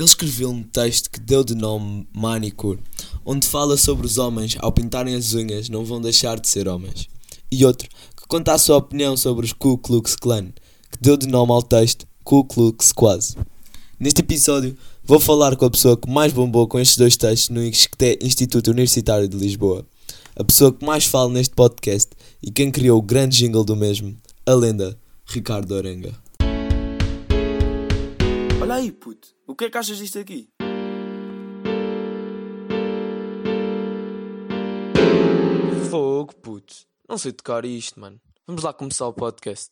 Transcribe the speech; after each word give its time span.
Ele 0.00 0.08
escreveu 0.08 0.48
um 0.48 0.62
texto 0.62 1.10
que 1.10 1.20
deu 1.20 1.44
de 1.44 1.54
nome 1.54 2.08
Manicure, 2.10 2.78
onde 3.22 3.46
fala 3.46 3.76
sobre 3.76 4.06
os 4.06 4.16
homens, 4.16 4.56
ao 4.58 4.72
pintarem 4.72 5.14
as 5.14 5.34
unhas, 5.34 5.68
não 5.68 5.84
vão 5.84 6.00
deixar 6.00 6.40
de 6.40 6.48
ser 6.48 6.68
homens. 6.68 7.06
E 7.52 7.66
outro, 7.66 7.86
que 8.16 8.26
conta 8.26 8.54
a 8.54 8.58
sua 8.58 8.78
opinião 8.78 9.14
sobre 9.14 9.44
os 9.44 9.52
Ku 9.52 9.76
Klux 9.76 10.16
Klan, 10.16 10.46
que 10.90 10.98
deu 11.02 11.18
de 11.18 11.28
nome 11.28 11.52
ao 11.52 11.62
texto 11.62 12.06
Ku 12.24 12.42
Klux 12.44 12.94
Quaz. 12.94 13.36
Neste 13.98 14.22
episódio, 14.22 14.74
vou 15.04 15.20
falar 15.20 15.54
com 15.54 15.66
a 15.66 15.70
pessoa 15.70 15.98
que 15.98 16.08
mais 16.08 16.32
bombou 16.32 16.66
com 16.66 16.80
estes 16.80 16.96
dois 16.96 17.18
textos 17.18 17.50
no 17.50 17.62
ISCTE 17.62 18.20
Instituto 18.22 18.70
Universitário 18.70 19.28
de 19.28 19.36
Lisboa. 19.36 19.84
A 20.34 20.42
pessoa 20.42 20.72
que 20.72 20.82
mais 20.82 21.04
fala 21.04 21.30
neste 21.30 21.54
podcast 21.54 22.08
e 22.42 22.50
quem 22.50 22.70
criou 22.70 22.98
o 22.98 23.02
grande 23.02 23.36
jingle 23.36 23.64
do 23.64 23.76
mesmo, 23.76 24.16
a 24.46 24.54
lenda 24.54 24.98
Ricardo 25.26 25.72
Orenga. 25.72 26.29
Olha 28.70 28.82
aí, 28.82 28.92
puto. 28.92 29.34
O 29.48 29.56
que 29.56 29.64
é 29.64 29.68
que 29.68 29.76
achas 29.76 29.98
disto 29.98 30.16
aqui? 30.20 30.48
Fogo, 35.90 36.32
puto. 36.36 36.72
Não 37.08 37.18
sei 37.18 37.32
tocar 37.32 37.64
isto, 37.64 37.98
mano. 37.98 38.20
Vamos 38.46 38.62
lá 38.62 38.72
começar 38.72 39.08
o 39.08 39.12
podcast. 39.12 39.70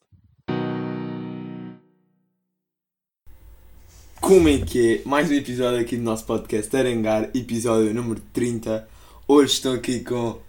Como 4.20 4.48
é 4.48 4.58
que 4.58 4.96
é? 4.96 5.08
Mais 5.08 5.30
um 5.30 5.34
episódio 5.34 5.78
aqui 5.78 5.96
do 5.96 6.02
nosso 6.02 6.26
podcast 6.26 6.76
Arengar, 6.76 7.30
episódio 7.36 7.94
número 7.94 8.20
30. 8.32 8.88
Hoje 9.28 9.52
estou 9.52 9.74
aqui 9.74 10.00
com 10.00 10.40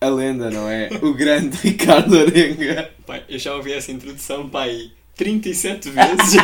a 0.00 0.08
lenda, 0.08 0.50
não 0.50 0.66
é? 0.66 0.88
O 1.02 1.12
grande 1.12 1.58
Ricardo 1.60 2.18
Arenga. 2.18 2.90
Pai, 3.04 3.22
eu 3.28 3.38
já 3.38 3.54
ouvi 3.54 3.74
essa 3.74 3.92
introdução, 3.92 4.48
pai, 4.48 4.92
37 5.16 5.90
vezes 5.90 6.36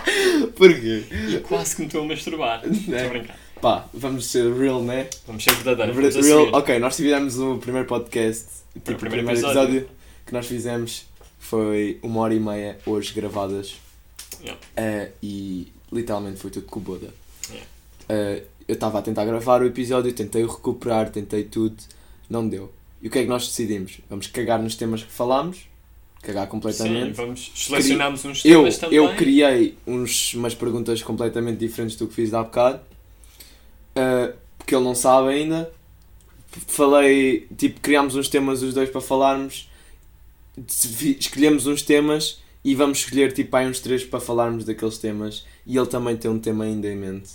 Porquê? 0.56 1.04
e 1.28 1.40
quase 1.40 1.76
que 1.76 1.82
me 1.82 1.86
estou 1.86 2.02
a 2.02 2.06
masturbar. 2.06 2.62
Estou 2.66 2.98
a 2.98 3.08
brincar. 3.08 3.38
Pá, 3.60 3.88
vamos 3.94 4.26
ser 4.26 4.52
real, 4.52 4.82
né? 4.82 5.08
Vamos 5.26 5.42
ser 5.42 5.54
verdadeiros. 5.54 6.14
Real, 6.26 6.46
Vamos 6.46 6.58
ok, 6.60 6.78
nós 6.78 6.96
tivemos 6.96 7.38
o 7.38 7.56
primeiro 7.58 7.86
podcast, 7.86 8.46
tipo, 8.74 8.92
o 8.92 8.96
primeiro 8.96 9.28
episódio. 9.30 9.60
episódio 9.60 9.88
que 10.26 10.32
nós 10.32 10.46
fizemos 10.46 11.06
foi 11.38 11.98
uma 12.02 12.20
hora 12.20 12.34
e 12.34 12.40
meia 12.40 12.78
hoje 12.84 13.12
gravadas 13.14 13.76
Yeah. 14.40 14.60
Eh, 14.76 15.10
e 15.22 15.72
literalmente 15.90 16.38
foi 16.38 16.50
tudo 16.50 16.66
com 16.66 16.80
Boda. 16.80 17.08
Yeah. 17.48 17.66
Eh, 18.08 18.42
eu 18.68 18.74
estava 18.74 18.98
a 18.98 19.02
tentar 19.02 19.24
gravar 19.24 19.62
o 19.62 19.66
episódio, 19.66 20.12
tentei 20.12 20.44
o 20.44 20.46
recuperar, 20.48 21.10
tentei 21.10 21.44
tudo, 21.44 21.76
não 22.28 22.46
deu. 22.46 22.72
E 23.00 23.08
o 23.08 23.10
que 23.10 23.18
é 23.20 23.22
que 23.22 23.28
nós 23.28 23.46
decidimos? 23.46 23.98
Vamos 24.10 24.26
cagar 24.26 24.60
nos 24.62 24.74
temas 24.74 25.02
que 25.02 25.10
falámos, 25.10 25.60
cagar 26.26 26.44
Sim, 26.44 26.50
completamente. 26.50 27.12
vamos. 27.12 27.52
Selecionamos 27.54 28.24
uns 28.24 28.44
eu, 28.44 28.60
temas 28.60 28.78
também. 28.78 28.96
eu 28.98 29.14
criei 29.14 29.78
uns, 29.86 30.34
umas 30.34 30.54
perguntas 30.54 31.02
completamente 31.02 31.58
diferentes 31.58 31.96
do 31.96 32.08
que 32.08 32.14
fiz 32.14 32.34
há 32.34 32.42
bocado, 32.42 32.80
eh, 33.94 34.34
porque 34.58 34.74
ele 34.74 34.84
não 34.84 34.94
sabe 34.94 35.28
ainda. 35.28 35.70
Falei, 36.66 37.46
tipo, 37.56 37.80
criámos 37.80 38.16
uns 38.16 38.28
temas 38.28 38.62
os 38.62 38.74
dois 38.74 38.90
para 38.90 39.00
falarmos, 39.00 39.70
escolhemos 41.18 41.66
uns 41.66 41.82
temas 41.82 42.40
e 42.64 42.74
vamos 42.74 42.98
escolher 42.98 43.32
tipo 43.32 43.54
aí 43.56 43.66
uns 43.68 43.78
três 43.78 44.04
para 44.04 44.18
falarmos 44.18 44.64
daqueles 44.64 44.98
temas 44.98 45.46
e 45.66 45.76
ele 45.76 45.86
também 45.86 46.16
tem 46.16 46.30
um 46.30 46.38
tema 46.38 46.64
ainda 46.64 46.88
em 46.88 46.96
mente 46.96 47.30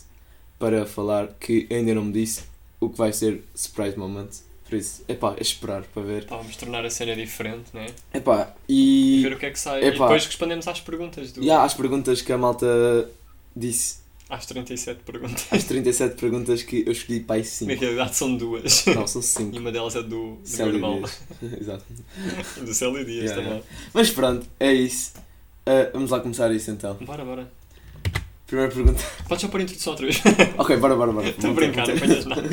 para 0.57 0.85
falar 0.85 1.27
que 1.39 1.67
ainda 1.69 1.93
não 1.93 2.05
me 2.05 2.13
disse 2.13 2.43
o 2.79 2.89
que 2.89 2.97
vai 2.97 3.13
ser 3.13 3.43
surprise 3.53 3.97
moment. 3.97 4.29
Por 4.71 4.77
isso, 4.77 5.03
epá, 5.05 5.35
é 5.37 5.41
esperar 5.41 5.81
para 5.83 6.01
ver. 6.01 6.25
Pá, 6.25 6.37
vamos 6.37 6.55
tornar 6.55 6.85
a 6.85 6.89
cena 6.89 7.13
diferente, 7.13 7.65
né? 7.73 7.87
Epá, 8.13 8.53
E 8.69 9.19
e 9.19 9.21
ver 9.21 9.33
o 9.33 9.37
que 9.37 9.47
é 9.47 9.51
que 9.51 9.59
sai. 9.59 9.79
Epá. 9.81 9.87
E 9.89 9.91
depois 9.99 10.25
respondemos 10.25 10.65
às 10.65 10.79
perguntas 10.79 11.33
do. 11.33 11.43
e 11.43 11.51
há 11.51 11.61
as 11.63 11.73
perguntas 11.73 12.21
que 12.21 12.31
a 12.31 12.37
malta 12.37 13.09
disse, 13.53 13.97
Às 14.29 14.45
37 14.45 15.01
perguntas. 15.03 15.45
as 15.51 15.65
37 15.65 16.15
perguntas 16.15 16.63
que 16.63 16.85
eu 16.87 16.93
escolhi 16.93 17.19
para 17.19 17.35
aí 17.35 17.41
Na 17.41 17.47
5. 17.47 17.79
realidade 17.81 18.15
são 18.15 18.37
duas. 18.37 18.85
Não, 18.85 19.05
são 19.05 19.19
E 19.19 19.25
5. 19.25 19.59
uma 19.59 19.73
delas 19.73 19.93
é 19.97 20.01
do, 20.03 20.07
do 20.07 20.17
meu 20.37 20.39
Célia 20.45 20.73
irmão. 20.73 20.97
Dias. 21.01 21.19
Exato. 21.61 21.83
Do 22.65 22.73
Célio 22.73 23.05
Dias 23.05 23.25
Yeah, 23.31 23.43
também. 23.43 23.63
Mas 23.93 24.09
pronto, 24.09 24.47
é 24.57 24.71
isso. 24.73 25.11
Ah, 25.65 25.89
vamos 25.91 26.11
lá 26.11 26.21
começar 26.21 26.49
isso 26.55 26.71
então. 26.71 26.93
Bora, 27.01 27.25
bora. 27.25 27.51
Primeira 28.47 28.71
pergunta. 28.73 29.03
Podes 29.27 29.41
só 29.41 29.47
pôr 29.49 29.59
a 29.59 29.63
introdução 29.63 29.91
outra 29.91 30.05
vez. 30.07 30.21
Ok, 30.57 30.77
bora, 30.77 30.95
bora, 30.95 31.11
bora. 31.11 31.27
Estou 31.29 31.51
a 31.51 31.53
brincar, 31.53 31.85
não 31.89 31.95
apanhas 31.95 32.25
nada. 32.25 32.49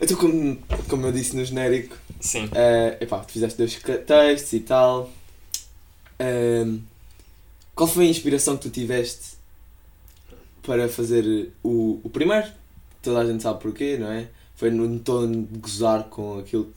Então, 0.00 0.16
como, 0.16 0.56
como 0.88 1.06
eu 1.06 1.12
disse 1.12 1.34
no 1.34 1.44
genérico, 1.44 1.96
Sim. 2.20 2.44
uh, 2.46 3.02
epá, 3.02 3.18
tu 3.20 3.32
fizeste 3.32 3.58
dois 3.58 3.78
textos 4.06 4.52
e 4.52 4.60
tal. 4.60 5.10
Ahm, 6.20 6.80
qual 7.74 7.88
foi 7.88 8.06
a 8.06 8.10
inspiração 8.10 8.56
que 8.56 8.64
tu 8.64 8.70
tiveste 8.70 9.36
para 10.62 10.88
fazer 10.88 11.52
o, 11.62 12.00
o 12.02 12.10
primeiro? 12.10 12.48
Toda 13.02 13.20
a 13.20 13.26
gente 13.26 13.42
sabe 13.42 13.60
porquê, 13.60 13.96
não 13.96 14.10
é? 14.10 14.28
Foi 14.56 14.70
no 14.70 14.98
tom 14.98 15.30
de 15.30 15.58
gozar 15.58 16.04
com 16.04 16.38
aquilo 16.38 16.72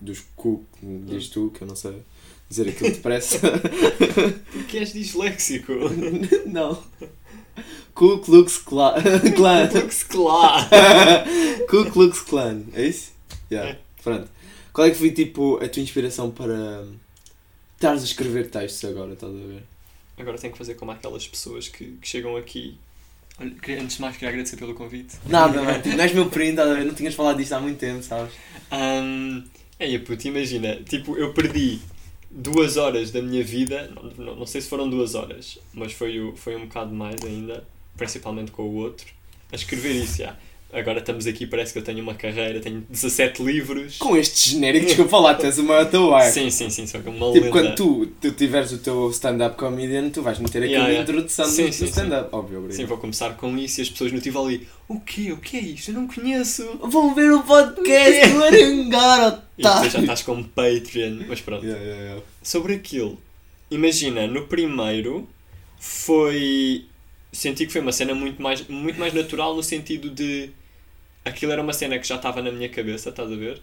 dos 0.00 0.20
cu, 0.34 0.64
que 0.78 0.86
diz 1.06 1.28
tu, 1.28 1.50
que 1.54 1.62
eu 1.62 1.68
não 1.68 1.76
sei 1.76 2.02
dizer 2.48 2.68
aquilo 2.68 2.90
depressa. 2.90 3.38
Porque 4.52 4.78
és 4.78 4.92
disléxico. 4.92 5.72
não. 6.46 6.82
Ku 7.94 8.18
Klux 8.18 8.58
Klan. 8.58 8.94
Klan. 9.34 9.68
Flux 9.70 10.02
claro. 10.04 10.68
Ku 11.68 11.90
Klux 11.90 12.20
Klan, 12.22 12.62
é 12.74 12.86
isso? 12.86 13.12
Yeah. 13.50 13.70
É. 13.70 13.78
Pronto. 14.02 14.28
Qual 14.72 14.86
é 14.86 14.90
que 14.90 14.96
foi 14.98 15.10
tipo 15.12 15.56
a 15.62 15.68
tua 15.68 15.82
inspiração 15.82 16.30
para 16.30 16.52
hum, 16.82 16.94
estares 17.76 18.02
a 18.02 18.04
escrever 18.04 18.50
textos 18.50 18.88
agora, 18.90 19.14
estás 19.14 19.32
a 19.32 19.36
ver? 19.36 19.62
Agora 20.18 20.38
tenho 20.38 20.52
que 20.52 20.58
fazer 20.58 20.74
como 20.74 20.90
aquelas 20.92 21.26
pessoas 21.26 21.68
que, 21.68 21.96
que 22.00 22.08
chegam 22.08 22.36
aqui. 22.36 22.76
Olha, 23.38 23.50
queria- 23.50 23.82
antes 23.82 23.96
de 23.96 24.02
mais, 24.02 24.14
queria 24.14 24.30
agradecer 24.30 24.56
pelo 24.56 24.74
convite. 24.74 25.16
Nada, 25.26 25.62
mano. 25.62 25.82
Tipo, 25.82 25.96
não 25.96 26.04
és 26.04 26.12
meu 26.12 26.26
primo, 26.26 26.50
estás 26.50 26.70
a 26.70 26.74
ver? 26.74 26.84
Não 26.84 26.94
tinhas 26.94 27.14
falado 27.14 27.36
disto 27.36 27.52
há 27.52 27.60
muito 27.60 27.78
tempo, 27.78 28.02
sabes? 28.02 28.32
Um, 28.72 29.42
é, 29.78 29.98
puto, 29.98 30.26
imagina, 30.28 30.76
tipo, 30.88 31.16
eu 31.16 31.32
perdi 31.34 31.80
duas 32.36 32.76
horas 32.76 33.10
da 33.10 33.22
minha 33.22 33.42
vida, 33.42 33.90
não, 34.18 34.36
não, 34.36 34.46
sei 34.46 34.60
se 34.60 34.68
foram 34.68 34.88
duas 34.88 35.14
horas, 35.14 35.58
mas 35.72 35.92
foi, 35.92 36.32
foi 36.36 36.54
um 36.54 36.66
bocado 36.66 36.94
mais 36.94 37.16
ainda, 37.24 37.66
principalmente 37.96 38.52
com 38.52 38.62
o 38.62 38.74
outro, 38.74 39.06
a 39.50 39.56
escrever 39.56 39.92
isso, 39.92 40.18
já. 40.18 40.36
Agora 40.72 40.98
estamos 40.98 41.26
aqui, 41.26 41.46
parece 41.46 41.72
que 41.72 41.78
eu 41.78 41.82
tenho 41.82 42.02
uma 42.02 42.14
carreira, 42.14 42.60
tenho 42.60 42.84
17 42.90 43.42
livros. 43.42 43.96
Com 43.98 44.16
estes 44.16 44.50
genéricos 44.50 44.94
que 44.94 45.00
eu 45.00 45.08
falar, 45.08 45.34
tu 45.36 45.46
és 45.46 45.58
uma 45.58 45.84
tatuagem. 45.84 46.32
Sim, 46.32 46.50
sim, 46.50 46.68
sim, 46.70 46.86
só 46.86 46.98
que 46.98 47.08
uma 47.08 47.32
Tipo, 47.32 47.46
lenda. 47.46 47.50
quando 47.50 47.74
tu, 47.76 48.06
tu 48.20 48.32
tiveres 48.32 48.72
o 48.72 48.78
teu 48.78 49.08
stand-up 49.10 49.56
comedian, 49.56 50.10
tu 50.10 50.22
vais 50.22 50.38
meter 50.38 50.58
aquilo 50.58 50.72
Yeah, 50.72 50.88
yeah. 50.92 51.08
introdução 51.10 51.46
Sim, 51.46 51.66
do, 51.68 51.72
sim, 51.72 51.84
stand-up. 51.86 52.28
Óbvio, 52.32 52.58
obrigado. 52.58 52.76
Sim, 52.76 52.84
vou 52.84 52.98
começar 52.98 53.30
com 53.36 53.56
isso 53.56 53.80
e 53.80 53.82
as 53.82 53.88
pessoas 53.90 54.12
no 54.12 54.20
Tivoli, 54.20 54.66
o 54.88 55.00
quê? 55.00 55.32
O 55.32 55.36
que 55.38 55.56
é 55.56 55.60
isto? 55.60 55.90
Eu 55.92 55.94
não 55.94 56.08
conheço. 56.08 56.68
Vão 56.82 57.14
ver 57.14 57.32
o 57.32 57.42
podcast 57.44 58.28
do 58.28 58.42
Arangar, 58.44 59.44
E 59.56 59.62
depois 59.62 59.92
já 59.92 60.00
estás 60.00 60.22
com 60.22 60.42
Patreon, 60.42 61.20
mas 61.28 61.40
pronto. 61.40 61.64
Yeah. 61.64 62.20
sobre 62.42 62.74
aquilo. 62.74 63.16
Imagina, 63.70 64.26
no 64.26 64.46
primeiro 64.46 65.26
foi. 65.78 66.84
Senti 67.36 67.66
que 67.66 67.72
foi 67.72 67.82
uma 67.82 67.92
cena 67.92 68.14
muito 68.14 68.40
mais, 68.40 68.66
muito 68.66 68.98
mais 68.98 69.12
natural 69.12 69.54
no 69.54 69.62
sentido 69.62 70.08
de. 70.08 70.50
Aquilo 71.22 71.52
era 71.52 71.60
uma 71.60 71.72
cena 71.72 71.98
que 71.98 72.06
já 72.08 72.16
estava 72.16 72.40
na 72.40 72.50
minha 72.50 72.68
cabeça, 72.68 73.10
estás 73.10 73.30
a 73.30 73.36
ver? 73.36 73.60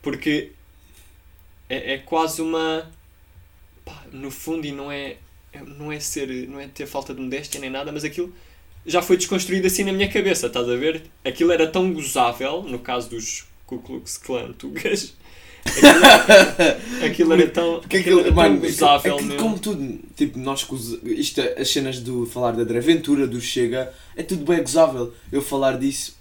Porque 0.00 0.52
é, 1.68 1.94
é 1.94 1.98
quase 1.98 2.40
uma. 2.40 2.88
pá, 3.84 4.04
no 4.12 4.30
fundo, 4.30 4.64
e 4.64 4.70
não 4.70 4.92
é, 4.92 5.16
não 5.66 5.90
é 5.90 5.98
ser. 5.98 6.28
não 6.48 6.60
é 6.60 6.68
ter 6.68 6.86
falta 6.86 7.12
de 7.12 7.20
modéstia 7.20 7.60
nem 7.60 7.68
nada, 7.68 7.90
mas 7.90 8.04
aquilo 8.04 8.32
já 8.86 9.02
foi 9.02 9.16
desconstruído 9.16 9.66
assim 9.66 9.82
na 9.82 9.92
minha 9.92 10.08
cabeça, 10.08 10.46
estás 10.46 10.68
a 10.68 10.76
ver? 10.76 11.02
Aquilo 11.24 11.50
era 11.50 11.66
tão 11.66 11.92
gozável, 11.92 12.62
no 12.62 12.78
caso 12.78 13.10
dos 13.10 13.44
Ku 13.66 13.80
Klux 13.80 14.18
Klan 14.18 14.52
Tugas. 14.52 15.14
Aquilo, 15.66 17.06
aquilo 17.06 17.32
era 17.32 17.48
tão, 17.48 17.80
Porque 17.80 17.96
aquilo 17.98 18.20
aquilo, 18.20 18.34
tão 18.34 18.44
mano, 18.44 18.60
gozável 18.60 19.14
é 19.14 19.18
que, 19.18 19.24
mesmo. 19.24 19.42
como 19.42 19.58
tudo, 19.58 19.98
tipo, 20.16 20.38
nós 20.38 20.66
isto, 21.04 21.40
as 21.40 21.68
cenas 21.68 22.00
do 22.00 22.26
falar 22.26 22.52
da 22.52 22.78
aventura, 22.78 23.26
do 23.26 23.40
Chega, 23.40 23.92
é 24.16 24.22
tudo 24.22 24.44
bem 24.44 24.62
gozável. 24.62 25.12
Eu 25.30 25.42
falar 25.42 25.78
disso, 25.78 26.16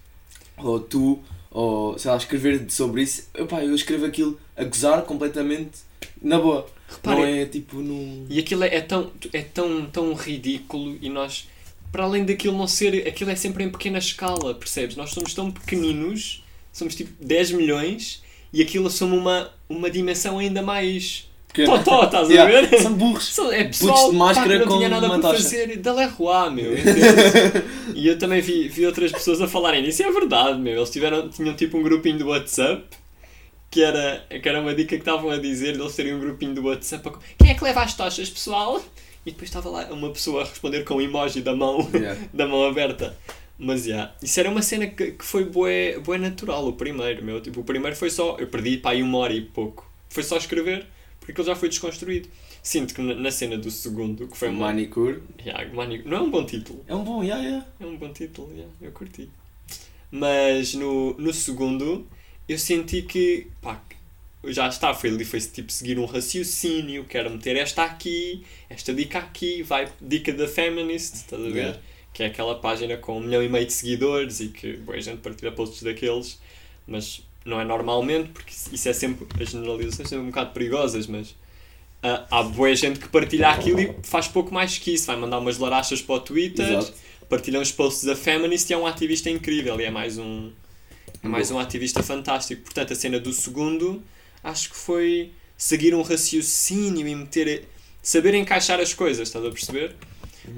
ou 0.57 0.79
tu, 0.79 1.19
ou 1.51 1.97
sei 1.97 2.11
lá, 2.11 2.17
escrever 2.17 2.65
sobre 2.69 3.03
isso, 3.03 3.27
epá, 3.33 3.63
eu 3.63 3.73
escrevo 3.73 4.05
aquilo 4.05 4.39
a 4.57 4.63
gozar 4.63 5.01
completamente 5.03 5.79
na 6.21 6.39
boa. 6.39 6.67
Repare, 6.87 7.17
não 7.17 7.25
é 7.25 7.45
tipo 7.45 7.77
num. 7.77 8.25
E 8.29 8.39
aquilo 8.39 8.63
é, 8.63 8.75
é 8.75 8.81
tão, 8.81 9.11
é 9.33 9.41
tão, 9.41 9.85
tão 9.85 10.13
ridículo 10.13 10.97
e 11.01 11.09
nós, 11.09 11.47
para 11.91 12.03
além 12.03 12.25
daquilo 12.25 12.57
não 12.57 12.67
ser, 12.67 13.07
aquilo 13.07 13.31
é 13.31 13.35
sempre 13.35 13.63
em 13.63 13.69
pequena 13.69 13.97
escala, 13.97 14.53
percebes? 14.53 14.95
Nós 14.95 15.11
somos 15.11 15.33
tão 15.33 15.51
pequeninos, 15.51 16.43
somos 16.71 16.95
tipo 16.95 17.11
10 17.23 17.51
milhões 17.51 18.21
e 18.55 18.61
aquilo 18.61 18.87
assume 18.87 19.17
uma, 19.17 19.49
uma 19.69 19.89
dimensão 19.91 20.39
ainda 20.39 20.61
mais 20.61 21.29
pequena. 21.47 21.77
totó, 21.79 22.05
estás 22.05 22.29
a 22.29 22.33
Yeah, 22.33 22.67
ver? 22.69 22.81
São 22.81 22.93
burros. 22.93 23.33
São- 23.33 23.51
É 23.51 23.63
pessoal 23.65 24.09
de 24.11 24.15
máscara 24.17 24.53
pá, 24.53 24.59
não 24.59 24.67
com 24.67 24.77
tinha 24.77 24.89
nada 24.89 25.09
para 25.19 25.21
fazer 25.33 25.77
da 25.77 25.93
Leroy, 25.93 26.49
meu. 26.51 26.71
e 27.93 28.07
eu 28.07 28.17
também 28.17 28.41
vi, 28.41 28.67
vi 28.67 28.85
outras 28.85 29.11
pessoas 29.11 29.41
a 29.41 29.47
falarem 29.47 29.81
nisso. 29.83 30.01
E 30.01 30.05
é 30.05 30.11
verdade, 30.11 30.57
meu. 30.59 30.75
Eles 30.77 30.89
tiveram, 30.89 31.29
tinham 31.29 31.53
tipo 31.55 31.77
um 31.77 31.83
grupinho 31.83 32.17
do 32.17 32.27
WhatsApp 32.27 32.83
que 33.69 33.81
era, 33.83 34.25
que 34.41 34.47
era 34.47 34.61
uma 34.61 34.73
dica 34.73 34.89
que 34.89 34.95
estavam 34.95 35.29
a 35.29 35.37
dizer 35.37 35.73
de 35.73 35.81
eles 35.81 35.95
terem 35.95 36.13
um 36.13 36.19
grupinho 36.19 36.53
do 36.53 36.63
WhatsApp. 36.65 37.09
a- 37.09 37.13
Quem 37.37 37.51
é 37.51 37.53
que 37.53 37.63
leva 37.63 37.81
as 37.83 37.93
tochas, 37.93 38.29
pessoal? 38.29 38.81
e 39.25 39.31
depois 39.31 39.49
estava 39.49 39.67
lá 39.69 39.85
uma 39.91 40.11
pessoa 40.11 40.43
a 40.43 40.45
responder 40.45 40.83
com 40.83 40.95
um 40.97 41.01
emoji 41.01 41.41
da 41.41 41.55
mão, 41.55 41.89
Yeah. 41.93 42.19
da 42.31 42.45
mão 42.47 42.63
aberta. 42.63 43.17
Mas, 43.57 43.85
já, 43.85 44.13
isso 44.21 44.39
era 44.39 44.49
uma 44.49 44.61
cena 44.61 44.87
que, 44.87 45.11
que 45.13 45.23
foi 45.25 45.45
bué, 45.45 45.97
bué 45.99 46.17
natural, 46.17 46.67
o 46.67 46.73
primeiro, 46.73 47.23
meu. 47.23 47.41
Tipo, 47.41 47.61
o 47.61 47.63
primeiro 47.63 47.95
foi 47.95 48.09
só, 48.09 48.37
eu 48.37 48.47
perdi 48.47 48.77
para 48.77 48.91
aí 48.91 49.01
uma 49.01 49.17
hora 49.19 49.33
e 49.33 49.41
pouco. 49.41 49.89
Foi 50.09 50.23
só 50.23 50.37
escrever, 50.37 50.85
porque 51.19 51.39
ele 51.39 51.47
já 51.47 51.55
foi 51.55 51.69
desconstruído. 51.69 52.27
Sinto 52.61 52.93
que 52.93 53.01
na, 53.01 53.13
na 53.15 53.31
cena 53.31 53.57
do 53.57 53.69
segundo, 53.71 54.27
que 54.27 54.37
foi 54.37 54.49
uma... 54.49 54.67
Manicure. 54.67 55.21
Yeah, 55.39 55.73
Mani- 55.73 56.03
não 56.03 56.17
é 56.17 56.21
um 56.21 56.31
bom 56.31 56.45
título. 56.45 56.83
É 56.87 56.95
um 56.95 57.03
bom, 57.03 57.23
yeah, 57.23 57.43
yeah. 57.43 57.65
É 57.79 57.85
um 57.85 57.95
bom 57.95 58.11
título, 58.11 58.51
yeah, 58.51 58.71
eu 58.81 58.91
curti. 58.91 59.29
Mas 60.11 60.73
no, 60.73 61.13
no 61.17 61.31
segundo, 61.33 62.07
eu 62.47 62.57
senti 62.57 63.03
que, 63.03 63.47
pá, 63.61 63.81
já 64.45 64.67
está, 64.67 64.93
foi 64.93 65.09
ali, 65.11 65.25
foi 65.25 65.39
tipo 65.41 65.71
seguir 65.71 65.97
um 65.99 66.05
raciocínio, 66.05 67.05
quero 67.05 67.29
meter 67.31 67.55
esta 67.57 67.83
aqui, 67.83 68.43
esta 68.69 68.93
dica 68.93 69.19
aqui, 69.19 69.63
vai, 69.63 69.87
dica 70.01 70.33
da 70.33 70.47
Feminist, 70.47 71.15
estás 71.15 71.41
a 71.41 71.49
ver? 71.49 71.55
Yeah. 71.55 71.79
Que 72.15 72.23
é 72.23 72.27
aquela 72.27 72.55
página 72.55 72.95
com 72.95 73.17
um 73.17 73.19
milhão 73.19 73.43
e 73.43 73.49
meio 73.49 73.65
de 73.65 73.73
seguidores 73.73 74.39
e 74.39 74.47
que 74.47 74.77
boa 74.77 74.99
gente 75.01 75.17
partilha 75.17 75.51
posts 75.51 75.83
daqueles, 75.83 76.39
mas 76.87 77.21
não 77.43 77.59
é 77.59 77.65
normalmente, 77.65 78.29
porque 78.29 78.53
isso- 78.71 78.87
é 78.89 78.93
sempre, 78.93 79.27
as 79.41 79.49
generalizações 79.49 80.07
são 80.09 80.21
um 80.21 80.27
bocado 80.27 80.51
perigosas, 80.51 81.07
mas 81.07 81.35
ah, 82.01 82.25
há 82.31 82.43
boa 82.43 82.73
gente 82.73 82.99
que 82.99 83.09
partilha 83.09 83.49
aquilo 83.49 83.81
e 83.81 83.93
faz 84.01 84.29
pouco 84.29 84.53
mais 84.53 84.77
que 84.77 84.93
isso, 84.93 85.07
vai 85.07 85.17
mandar 85.17 85.39
umas 85.39 85.57
larachas 85.57 86.01
para 86.01 86.15
o 86.15 86.19
Twitter, 86.21 86.65
Exato. 86.65 86.93
partilham 87.27 87.61
os 87.61 87.71
posts 87.73 88.05
da 88.05 88.15
Feminist 88.15 88.69
e 88.69 88.73
é 88.73 88.77
um 88.77 88.87
ativista 88.87 89.29
incrível 89.29 89.77
e 89.81 89.83
é 89.83 89.91
mais 89.91 90.17
um 90.17 90.51
é 91.21 91.27
mais 91.27 91.51
um 91.51 91.59
ativista 91.59 92.01
fantástico. 92.01 92.61
Portanto, 92.61 92.93
a 92.93 92.95
cena 92.95 93.19
do 93.19 93.33
segundo 93.33 94.01
acho 94.43 94.69
que 94.69 94.75
foi 94.77 95.31
seguir 95.57 95.93
um 95.95 96.01
raciocínio 96.01 97.05
e 97.07 97.13
meter 97.15 97.67
saber 98.01 98.35
encaixar 98.35 98.79
as 98.79 98.93
coisas, 98.93 99.27
estás 99.27 99.43
a 99.43 99.49
perceber? 99.49 99.95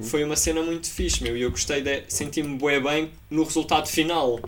Foi 0.03 0.23
uma 0.23 0.35
cena 0.35 0.61
muito 0.61 0.89
fixe, 0.89 1.23
meu, 1.23 1.35
e 1.37 1.41
eu 1.41 1.51
gostei 1.51 1.81
de 1.81 2.03
senti-me 2.07 2.57
bué 2.57 2.79
bem 2.79 3.11
no 3.29 3.43
resultado 3.43 3.87
final. 3.87 4.39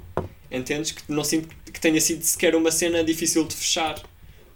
Entendes? 0.52 0.92
Que 0.92 1.04
não 1.12 1.24
sinto 1.24 1.48
que 1.66 1.80
tenha 1.80 2.00
sido 2.02 2.24
sequer 2.24 2.56
uma 2.56 2.72
cena 2.72 3.04
difícil 3.04 3.46
de 3.46 3.56
fechar. 3.56 4.02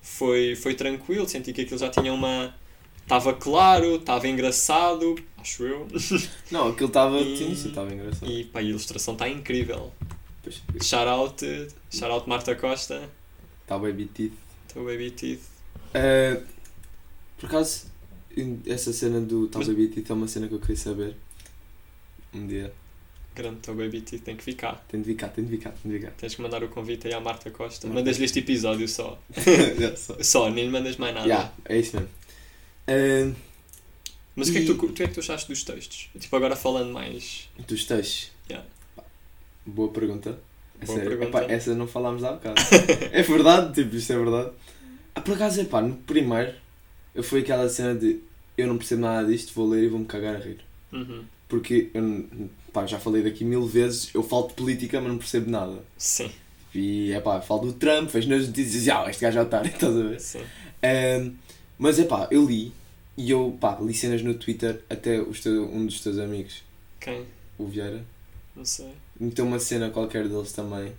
Foi, 0.02 0.56
foi 0.56 0.74
tranquilo, 0.76 1.28
senti 1.28 1.54
que 1.54 1.62
aquilo 1.62 1.80
já 1.80 1.90
tinha 1.90 2.14
uma. 2.14 2.54
Estava 3.02 3.34
claro, 3.34 3.96
estava 3.96 4.28
engraçado, 4.28 5.16
acho 5.38 5.64
eu. 5.64 5.88
Não, 6.52 6.70
aquilo 6.70 6.88
estava. 6.88 7.20
Estava 7.20 7.94
engraçado. 7.94 8.32
E 8.32 8.46
pá, 8.46 8.60
a 8.60 8.64
ilustração 8.64 9.14
está 9.14 9.30
incrível. 9.30 9.94
Pois, 10.42 10.62
Shout 10.82 11.08
out, 11.08 11.46
shout 11.90 12.12
out 12.12 12.28
Marta 12.28 12.54
Costa, 12.56 13.10
Está 13.62 13.78
bem 13.80 13.94
bitido. 13.94 14.36
teu 14.74 14.84
baby 14.84 15.12
teeth. 15.12 15.40
Uh, 15.96 16.44
por 17.38 17.46
acaso, 17.46 17.86
essa 18.66 18.92
cena 18.94 19.20
do 19.20 19.48
Tal 19.48 19.64
Baby 19.64 19.88
Teeth 19.88 20.10
é 20.10 20.14
uma 20.14 20.28
cena 20.28 20.48
que 20.48 20.54
eu 20.54 20.60
queria 20.60 20.78
saber. 20.78 21.16
Um 22.34 22.48
dia. 22.48 22.74
Grande 23.36 23.62
teu 23.62 23.74
baby 23.74 24.02
teeth, 24.02 24.22
tem 24.22 24.36
que 24.36 24.44
ficar. 24.44 24.84
Tem 24.88 25.02
de 25.02 25.16
cá, 25.16 25.28
tem 25.28 25.44
de 25.44 25.58
cá, 25.58 25.72
tem 25.72 25.92
de 25.92 26.00
cá. 26.00 26.12
Tens 26.12 26.36
que 26.36 26.42
mandar 26.42 26.64
o 26.64 26.70
convite 26.70 27.08
aí 27.08 27.14
à 27.14 27.20
Marta 27.20 27.50
Costa. 27.50 27.88
Mandas-lhe 27.88 28.26
este 28.26 28.40
episódio 28.40 28.88
só. 28.88 29.20
Só. 29.98 30.18
Só, 30.22 30.50
nem 30.52 30.66
lhe 30.66 30.72
mandas 30.72 30.98
mais 30.98 31.16
nada. 31.16 31.28
Yeah, 31.28 31.54
é 31.66 31.80
isso 31.80 31.96
mesmo. 31.96 32.10
Uh, 32.88 33.36
Mas 34.36 34.50
o 34.50 34.52
que, 34.52 34.58
é 34.60 34.62
que 34.62 34.68
tu, 34.68 35.04
é 35.04 35.08
que 35.08 35.14
tu 35.14 35.20
achaste 35.20 35.48
dos 35.48 35.64
textos? 35.64 36.10
Tipo, 36.20 36.36
agora 36.36 36.56
falando 36.56 36.94
mais. 36.94 37.50
dos 37.68 37.86
textos. 37.86 38.32
Yeah. 38.48 38.68
Boa 39.66 39.90
pergunta. 39.90 40.40
Boa 40.86 41.00
sério. 41.00 41.18
pergunta. 41.18 41.40
Epá, 41.40 41.52
essa 41.52 41.74
não 41.74 41.88
falámos 41.88 42.24
há 42.24 42.34
bocado. 42.34 42.62
é 43.12 43.22
verdade, 43.24 43.74
tipo, 43.74 43.96
isto 43.96 44.14
é 44.14 44.18
verdade. 44.18 44.52
Ah, 45.16 45.22
por 45.22 45.34
acaso, 45.34 45.60
epá, 45.60 45.82
no 45.82 45.96
primeiro, 45.96 46.54
eu 47.16 47.24
fui 47.24 47.42
aquela 47.42 47.68
cena 47.70 47.96
de 47.96 48.20
eu 48.58 48.68
não 48.68 48.78
percebo 48.78 49.02
nada 49.02 49.28
disto, 49.28 49.54
vou 49.54 49.68
ler 49.70 49.84
e 49.84 49.88
vou-me 49.88 50.06
cagar 50.06 50.36
a 50.36 50.40
rir. 50.40 50.60
Uhum. 50.92 51.24
Porque, 51.48 51.90
eu, 51.94 52.26
pá, 52.72 52.86
já 52.86 53.00
falei 53.00 53.24
daqui 53.24 53.44
mil 53.44 53.66
vezes, 53.66 54.10
eu 54.14 54.24
falo 54.24 54.48
de 54.48 54.54
política, 54.54 55.00
mas 55.02 55.10
não 55.12 55.18
percebo 55.18 55.50
nada. 55.50 55.84
Sim, 55.98 56.32
E, 56.74 57.12
é 57.12 57.20
pá, 57.20 57.42
falo 57.42 57.68
do 57.68 57.74
Trump, 57.74 58.10
vejo 58.10 58.30
nas 58.30 58.48
notícias, 58.48 58.88
ah, 58.90 59.10
este 59.10 59.22
gajo 59.22 59.36
já 59.36 59.44
está, 59.44 59.62
estás 59.66 59.96
a 59.96 60.02
ver? 60.04 60.20
sim. 60.20 60.44
Ahm, 60.84 61.32
mas, 61.78 62.00
é 62.00 62.04
pá, 62.06 62.28
eu 62.32 62.46
li, 62.46 62.72
e 63.18 63.30
eu, 63.32 63.56
pá, 63.60 63.78
li 63.82 63.94
cenas 63.94 64.22
no 64.22 64.34
Twitter, 64.36 64.82
até 64.90 65.20
teu, 65.24 65.64
um 65.72 65.86
dos 65.86 66.00
teus 66.02 66.18
amigos, 66.20 66.64
Quem? 67.00 67.26
o 67.58 67.66
Vieira, 67.68 68.04
Não 68.56 68.66
sei. 68.66 68.92
meteu 69.20 69.46
uma 69.46 69.60
cena 69.60 69.90
qualquer 69.90 70.28
deles 70.28 70.52
também, 70.54 70.92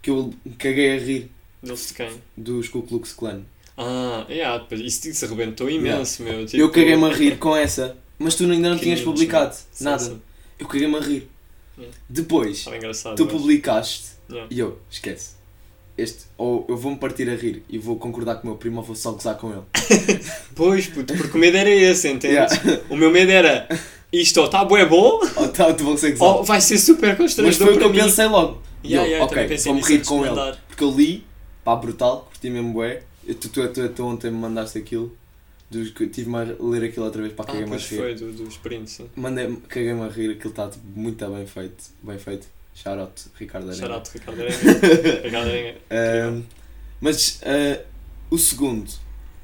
que 0.00 0.10
eu 0.10 0.32
me 0.44 0.54
caguei 0.56 0.96
a 0.96 0.98
rir, 1.00 1.30
Deles 1.62 1.88
de 1.88 1.94
quem? 1.94 2.20
dos 2.36 2.68
Ku 2.68 2.82
Klux 2.82 3.12
Klan. 3.12 3.42
Ah, 3.84 4.26
yeah, 4.30 4.58
depois 4.58 4.80
isso, 4.80 5.08
isso 5.08 5.24
arrebentou 5.24 5.68
imenso, 5.70 6.22
meu. 6.22 6.44
Tipo, 6.46 6.62
eu 6.62 6.70
caguei-me 6.70 7.04
a 7.04 7.12
rir 7.12 7.38
com 7.38 7.56
essa, 7.56 7.96
mas 8.18 8.34
tu 8.34 8.44
ainda 8.44 8.70
não 8.70 8.78
tinhas 8.78 9.00
cringe, 9.00 9.04
publicado 9.04 9.54
Sim, 9.72 9.84
nada. 9.84 9.98
sim. 10.04 10.20
Eu 10.58 10.66
caguei-me 10.66 10.96
a 10.96 11.00
rir. 11.00 11.28
Yeah. 11.78 11.96
Depois, 12.08 12.66
engraçado. 12.66 13.16
tu 13.16 13.24
mas- 13.24 13.32
publicaste 13.32 14.12
Yeah. 14.30 14.48
e 14.54 14.58
eu, 14.60 14.78
esquece. 14.90 15.32
Este, 15.98 16.20
ou 16.38 16.64
eu 16.68 16.76
vou-me 16.76 16.96
partir 16.96 17.28
a 17.28 17.34
rir 17.34 17.62
e 17.68 17.76
vou 17.76 17.96
concordar 17.96 18.36
com 18.36 18.44
o 18.44 18.46
meu 18.50 18.56
primo 18.56 18.78
ou 18.78 18.82
vou 18.82 18.96
só 18.96 19.10
gozar 19.12 19.36
com 19.36 19.50
ele. 19.50 19.62
Pois, 20.54 20.86
puto, 20.86 21.14
porque 21.14 21.36
o 21.36 21.40
medo 21.40 21.56
era 21.56 21.68
esse, 21.70 22.08
entendes? 22.08 22.52
Yeah. 22.64 22.82
O 22.88 22.96
meu 22.96 23.10
medo 23.10 23.30
era 23.30 23.68
isto 24.12 24.38
ou 24.40 24.46
está 24.46 24.64
bué 24.64 24.84
bom 24.86 25.20
Ou 25.36 25.48
tá, 25.48 25.66
ou 26.20 26.44
vai 26.44 26.60
ser 26.60 26.78
super 26.78 27.08
Mas 27.10 27.18
constrangedor 27.18 27.66
foi 27.68 27.76
o 27.76 27.78
que 27.78 27.84
eu 27.84 27.90
mim. 27.90 27.98
pensei 28.00 28.26
logo. 28.26 28.62
E 28.84 28.88
Yeah, 28.92 29.06
eu, 29.08 29.12
yeah, 29.12 29.24
ok, 29.24 29.56
vou-me 29.58 29.82
rir 29.82 30.04
com 30.04 30.24
ele. 30.26 30.56
Porque 30.68 30.82
eu 30.84 30.90
li, 30.90 31.24
pá, 31.64 31.76
brutal, 31.76 32.26
curti 32.30 32.50
mesmo 32.50 32.72
bué. 32.72 33.02
Tu, 33.26 33.34
tu, 33.48 33.68
tu, 33.68 33.88
tu 33.88 34.04
ontem 34.04 34.30
me 34.30 34.38
mandaste 34.38 34.78
aquilo. 34.78 35.16
Dos, 35.70 35.90
que 35.90 36.06
tive-me 36.06 36.36
a 36.36 36.56
ler 36.60 36.84
aquilo 36.84 37.06
outra 37.06 37.22
vez 37.22 37.32
para 37.34 37.44
Ah, 37.44 37.52
caguei-me 37.52 37.74
a 37.74 37.78
rir. 37.78 37.96
foi, 37.96 38.14
do, 38.14 38.32
dos 38.32 38.56
prints, 38.58 38.92
sim. 38.92 39.08
Mandei, 39.16 39.56
caguei-me 39.68 40.02
a 40.02 40.08
rir, 40.08 40.32
aquilo 40.32 40.50
está 40.50 40.68
tipo, 40.68 40.84
muito 40.94 41.26
bem 41.30 41.46
feito. 41.46 41.84
Bem 42.02 42.18
feito. 42.18 42.46
Shout 42.74 42.98
out, 42.98 43.22
Ricardo 43.38 43.70
Arena. 43.70 43.80
Shout 43.80 43.92
out 43.92 44.10
Ricardo 44.12 44.40
Arenha. 44.42 44.58
Ricardo 45.24 45.48
Arenha. 45.48 45.76
Ahm, 45.90 46.42
mas 47.00 47.40
ah, 47.44 47.82
o 48.30 48.38
segundo, 48.38 48.90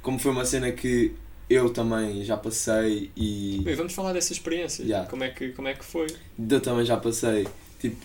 como 0.03 0.19
foi 0.19 0.33
uma 0.33 0.45
cena 0.45 0.71
que 0.73 1.15
eu 1.49 1.71
também 1.71 2.23
já 2.25 2.37
passei 2.37 3.11
e 3.17 3.61
Bem, 3.65 3.75
vamos 3.75 3.95
falar 3.95 4.13
dessa 4.13 4.33
experiência. 4.33 4.83
Yeah. 4.83 5.09
Como, 5.09 5.25
é 5.25 5.31
que, 5.31 5.51
como 5.53 5.69
é 5.69 5.75
que 5.75 5.85
foi? 5.85 6.09
eu 6.39 6.61
também 6.61 6.85
já 6.85 6.97
passei, 6.99 7.47
tipo, 7.81 7.97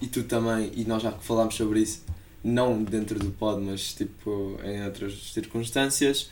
e 0.00 0.06
tu 0.06 0.22
também, 0.22 0.70
e 0.74 0.84
nós 0.84 1.02
já 1.02 1.12
falámos 1.12 1.54
sobre 1.54 1.80
isso, 1.80 2.02
não 2.48 2.82
dentro 2.82 3.18
do 3.18 3.30
pod, 3.30 3.60
mas 3.60 3.92
tipo 3.94 4.58
em 4.64 4.84
outras 4.84 5.32
circunstâncias. 5.32 6.30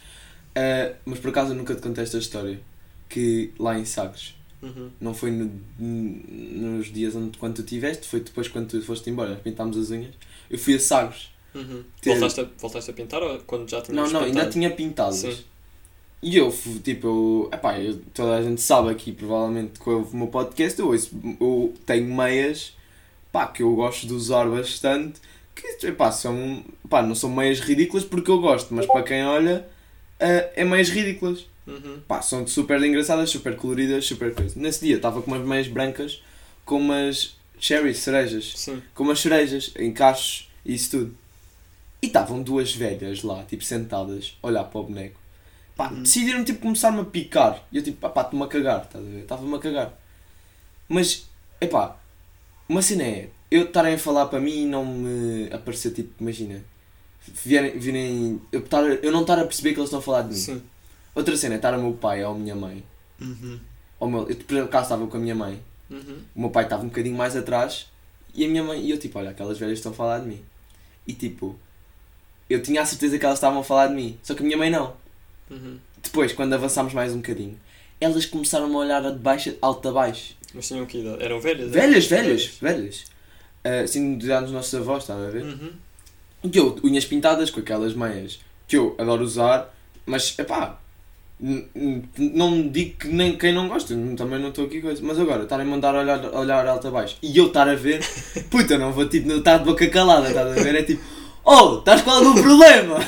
Ah, 0.54 0.92
mas 1.04 1.18
por 1.18 1.30
acaso 1.30 1.52
eu 1.52 1.56
nunca 1.56 1.74
te 1.74 1.82
contei 1.82 2.02
esta 2.04 2.18
história. 2.18 2.60
Que 3.08 3.52
lá 3.58 3.78
em 3.78 3.84
Sagres, 3.84 4.34
Uhum. 4.60 4.90
não 5.00 5.14
foi 5.14 5.30
no- 5.30 5.50
nos 5.78 6.92
dias 6.92 7.14
onde, 7.14 7.38
quando 7.38 7.54
tu 7.56 7.62
tiveste, 7.62 8.06
foi 8.08 8.20
depois 8.20 8.48
quando 8.48 8.68
tu 8.68 8.82
foste 8.82 9.08
embora, 9.10 9.30
nós 9.30 9.40
pintámos 9.40 9.76
as 9.76 9.90
unhas. 9.90 10.14
Eu 10.50 10.58
fui 10.58 10.74
a 10.74 10.80
Sagres. 10.80 11.28
Uhum. 11.54 11.84
Ter- 12.00 12.10
Voltaste, 12.10 12.40
a, 12.40 12.46
voltaste 12.58 12.90
a 12.90 12.94
pintar 12.94 13.22
ou 13.22 13.38
quando 13.40 13.68
já 13.70 13.78
Não, 13.78 13.84
tínhamos 13.84 14.12
não, 14.12 14.20
ainda 14.20 14.32
pintado? 14.32 14.52
tinha 14.52 14.70
pintadas. 14.70 15.16
Sim. 15.16 15.38
E 16.22 16.36
eu, 16.36 16.52
tipo, 16.82 17.48
epá, 17.52 17.78
eu, 17.78 17.98
toda 18.12 18.36
a 18.36 18.42
gente 18.42 18.60
sabe 18.60 18.90
aqui, 18.90 19.12
provavelmente, 19.12 19.78
que 19.78 19.88
ouve 19.88 20.14
o 20.14 20.16
meu 20.18 20.26
podcast, 20.26 20.78
eu, 20.80 20.88
ouço- 20.88 21.10
eu 21.40 21.72
tenho 21.86 22.12
meias, 22.12 22.74
pá, 23.30 23.46
que 23.46 23.62
eu 23.62 23.74
gosto 23.76 24.06
de 24.06 24.12
usar 24.14 24.46
bastante, 24.50 25.20
que, 25.56 25.86
epá, 25.88 26.12
são, 26.12 26.62
pá, 26.88 27.02
não 27.02 27.14
são 27.14 27.30
meias 27.30 27.58
ridículas 27.58 28.04
porque 28.04 28.30
eu 28.30 28.40
gosto, 28.40 28.72
mas 28.74 28.86
para 28.86 29.02
quem 29.02 29.24
olha, 29.24 29.66
eh, 30.20 30.52
é 30.56 30.64
meias 30.64 30.88
ridículas. 30.90 31.46
Uhum. 31.66 32.00
Pá, 32.06 32.22
são 32.22 32.46
super 32.46 32.80
engraçadas, 32.82 33.30
super 33.30 33.56
coloridas, 33.56 34.04
super 34.06 34.32
coisa. 34.34 34.54
Nesse 34.60 34.84
dia 34.86 34.96
estava 34.96 35.20
com 35.20 35.30
umas 35.32 35.44
meias 35.44 35.66
brancas, 35.66 36.22
com 36.64 36.76
umas 36.78 37.34
cherries, 37.58 37.98
cerejas, 37.98 38.52
Sim. 38.54 38.80
com 38.94 39.02
umas 39.02 39.18
cerejas, 39.18 39.72
em 39.76 39.92
cachos 39.92 40.48
e 40.64 40.74
isso 40.74 40.90
tudo. 40.90 41.16
E 42.02 42.06
estavam 42.06 42.42
duas 42.42 42.72
velhas 42.74 43.22
lá, 43.22 43.42
tipo, 43.44 43.64
sentadas, 43.64 44.36
a 44.42 44.46
olhar 44.46 44.64
para 44.64 44.80
o 44.80 44.84
boneco. 44.84 45.18
Pá, 45.74 45.88
Uhum. 45.90 46.02
decidiram, 46.02 46.44
tipo, 46.44 46.60
começar-me 46.60 47.00
a 47.00 47.04
picar. 47.04 47.66
E 47.72 47.78
eu, 47.78 47.82
tipo, 47.82 48.08
pá, 48.08 48.20
estou-me 48.20 48.44
a 48.44 48.48
cagar, 48.48 48.82
estás 48.84 49.04
a 49.04 49.08
ver? 49.08 49.20
Estava-me 49.22 49.54
a 49.54 49.58
cagar. 49.58 49.92
Mas, 50.88 51.26
epá, 51.60 51.96
uma 52.68 52.80
cena 52.82 53.02
é, 53.02 53.28
eu 53.50 53.64
estarem 53.64 53.94
a 53.94 53.98
falar 53.98 54.26
para 54.26 54.40
mim 54.40 54.62
e 54.62 54.66
não 54.66 54.84
me 54.84 55.48
aparecer, 55.52 55.92
tipo, 55.92 56.10
imagina, 56.20 56.62
virem, 57.44 57.78
virem 57.78 58.40
eu, 58.50 58.60
estar, 58.60 58.82
eu 58.84 59.12
não 59.12 59.22
estar 59.22 59.38
a 59.38 59.44
perceber 59.44 59.72
que 59.72 59.80
eles 59.80 59.88
estão 59.88 60.00
a 60.00 60.02
falar 60.02 60.22
de 60.22 60.28
mim. 60.28 60.34
Sim. 60.34 60.62
Outra 61.14 61.36
cena 61.36 61.54
é 61.54 61.56
estar 61.56 61.74
o 61.74 61.80
meu 61.80 61.94
pai 61.94 62.24
ou 62.24 62.32
a 62.32 62.38
minha 62.38 62.54
mãe. 62.54 62.84
Uhum. 63.20 63.58
Ou 63.98 64.10
meu, 64.10 64.28
eu, 64.28 64.36
por 64.36 64.58
acaso, 64.58 64.84
estava 64.84 65.06
com 65.06 65.16
a 65.16 65.20
minha 65.20 65.34
mãe. 65.34 65.60
Uhum. 65.90 66.18
O 66.34 66.40
meu 66.40 66.50
pai 66.50 66.64
estava 66.64 66.82
um 66.82 66.88
bocadinho 66.88 67.16
mais 67.16 67.36
atrás 67.36 67.86
e 68.34 68.44
a 68.44 68.48
minha 68.48 68.62
mãe, 68.62 68.80
e 68.84 68.90
eu 68.90 68.98
tipo, 68.98 69.18
olha, 69.18 69.30
aquelas 69.30 69.58
velhas 69.58 69.78
estão 69.78 69.92
a 69.92 69.94
falar 69.94 70.18
de 70.18 70.26
mim. 70.26 70.40
E 71.06 71.14
tipo, 71.14 71.58
eu 72.50 72.62
tinha 72.62 72.82
a 72.82 72.86
certeza 72.86 73.18
que 73.18 73.24
elas 73.24 73.38
estavam 73.38 73.60
a 73.60 73.64
falar 73.64 73.88
de 73.88 73.94
mim, 73.94 74.18
só 74.22 74.34
que 74.34 74.42
a 74.42 74.44
minha 74.44 74.58
mãe 74.58 74.70
não. 74.70 74.94
Uhum. 75.50 75.78
Depois, 76.02 76.32
quando 76.32 76.52
avançámos 76.52 76.92
mais 76.92 77.12
um 77.14 77.16
bocadinho, 77.16 77.58
elas 78.00 78.26
começaram 78.26 78.66
a 78.66 78.78
olhar 78.78 79.00
de 79.00 79.18
baixo, 79.18 79.56
alto 79.62 79.88
a 79.88 79.92
baixo. 79.92 80.36
Mas 80.52 80.68
tinham 80.68 80.84
que 80.84 80.98
idade? 80.98 81.22
Eram 81.22 81.40
velhas? 81.40 81.70
Velhas, 81.70 82.12
eram? 82.12 82.24
velhas, 82.24 82.46
velhas. 82.60 83.04
Assim, 83.82 84.16
dos 84.16 84.28
nossos 84.50 84.74
avós, 84.74 85.02
estás 85.02 85.20
a 85.20 85.30
ver? 85.30 85.42
Uhum. 85.42 85.70
E 86.44 86.56
eu, 86.56 86.78
unhas 86.84 87.04
pintadas 87.04 87.50
com 87.50 87.60
aquelas 87.60 87.94
meias 87.94 88.38
que 88.68 88.76
eu 88.76 88.94
adoro 88.98 89.22
usar, 89.22 89.74
mas, 90.04 90.38
epá, 90.38 90.78
Não 92.18 92.68
digo 92.68 92.98
que 92.98 93.08
nem 93.08 93.36
quem 93.36 93.52
não 93.52 93.68
gosta, 93.68 93.94
também 94.16 94.40
não 94.40 94.48
estou 94.48 94.66
aqui 94.66 94.80
coisa. 94.80 95.02
Mas 95.02 95.18
agora, 95.18 95.42
estarem 95.42 95.66
a 95.66 95.68
mandar 95.68 95.94
olhar, 95.94 96.24
olhar 96.34 96.66
alto 96.66 96.88
a 96.88 96.90
baixo 96.90 97.16
e 97.22 97.36
eu 97.36 97.48
estar 97.48 97.68
a 97.68 97.74
ver, 97.74 98.00
puta, 98.50 98.78
não 98.78 98.92
vou 98.92 99.08
tipo, 99.08 99.30
estar 99.32 99.58
de 99.58 99.64
boca 99.64 99.86
calada, 99.88 100.28
estás 100.28 100.58
a 100.58 100.62
ver? 100.62 100.74
É 100.76 100.82
tipo, 100.82 101.02
oh, 101.44 101.78
estás 101.78 102.02
com 102.02 102.10
algum 102.10 102.34
problema? 102.34 102.98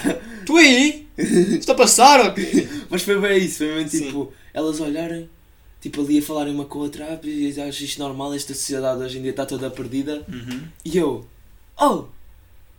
Tu 0.45 0.57
aí? 0.57 1.09
Está 1.17 1.73
a 1.73 1.77
passar? 1.77 2.35
Mas 2.91 3.03
foi 3.03 3.21
bem 3.21 3.39
isso, 3.39 3.59
foi 3.59 3.75
mesmo 3.75 3.89
Sim. 3.91 4.07
tipo, 4.07 4.33
elas 4.53 4.81
olharem, 4.81 5.29
tipo 5.81 6.01
ali 6.03 6.19
a 6.19 6.23
falarem 6.23 6.55
uma 6.55 6.65
com 6.65 6.79
a 6.81 6.83
outra, 6.83 7.05
ah, 7.07 7.69
acho 7.69 7.85
isto 7.85 7.99
normal, 7.99 8.35
esta 8.35 8.55
sociedade 8.55 9.03
hoje 9.03 9.19
em 9.19 9.23
dia 9.23 9.31
está 9.31 9.47
toda 9.47 9.71
perdida. 9.71 10.25
E 10.85 10.97
eu, 10.99 11.25
oh, 11.81 12.05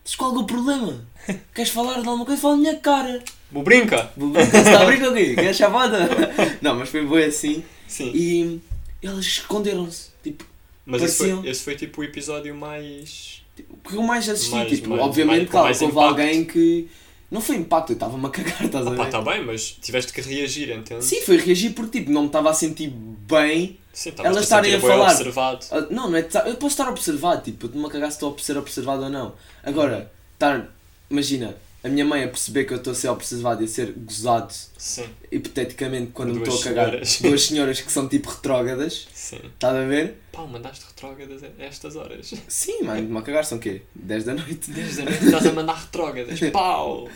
estás 0.04 0.16
com 0.18 0.26
algum 0.26 0.44
problema? 0.46 1.04
Queres 1.56 1.72
falar 1.72 1.94
de 2.02 2.08
alguma 2.08 2.26
coisa? 2.26 2.42
Fala 2.42 2.56
na 2.56 2.62
minha 2.62 2.76
cara. 2.78 3.24
Vou 3.52 3.64
brinca? 3.64 4.12
Você 4.16 4.40
está 4.58 4.82
a 4.82 4.86
brincar 4.86 5.10
o 5.12 5.14
quê? 5.14 5.34
Queres 5.36 5.58
chavada? 5.58 6.10
Não, 6.62 6.76
mas 6.76 6.90
foi 6.90 7.06
bem 7.06 7.26
assim. 7.26 7.64
Sim. 7.88 8.12
E 8.14 8.60
elas 9.02 9.26
esconderam-se. 9.26 10.10
Tipo, 10.24 10.46
Mas 10.86 11.02
esse 11.02 11.18
pareciam- 11.18 11.42
foi, 11.42 11.50
esse 11.50 11.64
foi 11.64 11.76
tipo 11.76 12.02
o 12.02 12.04
episódio 12.04 12.54
mais. 12.56 13.42
porque 13.82 13.98
eu 13.98 14.04
mais 14.04 14.28
assisti. 14.30 14.52
Mais- 14.54 14.70
tipo, 14.70 14.90
mais- 14.90 15.02
obviamente, 15.02 15.38
mais- 15.40 15.50
claro, 15.50 15.76
que 15.78 15.84
houve 15.84 15.94
impacto. 15.96 16.10
alguém 16.10 16.46
que. 16.46 16.88
Não 17.32 17.42
foi 17.42 17.58
impacto, 17.58 17.92
eu 17.92 17.94
estava-me 17.94 18.26
a 18.26 18.30
cagar, 18.30 18.66
estás 18.66 18.88
a 18.88 18.90
ver? 18.90 18.98
pá, 18.98 19.06
tá 19.06 19.22
bem, 19.22 19.46
mas 19.46 19.72
tiveste 19.72 20.12
que 20.12 20.20
reagir, 20.22 20.72
entende? 20.76 21.06
Sim, 21.06 21.22
foi 21.22 21.38
reagir 21.38 21.74
porque 21.74 22.00
tipo, 22.00 22.12
não 22.12 22.22
me 22.22 22.28
estava 22.28 22.50
a 22.50 22.54
sentir 22.54 22.90
bem. 22.90 23.78
Sim, 23.94 24.14
Elas 24.24 24.44
estarem 24.44 24.74
a 24.74 24.80
falar. 24.80 25.12
observado. 25.12 25.66
Ah, 25.72 25.82
Não, 25.92 26.10
não 26.10 26.18
é. 26.18 26.28
Eu 26.46 26.56
posso 26.56 26.74
estar 26.74 26.90
observado, 26.90 27.44
tipo, 27.44 27.66
eu 27.66 27.68
estou-me 27.68 27.88
a 27.88 27.92
cagar 27.92 28.10
se 28.12 28.16
estou 28.18 28.34
a 28.36 28.40
ser 28.42 28.58
observado 28.58 29.04
ou 29.04 29.10
não. 29.10 29.34
Agora, 29.64 30.12
estar. 30.34 30.68
Imagina, 31.10 31.56
a 31.84 31.88
minha 31.88 32.04
mãe 32.04 32.24
a 32.24 32.28
perceber 32.28 32.66
que 32.66 32.74
eu 32.74 32.78
estou 32.78 32.92
a 32.92 32.96
ser 32.96 33.08
observado 33.10 33.62
e 33.62 33.66
a 33.66 33.68
ser 33.68 33.94
gozado, 33.94 34.54
Sim, 34.78 35.06
hipoteticamente, 35.32 36.12
quando 36.12 36.34
me 36.34 36.42
estou 36.42 36.60
a 36.60 36.64
cagar, 36.64 36.86
senhoras. 36.88 37.20
duas 37.22 37.42
senhoras 37.46 37.82
que 37.82 37.92
são 37.92 38.08
tipo 38.10 38.30
retrógradas, 38.30 39.08
estás 39.14 39.76
a 39.76 39.86
ver? 39.86 40.18
Pá, 40.32 40.46
mandaste 40.46 40.86
retrógradas 40.86 41.42
a 41.44 41.64
estas 41.64 41.96
horas. 41.96 42.34
Sim, 42.48 42.84
mano, 42.84 43.02
me 43.10 43.18
a 43.18 43.22
cagar 43.22 43.46
são 43.46 43.58
o 43.58 43.62
quê? 43.62 43.82
10 43.96 44.24
da 44.26 44.34
noite. 44.34 44.72
Desde 44.72 45.02
a 45.02 45.06
noite 45.06 45.26
estás 45.26 45.46
a 45.46 45.52
mandar 45.54 45.76
retrógradas. 45.76 46.40
Pau! 46.52 47.10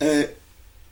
Ah, 0.00 0.28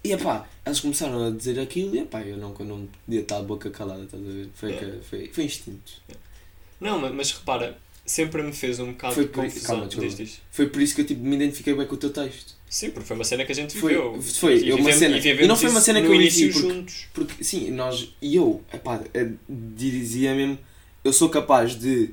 e 0.02 0.12
epá, 0.12 0.46
elas 0.64 0.80
começaram 0.80 1.26
a 1.26 1.30
dizer 1.30 1.58
aquilo 1.58 1.94
e 1.96 2.00
epá, 2.00 2.20
eu 2.22 2.36
não, 2.36 2.54
eu 2.58 2.66
não 2.66 2.86
podia 3.06 3.20
estar 3.22 3.40
de 3.40 3.46
boca 3.46 3.70
calada, 3.70 4.02
estás 4.04 4.22
a 4.22 4.26
ver? 4.30 4.48
Foi, 4.54 4.72
É. 4.72 4.76
que- 4.76 5.00
foi, 5.08 5.30
foi 5.32 5.44
instinto. 5.44 5.92
Não, 6.78 6.98
mas, 6.98 7.14
mas 7.14 7.32
repara, 7.32 7.78
sempre 8.04 8.42
me 8.42 8.52
fez 8.52 8.78
um 8.80 8.92
bocado 8.92 9.14
Foi 9.14 9.24
de 9.24 9.30
por- 9.30 9.44
confusão. 9.44 9.76
calma, 9.80 9.86
diz, 9.88 10.16
diz. 10.16 10.40
Foi 10.50 10.66
por 10.66 10.80
isso 10.82 10.94
que 10.94 11.00
eu 11.02 11.06
tipo, 11.06 11.24
me 11.24 11.36
identifiquei 11.36 11.74
bem 11.74 11.86
com 11.86 11.94
o 11.94 11.98
teu 11.98 12.10
texto. 12.10 12.54
Sim, 12.68 12.90
porque 12.90 13.06
foi 13.06 13.14
uma 13.16 13.24
cena 13.24 13.44
que 13.44 13.52
a 13.52 13.54
gente 13.54 13.76
Foi- 13.78 13.92
viveu. 13.94 14.20
foi, 14.20 14.58
e 14.58 14.72
uma 14.72 14.76
vivemos- 14.90 14.98
cena- 14.98 15.18
E, 15.18 15.46
não 15.46 15.56
foi 15.56 15.70
uma 15.70 15.80
cena 15.80 16.00
que 16.00 16.06
eu 16.08 16.14
início 16.14 16.48
vivi, 16.48 16.52
porque- 16.60 16.74
juntos. 16.74 17.06
Porque 17.14 17.44
sim, 17.44 17.70
nós 17.70 18.08
e 18.20 18.34
eu, 18.34 18.62
epá, 18.72 19.00
eh, 19.14 19.28
dizia 19.48 20.34
mesmo, 20.34 20.58
eu 21.04 21.12
sou 21.12 21.28
capaz 21.28 21.78
de 21.78 22.10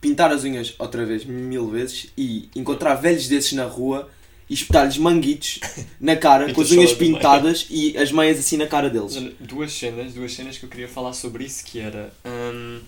pintar 0.00 0.32
as 0.32 0.44
unhas 0.44 0.74
outra 0.78 1.04
vez 1.06 1.24
mil 1.24 1.68
vezes 1.68 2.08
e 2.18 2.48
encontrar 2.56 2.94
velhos 2.96 3.28
desses 3.28 3.52
na 3.52 3.64
rua 3.64 4.10
e 4.50 4.52
espetar-lhes 4.54 4.98
manguitos 4.98 5.60
na 6.00 6.16
cara 6.16 6.52
com 6.52 6.60
as 6.60 6.70
unhas 6.72 6.92
pintadas 6.92 7.66
e 7.70 7.96
as 7.96 8.10
meias 8.12 8.38
assim 8.38 8.56
na 8.58 8.66
cara 8.66 8.90
deles. 8.90 9.14
Duas 9.40 9.72
cenas, 9.72 10.12
duas 10.12 10.32
cenas 10.34 10.58
que 10.58 10.64
eu 10.64 10.68
queria 10.68 10.88
falar 10.88 11.12
sobre 11.14 11.44
isso, 11.44 11.64
que 11.64 11.78
era... 11.78 12.12
hum, 12.24 12.80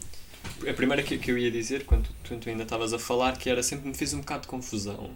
a 0.69 0.73
primeira 0.73 1.03
que, 1.03 1.19
que 1.19 1.31
eu 1.31 1.39
ia 1.39 1.51
dizer, 1.51 1.85
quando 1.85 2.09
tu, 2.23 2.37
tu 2.37 2.49
ainda 2.49 2.63
estavas 2.63 2.93
a 2.93 2.99
falar, 2.99 3.37
que 3.37 3.51
era 3.51 3.63
sempre 3.63 3.89
me 3.89 3.95
fez 3.95 4.15
um 4.15 4.21
bocado 4.21 4.43
de 4.43 4.49
confusão. 4.49 5.11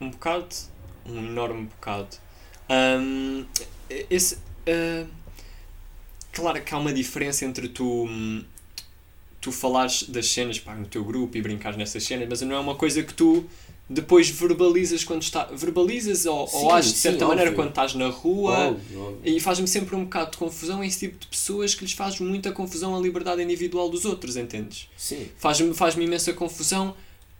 Um 0.00 0.10
bocado, 0.10 0.54
um 1.06 1.18
enorme 1.18 1.66
bocado. 1.66 2.16
Hum, 2.70 3.44
esse... 4.10 4.38
ah, 4.66 5.06
claro 6.32 6.62
que 6.62 6.74
há 6.74 6.78
uma 6.78 6.92
diferença 6.92 7.44
entre 7.44 7.68
tu... 7.68 8.08
Tu 9.40 9.52
falares 9.52 10.04
das 10.04 10.28
cenas 10.28 10.58
pá, 10.58 10.74
no 10.74 10.86
teu 10.86 11.04
grupo 11.04 11.36
e 11.36 11.42
brincares 11.42 11.76
nessas 11.76 12.02
cenas, 12.02 12.26
mas 12.26 12.40
não 12.40 12.56
é 12.56 12.58
uma 12.58 12.76
coisa 12.76 13.02
que 13.02 13.12
tu 13.12 13.44
depois 13.88 14.30
verbalizas 14.30 15.04
quando 15.04 15.22
está. 15.22 15.44
Verbalizas 15.52 16.24
ou, 16.26 16.46
Sim, 16.46 16.56
ou 16.56 16.72
ages 16.72 16.92
de 16.92 16.96
sim, 16.96 17.02
certa 17.02 17.26
maneira 17.26 17.50
óbvio. 17.50 17.62
quando 17.64 17.68
estás 17.70 17.94
na 17.94 18.08
rua. 18.08 18.68
Óbvio, 18.68 19.00
óbvio. 19.00 19.20
E 19.24 19.38
faz-me 19.40 19.68
sempre 19.68 19.94
um 19.94 20.04
bocado 20.04 20.30
de 20.32 20.36
confusão 20.38 20.82
esse 20.82 21.00
tipo 21.00 21.18
de 21.18 21.26
pessoas 21.26 21.74
que 21.74 21.84
lhes 21.84 21.92
faz 21.92 22.18
muita 22.18 22.50
confusão 22.52 22.96
a 22.96 23.00
liberdade 23.00 23.42
individual 23.42 23.88
dos 23.90 24.04
outros, 24.04 24.36
entendes? 24.36 24.88
Sim. 24.96 25.28
Faz-me 25.36 25.74
faz 25.74 25.94
imensa 25.96 26.32
confusão. 26.32 26.94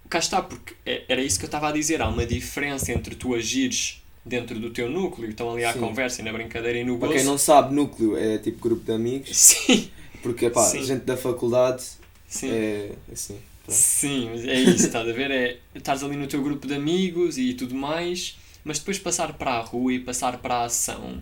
Cá 0.09 0.19
está, 0.19 0.43
porque 0.43 0.75
é- 0.85 1.05
era 1.09 1.23
isso 1.23 1.39
que 1.39 1.45
eu 1.45 1.49
estava 1.49 1.69
a 1.69 1.73
dizer. 1.73 2.03
Há 2.03 2.09
uma 2.09 2.27
diferença 2.27 2.93
entre 2.93 3.15
tu 3.15 3.35
agires 3.35 4.03
dentro 4.25 4.59
do 4.61 4.71
teu 4.71 4.91
núcleo, 4.91 5.31
estão 5.31 5.51
ali 5.53 5.65
à 5.65 5.73
Sim. 5.73 5.81
conversa 5.81 6.21
e 6.21 6.25
na 6.25 6.33
brincadeira 6.33 6.79
e 6.79 6.85
no 6.85 6.99
Para 6.99 7.09
gozo. 7.09 7.19
quem 7.19 7.27
não 7.27 7.37
sabe, 7.39 7.75
núcleo 7.75 8.17
é 8.17 8.39
tipo 8.39 8.59
grupo 8.59 8.83
de 8.85 8.93
amigos, 8.93 9.29
Sim, 9.37 9.89
porque 10.23 10.49
pá, 10.51 10.63
Sim. 10.65 10.83
gente 10.83 11.05
da 11.05 11.15
faculdade 11.17 11.83
sim. 12.27 12.51
é 12.51 12.93
assim. 13.13 13.37
Sim, 13.69 14.29
é 14.47 14.61
isso, 14.61 14.87
estás 14.87 15.09
a 15.09 15.13
ver? 15.13 15.31
É, 15.31 15.59
estás 15.75 16.03
ali 16.03 16.17
no 16.17 16.27
teu 16.27 16.43
grupo 16.43 16.67
de 16.67 16.75
amigos 16.75 17.39
e 17.39 17.55
tudo 17.55 17.75
mais, 17.75 18.37
mas 18.65 18.79
depois 18.79 18.99
passar 18.99 19.33
para 19.35 19.53
a 19.53 19.61
rua 19.61 19.93
e 19.93 19.99
passar 19.99 20.39
para 20.39 20.57
a 20.57 20.65
ação 20.65 21.21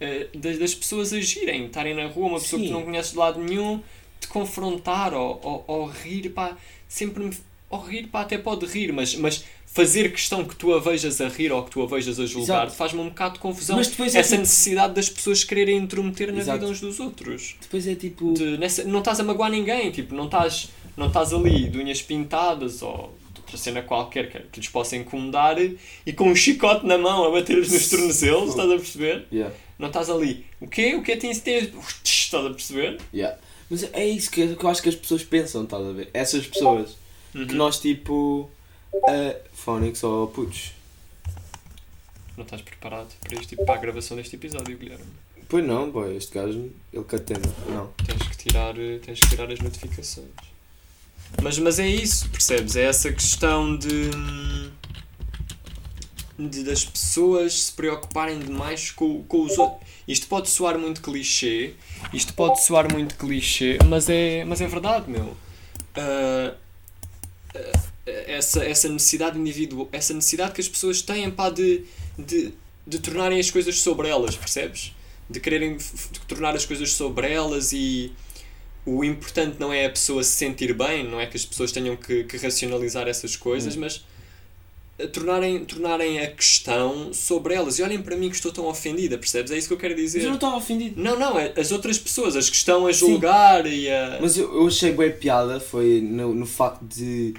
eh, 0.00 0.28
das, 0.34 0.58
das 0.58 0.74
pessoas 0.74 1.12
agirem, 1.12 1.66
estarem 1.66 1.94
na 1.94 2.06
rua, 2.06 2.28
uma 2.28 2.40
pessoa 2.40 2.60
que 2.60 2.66
Sim. 2.68 2.72
tu 2.72 2.78
não 2.78 2.84
conheces 2.84 3.12
de 3.12 3.18
lado 3.18 3.40
nenhum, 3.42 3.80
te 4.20 4.28
confrontar 4.28 5.12
ou, 5.14 5.40
ou, 5.42 5.64
ou 5.66 5.86
rir, 5.86 6.30
pá, 6.30 6.56
sempre 6.88 7.24
me. 7.24 7.36
Ou 7.68 7.78
rir, 7.80 8.08
pá, 8.08 8.22
até 8.22 8.36
pode 8.36 8.66
rir, 8.66 8.92
mas, 8.92 9.14
mas 9.14 9.44
fazer 9.64 10.10
questão 10.10 10.44
que 10.44 10.56
tu 10.56 10.74
a 10.74 10.80
vejas 10.80 11.20
a 11.20 11.28
rir 11.28 11.52
ou 11.52 11.62
que 11.62 11.70
tu 11.70 11.80
a 11.80 11.86
vejas 11.86 12.18
a 12.18 12.26
julgar 12.26 12.68
faz-me 12.68 12.98
um 12.98 13.08
bocado 13.10 13.34
de 13.34 13.38
confusão. 13.40 13.76
Mas 13.76 13.86
depois 13.86 14.12
é 14.12 14.18
Essa 14.18 14.30
tipo- 14.30 14.40
necessidade 14.40 14.92
das 14.94 15.08
pessoas 15.08 15.44
quererem 15.44 15.76
intrometer 15.76 16.32
na 16.32 16.40
Exato. 16.40 16.58
vida 16.58 16.72
uns 16.72 16.80
dos 16.80 16.98
outros 16.98 17.54
Depois 17.60 17.86
é 17.86 17.94
tipo. 17.94 18.32
de- 18.34 18.58
nessa- 18.58 18.82
não 18.82 18.98
estás 18.98 19.20
a 19.20 19.22
magoar 19.22 19.52
ninguém, 19.52 19.92
tipo, 19.92 20.16
não 20.16 20.24
estás, 20.24 20.68
não 20.96 21.06
estás 21.08 21.32
ali 21.32 21.68
de 21.68 21.78
unhas 21.78 22.02
pintadas 22.02 22.82
ou 22.82 23.14
de 23.32 23.40
outra 23.40 23.56
cena 23.56 23.82
qualquer 23.82 24.30
que, 24.30 24.38
que 24.40 24.60
lhes 24.60 24.68
possa 24.68 24.96
incomodar 24.96 25.56
e 25.60 26.12
com 26.12 26.28
um 26.28 26.34
chicote 26.36 26.86
na 26.86 26.98
mão 26.98 27.24
a 27.24 27.30
bater-lhes 27.30 27.70
nos 27.72 27.88
tornozelos, 27.90 28.50
estás 28.50 28.70
a 28.70 28.74
perceber? 28.76 29.26
Yeah. 29.32 29.54
Não 29.78 29.88
estás 29.88 30.10
ali, 30.10 30.44
o 30.60 30.66
quê? 30.68 30.94
O 30.94 31.02
que 31.02 31.12
é 31.12 31.14
que 31.16 31.20
tens? 31.22 31.40
tens- 31.40 31.70
Estás 32.04 32.44
a 32.46 32.50
perceber? 32.50 33.00
Yeah. 33.14 33.36
Mas 33.70 33.82
é 33.92 34.06
isso 34.06 34.30
que, 34.30 34.54
que 34.54 34.64
eu 34.64 34.68
acho 34.70 34.82
que 34.82 34.88
as 34.88 34.94
pessoas 34.94 35.22
pensam, 35.24 35.64
estás 35.64 35.84
a 35.86 35.90
ver? 35.92 36.10
Essas 36.12 36.46
pessoas 36.46 36.96
que 37.32 37.38
Uhum. 37.38 37.46
nós 37.54 37.78
tipo. 37.80 38.50
Uh, 38.92 39.36
Phonics 39.54 40.02
ou 40.02 40.26
putos. 40.28 40.72
Não 42.36 42.44
estás 42.44 42.60
preparado 42.62 43.08
para, 43.20 43.38
este, 43.40 43.56
para 43.56 43.74
a 43.74 43.78
gravação 43.78 44.16
deste 44.16 44.34
episódio, 44.36 44.76
Guilherme. 44.76 45.04
Pois 45.48 45.64
não, 45.64 45.90
boy, 45.90 46.16
este 46.16 46.32
gajo, 46.34 46.70
ele 46.92 47.04
catena. 47.04 47.42
Não. 47.68 47.88
Tens 48.06 48.22
que 48.28 48.36
tirar, 48.36 48.74
tens 49.04 49.20
que 49.20 49.28
tirar 49.28 49.50
as 49.50 49.58
notificações. 49.60 50.28
Mas, 51.42 51.58
mas 51.58 51.78
é 51.78 51.86
isso, 51.86 52.28
percebes? 52.28 52.76
É 52.76 52.84
essa 52.84 53.12
questão 53.12 53.76
de, 53.76 54.10
de 56.38 56.64
das 56.64 56.84
pessoas 56.84 57.64
se 57.64 57.72
preocuparem 57.72 58.38
demais 58.38 58.90
com, 58.90 59.22
com 59.24 59.42
os 59.42 59.58
outros. 59.58 59.88
Isto 60.06 60.26
pode 60.26 60.50
soar 60.50 60.78
muito 60.78 61.00
clichê, 61.00 61.74
isto 62.12 62.34
pode 62.34 62.62
soar 62.64 62.92
muito 62.92 63.14
clichê, 63.16 63.78
mas 63.86 64.08
é, 64.08 64.44
mas 64.44 64.60
é 64.60 64.66
verdade, 64.66 65.10
meu. 65.10 65.36
Ah, 65.94 66.54
essa, 68.04 68.64
essa 68.64 68.88
necessidade 68.88 69.38
individual, 69.38 69.88
essa 69.92 70.14
necessidade 70.14 70.52
que 70.52 70.60
as 70.60 70.68
pessoas 70.68 71.02
têm 71.02 71.30
pá, 71.30 71.50
de, 71.50 71.84
de, 72.18 72.52
de 72.86 72.98
tornarem 72.98 73.38
as 73.38 73.50
coisas 73.50 73.80
sobre 73.80 74.08
elas, 74.08 74.36
percebes? 74.36 74.94
De 75.28 75.38
quererem 75.40 75.76
de 75.76 76.20
tornar 76.26 76.54
as 76.54 76.64
coisas 76.64 76.92
sobre 76.92 77.30
elas 77.30 77.72
e 77.72 78.12
o 78.86 79.04
importante 79.04 79.56
não 79.60 79.72
é 79.72 79.86
a 79.86 79.90
pessoa 79.90 80.22
se 80.24 80.32
sentir 80.32 80.72
bem, 80.74 81.04
não 81.08 81.20
é 81.20 81.26
que 81.26 81.36
as 81.36 81.44
pessoas 81.44 81.70
tenham 81.72 81.96
que, 81.96 82.24
que 82.24 82.36
racionalizar 82.38 83.06
essas 83.08 83.36
coisas, 83.36 83.76
mas 83.76 84.04
a 85.02 85.06
tornarem, 85.06 85.64
tornarem 85.64 86.18
a 86.20 86.30
questão 86.30 87.12
sobre 87.12 87.54
elas. 87.54 87.78
E 87.78 87.82
olhem 87.82 88.02
para 88.02 88.16
mim 88.16 88.28
que 88.28 88.36
estou 88.36 88.52
tão 88.52 88.66
ofendida, 88.66 89.16
percebes? 89.16 89.50
É 89.50 89.56
isso 89.58 89.68
que 89.68 89.74
eu 89.74 89.78
quero 89.78 89.94
Mas 89.94 90.02
dizer. 90.02 90.22
eu 90.22 90.28
não 90.28 90.34
estava 90.34 90.56
ofendido. 90.56 91.00
Não, 91.02 91.18
não, 91.18 91.38
é 91.38 91.52
as 91.58 91.72
outras 91.72 91.98
pessoas, 91.98 92.36
as 92.36 92.50
que 92.50 92.56
estão 92.56 92.86
a 92.86 92.92
Sim. 92.92 92.98
julgar 93.10 93.66
e 93.66 93.88
a. 93.90 94.18
Mas 94.20 94.36
eu, 94.36 94.52
eu 94.54 94.66
achei 94.66 94.92
bem 94.92 95.10
piada 95.12 95.58
foi 95.60 96.00
no, 96.02 96.34
no 96.34 96.46
facto 96.46 96.82
de 96.84 97.34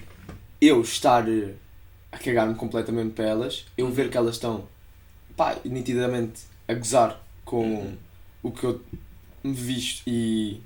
eu 0.60 0.81
estar 0.81 1.27
eh, 1.29 1.53
a 2.12 2.17
cagar-me 2.17 2.55
completamente 2.55 3.12
para 3.13 3.25
elas, 3.25 3.65
eu 3.77 3.89
ver 3.89 4.10
que 4.10 4.17
elas 4.17 4.36
estão 4.36 4.67
pá, 5.38 5.57
nitidamente 5.65 6.41
a 6.67 6.74
gozar 6.74 7.21
com 7.45 7.63
Uhum. 7.63 7.98
o 8.43 8.51
que 8.51 8.63
eu 8.63 8.81
me 9.43 9.53
visto 9.53 10.03
e 10.07 10.62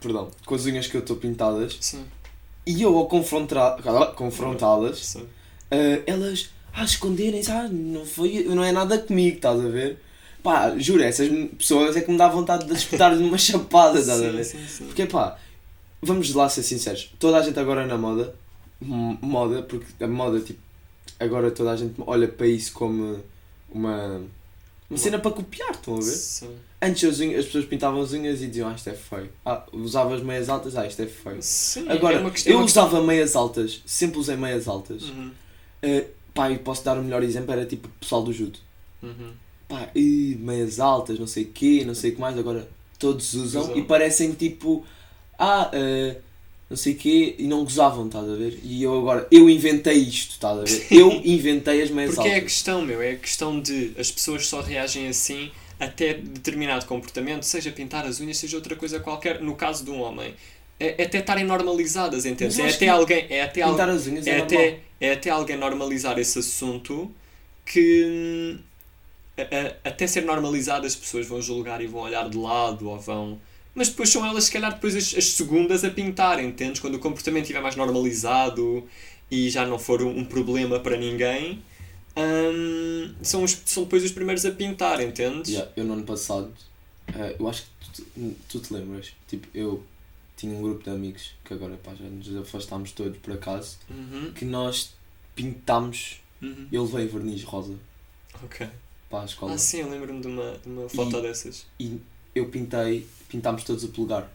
perdão, 0.00 0.30
com 0.44 0.54
as 0.54 0.66
unhas 0.66 0.86
que 0.86 0.96
eu 0.96 1.00
estou 1.00 1.16
pintadas 1.16 1.76
Sim, 1.80 2.04
e 2.66 2.82
eu 2.82 2.96
ao 2.96 3.06
confrontar, 3.06 3.78
confrontá-las. 4.14 5.14
Uh, 5.14 6.02
elas 6.06 6.50
a 6.72 6.84
esconderem-se, 6.84 7.50
ah, 7.50 7.68
não, 7.68 8.04
foi, 8.04 8.44
não 8.44 8.62
é 8.62 8.70
nada 8.70 8.98
comigo, 8.98 9.36
estás 9.36 9.58
a 9.58 9.68
ver? 9.68 9.98
Pá, 10.42 10.78
juro, 10.78 11.02
essas 11.02 11.28
pessoas 11.58 11.96
é 11.96 12.00
que 12.00 12.10
me 12.10 12.16
dá 12.16 12.28
vontade 12.28 12.66
de 12.66 12.72
espetar-lhe 12.72 13.22
uma 13.22 13.36
chapada, 13.38 13.98
estás 13.98 14.22
a 14.22 14.30
ver? 14.30 14.44
sim, 14.44 14.64
sim. 14.66 14.84
Porque 14.86 15.06
pá, 15.06 15.36
vamos 16.00 16.32
lá 16.34 16.48
ser 16.48 16.62
sinceros, 16.62 17.12
toda 17.18 17.38
a 17.38 17.42
gente 17.42 17.58
agora 17.58 17.86
na 17.86 17.98
moda, 17.98 18.34
moda, 18.80 19.62
porque 19.62 20.04
a 20.04 20.06
moda, 20.06 20.40
tipo, 20.40 20.60
agora 21.18 21.50
toda 21.50 21.72
a 21.72 21.76
gente 21.76 21.94
olha 22.06 22.28
para 22.28 22.46
isso 22.46 22.72
como 22.72 23.18
uma. 23.70 24.22
Uma 24.90 24.96
cena 24.98 25.18
para 25.18 25.30
copiar, 25.32 25.70
estão 25.72 25.94
a 25.94 25.98
ver? 25.98 26.04
Sim. 26.04 26.56
Antes 26.80 27.04
as, 27.04 27.20
unhas- 27.20 27.40
as 27.40 27.44
pessoas 27.46 27.64
pintavam 27.66 28.00
as 28.00 28.12
unhas 28.12 28.40
e 28.40 28.46
diziam, 28.46 28.68
ah, 28.68 28.74
isto 28.74 28.88
é 28.88 28.94
feio. 28.94 29.28
Ah, 29.44 29.62
usavas 29.72 30.22
meias 30.22 30.48
altas, 30.48 30.76
ah, 30.76 30.86
isto 30.86 31.02
é 31.02 31.06
feio. 31.06 31.38
Sim, 31.42 31.86
Agora, 31.88 32.16
é 32.26 32.30
questão. 32.30 32.52
eu 32.52 32.56
é 32.56 32.60
uma 32.60 32.64
questão- 32.66 32.86
usava 32.86 33.02
meias 33.04 33.36
altas, 33.36 33.82
sempre 33.84 34.18
usei 34.18 34.36
meias 34.36 34.66
altas. 34.68 35.02
Uhum, 35.04 35.30
Uh, 35.80 36.04
pá, 36.34 36.50
e 36.50 36.58
posso 36.58 36.84
dar 36.84 36.98
o 36.98 37.02
melhor 37.04 37.22
exemplo, 37.22 37.52
era 37.52 37.64
tipo 37.64 37.86
o 37.86 37.90
pessoal 38.00 38.22
do 38.22 38.32
judo. 38.32 38.58
uhum. 39.02 39.30
Pá, 39.68 39.90
e 39.94 40.36
meias 40.40 40.80
altas, 40.80 41.18
não 41.18 41.26
sei 41.26 41.44
o 41.44 41.48
quê, 41.52 41.84
não 41.86 41.94
sei 41.94 42.10
o 42.10 42.14
que 42.14 42.20
mais, 42.20 42.36
agora 42.38 42.66
todos 42.98 43.34
usam 43.34 43.62
Usam. 43.62 43.76
e 43.76 43.82
parecem 43.84 44.32
tipo, 44.32 44.84
ah, 45.38 45.70
uh, 45.72 46.16
não 46.70 46.76
sei 46.76 46.92
o 46.92 46.96
quê, 46.96 47.34
e 47.38 47.44
não 47.46 47.64
gozavam, 47.64 48.06
estás 48.06 48.28
a 48.28 48.34
ver? 48.34 48.58
E 48.62 48.82
eu 48.82 48.98
agora, 48.98 49.26
eu 49.30 49.48
inventei 49.48 49.94
isto, 49.98 50.32
estás 50.32 50.58
a 50.58 50.64
ver? 50.64 50.86
Eu 50.90 51.10
inventei 51.24 51.82
as 51.82 51.90
meias 51.90 52.14
Porque 52.14 52.28
é 52.28 52.32
a 52.32 52.34
altas. 52.36 52.52
questão, 52.52 52.82
meu, 52.82 53.00
é 53.00 53.12
a 53.12 53.16
questão 53.16 53.60
de 53.60 53.92
as 53.98 54.10
pessoas 54.10 54.46
só 54.46 54.60
reagem 54.60 55.08
assim 55.08 55.50
até 55.80 56.14
determinado 56.14 56.84
comportamento, 56.86 57.44
seja 57.44 57.70
pintar 57.70 58.04
as 58.04 58.20
unhas, 58.20 58.36
seja 58.36 58.56
outra 58.56 58.74
coisa 58.76 58.98
qualquer, 59.00 59.40
no 59.40 59.54
caso 59.54 59.84
de 59.84 59.90
um 59.90 60.00
homem. 60.00 60.34
É, 60.80 61.02
é 61.02 61.04
até 61.06 61.18
estarem 61.18 61.44
normalizadas, 61.44 62.24
entende? 62.26 62.60
É 62.60 62.68
até 62.70 62.88
alguém. 62.88 63.26
É 63.30 63.42
até, 63.42 63.62
al- 63.62 63.70
Pintar 63.72 63.88
as 63.88 64.06
unhas 64.06 64.26
é, 64.26 64.30
é, 64.30 64.38
até, 64.40 64.78
é 65.00 65.12
até 65.12 65.30
alguém 65.30 65.56
normalizar 65.56 66.18
esse 66.18 66.38
assunto 66.38 67.10
que. 67.64 68.04
hum, 68.04 68.58
a- 69.38 69.42
a- 69.42 69.88
até 69.90 70.06
ser 70.06 70.22
normalizado 70.24 70.86
as 70.86 70.94
pessoas 70.94 71.26
vão 71.26 71.40
julgar 71.40 71.80
e 71.80 71.86
vão 71.86 72.02
olhar 72.02 72.28
de 72.28 72.36
lado 72.36 72.88
ou 72.90 72.98
vão. 72.98 73.40
Mas 73.78 73.88
depois 73.90 74.08
são 74.10 74.26
elas, 74.26 74.44
se 74.44 74.50
calhar, 74.50 74.74
depois 74.74 74.96
as, 74.96 75.14
as 75.16 75.24
segundas 75.32 75.84
a 75.84 75.90
pintar, 75.90 76.42
entendes? 76.42 76.80
Quando 76.80 76.96
o 76.96 76.98
comportamento 76.98 77.42
estiver 77.44 77.62
mais 77.62 77.76
normalizado 77.76 78.86
e 79.30 79.48
já 79.48 79.64
não 79.64 79.78
for 79.78 80.02
um, 80.02 80.18
um 80.18 80.24
problema 80.24 80.80
para 80.80 80.96
ninguém, 80.96 81.62
hum, 82.16 83.14
são, 83.22 83.44
os, 83.44 83.56
são 83.64 83.84
depois 83.84 84.02
os 84.04 84.10
primeiros 84.10 84.44
a 84.44 84.50
pintar, 84.50 85.00
entendes? 85.00 85.50
Yeah, 85.52 85.70
eu 85.76 85.84
no 85.84 85.92
ano 85.94 86.02
passado, 86.02 86.52
uh, 87.10 87.36
eu 87.38 87.48
acho 87.48 87.62
que 87.62 88.02
tu, 88.02 88.36
tu 88.48 88.58
te 88.60 88.74
lembras, 88.74 89.12
tipo, 89.28 89.46
eu 89.54 89.84
tinha 90.36 90.52
um 90.56 90.62
grupo 90.62 90.82
de 90.84 90.90
amigos, 90.90 91.32
que 91.44 91.54
agora 91.54 91.76
pá, 91.76 91.92
já 91.94 92.04
nos 92.04 92.34
afastámos 92.36 92.92
todos 92.92 93.18
por 93.18 93.32
acaso, 93.34 93.78
Uhum, 93.90 94.32
que 94.34 94.44
nós 94.44 94.92
pintámos, 95.34 96.20
uhum. 96.42 96.66
eu 96.72 96.84
levei 96.84 97.06
verniz 97.06 97.42
rosa 97.44 97.74
Ok. 98.44 98.66
para 99.10 99.22
a 99.22 99.24
escola. 99.24 99.52
Ah, 99.54 99.58
sim, 99.58 99.78
eu 99.80 99.88
lembro-me 99.90 100.20
de 100.20 100.26
uma, 100.26 100.52
de 100.64 100.68
uma 100.68 100.88
foto 100.88 101.16
E- 101.18 101.22
dessas. 101.22 101.64
E 101.78 101.98
eu 102.34 102.46
pintei, 102.48 103.06
pintámos 103.28 103.64
todos 103.64 103.84
o 103.84 103.88
polegar. 103.88 104.30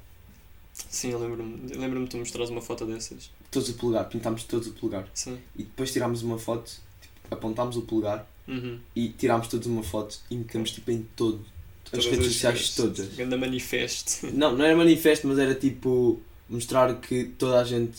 Sim, 0.89 1.11
eu 1.11 1.19
lembro-me 1.19 1.73
lembro-me 1.75 2.05
de 2.05 2.11
tu 2.11 2.17
mostrares 2.17 2.49
uma 2.49 2.61
foto 2.61 2.85
dessas. 2.85 3.29
Todos 3.51 3.69
o 3.69 3.73
polegar, 3.75 4.09
pintámos 4.09 4.43
todos 4.43 4.67
o 4.67 4.71
polegar. 4.73 5.07
Sim. 5.13 5.37
E 5.55 5.63
depois 5.63 5.91
tirámos 5.91 6.23
uma 6.23 6.39
foto, 6.39 6.71
tipo, 7.01 7.13
apontámos 7.35 7.77
o 7.77 7.81
polegar 7.83 8.27
Uhum. 8.47 8.77
e 8.95 9.07
tirámos 9.09 9.47
todos 9.47 9.67
uma 9.67 9.83
foto 9.83 10.19
e 10.29 10.35
metemos 10.35 10.71
tipo 10.71 10.91
em 10.91 11.07
todo. 11.15 11.45
As 11.85 11.91
Todas 11.91 12.05
redes 12.07 12.25
sociais 12.33 12.57
redes. 12.59 12.75
todas. 12.75 13.07
Ganda 13.15 13.37
manifesto. 13.37 14.27
Não, 14.33 14.57
não 14.57 14.65
era 14.65 14.75
manifesto, 14.75 15.27
mas 15.27 15.37
era 15.37 15.53
tipo 15.53 16.19
mostrar 16.49 16.93
que 16.99 17.25
toda 17.37 17.61
a 17.61 17.63
gente 17.63 17.93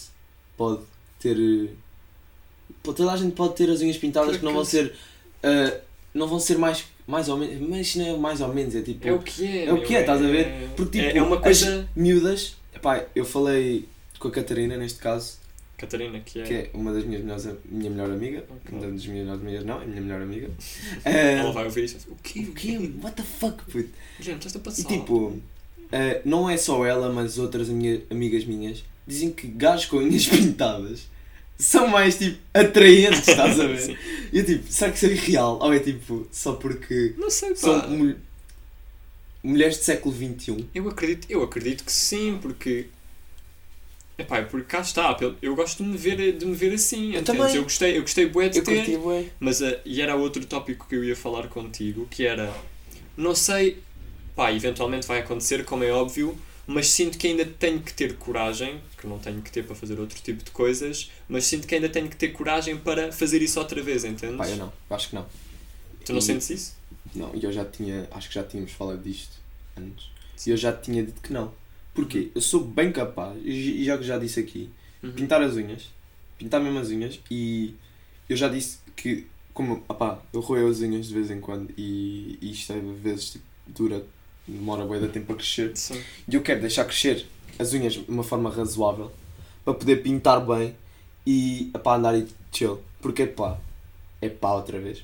pode 0.56 0.82
ter. 1.20 1.36
eh, 1.38 1.70
Toda 2.82 3.12
a 3.12 3.16
gente 3.16 3.34
pode 3.36 3.54
ter 3.54 3.70
as 3.70 3.80
unhas 3.80 3.96
pintadas 3.96 4.36
que 4.36 4.44
não 4.44 4.52
vão 4.52 4.64
ser. 4.64 4.94
eh, 5.42 5.80
não 6.12 6.26
vão 6.26 6.38
ser 6.40 6.58
mais, 6.58 6.84
mais 7.06 7.28
ou 7.28 7.36
menos. 7.36 7.68
Mas 7.68 7.96
não 7.96 8.06
é 8.06 8.16
mais 8.16 8.40
ou 8.40 8.52
menos, 8.52 8.74
é 8.74 8.82
tipo. 8.82 9.06
É 9.06 9.12
o 9.12 9.18
que 9.20 9.44
é. 9.46 9.64
É 9.66 9.72
o 9.72 9.82
que 9.82 9.94
é, 9.96 10.00
estás 10.00 10.22
a 10.22 10.26
ver? 10.26 10.68
Porque 10.76 10.98
tipo, 11.00 11.16
é, 11.16 11.18
é 11.18 11.22
uma 11.22 11.40
coisa. 11.40 11.80
as 11.80 11.86
miúdas. 11.96 12.56
Epá, 12.74 13.04
eu 13.14 13.24
falei 13.24 13.86
com 14.18 14.28
a 14.28 14.30
Catarina 14.30 14.76
neste 14.76 14.98
caso, 14.98 15.38
Catarina, 15.76 16.18
que 16.20 16.40
é. 16.40 16.42
que 16.42 16.54
é 16.54 16.70
uma 16.74 16.92
das 16.92 17.04
minhas 17.04 17.22
melhores, 17.22 17.48
minha 17.70 17.90
melhor 17.90 18.10
amiga. 18.10 18.44
Ok. 18.48 18.78
Uma 18.78 18.80
das 18.80 19.06
minhas 19.06 19.24
melhores 19.26 19.40
amigas, 19.42 19.64
não, 19.64 19.80
é 19.80 19.84
a 19.84 19.86
minha 19.86 20.00
melhor 20.00 20.22
amiga. 20.22 20.50
Ela 21.04 21.52
vai 21.52 21.64
ouvir 21.64 21.84
isso. 21.84 21.98
O 22.10 22.16
quê? 22.22 22.40
o 22.40 22.52
quê? 22.52 22.90
What 23.02 23.16
the 23.16 23.22
fuck, 23.22 23.62
puto? 23.70 23.88
Gente, 24.20 24.46
estás 24.46 24.56
a 24.56 24.58
E 24.58 24.62
passar. 24.62 24.88
tipo, 24.88 25.36
eh, 25.92 26.20
não 26.24 26.48
é 26.48 26.56
só 26.56 26.84
ela, 26.86 27.12
mas 27.12 27.38
outras 27.38 27.68
minha- 27.68 28.00
amigas 28.10 28.44
minhas 28.44 28.82
dizem 29.06 29.30
que 29.30 29.46
gajos 29.46 29.86
com 29.86 29.98
unhas 29.98 30.26
pintadas 30.28 31.06
são 31.58 31.86
mais 31.88 32.16
tipo 32.18 32.38
atraentes, 32.52 33.28
estás 33.28 33.58
a 33.60 33.66
ver? 33.68 33.98
E 34.32 34.38
eu 34.38 34.44
tipo, 34.44 34.70
será 34.72 34.90
que 34.90 34.96
isso 34.98 35.06
é 35.06 35.14
real? 35.14 35.58
Ou 35.60 35.72
é 35.72 35.78
tipo, 35.78 36.26
só 36.32 36.54
porque 36.54 37.14
Não 37.16 37.30
sei, 37.30 37.50
pá. 37.50 37.56
são 37.56 37.88
mul- 37.90 38.16
mulheres 39.42 39.78
do 39.78 39.84
século? 39.84 40.14
XXI? 40.14 40.66
Eu 40.74 40.88
acredito, 40.88 41.26
eu 41.30 41.42
acredito 41.42 41.84
que 41.84 41.92
sim, 41.92 42.38
porque. 42.40 42.86
Epá, 44.16 44.38
é 44.38 44.42
porque 44.42 44.66
cá 44.66 44.80
está, 44.80 45.16
eu, 45.42 45.56
gosto 45.56 45.82
de 45.82 45.88
me 45.90 45.96
ver, 45.96 46.36
de 46.38 46.46
me 46.46 46.54
ver 46.54 46.72
assim. 46.74 47.14
Eu 47.14 47.20
entendes? 47.20 47.24
também. 47.42 47.56
Eu 47.56 47.62
gostei, 47.64 47.96
eu 47.96 48.02
gostei 48.02 48.26
bué 48.26 48.48
de 48.48 48.58
Eu 48.58 48.64
ter. 48.64 48.76
curti, 48.76 48.96
bué. 48.96 49.24
Mas, 49.40 49.60
ah, 49.60 49.76
e 49.84 50.00
era 50.00 50.14
outro 50.14 50.44
tópico 50.46 50.86
que 50.88 50.94
eu 50.94 51.02
ia 51.02 51.16
falar 51.16 51.48
contigo, 51.48 52.06
que 52.08 52.24
era, 52.24 52.52
não 53.16 53.34
sei, 53.34 53.78
pá, 54.36 54.52
eventualmente 54.52 55.04
vai 55.06 55.18
acontecer, 55.18 55.64
como 55.64 55.82
é 55.82 55.90
óbvio, 55.90 56.38
mas 56.66 56.88
sinto 56.88 57.18
que 57.18 57.26
ainda 57.26 57.44
tenho 57.44 57.80
que 57.80 57.92
ter 57.92 58.16
coragem, 58.16 58.80
que 58.98 59.06
não 59.06 59.18
tenho 59.18 59.42
que 59.42 59.50
ter 59.50 59.64
para 59.64 59.74
fazer 59.74 59.98
outro 60.00 60.20
tipo 60.22 60.42
de 60.42 60.50
coisas, 60.50 61.10
mas 61.28 61.44
sinto 61.44 61.66
que 61.66 61.74
ainda 61.74 61.88
tenho 61.88 62.08
que 62.08 62.16
ter 62.16 62.28
coragem 62.28 62.76
para 62.76 63.12
fazer 63.12 63.42
isso 63.42 63.58
outra 63.60 63.82
vez, 63.82 64.04
entendes? 64.04 64.36
Pá, 64.36 64.48
eu 64.48 64.56
não, 64.56 64.72
acho 64.90 65.08
que 65.10 65.14
não. 65.14 65.26
Tu 66.04 66.12
não 66.12 66.18
E- 66.18 66.22
sentes 66.22 66.50
isso? 66.50 66.76
Não, 67.14 67.34
e 67.34 67.44
eu 67.44 67.52
já 67.52 67.64
tinha, 67.64 68.08
acho 68.10 68.28
que 68.28 68.34
já 68.34 68.42
tínhamos 68.42 68.72
falado 68.72 69.02
disto 69.02 69.36
antes. 69.76 70.06
E 70.46 70.50
eu 70.50 70.56
já 70.56 70.72
tinha 70.72 71.02
dito 71.02 71.20
que 71.20 71.32
não. 71.32 71.52
Porquê? 71.94 72.30
Eu 72.34 72.40
sou 72.40 72.64
bem 72.64 72.90
capaz, 72.90 73.38
e 73.44 73.82
e 73.82 73.84
já 73.84 73.96
que 73.96 74.04
já 74.04 74.18
disse 74.18 74.40
aqui, 74.40 74.68
Uhum. 75.02 75.12
pintar 75.12 75.42
as 75.42 75.54
unhas, 75.54 75.90
pintar 76.38 76.60
mesmo 76.62 76.78
as 76.78 76.88
unhas, 76.88 77.20
e 77.30 77.74
eu 78.28 78.36
já 78.36 78.48
disse 78.48 78.78
que, 78.96 79.26
como, 79.52 79.84
opá, 79.88 80.20
eu 80.32 80.40
roio 80.40 80.66
as 80.68 80.80
unhas 80.80 81.06
de 81.08 81.14
vez 81.14 81.30
em 81.30 81.40
quando, 81.40 81.72
e, 81.78 82.38
e 82.40 82.50
isto 82.50 82.72
às 82.72 82.82
vezes 83.00 83.30
tipo, 83.32 83.44
dura, 83.68 84.04
demora 84.46 84.84
bem 84.86 85.00
de 85.00 85.08
tempo 85.08 85.32
a 85.32 85.36
crescer, 85.36 85.76
Sim. 85.76 86.00
e 86.28 86.34
eu 86.34 86.42
quero 86.42 86.60
deixar 86.60 86.84
crescer 86.84 87.26
as 87.58 87.72
unhas 87.72 87.94
de 87.94 88.04
uma 88.08 88.22
forma 88.22 88.50
razoável, 88.50 89.10
para 89.64 89.74
poder 89.74 90.02
pintar 90.02 90.44
bem, 90.44 90.74
e, 91.26 91.70
pá, 91.82 91.96
andar 91.96 92.16
e 92.18 92.26
chill. 92.52 92.80
Porque, 93.00 93.24
pá, 93.26 93.58
é 94.20 94.28
pá 94.28 94.52
outra 94.54 94.78
vez. 94.78 95.02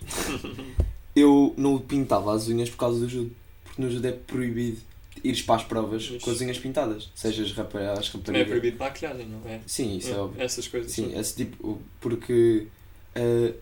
eu 1.17 1.55
não 1.57 1.79
pintava 1.79 2.35
as 2.35 2.49
unhas 2.49 2.69
por 2.71 2.77
causa 2.77 3.01
do 3.01 3.09
judo, 3.09 3.31
porque 3.65 3.81
no 3.83 3.91
judo 3.91 4.07
é 4.07 4.13
proibido 4.13 4.79
ires 5.23 5.43
para 5.43 5.57
as 5.57 5.65
provas 5.65 6.09
Mas- 6.11 6.23
com 6.23 6.31
as 6.31 6.41
unhas 6.41 6.59
pintadas, 6.59 7.11
seja 7.15 7.43
as 7.43 7.53
rapa- 7.53 7.79
as 7.79 8.13
Não 8.13 8.21
é 8.21 8.23
raparigas. 8.23 8.49
proibido 8.49 8.79
maquilhagem, 8.79 9.27
não 9.27 9.51
é? 9.51 9.61
Sim, 9.67 9.97
isso 9.99 10.11
é, 10.11 10.17
óbvio. 10.17 10.43
Essas 10.43 10.67
coisas. 10.69 10.93
Sim, 10.93 11.19
esse 11.19 11.35
tipo, 11.37 11.81
porque 12.01 12.67
eh, 13.15 13.53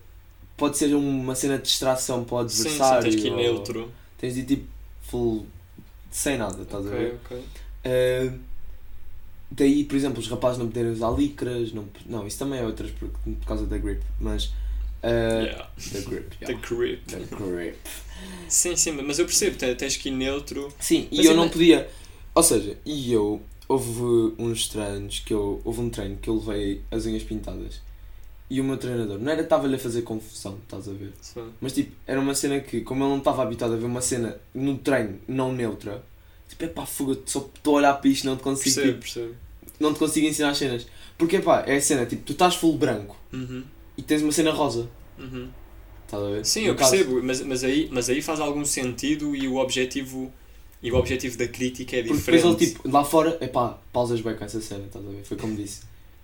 pode 0.56 0.76
ser 0.78 0.94
uma 0.94 1.34
cena 1.34 1.56
de 1.56 1.64
distração 1.64 2.22
para 2.24 2.44
o 2.44 2.48
sim, 2.48 2.56
sim, 2.62 2.68
adversário. 2.68 3.02
tens 3.10 3.16
que 3.22 3.26
ir 3.28 3.34
neutro. 3.34 3.90
Tens 4.18 4.34
de 4.34 4.40
ir 4.40 4.44
tipo 4.46 4.66
full 5.02 5.46
sem 6.11 6.37
nada, 6.38 6.62
estás 6.62 6.87
a 6.87 6.90
ver? 6.90 7.14
Ok, 7.25 7.37
ok. 7.37 7.44
Eh, 7.85 8.31
daí, 9.51 9.85
por 9.85 9.97
exemplo, 9.97 10.21
os 10.21 10.29
rapazes 10.29 10.59
não 10.59 10.66
poderem 10.66 10.90
usar 10.92 11.11
licras, 11.11 11.73
não, 11.73 11.88
não, 12.07 12.27
isso 12.27 12.38
também 12.38 12.61
é 12.61 12.64
outras 12.64 12.90
por, 12.90 13.09
por 13.09 13.47
causa 13.47 13.66
da 13.66 13.79
grip, 13.79 14.03
mas 14.21 14.53
eh, 15.03 15.42
Yeah. 15.44 15.71
da 15.92 16.01
grip, 16.01 16.37
The 16.38 16.44
yeah. 16.53 16.68
grip. 16.68 17.03
da 17.12 17.37
grip. 17.37 17.77
Sim, 18.49 18.75
sim, 18.77 18.92
mas 18.92 19.18
eu 19.18 19.25
percebo, 19.27 19.57
te- 19.57 19.75
tens 19.75 19.97
que 19.97 20.09
ir 20.09 20.12
neutro. 20.12 20.73
Sim, 20.81 21.07
e 21.11 21.16
Mas 21.18 21.27
eu 21.27 21.31
ainda- 21.33 21.42
não 21.44 21.49
podia. 21.51 21.88
Ou 22.35 22.42
seja, 22.42 22.77
e 22.85 23.12
eu. 23.12 23.40
Houve 23.68 24.35
uns 24.38 24.66
treinos 24.68 25.21
que 25.21 25.35
eu. 25.35 25.61
Houve 25.62 25.81
um 25.83 25.90
treino 25.90 26.16
que 26.16 26.29
eu 26.31 26.37
levei 26.37 26.81
as 26.90 27.05
unhas 27.05 27.23
pintadas. 27.23 27.83
E 28.50 28.61
o 28.61 28.64
meu 28.64 28.78
treinador, 28.78 29.18
não 29.18 29.30
era 29.30 29.42
estava-lhe 29.42 29.74
a 29.74 29.78
fazer 29.78 30.02
confusão, 30.02 30.58
estás 30.62 30.88
a 30.88 30.92
ver? 30.92 31.12
Sim. 31.20 31.50
Mas 31.61 31.72
tipo, 31.74 31.92
era 32.06 32.18
uma 32.18 32.34
cena 32.34 32.61
que, 32.61 32.80
como 32.80 33.02
ele 33.04 33.11
não 33.11 33.18
estava 33.18 33.42
habituado 33.42 33.74
a 33.74 33.76
ver 33.76 33.84
uma 33.84 34.00
cena 34.00 34.38
no 34.54 34.78
treino 34.78 35.18
não 35.28 35.52
neutra, 35.52 36.02
tipo, 36.48 36.64
é 36.64 36.68
pá, 36.68 36.87
fuga, 36.87 37.18
só 37.26 37.40
estou 37.40 37.74
a 37.74 37.76
olhar 37.78 37.94
para 37.94 38.08
isto, 38.08 38.24
não 38.24 38.37
te 38.38 38.42
consigo, 38.42 38.74
Percebo, 38.76 38.87
tipo, 38.88 39.00
percebo. 39.00 39.34
não 39.78 39.92
te 39.92 39.98
consigo 39.98 40.26
ensinar 40.26 40.50
as 40.50 40.56
cenas. 40.58 40.87
Porque 41.18 41.40
pá, 41.40 41.62
é 41.66 41.76
a 41.76 41.80
cena, 41.80 42.06
tipo, 42.06 42.22
tu 42.22 42.32
estás 42.32 42.54
full 42.54 42.78
branco 42.78 43.16
Uhum, 43.32 43.62
e 43.98 44.02
tens 44.02 44.22
uma 44.22 44.32
cena 44.32 44.50
rosa, 44.50 44.88
uhum. 45.18 45.50
estás 46.06 46.22
a 46.22 46.28
ver? 46.30 46.46
Sim, 46.46 46.62
No 46.62 46.68
eu 46.68 46.74
caso- 46.76 46.90
percebo, 46.92 47.22
mas, 47.22 47.40
mas, 47.42 47.64
aí, 47.64 47.88
mas 47.92 48.08
aí 48.08 48.22
faz 48.22 48.40
algum 48.40 48.64
sentido 48.64 49.37
e 49.37 49.46
o 49.46 49.56
objetivo 49.56 50.32
e 50.82 50.90
o 50.90 50.94
objetivo 50.96 51.37
da 51.37 51.46
crítica 51.48 51.96
é 51.96 52.02
Porque 52.02 52.14
diferente. 52.16 52.40
depois 52.44 52.62
ele, 52.62 52.72
tipo, 52.72 52.88
lá 52.88 53.04
fora, 53.04 53.37
é 53.42 53.46
pá, 53.48 53.78
pausas 53.92 54.20
bem 54.22 54.34
com 54.37 54.44
essa 54.44 54.61
cena, 54.62 54.87
estás 54.87 55.04
a 55.06 55.11
ver? 55.11 55.22
Foi 55.24 55.37
como 55.37 55.54
disse. 55.54 55.82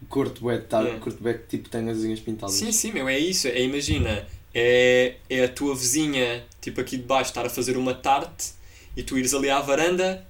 Curto 0.08 0.40
bué 0.42 0.56
estar, 0.56 0.82
Yeah. 0.82 1.00
curto 1.02 1.22
bué 1.22 1.34
que 1.34 1.46
tipo, 1.56 1.68
tem 1.68 1.88
as 1.88 1.98
unhas 1.98 2.20
pintadas. 2.20 2.54
Sim, 2.54 2.70
sim, 2.72 2.92
meu, 2.92 3.08
é 3.08 3.18
isso. 3.18 3.46
É, 3.48 3.60
imagina, 3.62 4.26
é, 4.54 5.14
é 5.30 5.44
a 5.44 5.48
tua 5.48 5.74
vizinha, 5.74 6.44
tipo 6.60 6.80
aqui 6.80 6.96
de 6.96 7.02
baixo, 7.04 7.30
estar 7.30 7.46
a 7.46 7.50
fazer 7.50 7.76
uma 7.76 7.94
tarte 7.94 8.52
e 8.96 9.02
tu 9.02 9.16
ires 9.18 9.34
ali 9.34 9.50
à 9.50 9.60
varanda. 9.60 10.26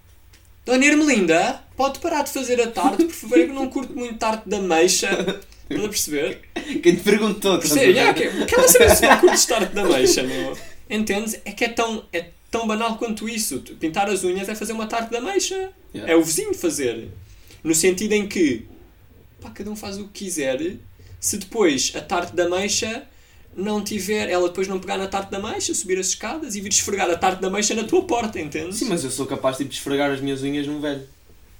Dona 0.64 0.84
Ermelinda, 0.86 1.62
pode 1.76 1.98
parar 1.98 2.22
de 2.22 2.30
fazer 2.30 2.60
a 2.60 2.66
tarte, 2.70 3.04
por 3.04 3.12
favor, 3.14 3.38
é 3.38 3.44
que 3.44 3.50
eu 3.50 3.54
não 3.54 3.68
curto 3.68 3.92
muito 3.94 4.16
tarte 4.18 4.48
da 4.48 4.60
meixa. 4.60 5.08
Estás 5.68 5.84
a 5.84 5.88
perceber? 5.88 6.40
Quem 6.82 6.96
te 6.96 7.02
perguntou, 7.02 7.58
Percebe? 7.58 7.92
Yeah, 7.92 8.14
que- 8.14 8.24
Aquela 8.42 8.68
cena 8.68 8.94
se 8.94 9.06
não 9.06 9.18
curtes 9.18 9.44
tarte 9.46 9.74
da 9.74 9.84
meixa, 9.84 10.22
meu. 10.22 10.56
Entendes? 10.88 11.40
É 11.44 11.52
que 11.52 11.64
é 11.64 11.68
tão, 11.68 12.04
é 12.12 12.26
tão 12.50 12.66
banal 12.66 12.96
quanto 12.96 13.28
isso. 13.28 13.60
Pintar 13.80 14.08
as 14.08 14.24
unhas 14.24 14.48
é 14.48 14.54
fazer 14.54 14.72
uma 14.72 14.86
tarte 14.86 15.10
da 15.10 15.20
meixa. 15.20 15.70
Yeah. 15.94 16.12
É 16.12 16.16
o 16.16 16.22
vizinho 16.22 16.54
fazer. 16.54 17.08
No 17.62 17.74
sentido 17.74 18.12
em 18.12 18.26
que 18.26 18.66
pá, 19.44 19.50
cada 19.50 19.70
um 19.70 19.76
faz 19.76 19.98
o 19.98 20.04
que 20.04 20.24
quiser. 20.24 20.76
Se 21.20 21.36
depois 21.36 21.92
a 21.94 22.00
tarte 22.00 22.34
da 22.34 22.48
meixa 22.48 23.06
não 23.56 23.82
tiver, 23.84 24.28
ela 24.28 24.48
depois 24.48 24.66
não 24.66 24.80
pegar 24.80 24.98
na 24.98 25.06
tarte 25.06 25.30
da 25.30 25.38
mancha, 25.38 25.72
subir 25.74 25.98
as 25.98 26.08
escadas 26.08 26.56
e 26.56 26.60
vir 26.60 26.70
esfregar 26.70 27.08
a 27.10 27.16
tarte 27.16 27.40
da 27.40 27.48
mancha 27.48 27.74
na 27.74 27.84
tua 27.84 28.02
porta, 28.02 28.40
entendes? 28.40 28.76
Sim, 28.76 28.86
mas 28.86 29.04
eu 29.04 29.10
sou 29.10 29.26
capaz 29.26 29.56
tipo, 29.56 29.70
de 29.70 29.76
esfregar 29.76 30.10
as 30.10 30.20
minhas 30.20 30.42
unhas 30.42 30.66
num 30.66 30.80
velho. 30.80 31.02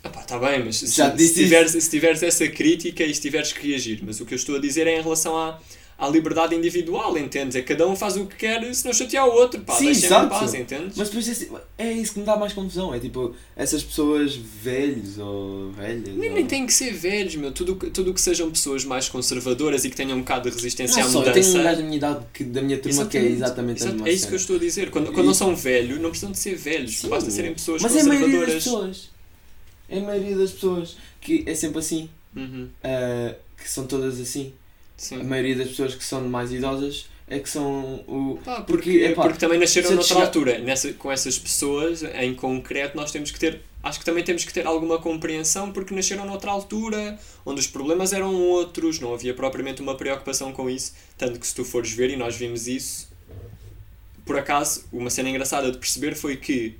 Ah 0.02 0.08
pá, 0.08 0.22
tá 0.22 0.38
bem, 0.38 0.64
mas 0.64 0.76
se, 0.76 0.86
Já 0.88 1.10
se, 1.10 1.16
disse 1.16 1.34
tiveres, 1.34 1.72
se 1.72 1.90
tiveres 1.90 2.22
essa 2.22 2.46
crítica 2.48 3.04
e 3.04 3.14
se 3.14 3.20
tiveres 3.20 3.52
que 3.52 3.68
reagir, 3.68 4.00
mas 4.04 4.20
o 4.20 4.26
que 4.26 4.34
eu 4.34 4.36
estou 4.36 4.56
a 4.56 4.58
dizer 4.58 4.86
é 4.86 4.98
em 4.98 5.02
relação 5.02 5.36
à, 5.36 5.58
à 5.96 6.08
liberdade 6.08 6.54
individual, 6.54 7.16
entendes? 7.16 7.54
É 7.56 7.60
que 7.62 7.68
cada 7.68 7.86
um 7.86 7.94
faz 7.94 8.16
o 8.16 8.26
que 8.26 8.36
quer 8.36 8.74
se 8.74 8.84
não 8.84 8.92
chatear 8.92 9.26
o 9.28 9.32
outro, 9.32 9.60
pá, 9.60 9.74
Sim, 9.74 9.86
deixem 9.86 10.06
em 10.06 10.28
paz, 10.28 10.54
entendes? 10.54 10.96
Mas 10.96 11.08
depois 11.08 11.28
é, 11.28 11.32
assim, 11.32 11.48
é 11.78 11.92
isso 11.92 12.14
que 12.14 12.18
me 12.20 12.24
dá 12.26 12.36
mais 12.36 12.52
confusão. 12.52 12.92
É 12.94 12.98
tipo, 12.98 13.34
essas 13.56 13.82
pessoas 13.82 14.34
velhos 14.34 15.18
ou 15.18 15.70
velhas. 15.70 16.14
Nem, 16.16 16.30
ou... 16.30 16.34
nem 16.34 16.46
têm 16.46 16.66
que 16.66 16.72
ser 16.72 16.92
velhos, 16.92 17.36
meu. 17.36 17.52
Tudo 17.52 17.72
o 17.72 17.76
tudo 17.90 18.12
que 18.12 18.20
sejam 18.20 18.50
pessoas 18.50 18.84
mais 18.84 19.08
conservadoras 19.08 19.84
e 19.84 19.90
que 19.90 19.96
tenham 19.96 20.16
um 20.16 20.20
bocado 20.20 20.48
de 20.50 20.56
resistência 20.56 21.00
Não 21.02 21.08
à 21.08 21.12
só, 21.12 21.18
eu 21.22 21.26
mudança. 21.28 21.48
tenho 21.52 21.60
um 21.60 21.64
gajo 21.64 21.76
da 21.78 21.84
minha 21.84 21.96
idade, 21.96 22.26
que, 22.32 22.44
da 22.44 22.62
minha 22.62 22.78
turma, 22.78 23.06
que 23.06 23.16
é 23.18 23.24
exatamente 23.24 23.82
a 23.82 23.86
exato, 23.86 23.94
mesma 23.94 24.08
É 24.08 24.12
isso 24.12 24.26
que 24.28 24.32
eu 24.34 24.38
estou 24.38 24.56
a 24.56 24.58
dizer. 24.58 24.90
Quando, 24.90 25.06
quando 25.12 25.24
E- 25.24 25.26
não 25.28 25.34
são 25.34 25.54
velhos, 25.54 26.00
não 26.00 26.10
precisam 26.10 26.32
de 26.32 26.38
ser 26.38 26.56
velhos. 26.56 26.96
Sim. 26.96 27.08
Basta 27.08 27.30
serem 27.30 27.52
pessoas 27.54 27.80
Mas 27.82 27.94
é 27.96 28.00
a 28.00 28.04
maioria 28.04 28.40
das 28.40 28.54
conservadoras. 28.54 28.96
pessoas. 28.98 29.10
É 29.88 29.98
a 29.98 30.02
maioria 30.02 30.36
das 30.36 30.50
pessoas 30.50 30.96
que 31.20 31.44
é 31.46 31.54
sempre 31.54 31.78
assim. 31.78 32.08
Uhum, 32.34 32.68
ah, 32.82 33.34
que 33.56 33.70
são 33.70 33.86
todas 33.86 34.20
assim. 34.20 34.52
Sim. 34.96 35.20
A 35.20 35.24
maioria 35.24 35.56
das 35.56 35.68
pessoas 35.68 35.94
que 35.94 36.04
são 36.04 36.20
mais 36.28 36.52
idosas 36.52 37.06
é 37.26 37.38
que 37.38 37.48
são 37.48 38.04
o. 38.06 38.38
Pá, 38.44 38.60
Porque, 38.62 38.72
porque, 38.90 39.04
epá, 39.04 39.22
porque 39.22 39.38
também 39.38 39.58
nasceram 39.58 39.90
noutra 39.90 40.06
chegar- 40.06 40.22
altura. 40.26 40.58
Nessa, 40.58 40.92
com 40.92 41.10
essas 41.10 41.38
pessoas, 41.38 42.02
em 42.02 42.34
concreto, 42.34 42.96
nós 42.96 43.10
temos 43.10 43.30
que 43.30 43.38
ter. 43.38 43.60
Acho 43.82 43.98
que 43.98 44.04
também 44.04 44.24
temos 44.24 44.44
que 44.44 44.52
ter 44.52 44.66
alguma 44.66 44.98
compreensão 44.98 45.70
porque 45.70 45.94
nasceram 45.94 46.24
noutra 46.24 46.50
altura, 46.50 47.18
onde 47.44 47.60
os 47.60 47.66
problemas 47.66 48.12
eram 48.14 48.34
outros, 48.34 48.98
não 48.98 49.12
havia 49.12 49.34
propriamente 49.34 49.82
uma 49.82 49.94
preocupação 49.94 50.52
com 50.52 50.70
isso. 50.70 50.94
Tanto 51.18 51.38
que 51.38 51.46
se 51.46 51.54
tu 51.54 51.64
fores 51.64 51.90
ver, 51.92 52.08
e 52.10 52.16
nós 52.16 52.34
vimos 52.34 52.66
isso, 52.66 53.08
por 54.24 54.38
acaso, 54.38 54.84
uma 54.90 55.10
cena 55.10 55.28
engraçada 55.28 55.70
de 55.70 55.76
perceber 55.76 56.14
foi 56.14 56.36
que 56.36 56.76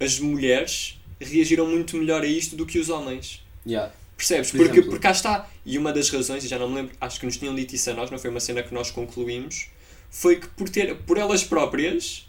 as 0.00 0.18
mulheres 0.18 0.98
reagiram 1.20 1.66
muito 1.66 1.96
melhor 1.96 2.22
a 2.22 2.26
isto 2.26 2.56
do 2.56 2.66
que 2.66 2.78
os 2.80 2.88
homens. 2.88 3.44
Yeah. 3.64 3.92
Percebes? 4.20 4.50
Por 4.50 4.58
Porque, 4.58 4.72
exemplo. 4.72 4.90
porque 4.90 5.02
cá 5.02 5.12
está. 5.12 5.48
E 5.64 5.78
uma 5.78 5.92
das 5.94 6.10
razões, 6.10 6.44
e 6.44 6.48
já 6.48 6.58
não 6.58 6.68
me 6.68 6.74
lembro, 6.76 6.94
acho 7.00 7.18
que 7.18 7.24
nos 7.24 7.38
tinham 7.38 7.54
dito 7.54 7.74
isso 7.74 7.88
a 7.90 7.94
nós, 7.94 8.10
não 8.10 8.18
foi 8.18 8.28
uma 8.28 8.38
cena 8.40 8.62
que 8.62 8.74
nós 8.74 8.90
concluímos, 8.90 9.68
foi 10.10 10.36
que 10.36 10.46
por, 10.48 10.68
ter, 10.68 10.94
por 11.06 11.16
elas 11.16 11.42
próprias, 11.42 12.28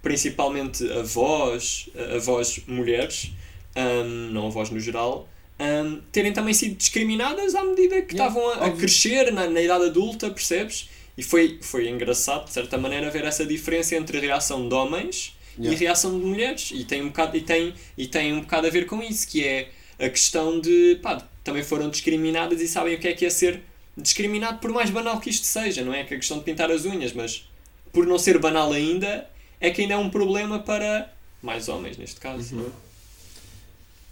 principalmente 0.00 0.84
avós, 0.92 1.88
avós 2.16 2.60
mulheres, 2.68 3.32
hum, 3.76 4.30
não 4.32 4.46
avós 4.46 4.70
no 4.70 4.78
geral, 4.78 5.28
hum, 5.58 6.00
terem 6.12 6.32
também 6.32 6.54
sido 6.54 6.76
discriminadas 6.76 7.54
à 7.56 7.64
medida 7.64 8.00
que 8.02 8.14
Yeah, 8.14 8.32
estavam 8.32 8.48
a, 8.50 8.66
a 8.66 8.68
óbvio. 8.68 8.76
crescer 8.78 9.32
na, 9.32 9.48
na 9.48 9.60
idade 9.60 9.86
adulta, 9.86 10.30
percebes? 10.30 10.90
E 11.18 11.22
foi, 11.24 11.58
foi 11.60 11.88
engraçado, 11.88 12.44
de 12.46 12.52
certa 12.52 12.78
maneira, 12.78 13.10
ver 13.10 13.24
essa 13.24 13.44
diferença 13.44 13.96
entre 13.96 14.18
a 14.18 14.20
reação 14.20 14.68
de 14.68 14.74
homens 14.74 15.36
e 15.64 15.74
a 15.74 15.74
Yeah. 15.74 15.78
reação 15.78 16.18
de 16.18 16.24
mulheres. 16.24 16.70
E 16.72 16.84
tem, 16.84 17.02
um 17.02 17.08
bocado, 17.08 17.36
e, 17.36 17.40
tem, 17.42 17.74
e 17.98 18.06
tem 18.06 18.32
um 18.32 18.42
bocado 18.42 18.66
a 18.68 18.70
ver 18.70 18.86
com 18.86 19.02
isso, 19.02 19.26
que 19.28 19.44
é 19.44 19.70
a 19.98 20.08
questão 20.08 20.60
de, 20.60 20.98
pá, 21.02 21.28
também 21.44 21.62
foram 21.62 21.88
discriminadas 21.90 22.60
e 22.60 22.68
sabem 22.68 22.94
o 22.94 22.98
que 23.00 23.08
é 23.08 23.12
que 23.14 23.24
é 23.26 23.30
ser 23.30 23.60
discriminado 23.96 24.58
por 24.58 24.70
mais 24.72 24.90
banal 24.90 25.20
que 25.20 25.28
isto 25.30 25.46
seja, 25.46 25.84
não 25.84 25.92
é? 25.92 26.04
Que 26.04 26.14
a 26.14 26.16
questão 26.16 26.38
de 26.38 26.44
pintar 26.44 26.70
as 26.70 26.84
unhas, 26.84 27.12
mas 27.12 27.46
por 27.92 28.06
não 28.06 28.18
ser 28.18 28.38
banal 28.38 28.72
ainda, 28.72 29.28
é 29.60 29.70
que 29.70 29.82
ainda 29.82 29.94
é 29.94 29.96
um 29.96 30.08
problema 30.10 30.58
para 30.58 31.12
mais 31.42 31.68
homens, 31.68 31.96
neste 31.98 32.18
caso. 32.20 32.54
não 32.54 32.66
é? 32.66 32.70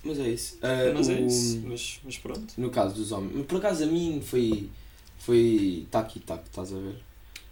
Mas 0.02 0.18
é 0.18 0.28
isso. 0.28 0.58
Ah, 0.62 0.92
Mas 0.94 1.08
é 1.08 1.14
o- 1.14 1.26
isso, 1.26 1.60
mas, 1.66 2.00
mas 2.04 2.16
pronto. 2.18 2.54
No 2.56 2.70
caso 2.70 2.94
dos 2.94 3.12
homens. 3.12 3.44
Por 3.46 3.58
acaso 3.58 3.84
a 3.84 3.86
mim 3.86 4.22
foi. 4.24 4.68
Foi. 5.18 5.86
Tá 5.90 6.00
aqui, 6.00 6.18
tá, 6.20 6.36
estás 6.44 6.72
a 6.72 6.78
ver? 6.78 6.94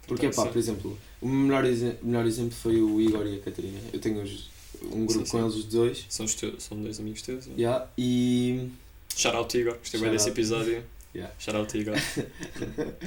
Porque, 0.07 0.27
Tá, 0.29 0.43
pá, 0.43 0.49
por 0.49 0.57
exemplo, 0.57 0.97
o 1.21 1.27
melhor, 1.29 1.63
melhor 2.01 2.25
exemplo 2.25 2.51
foi 2.55 2.81
o 2.81 2.99
Igor 2.99 3.27
e 3.27 3.35
a 3.35 3.39
Catarina. 3.39 3.79
Eu 3.93 3.99
tenho 3.99 4.23
os- 4.23 4.49
um 4.91 5.05
grupo 5.05 5.25
Sim, 5.25 5.31
com 5.31 5.37
sim. 5.37 5.43
eles 5.43 5.55
os 5.55 5.65
dois. 5.65 6.05
São, 6.09 6.25
os 6.25 6.33
teus, 6.33 6.63
são 6.63 6.81
dois 6.81 6.99
amigos 6.99 7.21
teus. 7.21 7.45
não 7.45 7.53
é? 7.53 7.57
Yeah, 7.59 7.87
e. 7.95 8.67
Shout 9.15 9.35
out 9.35 9.57
Igor, 9.57 9.77
gostei 9.77 9.99
bem 9.99 10.11
desse 10.11 10.29
episódio. 10.29 10.83
Yeah. 11.15 11.33
Shout 11.39 11.57
out 11.57 11.77
Igor. 11.77 11.95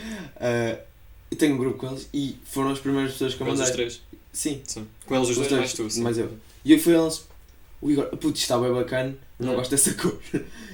eu 1.31 1.37
tenho 1.39 1.55
um 1.55 1.59
grupo 1.59 1.79
com 1.79 1.89
eles 1.89 2.09
e 2.13 2.37
foram 2.45 2.71
as 2.71 2.79
primeiras 2.79 3.13
pessoas 3.13 3.35
que 3.35 3.43
eu 3.43 3.47
Com 3.47 3.53
eles 3.53 3.61
os 3.61 3.69
mandei. 3.71 3.87
três. 3.87 4.03
Sim. 4.33 4.61
Sim. 4.65 4.87
Com 5.07 5.17
eles 5.17 5.29
os, 5.31 5.37
dois, 5.37 5.53
mais 5.53 5.73
tu. 5.73 5.89
Sim. 5.91 6.03
mais 6.03 6.19
eu. 6.19 6.33
E 6.65 6.73
eu 6.73 6.79
fui 6.79 6.95
a 6.95 7.01
eles. 7.03 7.27
O 7.81 7.91
Igor, 7.91 8.07
putz, 8.17 8.41
está 8.41 8.59
bem 8.59 8.73
bacana, 8.73 9.17
não 9.39 9.49
Yeah. 9.53 9.57
gosto 9.59 9.71
dessa 9.73 9.95
cor. 9.95 10.19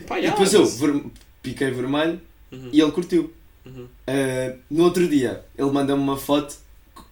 Pá, 0.06 0.18
e 0.18 0.22
depois 0.28 0.52
eu 0.52 0.66
ver- 0.66 1.04
piquei 1.42 1.70
vermelho 1.70 2.20
Uhum, 2.52 2.68
e 2.72 2.80
ele 2.80 2.92
curtiu. 2.92 3.32
uhum. 3.64 3.86
Ah, 4.06 4.54
no 4.70 4.84
outro 4.84 5.06
dia, 5.08 5.42
ele 5.56 5.70
manda-me 5.70 6.02
uma 6.02 6.16
foto 6.18 6.56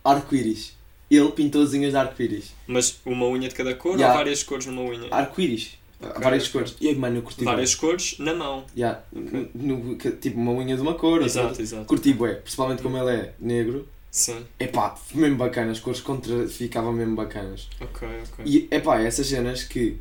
arco-íris. 0.05 0.75
Ele 1.11 1.31
pintou 1.33 1.63
as 1.63 1.73
unhas 1.73 1.93
de 1.93 1.97
arco-íris. 1.97 2.53
Mas 2.67 2.99
uma 3.07 3.27
unha 3.27 3.49
de 3.49 3.55
cada 3.55 3.75
cor 3.75 3.93
Yeah. 3.95 4.13
ou 4.13 4.19
várias 4.19 4.43
cores 4.43 4.67
numa 4.67 4.83
unha? 4.83 5.09
Arco-íris. 5.11 5.79
Ok, 6.01 6.23
várias 6.23 6.49
cores. 6.49 6.77
E 6.81 6.95
mano, 6.95 7.17
eu 7.17 7.23
curti 7.23 7.45
Várias 7.45 7.75
cores 7.75 8.17
na 8.19 8.35
mão. 8.35 8.65
Yeah. 8.77 9.03
Ok. 9.15 9.51
No- 9.55 9.97
tipo 9.97 10.39
uma 10.39 10.53
unha 10.53 10.77
de 10.77 10.83
uma 10.83 10.95
cor. 10.95 11.23
Exato, 11.23 11.49
outra. 11.49 11.63
exato. 11.63 11.85
Curti 11.87 12.13
bué. 12.13 12.35
Principalmente 12.35 12.83
como 12.83 12.99
ele 12.99 13.11
é 13.11 13.35
negro. 13.41 13.89
Sim. 14.11 14.45
Epá, 14.59 14.95
mesmo 15.15 15.37
bacana. 15.37 15.73
As 15.73 15.81
cores 15.81 16.01
contra 16.01 16.47
ficavam 16.49 16.93
mesmo 16.93 17.15
bacanas. 17.17 17.69
Ok, 17.81 18.09
ok. 18.33 18.45
E 18.47 18.69
epá, 18.71 19.01
essas 19.01 19.27
cenas 19.27 19.63
que 19.65 19.99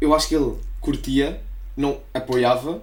eu 0.00 0.14
acho 0.14 0.28
que 0.28 0.34
ele 0.36 0.56
curtia, 0.80 1.40
não 1.76 2.00
apoiava, 2.12 2.82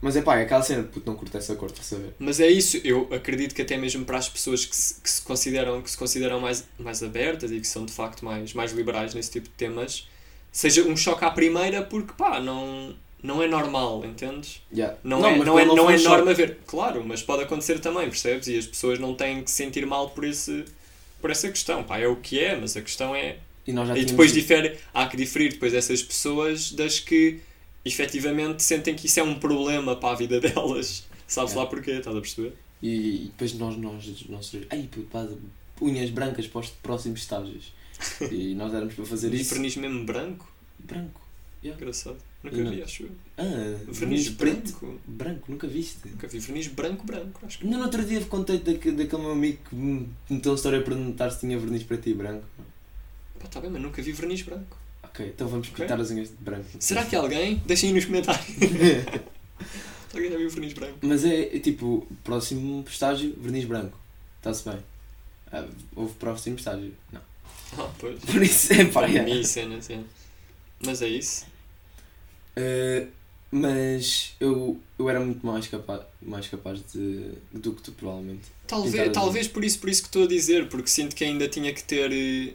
mas 0.00 0.16
epá, 0.16 0.38
é 0.38 0.42
aquela 0.42 0.62
cena 0.62 0.82
de 0.82 0.88
puto, 0.88 1.08
não 1.08 1.16
curto 1.16 1.36
essa 1.36 1.54
cor, 1.54 1.70
estás 1.70 1.92
a 1.92 1.96
ver? 1.96 2.14
Mas 2.18 2.40
é 2.40 2.48
isso, 2.48 2.78
eu 2.82 3.08
acredito 3.12 3.54
que 3.54 3.62
até 3.62 3.76
mesmo 3.76 4.04
para 4.04 4.18
as 4.18 4.28
pessoas 4.28 4.64
que 4.64 4.74
se, 4.74 5.00
que 5.00 5.08
se 5.10 5.22
consideram, 5.22 5.80
que 5.80 5.90
se 5.90 5.96
consideram 5.96 6.40
mais, 6.40 6.64
mais 6.78 7.02
abertas 7.02 7.50
e 7.52 7.60
que 7.60 7.66
são 7.66 7.84
de 7.86 7.92
facto 7.92 8.24
mais, 8.24 8.52
mais 8.54 8.72
liberais 8.72 9.14
nesse 9.14 9.30
tipo 9.30 9.48
de 9.48 9.54
temas, 9.54 10.08
seja 10.52 10.84
um 10.84 10.96
choque 10.96 11.24
à 11.24 11.30
primeira 11.30 11.82
porque 11.82 12.12
pá, 12.12 12.38
não, 12.38 12.94
não 13.22 13.42
é 13.42 13.48
normal, 13.48 14.04
entendes? 14.04 14.60
Yeah. 14.72 14.98
Não, 15.02 15.24
é, 15.24 15.36
mas 15.36 15.46
não 15.46 15.58
é, 15.58 15.64
não 15.64 15.84
foi 15.86 15.94
é 15.94 15.98
norma 15.98 16.34
ver. 16.34 16.58
Claro, 16.66 17.02
mas 17.04 17.22
pode 17.22 17.44
acontecer 17.44 17.78
também, 17.78 18.08
percebes? 18.08 18.46
E 18.48 18.58
as 18.58 18.66
pessoas 18.66 18.98
não 18.98 19.14
têm 19.14 19.42
que 19.42 19.50
se 19.50 19.56
sentir 19.56 19.86
mal 19.86 20.10
por, 20.10 20.24
esse, 20.24 20.64
por 21.20 21.30
essa 21.30 21.48
questão. 21.48 21.82
Pá, 21.82 21.98
é 21.98 22.06
o 22.06 22.16
que 22.16 22.38
é, 22.38 22.54
mas 22.54 22.76
a 22.76 22.82
questão 22.82 23.16
é. 23.16 23.38
E, 23.66 23.72
nós 23.72 23.88
E 23.96 24.04
depois 24.04 24.32
difere, 24.32 24.76
há 24.92 25.06
que 25.06 25.16
diferir 25.16 25.52
depois 25.52 25.72
dessas 25.72 26.02
pessoas 26.02 26.72
das 26.72 26.98
que 26.98 27.40
efetivamente 27.84 28.62
sentem 28.62 28.94
que 28.94 29.06
isso 29.06 29.20
é 29.20 29.22
um 29.22 29.38
problema 29.38 29.96
para 29.96 30.10
a 30.10 30.16
vida 30.16 30.38
delas. 30.40 31.04
Sabes 31.26 31.52
Yeah. 31.52 31.62
lá 31.62 31.66
porquê, 31.66 31.92
estás 31.92 32.14
a 32.14 32.20
perceber? 32.20 32.52
E, 32.82 32.88
e 32.88 33.24
depois 33.26 33.54
nós, 33.54 33.76
nós, 33.76 34.24
nós, 34.28 34.52
ai 34.68 34.88
puto, 34.90 35.06
pá, 35.06 35.26
unhas 35.80 36.10
brancas 36.10 36.46
para 36.46 36.60
os 36.60 36.70
próximos 36.70 37.20
estágios. 37.20 37.72
E 38.30 38.54
nós 38.54 38.72
éramos 38.74 38.94
para 38.94 39.04
fazer 39.04 39.32
isso. 39.34 39.54
verniz 39.54 39.76
mesmo 39.76 40.04
branco? 40.04 40.50
Branco. 40.78 41.20
Engraçado. 41.62 42.16
Nunca 42.42 42.56
não- 42.56 42.70
vi, 42.72 42.82
acho 42.82 43.04
eu. 43.04 43.10
Ah, 43.38 43.44
Verniz 43.44 43.98
verniz 43.98 44.28
branco? 44.30 45.00
Branco, 45.06 45.44
nunca 45.52 45.66
viste. 45.68 46.08
Nunca 46.08 46.26
vi 46.26 46.38
verniz 46.40 46.66
branco, 46.66 47.06
branco. 47.06 47.40
Acho 47.46 47.58
que 47.58 47.66
No 47.66 47.80
outro 47.80 48.04
dia 48.04 48.20
contei 48.24 48.58
daquele, 48.58 48.96
daquele 48.96 49.22
meu 49.22 49.30
amigo 49.30 49.58
que 49.68 49.74
me 49.76 50.08
meteu 50.28 50.50
uma 50.52 50.56
história 50.56 50.80
a 50.80 50.82
perguntar 50.82 51.30
se 51.30 51.38
tinha 51.40 51.56
verniz 51.58 51.84
preto 51.84 52.08
e 52.08 52.14
branco. 52.14 52.44
Pá, 53.38 53.46
tá 53.46 53.60
bem, 53.60 53.70
mas 53.70 53.80
nunca 53.80 54.02
vi 54.02 54.10
verniz 54.10 54.42
branco. 54.42 54.76
Ok, 55.04 55.24
então 55.26 55.46
vamos 55.46 55.68
Ok. 55.68 55.84
pintar 55.84 56.00
as 56.00 56.10
unhas 56.10 56.30
de 56.30 56.34
branco. 56.36 56.66
Será 56.80 57.04
que 57.04 57.14
alguém? 57.14 57.62
Deixem 57.64 57.90
aí 57.90 57.94
nos 57.94 58.06
comentários. 58.06 58.44
Alguém 60.12 60.30
já 60.30 60.36
viu 60.36 60.50
verniz 60.50 60.72
branco. 60.74 60.98
Mas 61.02 61.24
é, 61.24 61.56
é 61.56 61.58
tipo, 61.58 62.06
próximo 62.22 62.84
estágio, 62.88 63.34
verniz 63.40 63.64
branco. 63.64 63.98
Está-se 64.38 64.68
bem. 64.68 64.78
Ah, 65.50 65.66
houve 65.96 66.12
próximo 66.14 66.56
estágio. 66.56 66.92
Não. 67.12 67.20
Ah, 67.78 67.90
pois. 67.98 68.20
Por 68.20 68.42
isso, 68.42 68.72
é 68.72 68.84
pá, 68.86 69.04
é. 69.08 69.24
Verniz, 69.24 69.48
cena, 69.48 69.80
cena. 69.80 70.04
Mas 70.80 71.02
é 71.02 71.08
isso. 71.08 71.46
Uh, 72.56 73.08
mas 73.50 74.34
eu, 74.40 74.80
eu 74.98 75.08
era 75.10 75.20
muito 75.20 75.44
mais 75.46 75.66
capaz, 75.68 76.02
mais 76.20 76.48
capaz 76.48 76.80
de, 76.92 77.32
do 77.52 77.72
que 77.74 77.82
tu, 77.82 77.92
provavelmente. 77.92 78.42
Talvez, 78.66 79.12
talvez 79.12 79.48
por 79.48 79.64
isso, 79.64 79.78
por 79.78 79.90
isso 79.90 80.02
que 80.02 80.08
estou 80.08 80.24
a 80.24 80.26
dizer, 80.26 80.68
porque 80.68 80.88
sinto 80.88 81.14
que 81.14 81.24
ainda 81.24 81.48
tinha 81.48 81.72
que 81.74 81.82
ter. 81.84 82.10
eh, 82.12 82.54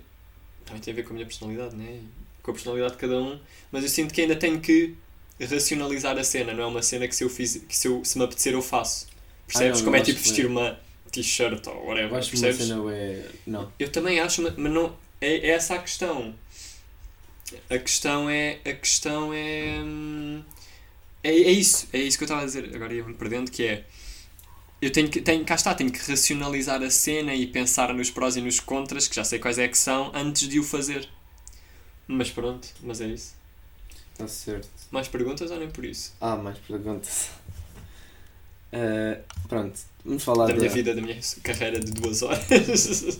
Também 0.66 0.82
tem 0.82 0.92
a 0.94 0.96
ver 0.96 1.04
com 1.04 1.12
a 1.12 1.14
minha 1.14 1.26
personalidade, 1.26 1.76
né? 1.76 2.02
Com 2.42 2.52
a 2.52 2.54
personalidade 2.54 2.94
de 2.94 3.00
cada 3.00 3.22
um, 3.22 3.40
mas 3.72 3.84
eu 3.84 3.90
sinto 3.90 4.14
que 4.14 4.22
ainda 4.22 4.36
tenho 4.36 4.60
que 4.60 4.96
racionalizar 5.40 6.18
a 6.18 6.24
cena, 6.24 6.54
não 6.54 6.64
é 6.64 6.68
uma 6.68 6.82
cena 6.82 7.08
que 7.08 7.16
se 7.16 7.24
eu 7.24 7.30
fiz, 7.30 7.58
que 7.68 7.76
se, 7.78 7.88
eu, 7.88 8.04
se 8.04 8.18
me 8.18 8.24
apetecer 8.26 8.54
eu 8.54 8.62
faço. 8.62 9.08
Percebes? 9.46 9.80
não, 9.80 9.86
Como 9.86 9.96
é 9.96 10.02
tipo 10.02 10.20
vestir 10.20 10.46
uma 10.48 10.80
t-shirt 11.12 11.66
ou 11.68 11.74
Eu 11.74 11.86
whatever, 11.86 12.18
acho 12.20 12.30
que 12.32 12.38
uma 12.38 12.42
percebes? 12.44 12.68
cena 12.68 12.94
é. 12.94 13.30
Não. 13.46 13.72
Eu 13.80 13.92
também 13.92 14.20
acho, 14.20 14.42
mas 14.42 14.56
mas 14.56 14.72
não 14.72 14.96
é, 15.22 15.36
é 15.38 15.50
essa 15.50 15.76
a 15.76 15.80
questão. 15.80 16.34
A 17.70 17.78
questão 17.78 18.30
é 18.30 18.60
a 18.66 18.74
questão 18.74 19.34
é 19.34 19.80
hum, 19.82 20.44
é, 21.24 21.30
é 21.30 21.52
isso, 21.52 21.88
é 21.94 22.00
isso 22.00 22.18
que 22.18 22.24
eu 22.24 22.28
estava 22.28 22.42
a 22.42 22.46
dizer. 22.46 22.74
Agora 22.76 22.94
ia-me 22.94 23.14
perdendo 23.14 23.50
que 23.52 23.64
é 23.66 23.86
eu 24.82 24.92
tenho 24.92 25.10
que 25.10 25.22
tenho 25.22 25.44
cá 25.44 25.56
está, 25.56 25.74
tenho 25.74 25.92
que 25.92 26.00
racionalizar 26.00 26.82
a 26.84 26.90
cena 26.90 27.34
e 27.34 27.48
pensar 27.48 27.94
nos 27.94 28.12
prós 28.12 28.36
e 28.36 28.42
nos 28.42 28.60
contras, 28.60 29.08
que 29.08 29.16
já 29.16 29.24
sei 29.24 29.40
quais 29.40 29.58
é 29.58 29.68
que 29.68 29.78
são 29.78 30.12
antes 30.14 30.48
de 30.48 30.60
o 30.60 30.64
fazer. 30.64 31.08
Mas 32.08 32.30
pronto, 32.30 32.68
mas 32.84 33.02
é 33.02 33.08
isso. 33.08 33.36
Está 34.14 34.28
certo. 34.28 34.70
Mais 34.92 35.08
perguntas 35.08 35.52
ou 35.52 35.60
nem 35.60 35.70
por 35.70 35.84
isso? 35.86 36.14
Ah, 36.22 36.36
mais 36.36 36.58
perguntas. 36.60 37.30
Uh, 38.74 39.22
Pronto, 39.48 39.80
vamos 40.04 40.24
falar 40.24 40.48
da 40.48 40.54
minha 40.56 40.68
da- 40.68 40.74
vida, 40.76 40.94
da 40.96 41.02
minha 41.02 41.18
carreira 41.44 41.80
de 41.80 41.92
duas 41.92 42.22
horas. 42.22 43.20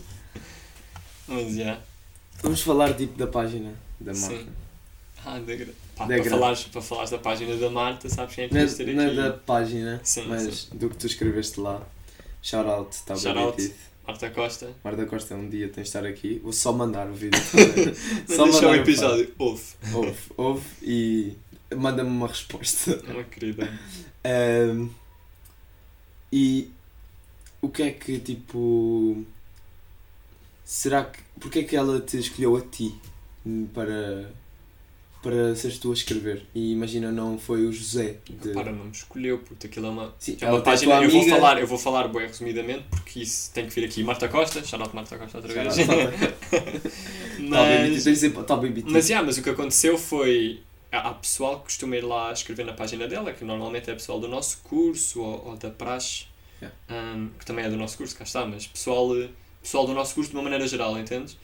Mas 1.26 1.54
já. 1.56 1.78
Vamos 2.42 2.62
falar 2.62 2.94
tipo 2.94 3.16
da 3.18 3.26
página 3.26 3.72
da 4.00 4.14
Sim. 4.14 4.34
marca. 4.36 4.52
Ah, 5.24 5.38
da. 5.40 5.54
Pá, 5.96 6.06
Da 6.06 6.16
para, 6.16 6.30
falares, 6.30 6.62
para 6.64 6.80
falares 6.82 7.10
da 7.10 7.18
página 7.18 7.56
da 7.56 7.68
Marta, 7.70 8.08
sabes 8.08 8.34
quem 8.36 8.44
é 8.44 8.48
que 8.48 8.54
Não 8.54 8.60
é, 8.60 8.64
queres 8.64 8.76
ter 8.78 8.94
não 8.94 9.02
é 9.02 9.06
aqui? 9.06 9.16
da 9.16 9.32
página, 9.32 10.00
Sim, 10.04 10.26
mas 10.28 10.64
do 10.66 10.88
que 10.88 10.96
tu 10.96 11.06
escreveste 11.06 11.58
lá. 11.60 11.82
Shout 12.40 12.68
out, 12.68 12.94
está 12.94 13.16
Shout 13.16 13.36
out. 13.38 13.74
Marta 14.06 14.30
Costa. 14.30 14.70
Marta 14.84 15.04
Costa, 15.06 15.34
um 15.34 15.48
dia 15.50 15.66
tens 15.68 15.74
de 15.74 15.88
estar 15.88 16.06
aqui. 16.06 16.40
Vou 16.42 16.52
só 16.52 16.72
mandar 16.72 17.08
o 17.08 17.14
vídeo. 17.14 17.38
Não 18.30 18.44
deixa 18.44 18.66
o 18.66 18.70
um 18.70 18.74
episódio. 18.74 19.34
Ouve. 19.38 19.64
Ouve, 19.92 20.18
ouve 20.36 20.64
e 20.82 21.36
manda-me 21.76 22.08
uma 22.08 22.28
resposta. 22.28 22.98
Uma 23.08 23.24
querida. 23.24 23.68
Ahm, 24.24 24.88
e 26.32 26.70
o 27.60 27.68
que 27.68 27.82
é 27.82 27.90
que 27.90 28.18
tipo. 28.18 29.24
Será 30.64 31.04
que. 31.04 31.20
Porquê 31.40 31.60
é 31.60 31.64
que 31.64 31.76
ela 31.76 32.00
te 32.00 32.18
escolheu 32.18 32.56
a 32.56 32.60
ti 32.60 32.94
hum, 33.44 33.66
para. 33.72 34.30
para 35.22 35.54
seres 35.54 35.78
tu 35.78 35.90
a 35.90 35.94
escrever? 35.94 36.44
E 36.54 36.72
imagina, 36.72 37.10
não 37.10 37.38
foi 37.38 37.66
o 37.66 37.72
José. 37.72 38.16
De... 38.28 38.50
Para, 38.50 38.70
não 38.70 38.84
me 38.84 38.90
escolheu, 38.90 39.38
porque 39.38 39.66
aquilo 39.66 39.86
é 39.86 39.90
uma. 39.90 40.14
Sim, 40.18 40.36
É 40.40 40.50
uma 40.50 40.60
página, 40.60 41.02
eu 41.02 41.10
vou 41.10 41.28
falar, 41.28 41.60
eu 41.60 41.66
vou 41.66 41.78
falar 41.78 42.08
bem 42.08 42.26
resumidamente, 42.26 42.84
porque 42.90 43.20
isso 43.20 43.50
tem 43.52 43.66
que 43.66 43.74
vir 43.74 43.86
aqui. 43.86 44.02
Marta 44.04 44.28
Costa, 44.28 44.58
out 44.58 44.94
Marta 44.94 45.16
Costa 45.16 45.38
outra 45.38 45.52
vez. 45.52 45.76
Tá 45.76 45.82
mas, 47.40 48.04
mas, 48.92 49.08
yeah, 49.08 49.26
mas 49.26 49.38
o 49.38 49.42
que 49.42 49.50
aconteceu 49.50 49.96
foi. 49.96 50.60
Há 50.90 51.12
pessoal 51.14 51.58
que 51.58 51.64
costuma 51.64 51.96
ir 51.96 52.04
lá 52.04 52.32
escrever 52.32 52.64
na 52.64 52.72
página 52.72 53.06
dela, 53.06 53.32
que 53.32 53.44
normalmente 53.44 53.90
é 53.90 53.94
pessoal 53.94 54.18
do 54.18 54.26
nosso 54.28 54.58
curso 54.64 55.20
ou, 55.20 55.48
ou 55.48 55.56
da 55.56 55.70
praxe, 55.70 56.24
Yeah. 56.60 56.74
um, 56.90 57.28
que 57.38 57.46
também 57.46 57.64
é 57.64 57.68
do 57.70 57.76
nosso 57.76 57.96
curso, 57.96 58.16
cá 58.16 58.24
está, 58.24 58.44
mas 58.44 58.66
pessoal, 58.66 59.16
eh, 59.16 59.28
pessoal 59.62 59.86
do 59.86 59.94
nosso 59.94 60.12
curso 60.12 60.30
de 60.30 60.36
uma 60.36 60.42
maneira 60.42 60.66
geral, 60.66 60.98
entendes? 60.98 61.36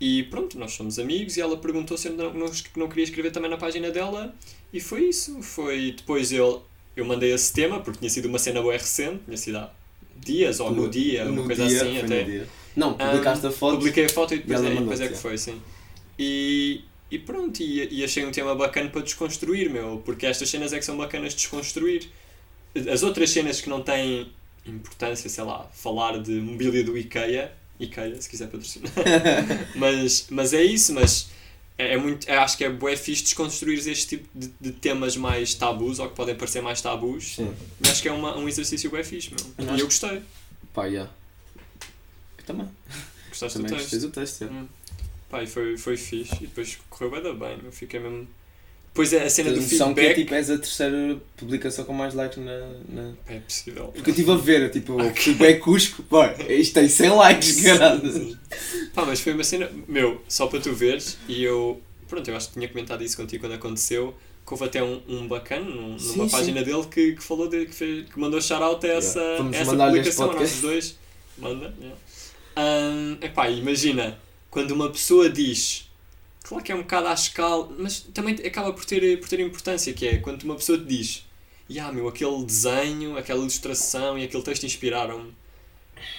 E 0.00 0.22
pronto, 0.24 0.58
nós 0.58 0.72
somos 0.72 0.98
amigos 0.98 1.36
e 1.36 1.42
ela 1.42 1.58
perguntou 1.58 1.98
se 1.98 2.08
eu 2.08 2.14
não, 2.14 2.32
não, 2.32 2.50
não 2.76 2.88
queria 2.88 3.04
escrever 3.04 3.30
também 3.30 3.50
na 3.50 3.58
página 3.58 3.90
dela 3.90 4.34
e 4.72 4.80
foi 4.80 5.10
isso. 5.10 5.42
Foi 5.42 5.92
depois 5.92 6.32
eu, 6.32 6.64
eu 6.96 7.04
mandei 7.04 7.34
esse 7.34 7.52
tema, 7.52 7.80
porque 7.80 7.98
tinha 7.98 8.08
sido 8.08 8.26
uma 8.28 8.38
cena 8.38 8.62
boa 8.62 8.72
recente, 8.72 9.20
tinha 9.26 9.36
sido 9.36 9.58
há 9.58 9.70
dias 10.16 10.58
ou 10.58 10.70
no, 10.70 10.88
dia, 10.88 11.24
uma 11.24 11.32
no 11.32 11.44
coisa 11.44 11.66
dia, 11.66 11.82
assim 11.82 11.98
até. 11.98 12.24
no. 12.24 12.46
Não, 12.74 12.94
publicaste 12.94 13.44
Um, 13.44 13.48
a 13.50 13.52
foto. 13.52 13.74
Publiquei 13.76 14.06
a 14.06 14.08
foto 14.08 14.34
e 14.34 14.38
depois, 14.38 14.58
é, 14.58 14.62
e 14.62 14.68
mandou-te, 14.68 14.82
depois 14.84 15.00
é 15.02 15.08
que 15.08 15.14
é. 15.14 15.16
foi, 15.16 15.36
sim. 15.36 15.60
E, 16.18 16.80
e 17.12 17.18
pronto, 17.18 17.60
e, 17.60 18.00
e 18.00 18.02
achei 18.02 18.24
um 18.24 18.32
tema 18.32 18.54
bacana 18.54 18.88
para 18.88 19.02
desconstruir, 19.02 19.68
meu, 19.68 20.00
porque 20.02 20.24
estas 20.24 20.48
cenas 20.48 20.72
é 20.72 20.78
que 20.78 20.84
são 20.84 20.96
bacanas 20.96 21.34
de 21.34 21.40
desconstruir. 21.40 22.08
As 22.90 23.02
outras 23.02 23.28
cenas 23.28 23.60
que 23.60 23.68
não 23.68 23.82
têm 23.82 24.32
importância, 24.64 25.28
sei 25.28 25.44
lá, 25.44 25.68
falar 25.74 26.22
de 26.22 26.32
mobília 26.32 26.82
do 26.82 26.96
IKEA, 26.96 27.52
IKEA, 27.78 28.18
se 28.18 28.30
quiser 28.30 28.46
patrocinar, 28.46 28.90
mas, 29.76 30.28
mas 30.30 30.54
é 30.54 30.64
isso, 30.64 30.94
mas 30.94 31.28
é, 31.76 31.92
é 31.92 31.96
muito, 31.98 32.26
é, 32.26 32.38
acho 32.38 32.56
que 32.56 32.64
é 32.64 32.70
bué 32.70 32.96
fixe 32.96 33.22
desconstruir 33.24 33.78
este 33.86 34.06
tipo 34.06 34.26
de, 34.34 34.50
de 34.58 34.72
temas 34.72 35.14
mais 35.14 35.52
tabus, 35.52 35.98
ou 35.98 36.08
que 36.08 36.16
podem 36.16 36.34
parecer 36.34 36.62
mais 36.62 36.80
tabus, 36.80 37.34
Sim. 37.34 37.54
mas 37.78 37.90
acho 37.90 38.00
que 38.02 38.08
é 38.08 38.12
uma, 38.12 38.38
um 38.38 38.48
exercício 38.48 38.88
bué 38.88 39.04
fixe, 39.04 39.30
meu. 39.30 39.68
Eu 39.68 39.76
E 39.76 39.80
eu 39.80 39.84
gostei, 39.84 40.22
Pá, 40.72 40.86
yeah. 40.86 41.12
Eu 42.38 42.44
também. 42.44 42.66
gostaste 43.28 43.58
Também 43.58 43.70
do 43.70 43.76
texto. 43.76 43.90
gostei 43.90 44.08
do 44.08 44.14
texto. 44.14 44.40
yeah. 44.40 44.62
Hum. 44.62 44.68
Pá, 45.32 45.42
e 45.42 45.46
foi, 45.46 45.78
foi 45.78 45.96
fixe. 45.96 46.34
E 46.42 46.46
depois 46.46 46.78
correu 46.90 47.10
bem 47.10 47.22
da 47.22 47.32
bem. 47.32 47.58
Eu 47.64 47.72
fiquei 47.72 47.98
mesmo. 47.98 48.28
Depois 48.88 49.10
é 49.14 49.24
a 49.24 49.30
cena 49.30 49.48
do 49.50 49.56
noção 49.62 49.94
que 49.94 50.00
é 50.00 50.14
feedback. 50.14 50.24
tipo, 50.24 50.34
és 50.34 50.50
a 50.50 50.58
terceira 50.58 51.18
publicação 51.38 51.86
com 51.86 51.94
mais 51.94 52.12
likes 52.12 52.36
na. 52.36 52.58
na... 52.90 53.14
É 53.26 53.38
possível. 53.38 53.86
Porque 53.94 54.10
eu 54.10 54.12
estive 54.12 54.30
a 54.30 54.36
ver, 54.36 54.70
tipo, 54.70 54.92
o 54.92 55.34
bem 55.36 55.58
cusco, 55.58 56.02
pá, 56.02 56.34
isto 56.50 56.74
tem 56.74 56.86
100 56.86 57.10
likes, 57.12 57.62
caralho. 57.62 58.38
Pá, 58.92 59.06
mas 59.06 59.20
foi 59.20 59.32
uma 59.32 59.42
cena. 59.42 59.70
Meu, 59.88 60.20
só 60.28 60.48
para 60.48 60.60
tu 60.60 60.74
veres. 60.74 61.16
E 61.26 61.42
eu. 61.42 61.80
Pronto, 62.06 62.28
eu 62.28 62.36
acho 62.36 62.48
que 62.48 62.52
tinha 62.52 62.68
comentado 62.68 63.02
isso 63.02 63.16
contigo 63.16 63.44
quando 63.44 63.54
aconteceu. 63.54 64.14
Que 64.46 64.52
houve 64.52 64.64
até 64.66 64.82
um, 64.82 65.00
um 65.08 65.26
bacana 65.26 65.64
num- 65.64 65.98
Sim, 65.98 66.18
numa 66.18 66.28
sim. 66.28 66.36
página 66.36 66.62
dele 66.62 66.84
que, 66.90 67.12
que 67.14 67.22
falou 67.22 67.48
de, 67.48 67.64
que, 67.64 67.74
fez, 67.74 68.06
que 68.06 68.20
mandou 68.20 68.42
shout-out 68.42 68.84
a 68.84 68.88
essa, 68.90 69.20
Yeah. 69.20 69.56
Essa 69.56 69.76
publicação 69.76 70.30
a 70.30 70.34
nossos 70.34 70.60
dois. 70.60 70.98
Manda. 71.38 71.72
Yeah. 71.80 71.96
Hum, 72.58 73.16
epá, 73.22 73.48
imagina 73.48 74.18
quando 74.52 74.70
uma 74.70 74.88
pessoa 74.90 75.28
diz. 75.28 75.88
Claro 76.44 76.62
que 76.62 76.70
é 76.70 76.74
um 76.74 76.82
bocado 76.82 77.08
à 77.08 77.14
escala, 77.14 77.68
mas 77.78 78.00
também 78.12 78.34
acaba 78.46 78.72
por 78.72 78.84
ter, 78.84 79.18
por 79.18 79.28
ter 79.28 79.40
importância, 79.40 79.92
que 79.92 80.06
é 80.06 80.18
quando 80.18 80.42
uma 80.44 80.54
pessoa 80.54 80.76
te 80.78 80.84
diz 80.84 81.24
Ya, 81.70 81.90
meu, 81.90 82.06
aquele 82.08 82.44
desenho, 82.44 83.16
aquela 83.16 83.40
ilustração 83.40 84.18
e 84.18 84.24
aquele 84.24 84.42
texto 84.42 84.64
inspiraram-me. 84.64 85.32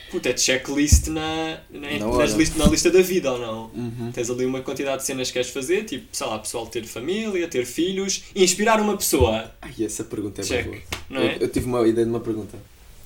Puta, 0.10 0.30
é 0.30 0.38
checklist 0.38 1.08
na, 1.08 1.60
na, 1.70 2.00
Na 2.00 2.18
nas 2.18 2.34
list- 2.34 2.56
na 2.56 2.66
lista 2.66 2.90
da 2.90 3.02
vida, 3.02 3.32
ou 3.34 3.38
não? 3.40 3.66
Uhum. 3.76 4.12
Tens 4.14 4.30
ali 4.32 4.46
uma 4.46 4.62
quantidade 4.62 5.02
de 5.02 5.06
cenas 5.06 5.28
que 5.28 5.34
queres 5.34 5.50
fazer, 5.50 5.84
tipo, 5.84 6.08
sei 6.12 6.26
lá, 6.26 6.40
pessoal 6.40 6.66
ter 6.66 6.84
família, 6.86 7.48
ter 7.48 7.66
filhos, 7.66 8.24
e 8.34 8.44
inspirar 8.44 8.80
uma 8.80 8.96
pessoa, 8.98 9.54
Ai, 9.62 9.74
essa 9.84 10.04
pergunta 10.06 10.42
é 10.42 10.44
Check. 10.44 10.66
boa. 10.66 10.78
não 11.10 11.22
é? 11.22 11.36
Eu, 11.36 11.40
eu 11.42 11.50
tive 11.50 11.66
uma 11.68 11.86
ideia 11.88 12.06
de 12.06 12.12
uma 12.12 12.22
pergunta. 12.22 12.58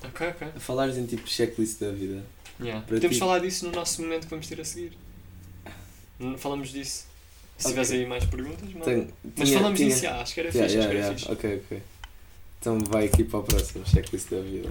Ok, 0.03 0.27
ok. 0.27 0.47
A 0.55 0.59
falares 0.59 0.95
em 0.97 1.05
tipo 1.05 1.27
checklist 1.27 1.79
da 1.79 1.91
vida. 1.91 2.23
Yeah. 2.61 2.85
Podemos 2.87 3.15
ti. 3.15 3.19
falar 3.19 3.39
disso 3.39 3.65
no 3.65 3.71
nosso 3.73 4.01
momento 4.01 4.23
que 4.25 4.29
vamos 4.29 4.47
ter 4.47 4.61
a 4.61 4.65
seguir. 4.65 4.91
Falamos 6.37 6.69
disso. 6.69 7.05
Se 7.57 7.67
Ok. 7.67 7.69
tiveres 7.71 7.91
aí 7.91 8.05
mais 8.05 8.25
perguntas, 8.25 8.71
manda. 8.73 8.85
Tenho- 8.85 9.07
Mas 9.35 9.47
tinha- 9.49 9.57
falamos 9.59 9.79
tinha- 9.79 9.89
disso, 9.89 10.07
acho 10.07 10.33
que 10.33 10.39
era 10.39 10.49
Yeah, 10.49 10.49
fixe, 10.49 10.59
acho 10.65 10.73
yeah, 10.75 10.89
que 10.89 10.97
era 10.97 10.99
yeah. 10.99 11.17
fixe. 11.19 11.31
Ok, 11.31 11.61
ok. 11.65 11.83
Então 12.59 12.79
vai 12.89 13.05
aqui 13.05 13.23
para 13.23 13.39
o 13.39 13.43
próximo 13.43 13.85
checklist 13.87 14.29
da 14.29 14.39
vida. 14.41 14.69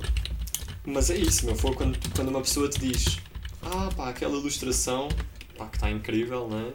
Mas 0.84 1.10
é 1.10 1.16
isso, 1.16 1.46
meu, 1.46 1.56
foi 1.56 1.74
quando, 1.74 1.98
quando 2.14 2.28
uma 2.28 2.40
pessoa 2.40 2.68
te 2.68 2.78
diz 2.80 3.18
Ah, 3.62 3.90
pá, 3.96 4.10
aquela 4.10 4.38
ilustração, 4.38 5.08
pá, 5.58 5.66
que 5.66 5.76
está 5.76 5.90
incrível, 5.90 6.46
não 6.48 6.68
é? 6.68 6.72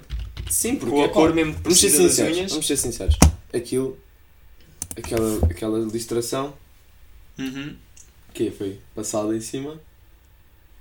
Sim, 0.49 0.75
porque 0.75 0.93
Com 0.93 1.03
a 1.05 1.09
cor 1.09 1.33
mesmo 1.33 1.53
Vamos 1.63 1.79
ser 1.79 1.87
das 1.91 1.97
sinceros, 1.97 2.37
unhas. 2.37 2.51
vamos 2.51 2.67
ser 2.67 2.75
sinceros. 2.77 3.15
Aquilo, 3.53 3.97
aquela, 4.97 5.45
aquela 5.45 5.79
ilustração, 5.79 6.53
Uhum. 7.37 7.75
que 8.33 8.51
foi 8.51 8.79
passada 8.93 9.33
em 9.35 9.39
cima, 9.39 9.79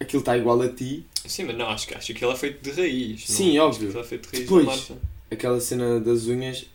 aquilo 0.01 0.21
está 0.21 0.37
igual 0.37 0.61
a 0.63 0.69
ti. 0.69 1.07
Sim, 1.27 1.45
mas 1.45 1.57
não, 1.57 1.69
acho 1.69 1.87
que, 1.87 1.95
acho 1.95 2.13
que 2.15 2.25
ela 2.25 2.33
é 2.33 2.37
feito 2.37 2.63
de 2.63 2.71
raiz. 2.81 3.25
Sim, 3.27 3.57
não, 3.57 3.67
óbvio. 3.67 3.89
Que 3.91 3.97
ela 3.97 4.05
é 4.05 4.09
feito 4.09 4.31
de 4.31 4.37
raiz 4.37 4.49
Depois. 4.49 4.93
Aquela 5.31 5.61
cena 5.61 6.01
das 6.01 6.27
unhas 6.27 6.67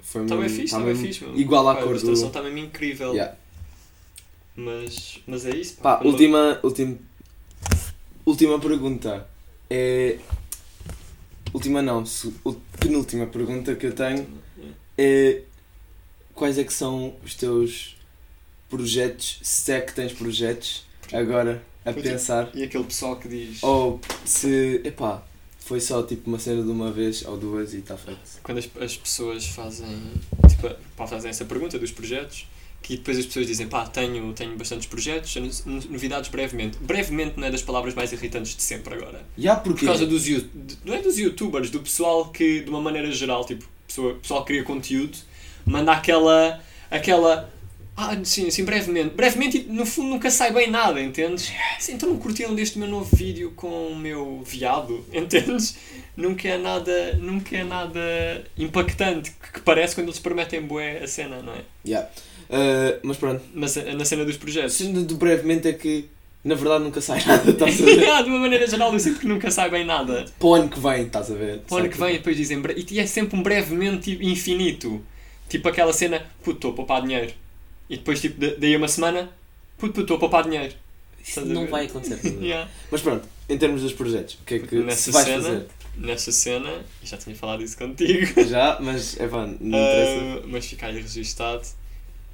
foi 0.00 0.24
bem 0.24 0.38
mesmo- 0.38 0.56
fixe, 0.60 0.70
tá 0.72 0.78
bem 0.78 0.86
mesmo 0.88 1.06
fixe, 1.06 1.24
meu. 1.24 1.36
Igual 1.38 1.68
à 1.68 1.74
Pá, 1.74 1.80
cor 1.82 1.88
A 1.88 1.90
ilustração 1.90 2.22
do. 2.22 2.28
está 2.28 2.42
mesmo 2.42 2.58
incrível. 2.58 3.12
Yeah. 3.12 3.36
Mas, 4.56 5.20
mas 5.26 5.46
é 5.46 5.50
isso, 5.56 5.76
Pá, 5.76 5.96
Quando- 5.96 6.10
última, 6.12 6.58
última, 6.62 6.96
última 8.24 8.58
pergunta. 8.58 9.28
É. 9.70 10.18
Última 11.52 11.80
não, 11.82 12.04
penúltima 12.78 13.26
pergunta 13.26 13.74
que 13.74 13.86
eu 13.86 13.92
tenho 13.94 14.26
é. 14.96 15.42
Quais 16.34 16.56
é 16.58 16.62
que 16.64 16.72
são 16.72 17.16
os 17.24 17.34
teus 17.34 17.96
projetos, 18.70 19.40
se 19.42 19.72
é 19.72 19.80
que 19.80 19.92
tens 19.92 20.12
projetos, 20.12 20.86
agora 21.12 21.62
a 21.90 21.92
Pois 21.92 22.06
é. 22.06 22.10
pensar? 22.10 22.50
E 22.54 22.62
aquele 22.62 22.84
pessoal 22.84 23.16
que 23.16 23.28
diz. 23.28 23.62
Ou 23.62 24.00
se. 24.24 24.80
Epá, 24.84 25.22
foi 25.58 25.80
só 25.80 26.02
tipo 26.02 26.28
uma 26.28 26.38
cena 26.38 26.62
de 26.62 26.70
uma 26.70 26.90
vez 26.90 27.24
ou 27.26 27.36
duas 27.36 27.74
e 27.74 27.78
está 27.78 27.96
feito. 27.96 28.20
Quando 28.42 28.58
as, 28.58 28.68
as 28.80 28.96
pessoas 28.96 29.46
fazem, 29.46 29.86
tipo, 30.48 30.68
pá, 30.96 31.06
fazem 31.06 31.30
essa 31.30 31.44
pergunta 31.44 31.78
dos 31.78 31.90
projetos, 31.90 32.46
que 32.80 32.96
depois 32.96 33.18
as 33.18 33.26
pessoas 33.26 33.46
dizem, 33.46 33.66
pá, 33.68 33.84
tenho, 33.86 34.32
tenho 34.32 34.56
bastantes 34.56 34.86
projetos, 34.86 35.34
no- 35.66 35.80
novidades 35.90 36.30
brevemente. 36.30 36.78
Brevemente 36.80 37.34
não 37.38 37.46
é 37.46 37.50
das 37.50 37.60
palavras 37.62 37.94
mais 37.94 38.12
irritantes 38.12 38.56
de 38.56 38.62
sempre 38.62 38.94
agora. 38.94 39.22
Já 39.36 39.56
Por 39.56 39.72
porque. 39.72 39.84
causa 39.84 40.06
dos 40.06 40.26
não 40.84 40.94
é 40.94 41.02
dos 41.02 41.18
youtubers, 41.18 41.70
do 41.70 41.80
pessoal 41.80 42.30
que, 42.30 42.60
de 42.60 42.70
uma 42.70 42.80
maneira 42.80 43.10
geral, 43.12 43.44
tipo, 43.44 43.64
pessoa, 43.86 44.14
pessoal 44.14 44.40
que 44.44 44.52
cria 44.54 44.62
conteúdo, 44.64 45.18
manda 45.66 45.92
aquela, 45.92 46.60
aquela, 46.90 47.52
ah, 48.00 48.16
sim, 48.24 48.46
assim, 48.46 48.64
brevemente. 48.64 49.14
Brevemente, 49.14 49.58
e 49.68 49.72
no 49.72 49.84
fundo, 49.84 50.10
nunca 50.10 50.30
sai 50.30 50.52
bem 50.52 50.70
nada, 50.70 51.00
entendes? 51.02 51.52
Sim, 51.80 51.94
então 51.94 52.08
não 52.08 52.16
curtiram 52.16 52.54
deste 52.54 52.78
meu 52.78 52.86
novo 52.88 53.14
vídeo 53.16 53.52
com 53.56 53.88
o 53.88 53.96
meu 53.96 54.40
viado, 54.46 55.04
entendes? 55.12 55.76
Nunca 56.16 56.48
é 56.48 56.56
nada, 56.56 57.14
nunca 57.14 57.56
é 57.56 57.64
nada 57.64 58.44
impactante, 58.56 59.32
que, 59.52 59.60
parece 59.60 59.96
quando 59.96 60.06
eles 60.08 60.20
prometem 60.20 60.62
bué 60.62 60.98
a 61.02 61.06
cena, 61.08 61.42
não 61.42 61.52
é? 61.52 61.62
Yeah. 61.84 62.08
Uh, 62.48 62.98
mas 63.02 63.16
pronto, 63.16 63.42
Mas 63.52 63.76
a- 63.76 63.92
na 63.94 64.04
cena 64.04 64.24
dos 64.24 64.36
projetos. 64.36 64.78
de 64.78 65.14
brevemente 65.14 65.68
é 65.68 65.72
que 65.72 66.06
na 66.44 66.54
verdade 66.54 66.84
nunca 66.84 67.00
sai 67.00 67.22
nada, 67.26 67.50
estás 67.50 67.80
a 67.82 67.84
ver? 67.84 68.22
De 68.24 68.30
uma 68.30 68.38
maneira 68.38 68.66
geral, 68.66 68.92
eu 68.92 69.00
sinto 69.00 69.20
que 69.20 69.26
nunca 69.26 69.50
sai 69.50 69.70
bem 69.70 69.84
nada. 69.84 70.24
Para 70.38 70.48
o 70.48 70.54
ano 70.54 70.68
que 70.68 70.78
vem, 70.78 71.02
estás 71.02 71.30
a 71.30 71.34
ver? 71.34 71.58
Para 71.60 71.74
o 71.74 71.78
ano 71.78 71.88
que 71.88 71.98
vem 71.98 72.14
e 72.14 72.18
depois 72.18 72.36
dizem 72.36 72.62
e 72.90 73.00
é 73.00 73.06
sempre 73.06 73.36
um 73.36 73.42
brevemente 73.42 74.16
infinito. 74.22 75.04
Tipo 75.48 75.68
aquela 75.68 75.92
cena, 75.92 76.24
puto, 76.42 76.56
estou 76.58 76.70
a 76.72 76.74
poupar 76.74 77.02
dinheiro. 77.02 77.32
E 77.88 77.96
depois, 77.96 78.20
tipo, 78.20 78.40
da- 78.40 78.54
daí 78.56 78.74
a 78.74 78.78
uma 78.78 78.88
semana, 78.88 79.30
puto, 79.76 79.92
puto, 79.94 80.00
estou 80.02 80.16
a 80.16 80.20
poupar 80.20 80.44
dinheiro. 80.44 80.74
Isso 81.24 81.40
não 81.46 81.66
vai 81.66 81.86
acontecer. 81.86 82.20
Yeah. 82.40 82.70
Mas 82.90 83.00
pronto, 83.00 83.26
em 83.48 83.58
termos 83.58 83.82
dos 83.82 83.92
projetos, 83.92 84.34
o 84.34 84.44
que 84.44 84.54
é 84.54 84.58
que 84.60 84.76
Nessa 84.76 85.02
se 85.02 85.10
vais 85.10 85.26
cena- 85.26 85.42
fazer? 85.42 85.66
Nessa 85.96 86.30
cena, 86.32 86.84
e 87.02 87.06
já 87.06 87.16
tinha 87.16 87.34
falado 87.34 87.62
isso 87.62 87.76
contigo, 87.76 88.40
Já, 88.48 88.78
mas 88.80 89.18
é 89.18 89.26
pá, 89.26 89.46
não 89.46 89.54
interessa. 89.54 90.42
ah, 90.44 90.46
mas 90.46 90.66
fica 90.66 90.86
aí 90.86 91.00
registado. 91.00 91.66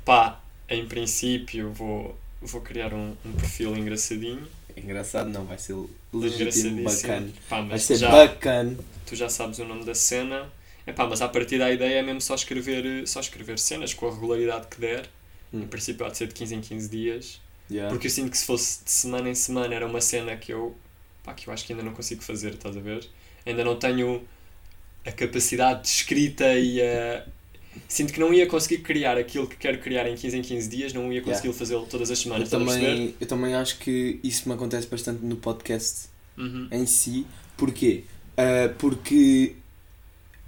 Pá, 0.05 0.39
em 0.69 0.85
princípio 0.85 1.71
vou, 1.73 2.15
vou 2.43 2.61
criar 2.61 2.93
um, 2.93 3.15
um 3.25 3.33
perfil 3.33 3.75
engraçadinho. 3.77 4.47
Engraçado 4.77 5.31
não, 5.31 5.45
vai 5.47 5.57
ser 5.57 5.75
legítimo, 6.13 6.83
bacana. 6.83 7.29
Pá, 7.49 7.61
Vai 7.63 7.79
ser 7.79 7.97
já, 7.97 8.11
bacana. 8.11 8.77
tu 9.07 9.15
já 9.17 9.29
sabes 9.31 9.59
o 9.61 9.65
nome 9.65 9.85
da 9.85 9.95
cena. 9.95 10.47
Epá, 10.87 11.07
mas 11.07 11.23
a 11.23 11.29
partir 11.29 11.59
da 11.59 11.71
ideia 11.73 12.01
é 12.01 12.03
mesmo 12.03 12.21
só 12.21 12.35
escrever, 12.35 13.07
só 13.09 13.21
escrever 13.21 13.59
cenas 13.59 13.95
com 13.95 14.07
a 14.09 14.13
regularidade 14.13 14.67
que 14.67 14.79
der. 14.81 15.09
Em 15.63 15.67
princípio 15.67 16.05
há 16.05 16.09
de 16.11 16.17
ser 16.19 16.27
de 16.29 16.35
15 16.35 16.55
em 16.57 16.61
15 16.61 16.89
dias. 16.89 17.41
Yeah. 17.71 17.91
Porque 17.91 18.07
eu 18.09 18.11
sinto 18.11 18.31
que 18.31 18.37
se 18.39 18.45
fosse 18.45 18.85
de 18.85 18.91
semana 18.91 19.29
em 19.29 19.35
semana 19.35 19.75
era 19.75 19.87
uma 19.87 20.01
cena 20.01 20.37
que 20.37 20.53
eu, 20.53 20.77
pá, 21.23 21.33
que 21.33 21.49
eu 21.49 21.53
acho 21.55 21.65
que 21.65 21.73
ainda 21.73 21.83
não 21.85 21.93
consigo 21.95 22.23
fazer, 22.23 22.55
estás 22.55 22.77
a 22.77 22.81
ver? 22.81 23.07
Ainda 23.47 23.65
não 23.65 23.77
tenho 23.77 24.23
a 25.07 25.13
capacidade 25.13 25.83
de 25.83 25.89
escrita 25.89 26.53
e 26.55 26.81
a. 26.83 27.25
Sinto 27.89 28.13
que 28.13 28.21
não 28.21 28.33
ia 28.33 28.47
conseguir 28.47 28.79
criar 28.83 29.19
aquilo 29.19 29.47
que 29.49 29.57
quero 29.57 29.79
criar 29.79 30.07
em 30.09 30.15
15 30.15 30.39
em 30.39 30.43
15 30.43 30.69
dias, 30.69 30.93
não 30.93 31.13
ia 31.13 31.21
conseguir 31.23 31.53
fazê-lo 31.53 31.87
todas 31.87 32.11
as 32.11 32.19
Eu 32.19 32.23
semanas, 32.23 32.49
perceber? 32.49 32.73
também, 32.87 33.15
eu 33.21 33.27
também 33.27 33.55
acho 33.55 33.79
que 33.79 34.21
isso 34.23 34.49
me 34.49 34.55
acontece 34.55 34.87
bastante 34.87 35.25
no 35.25 35.37
podcast 35.37 36.09
Uhum. 36.37 36.69
em 36.71 36.87
si. 36.87 37.27
Porquê? 37.57 38.05
Ah, 38.37 38.73
porque 38.79 39.55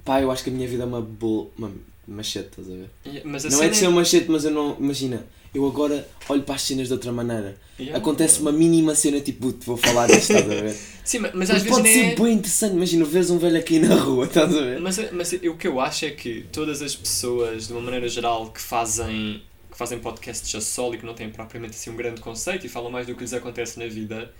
pá, 0.05 0.21
eu 0.21 0.31
acho 0.31 0.45
que 0.45 0.51
a 0.51 0.53
minha 0.53 0.69
vida 0.69 0.83
é 0.85 0.87
uma 0.87 1.01
boa. 1.01 1.51
Uma 1.59 1.73
machete, 2.07 2.49
estás 2.49 2.69
a 2.69 2.73
ver? 2.73 3.25
Não 3.25 3.37
é 3.37 3.39
cena 3.39 3.69
de 3.69 3.77
ser 3.77 3.89
um 3.89 3.93
machete, 3.93 4.31
mas 4.31 4.45
eu 4.45 4.51
não. 4.51 4.77
Imagina, 4.79 5.27
eu 5.55 5.67
agora 5.67 6.07
olho 6.29 6.43
para 6.43 6.55
as 6.55 6.63
cenas 6.63 6.89
de 6.89 6.93
outra 6.93 7.13
maneira. 7.13 7.57
Yeah. 7.79 7.99
Acontece 7.99 8.41
uma 8.41 8.53
mínima 8.53 8.95
cena 8.95 9.21
tipo, 9.21 9.47
"Puto, 9.47 9.67
vou 9.67 9.77
falar 9.77 10.07
disto, 10.07 10.33
estás 10.33 10.45
a 10.45 10.55
ver? 10.63 10.77
Sim, 11.05 11.19
mas, 11.21 11.33
mas 11.35 11.51
às 11.51 11.63
vezes 11.63 11.77
pode 11.77 11.89
ser 11.89 12.05
é... 12.05 12.15
bem 12.15 12.33
interessante. 12.33 12.75
Imagina, 12.75 13.05
vês 13.05 13.31
um 13.31 13.39
velho 13.39 13.59
aqui 13.59 13.79
na 13.79 13.95
rua, 13.95 14.27
estás 14.27 14.55
a 14.55 14.61
ver? 14.61 14.81
Mas, 14.81 15.13
mas 15.13 15.33
o 15.33 15.55
que 15.55 15.69
eu 15.69 15.81
acho 15.81 16.05
é 16.05 16.11
que 16.11 16.47
todas 16.53 16.83
as 16.83 16.95
pessoas, 16.95 17.67
de 17.69 17.73
uma 17.73 17.83
maneira 17.83 18.09
geral, 18.09 18.51
que 18.51 18.61
fazem, 18.61 19.43
que 19.71 19.79
fazem 19.79 19.99
podcasts 19.99 20.55
a 20.55 20.61
solo 20.61 20.95
e 20.95 20.99
que 20.99 21.07
não 21.07 21.15
têm 21.15 21.31
propriamente 21.31 21.75
assim 21.75 21.91
um 21.91 21.97
grande 21.97 22.21
conceito 22.21 22.67
e 22.67 22.69
falam 22.69 22.91
mais 22.91 23.07
do 23.07 23.15
que 23.15 23.21
lhes 23.21 23.33
acontece 23.33 23.79
na 23.79 23.87
vida, 23.87 24.33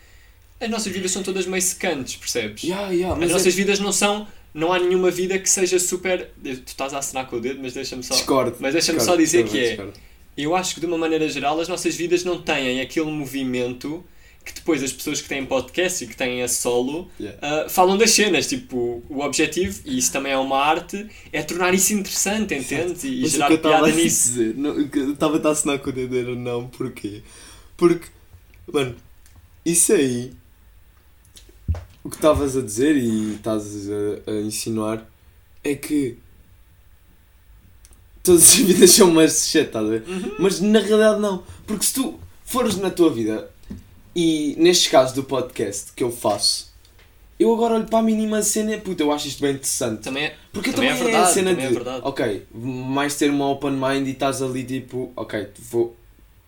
as 0.59 0.71
nossas 0.71 0.93
vidas 0.93 1.11
são 1.11 1.23
todas 1.23 1.47
meio 1.47 1.63
secantes, 1.63 2.17
percebes? 2.17 2.65
Yeah, 2.65 2.91
yeah, 2.91 3.13
As 3.13 3.21
mas 3.21 3.31
nossas 3.31 3.53
é... 3.53 3.57
vidas 3.57 3.79
não 3.79 3.93
são. 3.93 4.27
Não 4.57 4.73
há 4.73 4.79
nenhuma 4.79 5.11
vida 5.11 5.39
que 5.39 5.49
seja 5.49 5.79
super. 5.79 6.31
Tu 6.43 6.49
estás 6.67 6.95
a 6.95 6.99
assinar 6.99 7.29
com 7.29 7.37
o 7.37 7.41
dedo, 7.41 7.61
mas 7.63 7.75
deixa-me 7.75 8.03
só. 8.03 8.15
Discordo. 8.15 8.57
Mas 8.59 8.73
deixa-me 8.73 9.01
só 9.01 9.15
dizer 9.15 9.47
que 9.47 9.59
é. 9.59 9.69
discordo. 9.69 9.93
Eu 10.37 10.57
acho 10.57 10.75
que 10.75 10.81
de 10.81 10.87
uma 10.87 10.99
maneira 10.99 11.29
geral 11.29 11.61
as 11.61 11.69
nossas 11.69 11.95
vidas 11.95 12.25
não 12.25 12.41
têm 12.41 12.81
aquele 12.81 13.11
movimento 13.11 14.05
que 14.47 14.55
depois 14.55 14.83
as 14.83 14.93
pessoas 14.93 15.21
que 15.21 15.29
têm 15.29 15.45
podcast 15.45 16.05
e 16.05 16.07
que 16.07 16.17
têm 16.17 16.41
a 16.41 16.49
solo 16.49 17.11
Yeah. 17.19 17.39
ah, 17.43 17.69
falam 17.69 17.99
das 17.99 18.13
cenas. 18.13 18.47
Tipo, 18.47 19.03
o 19.11 19.21
objetivo, 19.21 19.81
e 19.85 19.99
isso 19.99 20.13
também 20.13 20.33
é 20.33 20.39
uma 20.39 20.59
arte, 20.59 21.07
é 21.33 21.43
tornar 21.43 21.75
isso 21.75 21.93
interessante, 21.93 22.55
entendes? 22.55 23.03
E, 23.03 23.25
e 23.25 23.27
gerar 23.27 23.59
piada 23.59 23.89
nisso. 23.89 24.29
dizer, 24.29 24.55
não, 24.55 24.81
estava 24.81 25.47
a 25.47 25.51
assinar 25.51 25.81
com 25.81 25.91
o 25.91 25.93
dedo 25.93 26.17
era 26.17 26.35
não, 26.35 26.69
porquê? 26.69 27.23
Porque, 27.77 28.07
mano, 28.73 28.95
isso 29.65 29.93
aí, 29.93 30.31
o 32.07 32.11
que 32.11 32.17
estavas 32.17 32.57
a 32.57 32.61
dizer 32.63 32.97
e 32.97 33.35
estás 33.35 33.65
a, 33.91 34.31
a 34.31 34.35
insinuar 34.43 35.05
é 35.65 35.75
que 35.75 36.17
todas 38.23 38.43
as 38.43 38.55
vidas 38.59 38.91
são 38.91 39.11
uma 39.11 39.27
shit, 39.29 39.67
estás 39.67 39.85
a 39.87 39.89
ver? 39.89 40.05
Uhum. 40.07 40.35
Mas 40.39 40.61
na 40.61 40.79
realidade 40.79 41.21
não, 41.21 41.43
porque 41.67 41.85
se 41.85 41.95
tu 41.95 42.19
fores 42.45 42.77
na 42.77 42.91
tua 42.91 43.13
vida 43.13 43.51
e 44.15 44.55
nestes 44.59 44.89
casos 44.89 45.15
do 45.15 45.25
podcast 45.25 45.93
que 45.95 46.03
eu 46.03 46.11
faço, 46.11 46.75
eu 47.39 47.53
agora 47.53 47.75
olho 47.75 47.85
para 47.87 47.99
a 47.99 48.03
mínima 48.03 48.41
cena 48.43 48.79
puta, 48.79 49.03
eu 49.03 49.13
acho 49.13 49.29
isto 49.29 49.43
bem 49.43 49.53
interessante. 49.55 50.03
Também 50.03 50.25
é, 50.25 50.37
Porque 50.53 50.73
também 50.73 50.89
também, 50.91 51.03
é 51.03 51.05
verdade. 51.05 51.27
é 51.27 51.31
a 51.31 51.35
cena 51.35 51.51
também 51.51 51.67
de, 51.67 51.73
é 51.73 51.75
verdade. 51.75 52.01
ok, 52.05 52.47
mais 52.55 53.17
ter 53.17 53.31
uma 53.31 53.49
open 53.51 53.73
mind 53.73 54.07
e 54.07 54.13
estás 54.13 54.41
ali 54.41 54.65
tipo, 54.65 55.13
ok, 55.17 55.49
vou 55.71 55.95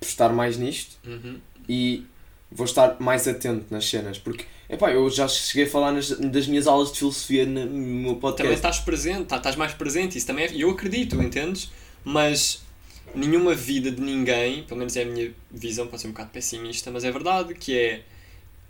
prestar 0.01 0.33
mais 0.33 0.57
nisto 0.57 0.97
Uhum. 1.05 1.39
e 1.69 2.07
vou 2.51 2.65
estar 2.65 2.97
mais 3.01 3.29
atento 3.29 3.67
nas 3.71 3.87
cenas, 3.87 4.19
porque, 4.19 4.45
epá, 4.69 4.91
eu 4.93 5.09
já 5.11 5.27
cheguei 5.29 5.65
a 5.67 5.71
falar 5.71 5.93
nas, 5.93 6.11
das 6.11 6.47
minhas 6.47 6.67
aulas 6.67 6.93
de 6.93 6.99
filosofia 6.99 7.47
no 7.47 7.67
meu 7.67 8.15
Também 8.15 8.21
podcast. 8.21 8.55
estás 8.55 8.79
presente, 8.81 9.25
tá- 9.25 9.37
estás 9.37 9.57
mais 9.57 9.73
presente, 9.75 10.17
isso 10.19 10.27
também 10.27 10.45
é, 10.47 10.51
eu 10.55 10.71
acredito, 10.71 11.21
entendes? 11.23 11.71
Mas 12.05 12.63
nenhuma 13.15 13.55
vida 13.55 13.91
de 13.91 14.01
ninguém, 14.01 14.63
pelo 14.65 14.79
menos 14.79 14.97
é 14.97 15.03
a 15.03 15.07
minha 15.07 15.33
visão, 15.51 15.87
pode 15.87 16.03
ser 16.03 16.09
um 16.09 16.13
bocado 16.13 16.31
pessimista, 16.31 16.91
mas 16.91 17.05
é 17.05 17.11
verdade, 17.11 17.55
que 17.55 17.77
é 17.77 18.03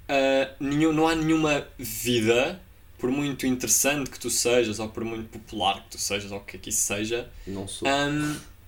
ah, 0.08 0.50
nenhum, 0.60 0.92
não 0.92 1.06
há 1.08 1.14
nenhuma 1.14 1.66
vida, 1.78 2.60
por 2.98 3.10
muito 3.10 3.46
interessante 3.46 4.10
que 4.10 4.18
tu 4.18 4.30
sejas, 4.30 4.78
ou 4.78 4.88
por 4.88 5.04
muito 5.04 5.28
popular 5.28 5.82
que 5.84 5.90
tu 5.90 5.98
sejas, 5.98 6.30
ou 6.32 6.38
o 6.38 6.40
que 6.40 6.56
é 6.56 6.60
que 6.60 6.70
isso 6.70 6.82
seja, 6.82 7.28
Não 7.46 7.66
sou. 7.68 7.86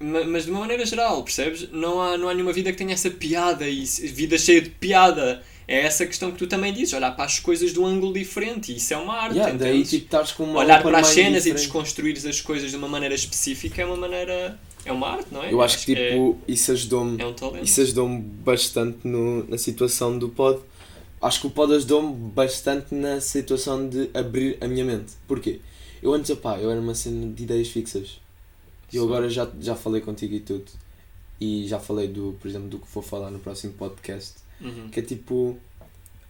Ma- 0.02 0.24
mas 0.24 0.44
de 0.46 0.50
uma 0.50 0.60
maneira 0.60 0.84
geral, 0.86 1.22
percebes? 1.22 1.70
Não 1.72 2.00
há, 2.00 2.16
não 2.16 2.28
há 2.28 2.32
nenhuma 2.34 2.52
vida 2.54 2.70
que 2.72 2.78
tenha 2.78 2.94
essa 2.94 3.10
piada 3.10 3.68
e 3.68 3.84
vida 3.84 4.38
cheia 4.38 4.62
de 4.62 4.70
piada. 4.70 5.42
É 5.70 5.82
essa 5.82 6.04
questão 6.04 6.32
que 6.32 6.36
tu 6.38 6.48
também 6.48 6.72
dizes, 6.72 6.92
olhar 6.94 7.12
para 7.12 7.26
as 7.26 7.38
coisas 7.38 7.72
de 7.72 7.78
um 7.78 7.86
ângulo 7.86 8.12
diferente, 8.12 8.72
e 8.72 8.76
isso 8.78 8.92
é 8.92 8.96
uma 8.96 9.14
arte, 9.14 9.36
yeah, 9.36 9.56
daí 9.56 9.84
tipo 9.84 10.08
Olhar 10.58 10.82
para 10.82 10.98
as 10.98 11.06
cenas 11.06 11.46
e 11.46 11.50
diferente. 11.50 11.58
desconstruir 11.58 12.28
as 12.28 12.40
coisas 12.40 12.72
de 12.72 12.76
uma 12.76 12.88
maneira 12.88 13.14
específica 13.14 13.80
é 13.80 13.86
uma 13.86 13.96
maneira. 13.96 14.58
É 14.84 14.90
uma 14.90 15.10
arte, 15.10 15.28
não 15.30 15.44
é? 15.44 15.52
Eu 15.52 15.62
acho 15.62 15.78
que 15.78 15.94
tipo, 15.94 16.38
isso 16.48 16.72
ajudou-me 16.72 17.20
é, 17.20 17.24
é 17.24 17.26
um 17.28 17.32
talento. 17.34 17.64
Isso 17.64 17.80
ajudou-me 17.82 18.20
bastante 18.20 19.06
no, 19.06 19.46
na 19.46 19.56
situação 19.56 20.18
do 20.18 20.30
pod. 20.30 20.60
Acho 21.22 21.42
que 21.42 21.46
o 21.46 21.50
pod 21.50 21.72
ajudou-me 21.72 22.14
bastante 22.32 22.92
na 22.92 23.20
situação 23.20 23.88
de 23.88 24.10
abrir 24.12 24.58
a 24.60 24.66
minha 24.66 24.84
mente. 24.84 25.12
Porquê? 25.28 25.60
Eu 26.02 26.12
antes, 26.12 26.30
opá, 26.30 26.58
eu 26.58 26.68
era 26.68 26.80
uma 26.80 26.96
cena 26.96 27.32
de 27.32 27.44
ideias 27.44 27.68
fixas. 27.68 28.18
E 28.92 28.96
eu 28.96 29.04
agora 29.04 29.30
já, 29.30 29.48
já 29.60 29.76
falei 29.76 30.00
contigo 30.00 30.34
e 30.34 30.40
tudo. 30.40 30.64
E 31.40 31.68
já 31.68 31.78
falei, 31.78 32.08
do, 32.08 32.36
por 32.40 32.48
exemplo, 32.48 32.68
do 32.68 32.80
que 32.80 32.86
vou 32.92 33.04
falar 33.04 33.30
no 33.30 33.38
próximo 33.38 33.72
podcast. 33.74 34.49
Uhum. 34.60 34.88
Que 34.90 35.00
é 35.00 35.02
tipo... 35.02 35.58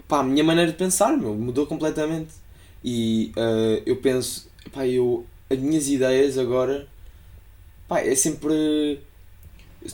Pá, 0.08 0.20
a 0.20 0.22
minha 0.24 0.42
maneira 0.42 0.70
de 0.70 0.76
pensar, 0.76 1.16
meu, 1.16 1.34
mudou 1.34 1.66
completamente. 1.66 2.30
E 2.84 3.32
eh, 3.36 3.82
eu 3.86 3.96
penso... 3.96 4.48
Pá, 4.72 4.86
eu... 4.86 5.26
As 5.48 5.58
minhas 5.58 5.88
ideias 5.88 6.38
agora... 6.38 6.88
Pá, 7.88 8.00
é 8.00 8.14
sempre... 8.14 9.00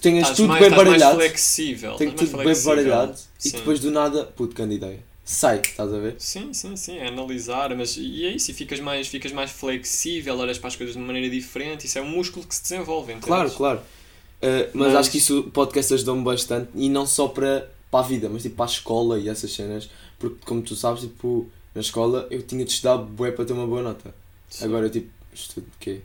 Tenho 0.00 0.18
Estás 0.20 0.36
tudo 0.36 0.48
mais, 0.48 0.60
bem 0.60 0.68
estás 0.70 0.84
mais 0.86 0.98
baralhado. 1.00 1.18
flexível. 1.20 1.94
Tenho 1.94 2.12
tudo 2.12 2.32
mais 2.32 2.46
bem 2.46 2.54
flexível. 2.54 2.90
baralhado 2.90 3.18
e 3.44 3.48
Sim. 3.48 3.56
depois 3.56 3.80
do 3.80 3.90
nada, 3.90 4.24
puto, 4.24 4.54
grande 4.54 4.74
ideia. 4.74 4.98
Sai, 5.24 5.60
estás 5.60 5.92
a 5.92 5.98
ver? 5.98 6.14
Sim, 6.18 6.52
sim, 6.52 6.76
sim, 6.76 6.98
é 6.98 7.08
analisar, 7.08 7.74
mas 7.74 7.96
e 7.96 8.26
é 8.26 8.30
isso, 8.30 8.50
e 8.50 8.54
ficas 8.54 8.78
mais, 8.78 9.08
ficas 9.08 9.32
mais 9.32 9.50
flexível, 9.50 10.38
olhas 10.38 10.56
para 10.56 10.68
as 10.68 10.76
coisas 10.76 10.94
de 10.94 11.00
uma 11.00 11.08
maneira 11.08 11.28
diferente, 11.28 11.84
isso 11.86 11.98
é 11.98 12.02
um 12.02 12.08
músculo 12.08 12.46
que 12.46 12.54
se 12.54 12.62
desenvolve, 12.62 13.12
entendes? 13.12 13.26
Claro, 13.26 13.50
claro. 13.50 13.78
Uh, 13.78 14.70
mas, 14.72 14.88
Mas- 14.88 14.94
acho 14.96 15.10
que 15.10 15.18
isso 15.18 15.40
o 15.40 15.50
podcast 15.50 15.94
ajudou-me 15.94 16.22
bastante 16.22 16.70
e 16.74 16.88
não 16.88 17.06
só 17.06 17.26
para, 17.26 17.68
para 17.96 18.04
a 18.04 18.08
vida, 18.08 18.28
mas 18.28 18.42
tipo 18.42 18.56
para 18.56 18.66
a 18.66 18.68
escola 18.68 19.18
e 19.18 19.28
essas 19.28 19.50
cenas. 19.52 19.88
Porque, 20.18 20.36
como 20.44 20.62
tu 20.62 20.74
sabes, 20.76 21.02
tipo, 21.02 21.48
na 21.74 21.80
escola 21.80 22.26
eu 22.30 22.42
tinha 22.42 22.64
de 22.64 22.70
estudar 22.70 22.98
bué 22.98 23.30
para 23.32 23.44
ter 23.44 23.52
uma 23.52 23.66
boa 23.66 23.82
nota. 23.82 24.14
Sim. 24.48 24.64
Agora 24.64 24.86
eu 24.86 24.90
tipo, 24.90 25.08
estudo 25.34 25.66
o 25.66 25.78
quê? 25.80 26.00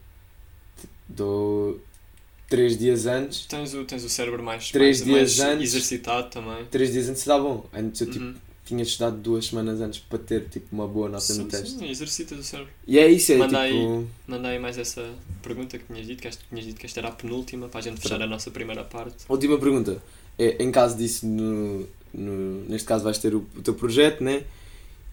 Dou 1.07 1.79
3 2.49 2.77
dias 2.77 3.05
antes, 3.05 3.45
Tens 3.45 3.73
o, 3.73 3.83
tens 3.85 4.03
o 4.03 4.09
cérebro 4.09 4.41
mais, 4.43 4.71
Três 4.71 5.01
mais, 5.01 5.05
dias 5.05 5.37
mais 5.37 5.53
antes. 5.55 5.73
exercitado 5.73 6.29
também. 6.29 6.65
3 6.65 6.91
dias 6.91 7.09
antes 7.09 7.25
dá 7.25 7.37
bom. 7.39 7.65
Antes 7.73 8.01
eu 8.01 8.11
tipo, 8.11 8.23
Uhum. 8.25 8.35
tinha 8.65 8.83
de 8.83 8.89
estudar 8.89 9.09
duas 9.11 9.45
semanas 9.45 9.79
antes 9.81 9.99
para 9.99 10.19
ter 10.19 10.47
tipo 10.49 10.67
uma 10.71 10.87
boa 10.87 11.09
nota 11.09 11.21
Sim, 11.23 11.43
no 11.43 11.47
teste. 11.49 11.77
sim, 11.77 11.89
exercitas 11.89 12.39
o 12.39 12.43
cérebro. 12.43 12.71
E 12.87 12.97
é 12.99 13.07
isso, 13.09 13.31
é 13.33 13.37
Manda 13.37 13.67
tipo. 13.67 14.07
Manda 14.27 14.47
aí 14.49 14.59
mais 14.59 14.77
essa 14.77 15.13
pergunta 15.41 15.77
que 15.77 15.85
tinhas 15.85 16.05
dito, 16.07 16.21
que 16.21 16.27
esta, 16.27 16.43
tinhas 16.49 16.65
dito 16.65 16.79
que 16.79 16.85
esta 16.85 16.99
era 16.99 17.09
a 17.09 17.11
penúltima, 17.11 17.67
para 17.69 17.79
a 17.79 17.83
gente 17.83 17.99
fechar 18.01 18.21
a 18.21 18.27
nossa 18.27 18.51
primeira 18.51 18.83
parte. 18.83 19.25
Última 19.29 19.57
pergunta. 19.57 20.01
É, 20.43 20.63
em 20.63 20.71
caso 20.71 20.97
disso, 20.97 21.25
no, 21.27 21.87
no- 22.13 22.63
neste 22.67 22.87
caso 22.87 23.03
vais 23.03 23.17
ter 23.17 23.35
o, 23.35 23.45
o 23.55 23.61
teu 23.61 23.73
projeto, 23.73 24.23
né? 24.23 24.43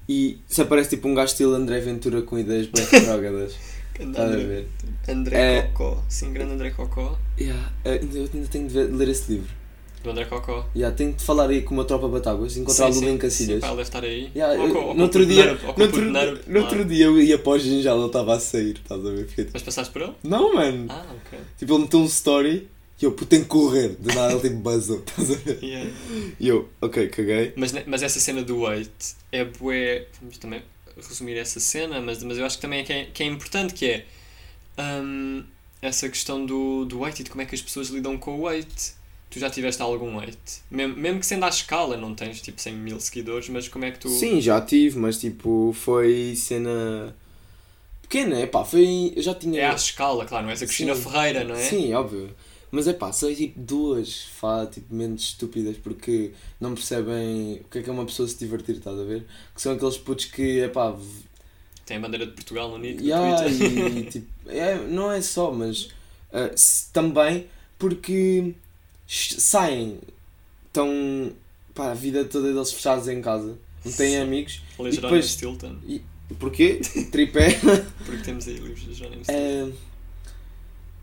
E 0.08 0.38
se 0.48 0.62
aparece 0.62 0.90
tipo 0.90 1.06
um 1.06 1.14
gajo 1.14 1.32
estilo 1.32 1.54
André 1.54 1.80
Ventura 1.80 2.22
com 2.22 2.38
ideias 2.38 2.66
bem 2.66 2.84
retrógradas. 2.90 3.54
André? 4.00 4.64
André 5.08 5.36
É. 5.58 5.62
Cocó. 5.72 6.02
Sim, 6.08 6.32
grande 6.32 6.52
André 6.54 6.70
Cocó. 6.70 7.18
Yeah, 7.38 7.72
ainda- 7.84 8.16
eu 8.18 8.28
ainda 8.32 8.48
tenho 8.48 8.66
de 8.68 8.72
ver- 8.74 8.90
ler 8.94 9.08
esse 9.08 9.32
livro. 9.32 9.58
Do 10.02 10.10
André 10.10 10.24
Cocó. 10.26 10.64
Yeah, 10.74 10.96
tenho 10.96 11.12
de 11.12 11.22
falar 11.24 11.50
aí 11.50 11.62
com 11.62 11.74
uma 11.74 11.84
tropa 11.84 12.06
batáguas, 12.08 12.56
encontrá-lo 12.56 12.92
sim, 12.94 13.00
bem 13.00 13.08
em 13.10 13.12
sim, 13.14 13.18
Cacilhas. 13.18 13.54
Sim, 13.56 13.60
pá, 13.60 13.70
deve 13.70 13.82
estar 13.82 14.04
aí. 14.04 14.30
Yeah, 14.34 14.62
Ou 14.62 14.76
ou 14.88 14.94
no 14.94 15.02
outro 15.02 15.22
o 15.22 15.26
dia, 15.26 15.52
no 15.52 15.60
o 15.60 15.80
outro, 15.82 16.10
no 16.46 16.60
outro 16.60 16.84
dia 16.84 17.04
eu 17.06 17.20
ia 17.20 17.36
para 17.36 17.52
o 17.52 17.58
Ginjal, 17.58 17.98
ele 17.98 18.06
estava 18.06 18.34
a 18.36 18.40
sair, 18.40 18.76
estás 18.76 19.04
a 19.04 19.10
ver? 19.10 19.26
Tipo, 19.26 19.50
Mas 19.52 19.62
passaste 19.62 19.92
por 19.92 20.02
ele? 20.02 20.12
não, 20.22 20.54
mano. 20.54 20.86
Ah, 20.88 21.04
ok. 21.26 21.38
Tipo, 21.58 21.74
ele 21.74 21.82
meteu 21.82 21.98
um 22.00 22.04
story 22.06 22.68
e 23.00 23.04
eu, 23.04 23.12
puto, 23.12 23.26
tenho 23.26 23.42
que 23.42 23.48
correr. 23.48 23.96
De 23.98 24.14
nada 24.14 24.32
ele 24.32 24.40
tipo 24.40 24.56
basou, 24.56 24.98
estás 24.98 25.30
a 25.30 25.34
ver? 25.34 25.58
Yeah. 25.62 25.90
E 26.40 26.48
eu, 26.48 26.68
ok, 26.80 27.08
caguei. 27.08 27.52
Mas, 27.56 27.72
mas 27.86 28.02
essa 28.02 28.18
cena 28.18 28.42
do 28.42 28.60
weight 28.60 28.90
é 29.30 29.44
bué. 29.44 30.06
Vamos 30.20 30.38
também 30.38 30.62
resumir 30.96 31.36
essa 31.36 31.60
cena, 31.60 32.00
mas, 32.00 32.22
mas 32.22 32.38
eu 32.38 32.44
acho 32.44 32.56
que 32.56 32.62
também 32.62 32.80
é 32.80 32.82
que, 32.82 32.92
é 32.92 33.04
que 33.04 33.22
é 33.22 33.26
importante 33.26 33.72
que 33.74 33.86
é 33.86 34.04
hum, 34.78 35.44
essa 35.80 36.08
questão 36.08 36.44
do, 36.44 36.84
do 36.84 37.00
weight 37.00 37.20
e 37.20 37.24
de 37.24 37.30
como 37.30 37.42
é 37.42 37.46
que 37.46 37.54
as 37.54 37.62
pessoas 37.62 37.88
lidam 37.88 38.18
com 38.18 38.38
o 38.38 38.42
weight. 38.42 38.98
Tu 39.30 39.38
já 39.38 39.50
tiveste 39.50 39.80
algum 39.82 40.16
weight? 40.16 40.38
Mesmo, 40.70 40.96
mesmo 40.96 41.20
que 41.20 41.26
sendo 41.26 41.44
à 41.44 41.48
escala, 41.48 41.96
não 41.96 42.14
tens 42.14 42.40
tipo 42.40 42.60
100 42.60 42.74
mil 42.74 42.98
seguidores, 42.98 43.48
mas 43.48 43.68
como 43.68 43.84
é 43.84 43.90
que 43.90 43.98
tu. 43.98 44.08
Sim, 44.08 44.40
já 44.40 44.60
tive, 44.60 44.98
mas 44.98 45.18
tipo, 45.18 45.72
foi 45.78 46.34
cena 46.34 47.14
pequena, 48.02 48.40
epá, 48.40 48.64
foi. 48.64 49.12
Eu 49.14 49.22
já 49.22 49.34
tinha. 49.34 49.60
É 49.60 49.66
à 49.66 49.74
escala, 49.74 50.24
claro, 50.24 50.44
não 50.44 50.50
és 50.50 50.62
a 50.62 50.66
Cristina 50.66 50.94
Sim. 50.94 51.02
Ferreira, 51.02 51.44
não 51.44 51.54
é? 51.54 51.62
Sim, 51.62 51.92
óbvio. 51.92 52.34
Mas 52.70 52.86
é 52.86 52.92
pá, 52.92 53.10
são 53.12 53.34
tipo 53.34 53.58
duas 53.60 54.24
fá, 54.24 54.66
tipo, 54.66 54.94
mentes 54.94 55.26
estúpidas 55.26 55.76
porque 55.78 56.32
não 56.60 56.74
percebem 56.74 57.62
o 57.64 57.64
que 57.70 57.78
é 57.78 57.82
que 57.82 57.88
é 57.88 57.92
uma 57.92 58.04
pessoa 58.04 58.28
se 58.28 58.38
divertir, 58.38 58.76
estás 58.76 58.98
a 58.98 59.04
ver? 59.04 59.24
Que 59.54 59.62
são 59.62 59.72
aqueles 59.72 59.96
putos 59.96 60.26
que, 60.26 60.60
é 60.60 60.68
pá, 60.68 60.94
Tem 61.86 61.96
a 61.96 62.00
bandeira 62.00 62.26
de 62.26 62.32
Portugal 62.32 62.68
no 62.70 62.78
nick 62.78 63.02
Yeah, 63.02 63.42
Twitter. 63.44 63.98
e, 63.98 64.04
tipo, 64.10 64.26
é, 64.50 64.78
não 64.86 65.10
é 65.10 65.22
só, 65.22 65.50
mas 65.50 65.88
ah, 66.32 66.50
se- 66.54 66.92
também 66.92 67.46
porque 67.78 68.54
saem, 69.06 69.98
estão 70.66 71.32
pá, 71.74 71.92
a 71.92 71.94
vida 71.94 72.24
toda 72.26 72.52
deles 72.52 72.72
fechados 72.72 73.08
em 73.08 73.22
casa, 73.22 73.56
não 73.84 73.92
têm 73.92 74.10
Sim. 74.10 74.16
amigos. 74.18 74.60
E 74.78 74.92
Jerónimo 74.92 75.22
Stilton. 75.22 75.76
Porquê? 76.38 76.80
Tripé. 77.10 77.58
Porque 78.04 78.22
temos 78.22 78.46
aí 78.46 78.54
livros 78.58 78.80
de 78.84 78.92
Jerónimo 78.92 79.22
Stilton. 79.24 79.72
Ah, 79.72 79.88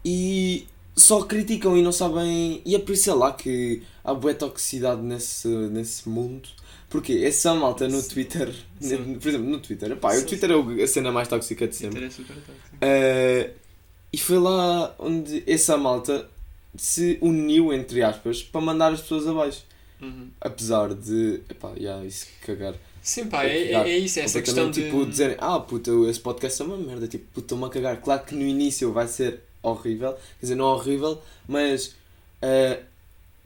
e 0.06 0.68
só 0.96 1.24
criticam 1.24 1.78
e 1.78 1.82
não 1.82 1.92
sabem. 1.92 2.62
E 2.66 2.76
é 2.76 2.80
por 2.80 2.94
isso 2.94 3.10
é 3.10 3.14
lá 3.14 3.34
que 3.34 3.84
há 4.04 4.14
boa 4.14 4.34
toxicidade 4.34 5.02
nesse, 5.02 5.48
nesse 5.48 6.08
mundo. 6.08 6.48
Porque 6.90 7.14
essa 7.14 7.54
malta 7.54 7.88
no. 7.88 8.02
Twitter, 8.02 8.54
Sim. 8.80 9.18
por 9.20 9.28
exemplo, 9.28 9.48
no 9.48 9.60
Twitter, 9.60 9.96
pá, 9.98 10.16
o 10.16 10.26
Twitter 10.26 10.50
é 10.52 10.84
a 10.84 10.88
cena 10.88 11.12
mais 11.12 11.28
tóxica 11.28 11.68
de 11.68 11.76
sempre. 11.76 12.00
Twitter 12.00 12.08
é 12.08 12.12
super 12.12 12.36
tóxico. 12.36 12.76
Uh, 12.76 13.66
e 14.14 14.18
foi 14.18 14.38
lá 14.38 14.96
onde 14.98 15.44
essa 15.46 15.76
malta 15.78 16.30
se 16.78 17.18
uniu, 17.22 17.74
entre 17.74 18.02
aspas, 18.02 18.44
para 18.44 18.62
mandar 18.62 18.94
as 18.94 19.02
pessoas 19.02 19.28
abaixo. 19.28 19.64
Uhum. 20.02 20.30
Apesar 20.40 20.94
de. 20.94 21.42
Epá, 21.50 21.72
yeah, 21.78 22.06
isso 22.06 22.28
cagar. 22.46 22.76
Sim, 23.02 23.28
pá, 23.28 23.44
é, 23.44 23.72
é, 23.72 23.90
é 23.90 23.98
isso, 23.98 24.20
é 24.20 24.24
essa 24.24 24.42
questão 24.42 24.66
Completamente, 24.66 24.92
de... 24.94 25.00
Tipo, 25.00 25.10
dizerem, 25.10 25.38
ah, 25.40 25.60
puta, 25.60 25.92
esse 26.10 26.20
podcast 26.20 26.62
é 26.62 26.66
uma 26.66 26.78
merda. 26.78 27.08
Tipo, 27.08 27.26
puta, 27.26 27.46
estou-me 27.46 27.66
a 27.66 27.70
cagar. 27.70 28.02
Claro 28.02 28.24
que 28.24 28.36
no 28.36 28.44
início 28.44 28.92
vai 28.92 29.08
ser 29.08 29.42
horrível. 29.70 30.14
Quer 30.14 30.42
dizer, 30.42 30.56
não 30.56 30.66
horrível, 30.66 31.22
mas. 31.48 31.96
uh, 32.42 32.84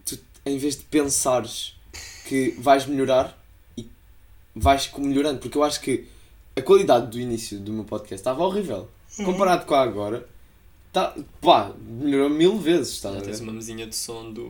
tu, 0.06 0.18
em 0.46 0.58
vez 0.58 0.76
de 0.76 0.84
pensares 0.84 1.76
que 2.26 2.52
vais 2.60 2.86
melhorar 2.86 3.38
e 3.78 3.88
vais 4.56 4.92
melhorando, 4.98 5.40
porque 5.40 5.58
eu 5.58 5.64
acho 5.64 5.82
que 5.82 6.06
a 6.56 6.62
qualidade 6.62 7.08
do 7.08 7.20
início 7.20 7.60
do 7.60 7.74
meu 7.74 7.84
podcast 7.84 8.22
estava 8.22 8.44
horrível. 8.44 8.88
Uhum. 9.18 9.26
Comparado 9.26 9.66
com 9.66 9.74
a 9.74 9.82
agora, 9.82 10.28
tá, 10.94 11.16
pá, 11.42 11.74
melhorou 11.88 12.30
mil 12.30 12.58
vezes, 12.60 12.94
está 12.94 13.10
a 13.10 13.16
Já 13.16 13.22
tens 13.22 13.40
uma 13.40 13.54
mesinha 13.54 13.88
de 13.88 13.96
som 13.96 14.32
do... 14.32 14.50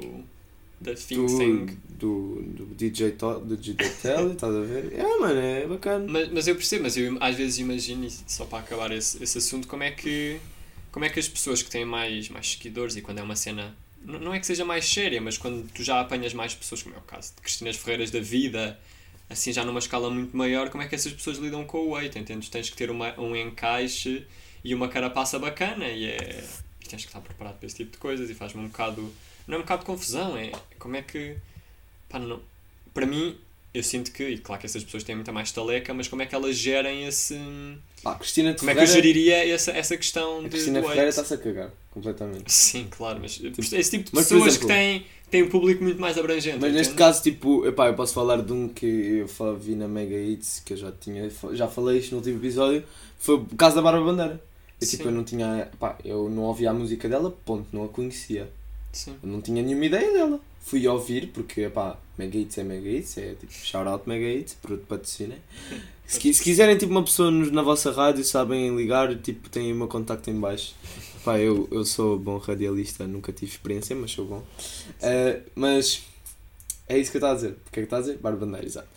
Da 0.82 0.94
Do, 0.94 0.98
Think 0.98 1.38
Thing. 1.38 1.78
do, 1.90 2.42
do 2.42 2.66
DJ, 2.68 3.12
to, 3.12 3.40
do 3.42 3.58
DJ 3.58 3.90
Telly, 4.02 4.32
estás 4.32 4.56
a 4.56 4.62
ver? 4.62 4.94
É, 4.94 5.18
mano, 5.20 5.38
é 5.38 5.68
bacana. 5.68 6.06
Mas, 6.08 6.32
mas 6.32 6.48
eu 6.48 6.56
percebo, 6.56 6.84
mas 6.84 6.96
eu 6.96 7.18
às 7.20 7.36
vezes 7.36 7.60
imagino, 7.60 8.06
e 8.06 8.12
só 8.26 8.46
para 8.46 8.60
acabar 8.60 8.90
esse, 8.94 9.22
esse 9.22 9.38
assunto, 9.40 9.68
como 9.68 9.84
é 9.84 9.92
que 9.92 10.40
como 10.92 11.06
é 11.06 11.10
que 11.10 11.20
as 11.20 11.28
pessoas 11.28 11.62
que 11.62 11.70
têm 11.70 11.86
mais, 11.86 12.30
mais 12.30 12.52
seguidores 12.52 12.96
e 12.96 13.02
quando 13.02 13.20
é 13.20 13.24
uma 13.24 13.36
cena, 13.36 13.76
não 14.04 14.34
é 14.34 14.40
que 14.40 14.46
seja 14.46 14.66
mais 14.66 14.86
séria, 14.86 15.22
mas 15.22 15.38
quando 15.38 15.70
tu 15.72 15.84
já 15.84 16.00
apanhas 16.00 16.34
mais 16.34 16.54
pessoas, 16.54 16.82
como 16.82 16.96
é 16.96 16.98
o 16.98 17.02
caso 17.02 17.34
de 17.36 17.42
Cristinas 17.42 17.76
Ferreiras 17.76 18.12
da 18.12 18.20
vida, 18.20 18.80
assim 19.30 19.54
já 19.54 19.64
numa 19.64 19.80
escala 19.80 20.10
muito 20.10 20.36
maior, 20.36 20.70
como 20.70 20.84
é 20.84 20.88
que 20.88 20.96
essas 20.96 21.14
pessoas 21.14 21.38
lidam 21.38 21.64
com 21.66 21.78
o 21.80 21.90
weight, 21.92 22.18
entendes? 22.18 22.50
Tens 22.50 22.70
que 22.70 22.76
ter 22.76 22.90
uma, 22.90 23.18
um 23.20 23.36
encaixe 23.36 24.26
e 24.64 24.74
uma 24.74 24.90
carapaça 24.90 25.38
bacana 25.38 25.88
e 25.88 26.06
é. 26.06 26.44
tens 26.88 27.04
que 27.04 27.08
estar 27.10 27.22
preparado 27.22 27.58
para 27.58 27.68
esse 27.68 27.76
tipo 27.76 27.92
de 27.92 27.98
coisas 27.98 28.30
e 28.30 28.34
faz-me 28.34 28.62
um 28.62 28.68
bocado. 28.68 29.14
Não 29.48 29.56
é 29.56 29.58
um 29.60 29.62
bocado 29.62 29.82
de 29.82 29.86
confusão, 29.86 30.38
é 30.38 30.52
como 30.78 30.96
é 30.96 31.02
que. 31.02 31.38
Pá, 32.08 32.20
não, 32.20 32.42
para 32.94 33.06
mim, 33.06 33.38
eu 33.80 33.84
sinto 33.84 34.12
que, 34.12 34.24
e 34.24 34.38
claro 34.38 34.60
que 34.60 34.66
essas 34.66 34.84
pessoas 34.84 35.04
têm 35.04 35.16
muita 35.16 35.32
mais 35.32 35.52
taleca, 35.52 35.94
mas 35.94 36.08
como 36.08 36.22
é 36.22 36.26
que 36.26 36.36
elas 36.36 36.56
gerem 36.56 37.06
esse. 37.08 37.40
Pá, 38.04 38.16
Cristina 38.16 38.54
Como 38.54 38.70
é 38.70 38.74
que 38.76 38.82
eu 38.82 38.88
Ferreira, 38.88 39.08
geriria 39.08 39.54
essa, 39.54 39.72
essa 39.72 39.98
questão 39.98 40.40
a 40.40 40.44
de. 40.44 40.50
Cristina 40.50 40.82
Ferreira 40.82 41.10
está-se 41.10 41.34
a 41.34 41.38
cagar, 41.38 41.72
completamente. 41.92 42.52
Sim, 42.52 42.88
claro, 42.90 43.20
mas 43.22 43.40
esse 43.42 43.92
tipo 43.92 44.10
de 44.10 44.16
Mas, 44.16 44.26
pessoas 44.28 44.48
exemplo- 44.56 44.68
que 44.68 44.74
têm, 44.74 45.06
têm 45.32 45.44
um 45.44 45.50
público 45.50 45.84
muito 45.84 46.00
mais 46.00 46.18
abrangente. 46.18 46.60
Mas 46.60 46.74
neste 46.74 46.94
caso, 46.94 47.22
tipo, 47.24 47.66
epá, 47.66 47.88
eu 47.88 47.94
posso 47.96 48.14
falar 48.14 48.42
de 48.42 48.54
um 48.54 48.68
que 48.68 48.86
eu 48.86 49.58
vi 49.58 49.76
na 49.76 49.88
Mega 49.88 50.16
Hits, 50.16 50.62
que 50.66 50.74
eu 50.74 50.78
já 50.78 50.92
tinha, 50.92 51.30
já 51.54 51.68
falei 51.68 52.00
isto 52.00 52.12
no 52.12 52.18
último 52.18 52.38
episódio, 52.38 52.84
foi 53.18 53.36
o 53.36 53.46
caso 53.58 53.76
da 53.76 53.82
Bárbara 53.82 54.06
Bandeira. 54.06 54.44
Eu, 54.82 54.88
tipo, 54.88 55.04
eu 55.04 55.12
não 55.12 55.24
tinha, 55.26 55.70
pá, 55.78 55.98
eu 56.06 56.30
não 56.30 56.44
ouvia 56.44 56.70
a 56.72 56.74
música 56.74 57.10
dela, 57.10 57.36
ponto, 57.46 57.68
não 57.74 57.84
a 57.84 57.88
conhecia. 57.90 58.50
Sim. 58.94 59.16
Eu 59.22 59.30
não 59.30 59.42
tinha 59.42 59.62
nenhuma 59.62 59.86
ideia 59.86 60.12
dela. 60.14 60.40
Fui 60.62 60.88
ouvir, 60.88 61.28
porque, 61.34 61.68
pá, 61.70 61.98
Mega 62.18 62.38
Hits 62.38 62.58
é 62.60 62.64
Mega 62.64 62.88
Hits, 62.90 63.18
é 63.18 63.34
tipo, 63.34 63.52
shout 63.52 63.88
out 63.88 64.08
Mega 64.08 64.26
Hits, 64.28 64.54
produto 64.62 64.86
patrocínio. 64.86 65.38
Se, 66.06 66.34
se 66.34 66.44
quiserem, 66.44 66.78
tipo, 66.78 66.92
uma 66.92 67.04
pessoa 67.04 67.32
nos- 67.32 67.52
na 67.52 67.62
vossa 67.62 67.92
rádio, 67.92 68.24
sabem 68.24 68.76
ligar, 68.76 69.16
tipo, 69.18 69.50
têm 69.50 69.72
o 69.72 69.76
meu 69.76 69.88
contacto 69.88 70.30
em 70.30 70.40
baixo. 70.40 70.76
Pá, 71.24 71.40
eu, 71.40 71.68
eu 71.72 71.84
sou 71.86 72.18
bom 72.20 72.38
radialista, 72.38 73.08
nunca 73.08 73.32
tive 73.32 73.52
experiência, 73.52 73.96
mas 73.96 74.12
sou 74.12 74.26
bom. 74.26 74.44
Ah, 75.02 75.40
mas 75.56 76.04
é 76.88 76.98
isso 76.98 77.10
que 77.12 77.18
eu 77.18 77.20
estava 77.20 77.34
a 77.34 77.36
dizer. 77.36 77.52
O 77.52 77.72
que 77.72 77.80
é 77.80 77.82
que 77.82 77.86
está 77.86 77.98
a 77.98 78.02
dizer? 78.02 78.18
Bárbara 78.18 78.46
Bandeira, 78.46 78.66
exato. 78.68 78.88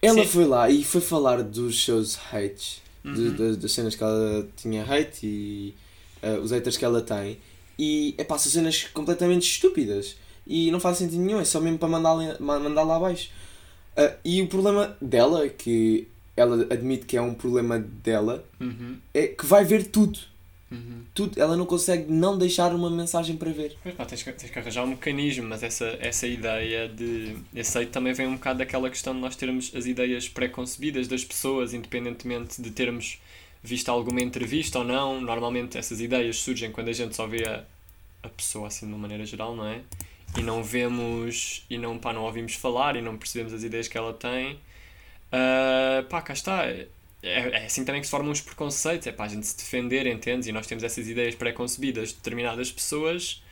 Ela 0.00 0.22
Sim. 0.22 0.28
foi 0.28 0.44
lá 0.46 0.70
e 0.70 0.84
foi 0.84 1.00
falar 1.00 1.42
dos 1.42 1.84
seus 1.84 2.16
hates, 2.32 2.80
de- 3.04 3.10
Uhum. 3.10 3.34
das, 3.36 3.56
das 3.56 3.72
cenas 3.72 3.94
que 3.94 4.02
ela 4.02 4.48
tinha 4.56 4.84
hate 4.84 5.26
e 5.26 5.74
ah, 6.22 6.38
os 6.42 6.50
haters 6.50 6.76
que 6.76 6.84
ela 6.84 7.00
tem. 7.02 7.38
E 7.78 8.14
é 8.18 8.24
pá, 8.24 8.38
são 8.38 8.50
cenas 8.50 8.84
completamente 8.92 9.42
estúpidas 9.48 10.16
e 10.48 10.70
não 10.70 10.80
faz 10.80 10.98
sentido 10.98 11.20
nenhum, 11.22 11.38
é 11.40 11.44
só 11.44 11.60
mesmo 11.60 11.78
para 11.78 11.88
mandar, 11.88 12.40
mandar 12.40 12.82
lá 12.82 12.96
abaixo. 12.96 13.30
Ah, 13.96 14.14
e 14.24 14.40
o 14.42 14.46
problema 14.48 14.96
dela, 15.00 15.48
que 15.48 16.08
ela 16.36 16.66
admite 16.70 17.04
que 17.04 17.16
é 17.16 17.20
um 17.22 17.34
problema 17.34 17.78
dela, 17.78 18.44
Uhum. 18.60 18.96
é 19.12 19.26
que 19.28 19.44
vai 19.44 19.64
ver 19.64 19.84
tudo. 19.88 20.18
Uhum. 20.70 21.02
tudo. 21.14 21.40
Ela 21.40 21.56
não 21.56 21.64
consegue 21.64 22.12
não 22.12 22.36
deixar 22.36 22.74
uma 22.74 22.90
mensagem 22.90 23.36
para 23.36 23.50
ver. 23.50 23.74
Pois 23.82 23.94
pá, 23.94 24.04
tens 24.04 24.22
que, 24.22 24.30
tens 24.32 24.50
que 24.50 24.58
arranjar 24.58 24.84
um 24.84 24.88
mecanismo, 24.88 25.48
mas 25.48 25.62
essa, 25.62 25.96
essa 25.98 26.26
ideia 26.26 26.88
de. 26.88 27.36
Esse 27.54 27.78
aí 27.78 27.86
também 27.86 28.12
vem 28.12 28.26
um 28.26 28.34
bocado 28.34 28.58
daquela 28.58 28.88
questão 28.90 29.14
de 29.14 29.20
nós 29.20 29.34
termos 29.34 29.72
as 29.74 29.86
ideias 29.86 30.28
pré-concebidas 30.28 31.08
das 31.08 31.24
pessoas, 31.24 31.72
independentemente 31.74 32.60
de 32.60 32.70
termos 32.70 33.18
visto 33.62 33.88
alguma 33.88 34.20
entrevista 34.20 34.78
ou 34.78 34.84
não. 34.84 35.20
Normalmente 35.22 35.78
essas 35.78 36.00
ideias 36.02 36.38
surgem 36.38 36.70
quando 36.70 36.88
a 36.88 36.92
gente 36.92 37.16
só 37.16 37.26
vê 37.26 37.44
a, 37.48 37.64
a 38.22 38.28
pessoa 38.28 38.68
assim 38.68 38.86
de 38.86 38.92
uma 38.92 38.98
maneira 39.00 39.24
geral, 39.24 39.56
não 39.56 39.66
é? 39.66 39.80
E 40.38 40.42
não 40.42 40.62
vemos, 40.62 41.64
e 41.68 41.76
não, 41.76 41.98
pá, 41.98 42.12
não 42.12 42.22
ouvimos 42.22 42.54
falar 42.54 42.96
e 42.96 43.02
não 43.02 43.16
percebemos 43.16 43.52
as 43.52 43.62
ideias 43.62 43.88
que 43.88 43.98
ela 43.98 44.12
tem. 44.14 44.60
Ah, 45.32 46.04
pá, 46.08 46.22
cá 46.22 46.32
está. 46.32 46.66
É, 46.66 46.86
é 47.22 47.66
assim 47.66 47.84
também 47.84 48.00
que 48.00 48.06
se 48.06 48.10
formam 48.10 48.30
os 48.30 48.40
preconceitos, 48.40 49.06
é 49.06 49.12
para 49.12 49.24
a 49.24 49.28
gente 49.28 49.46
se 49.46 49.56
defender, 49.56 50.06
entendes? 50.06 50.46
E 50.46 50.52
nós 50.52 50.66
temos 50.66 50.84
essas 50.84 51.08
ideias 51.08 51.34
pré-concebidas 51.34 52.10
de 52.10 52.14
determinadas 52.16 52.70
pessoas 52.70 53.42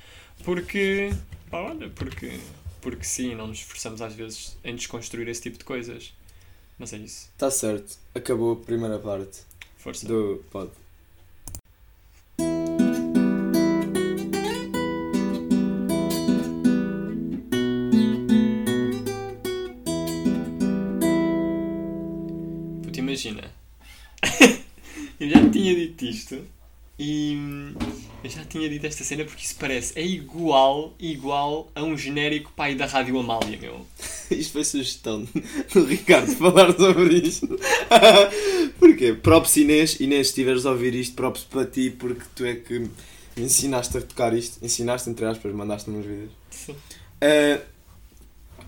porque, 0.45 1.11
pá, 1.51 1.59
olha, 1.59 1.89
porque, 1.91 2.39
porque 2.80 3.05
sim, 3.05 3.34
não 3.34 3.49
nos 3.49 3.59
esforçamos 3.59 4.01
às 4.03 4.14
vezes 4.14 4.57
em 4.62 4.74
desconstruir 4.74 5.28
esse 5.28 5.43
tipo 5.43 5.59
de 5.59 5.64
coisas. 5.64 6.12
Mas 6.78 6.93
é 6.93 6.99
isso, 6.99 7.30
Está 7.32 7.51
certo. 7.51 7.97
Acabou 8.14 8.53
a 8.53 8.57
primeira 8.57 8.99
parte 8.99 9.41
força. 9.78 10.07
do 10.07 10.45
pod. 10.51 10.70
Isto 26.09 26.43
e 26.99 27.37
hum, 27.37 27.75
eu 28.25 28.31
já 28.31 28.43
tinha 28.45 28.69
dito 28.71 28.87
esta 28.87 29.05
cena 29.05 29.25
porque 29.25 29.45
isso 29.45 29.57
parece, 29.57 29.99
é 29.99 30.03
igual, 30.03 30.95
igual 30.99 31.71
a 31.75 31.83
um 31.83 31.97
genérico 31.97 32.51
pai 32.57 32.75
da 32.75 32.87
Rádio 32.87 33.19
Amália, 33.19 33.59
meu. 33.59 33.87
Isto 34.31 34.55
foi 34.55 34.65
sugestão 34.65 35.29
do 35.73 35.85
Ricardo 35.85 36.35
falar 36.35 36.75
sobre 36.75 37.15
isto. 37.19 37.47
Porquê? 38.77 39.13
Props 39.13 39.57
Inês. 39.57 40.01
Inês, 40.01 40.27
se 40.27 40.31
estiveres 40.33 40.67
a 40.67 40.71
ouvir 40.73 40.97
isto, 40.97 41.15
props 41.15 41.45
para 41.45 41.65
ti 41.65 41.91
porque 41.91 42.25
tu 42.35 42.45
é 42.45 42.57
que 42.57 42.81
me 42.81 42.91
ensinaste 43.37 43.97
a 43.97 44.01
tocar 44.01 44.35
isto. 44.35 44.65
Ensinaste, 44.65 45.09
entre 45.09 45.27
aspas, 45.27 45.55
mandaste-me 45.55 45.99
uns 45.99 46.07
vídeos. 46.07 46.33
Ah, 47.21 47.61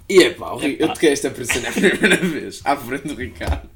e 0.09 0.23
é 0.23 0.31
pá, 0.31 0.53
eu 0.79 0.89
toquei 0.95 1.11
esta 1.11 1.29
personagem 1.29 1.87
a 1.87 1.91
primeira 1.91 2.17
vez 2.17 2.61
à 2.65 2.77
frente 2.77 3.09
do 3.09 3.15
Ricardo. 3.17 3.69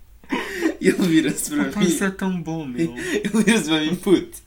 E 0.83 0.89
ele 0.91 1.07
vira-se 1.07 1.51
para 1.51 1.65
Pá, 1.71 1.81
mim. 1.81 1.87
isso 1.87 2.03
é 2.05 2.11
tão 2.11 2.43
bom, 2.43 2.67
meu. 2.67 2.93
Ele 2.99 3.45
vira-se 3.45 3.69
para 3.69 3.81
mim, 3.81 3.95
puto. 3.95 4.39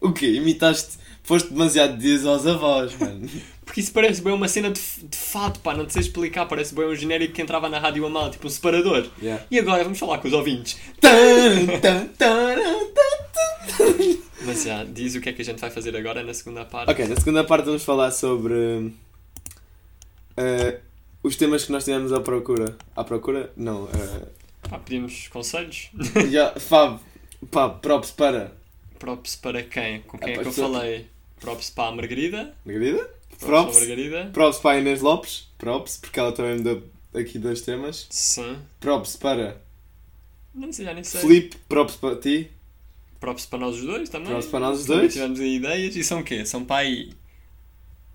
O 0.00 0.12
quê? 0.12 0.28
Imitaste. 0.34 0.98
Foste 1.24 1.50
demasiado 1.52 1.98
dias 1.98 2.24
aos 2.26 2.46
avós, 2.46 2.96
mano. 2.98 3.28
Porque 3.64 3.80
isso 3.80 3.92
parece 3.92 4.20
bem 4.20 4.32
uma 4.32 4.48
cena 4.48 4.70
de, 4.70 4.80
de 4.80 5.16
fato, 5.16 5.60
pá, 5.60 5.72
não 5.74 5.86
te 5.86 5.92
sei 5.92 6.02
explicar, 6.02 6.46
parece 6.46 6.74
bem 6.74 6.84
um 6.84 6.94
genérico 6.94 7.32
que 7.32 7.40
entrava 7.40 7.68
na 7.68 7.78
Rádio 7.78 8.04
Amália, 8.04 8.30
tipo 8.30 8.46
um 8.46 8.50
separador. 8.50 9.06
Yeah. 9.22 9.44
E 9.50 9.58
agora 9.58 9.82
vamos 9.84 9.98
falar 9.98 10.18
com 10.18 10.28
os 10.28 10.34
ouvintes. 10.34 10.76
Tan, 11.00 11.66
tan, 11.80 12.06
taran, 12.18 12.78
tan. 12.94 14.18
Mas 14.44 14.64
já, 14.64 14.84
diz 14.84 15.14
o 15.14 15.20
que 15.20 15.28
é 15.28 15.32
que 15.32 15.42
a 15.42 15.44
gente 15.44 15.60
vai 15.60 15.70
fazer 15.70 15.96
agora 15.96 16.22
na 16.22 16.34
segunda 16.34 16.64
parte. 16.64 16.90
Ok, 16.90 17.06
na 17.06 17.16
segunda 17.16 17.44
parte 17.44 17.64
vamos 17.64 17.84
falar 17.84 18.10
sobre 18.10 18.92
eh, 20.36 20.80
os 21.22 21.36
temas 21.36 21.64
que 21.64 21.72
nós 21.72 21.84
tivemos 21.84 22.12
à 22.12 22.20
procura. 22.20 22.76
À 22.96 23.04
procura? 23.04 23.52
Não. 23.56 23.88
eh, 23.94 24.26
Pá, 24.68 24.78
pedimos 24.78 25.28
conselhos. 25.28 25.90
já, 26.30 26.52
Fab, 26.58 27.00
pá, 27.50 27.68
props 27.68 28.10
para. 28.12 28.52
Props 28.98 29.36
para 29.36 29.62
quem? 29.62 30.02
Com 30.02 30.18
quem 30.18 30.28
Ah, 30.28 30.32
é 30.32 30.38
que 30.42 30.48
eu 30.48 30.52
falei? 30.52 31.06
Props 31.40 31.70
para 31.70 31.88
a 31.88 31.92
Margarida. 31.92 32.54
Margarida? 32.64 32.98
Props 32.98 33.38
para 33.40 33.58
a 33.58 33.62
Props. 33.64 33.78
Margarida. 33.78 34.30
Props 34.32 34.58
para 34.60 34.70
a 34.76 34.80
Inês 34.80 35.00
Lopes. 35.00 35.48
Props, 35.58 35.96
porque 35.96 36.20
ela 36.20 36.32
também 36.32 36.56
me 36.56 36.62
deu 36.62 36.88
aqui 37.14 37.38
dois 37.38 37.62
temas. 37.62 38.06
Sim. 38.10 38.58
Props 38.78 39.16
para 39.16 39.60
Não 40.54 40.72
sei, 40.72 40.84
já 40.84 40.94
nem 40.94 41.02
sei. 41.02 41.20
Felipe. 41.20 41.56
Props 41.68 41.96
para 41.96 42.16
ti. 42.16 42.50
Props 43.18 43.46
para 43.46 43.58
nós 43.58 43.76
os 43.76 43.84
dois 43.84 44.08
também. 44.08 44.28
Props 44.28 44.46
para 44.46 44.60
nós 44.60 44.80
os 44.80 44.86
dois. 44.86 45.12
Tivemos 45.12 45.40
aí 45.40 45.56
ideias. 45.56 45.96
E 45.96 46.04
são 46.04 46.20
o 46.20 46.24
quê? 46.24 46.46
São 46.46 46.64
para 46.64 46.76
aí. 46.86 47.12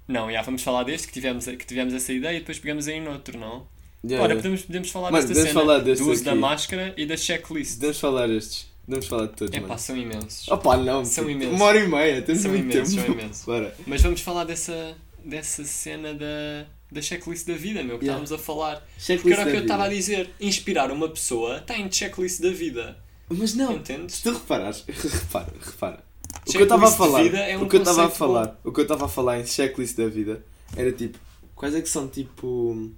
Não, 0.08 0.32
já 0.32 0.42
vamos 0.42 0.64
falar 0.64 0.84
deste 0.84 1.08
que 1.08 1.14
tivemos, 1.14 1.46
que 1.46 1.66
tivemos 1.66 1.94
essa 1.94 2.14
ideia 2.14 2.38
e 2.38 2.40
depois 2.40 2.60
pegamos 2.60 2.88
aí 2.88 3.00
noutro, 3.02 3.38
não? 3.38 3.68
Yeah, 4.06 4.24
Ora, 4.24 4.34
yeah. 4.34 4.36
podemos, 4.36 4.62
podemos 4.64 4.90
falar 4.90 5.12
Mas 5.12 5.26
desta 5.26 5.44
cena 5.44 5.54
falar 5.54 5.80
do 5.80 5.92
uso 5.92 6.24
da 6.24 6.32
aqui. 6.32 6.40
máscara 6.40 6.94
e 6.98 7.06
da 7.06 7.18
checklist. 7.18 7.76
Podemos 7.76 8.00
falar 8.00 8.30
estes. 8.30 8.68
Podemos 8.86 9.08
falar 9.08 9.26
de 9.28 9.34
todos, 9.34 9.54
É 9.54 9.60
mano. 9.60 9.68
pá, 9.74 9.78
são 9.78 9.98
imensos. 9.98 10.48
Opa, 10.48 10.78
não. 10.78 11.04
São 11.04 11.24
puto, 11.26 11.36
imensos. 11.36 11.56
Uma 11.56 11.66
hora 11.66 11.80
e 11.80 11.88
meia. 11.88 12.22
Temos 12.22 12.42
São 12.42 12.52
muito 12.52 12.64
imensos, 12.74 12.96
tempo. 12.96 13.06
são 13.08 13.14
imensos. 13.16 13.44
Bora. 13.46 13.76
Mas 13.86 14.02
vamos 14.02 14.22
falar 14.22 14.44
dessa, 14.46 14.96
dessa 15.26 15.64
cena 15.66 16.14
da, 16.14 16.66
da 16.92 17.02
checklist 17.02 17.46
da 17.48 17.54
vida, 17.56 17.84
meu, 17.84 17.98
que 18.00 18.06
Yeah. 18.06 18.24
estávamos 18.24 18.32
a 18.32 18.38
falar. 18.38 18.76
Porque 18.78 19.02
Checklist 19.02 19.40
era 19.40 19.42
o 19.42 19.46
que 19.48 19.52
da 19.54 19.58
eu 19.58 19.62
estava 19.64 19.84
a 19.86 19.90
dizer. 19.90 20.30
Inspirar 20.40 20.92
uma 20.92 21.10
pessoa 21.10 21.58
está 21.58 21.78
em 21.78 21.92
checklist 21.92 22.40
da 22.42 22.50
vida. 22.52 22.98
Mas 23.30 23.54
não. 23.56 23.74
Entendes? 23.74 24.16
Se 24.16 24.24
tu 24.24 24.32
reparares, 24.32 24.86
repara, 24.88 25.52
repara. 25.60 26.04
O 26.48 26.52
que 26.52 26.58
eu 26.58 26.64
estava 26.64 26.88
a 26.88 26.92
falar, 26.92 27.26
é 27.26 27.58
um 27.58 27.64
o 27.64 27.68
que 27.70 27.76
eu 27.76 27.80
estava 27.82 28.06
a 28.06 28.10
falar, 28.10 28.58
o 28.64 28.72
que 28.72 28.80
eu 28.80 28.84
estava 28.84 29.06
a 29.06 29.10
falar 29.10 29.40
em 29.40 29.46
checklist 29.46 29.98
da 29.98 30.08
vida 30.08 30.42
era 30.78 30.92
tipo, 30.94 31.18
quais 31.56 31.76
é 31.76 31.82
que 31.82 31.90
são 31.90 32.08
tipo 32.08 32.90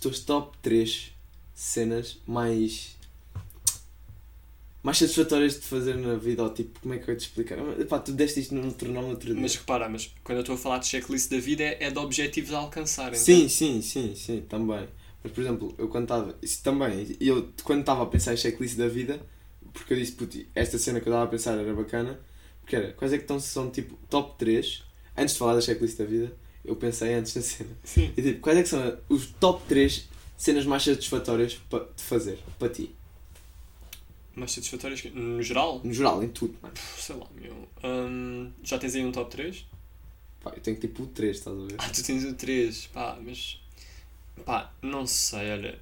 tuas 0.00 0.20
top 0.20 0.56
3 0.62 1.12
cenas 1.54 2.18
mais 2.26 2.96
mais 4.82 4.96
satisfatórias 4.96 5.60
de 5.60 5.66
fazer 5.66 5.94
na 5.96 6.14
vida, 6.14 6.42
ou 6.42 6.48
tipo, 6.48 6.80
como 6.80 6.94
é 6.94 6.98
que 6.98 7.08
eu 7.08 7.12
ia 7.12 7.18
te 7.18 7.26
explicar? 7.26 7.58
Epá, 7.78 7.98
tu 7.98 8.12
deste 8.12 8.40
isto 8.40 8.54
num 8.54 8.62
no 8.62 9.08
outro 9.08 9.32
dia. 9.32 9.40
Mas 9.40 9.56
repara, 9.56 9.88
mas 9.90 10.10
quando 10.24 10.38
eu 10.38 10.40
estou 10.40 10.54
a 10.54 10.58
falar 10.58 10.78
de 10.78 10.86
checklist 10.86 11.30
da 11.30 11.38
vida 11.38 11.62
é, 11.62 11.84
é 11.84 11.90
de 11.90 11.98
objetivos 11.98 12.52
a 12.54 12.58
alcançar. 12.58 13.14
Sim, 13.14 13.32
entende? 13.32 13.50
sim, 13.50 13.82
sim, 13.82 14.14
sim, 14.14 14.40
também. 14.48 14.88
Mas 15.22 15.32
por 15.32 15.42
exemplo, 15.42 15.74
eu 15.76 15.88
quando 15.88 16.04
estava. 16.04 16.34
Isso 16.40 16.62
também, 16.62 17.14
eu 17.20 17.50
quando 17.62 17.80
estava 17.80 18.02
a 18.02 18.06
pensar 18.06 18.32
em 18.32 18.38
checklist 18.38 18.78
da 18.78 18.88
vida, 18.88 19.20
porque 19.72 19.92
eu 19.92 19.98
disse, 19.98 20.12
puto, 20.12 20.38
esta 20.54 20.78
cena 20.78 20.98
que 20.98 21.08
eu 21.08 21.12
estava 21.12 21.24
a 21.24 21.28
pensar 21.28 21.58
era 21.58 21.74
bacana, 21.74 22.18
porque 22.62 22.74
era, 22.74 22.92
quais 22.92 23.12
é 23.12 23.18
que 23.18 23.24
estão, 23.24 23.38
são 23.38 23.70
tipo 23.70 23.98
top 24.08 24.38
3, 24.38 24.82
antes 25.14 25.34
de 25.34 25.38
falar 25.38 25.54
da 25.54 25.60
checklist 25.60 25.98
da 25.98 26.06
vida, 26.06 26.32
eu 26.64 26.76
pensei 26.76 27.14
antes 27.14 27.34
na 27.34 27.42
cena. 27.42 27.70
Sim. 27.84 28.12
E 28.16 28.22
tipo, 28.22 28.40
quais 28.40 28.58
é 28.58 28.62
que 28.62 28.68
são 28.68 28.98
os 29.08 29.26
top 29.40 29.62
3 29.68 30.08
cenas 30.36 30.64
mais 30.66 30.82
satisfatórias 30.82 31.54
pa- 31.68 31.86
de 31.96 32.02
fazer, 32.02 32.38
para 32.58 32.68
ti? 32.68 32.94
Mas 34.34 34.52
satisfatórias 34.52 35.00
que- 35.00 35.10
no 35.10 35.42
geral? 35.42 35.80
No 35.84 35.92
geral, 35.92 36.22
em 36.22 36.28
tudo, 36.28 36.56
mano. 36.62 36.74
Sei 36.96 37.16
lá, 37.16 37.26
meu. 37.34 37.68
Hum, 37.84 38.50
já 38.62 38.78
tens 38.78 38.94
aí 38.94 39.04
um 39.04 39.12
top 39.12 39.30
3? 39.30 39.66
Pá, 40.42 40.52
eu 40.56 40.60
tenho 40.62 40.78
tipo 40.78 41.06
3, 41.08 41.36
estás 41.38 41.56
a 41.56 41.60
ver? 41.66 41.74
Ah, 41.78 41.88
tu 41.90 42.02
tens 42.02 42.24
o 42.24 42.32
3. 42.34 42.86
Pá, 42.86 43.18
mas. 43.22 43.60
Pá, 44.46 44.72
não 44.80 45.06
sei, 45.06 45.50
olha. 45.50 45.78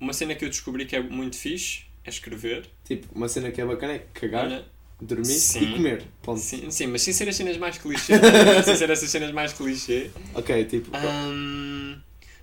Uma 0.00 0.12
cena 0.12 0.34
que 0.34 0.44
eu 0.44 0.48
descobri 0.48 0.86
que 0.86 0.96
é 0.96 1.00
muito 1.02 1.36
fixe 1.36 1.84
é 2.04 2.08
escrever. 2.10 2.68
Tipo, 2.84 3.06
uma 3.14 3.28
cena 3.28 3.50
que 3.52 3.60
é 3.60 3.66
bacana 3.66 3.92
é 3.92 3.98
cagar, 4.14 4.46
Olha, 4.46 4.64
dormir 5.00 5.24
Sim. 5.26 5.62
e 5.62 5.72
comer. 5.76 6.04
Ponto. 6.22 6.40
sim, 6.40 6.70
sim, 6.70 6.86
mas 6.86 7.02
sem 7.02 7.12
ser 7.14 7.28
as 7.28 7.36
cenas 7.36 7.56
mais 7.56 7.78
clichê. 7.78 8.18
tá? 8.18 8.62
sem 8.62 8.76
ser 8.76 8.90
essas 8.90 9.08
cenas 9.10 9.32
mais 9.32 9.52
clichê. 9.52 10.10
Ok, 10.34 10.64
tipo, 10.66 10.90
Hum, 10.96 11.98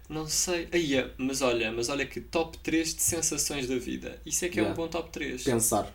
não 0.09 0.27
sei. 0.27 0.67
Aí, 0.71 0.95
é, 0.95 1.09
mas 1.17 1.41
olha, 1.41 1.71
mas 1.71 1.89
olha 1.89 2.05
que 2.05 2.19
top 2.21 2.57
3 2.59 2.95
de 2.95 3.01
sensações 3.01 3.67
da 3.67 3.77
vida. 3.77 4.19
Isso 4.25 4.45
é 4.45 4.49
que 4.49 4.59
é 4.59 4.63
Yeah. 4.63 4.73
um 4.73 4.83
bom 4.85 4.89
top 4.89 5.09
3. 5.11 5.43
pensar. 5.43 5.93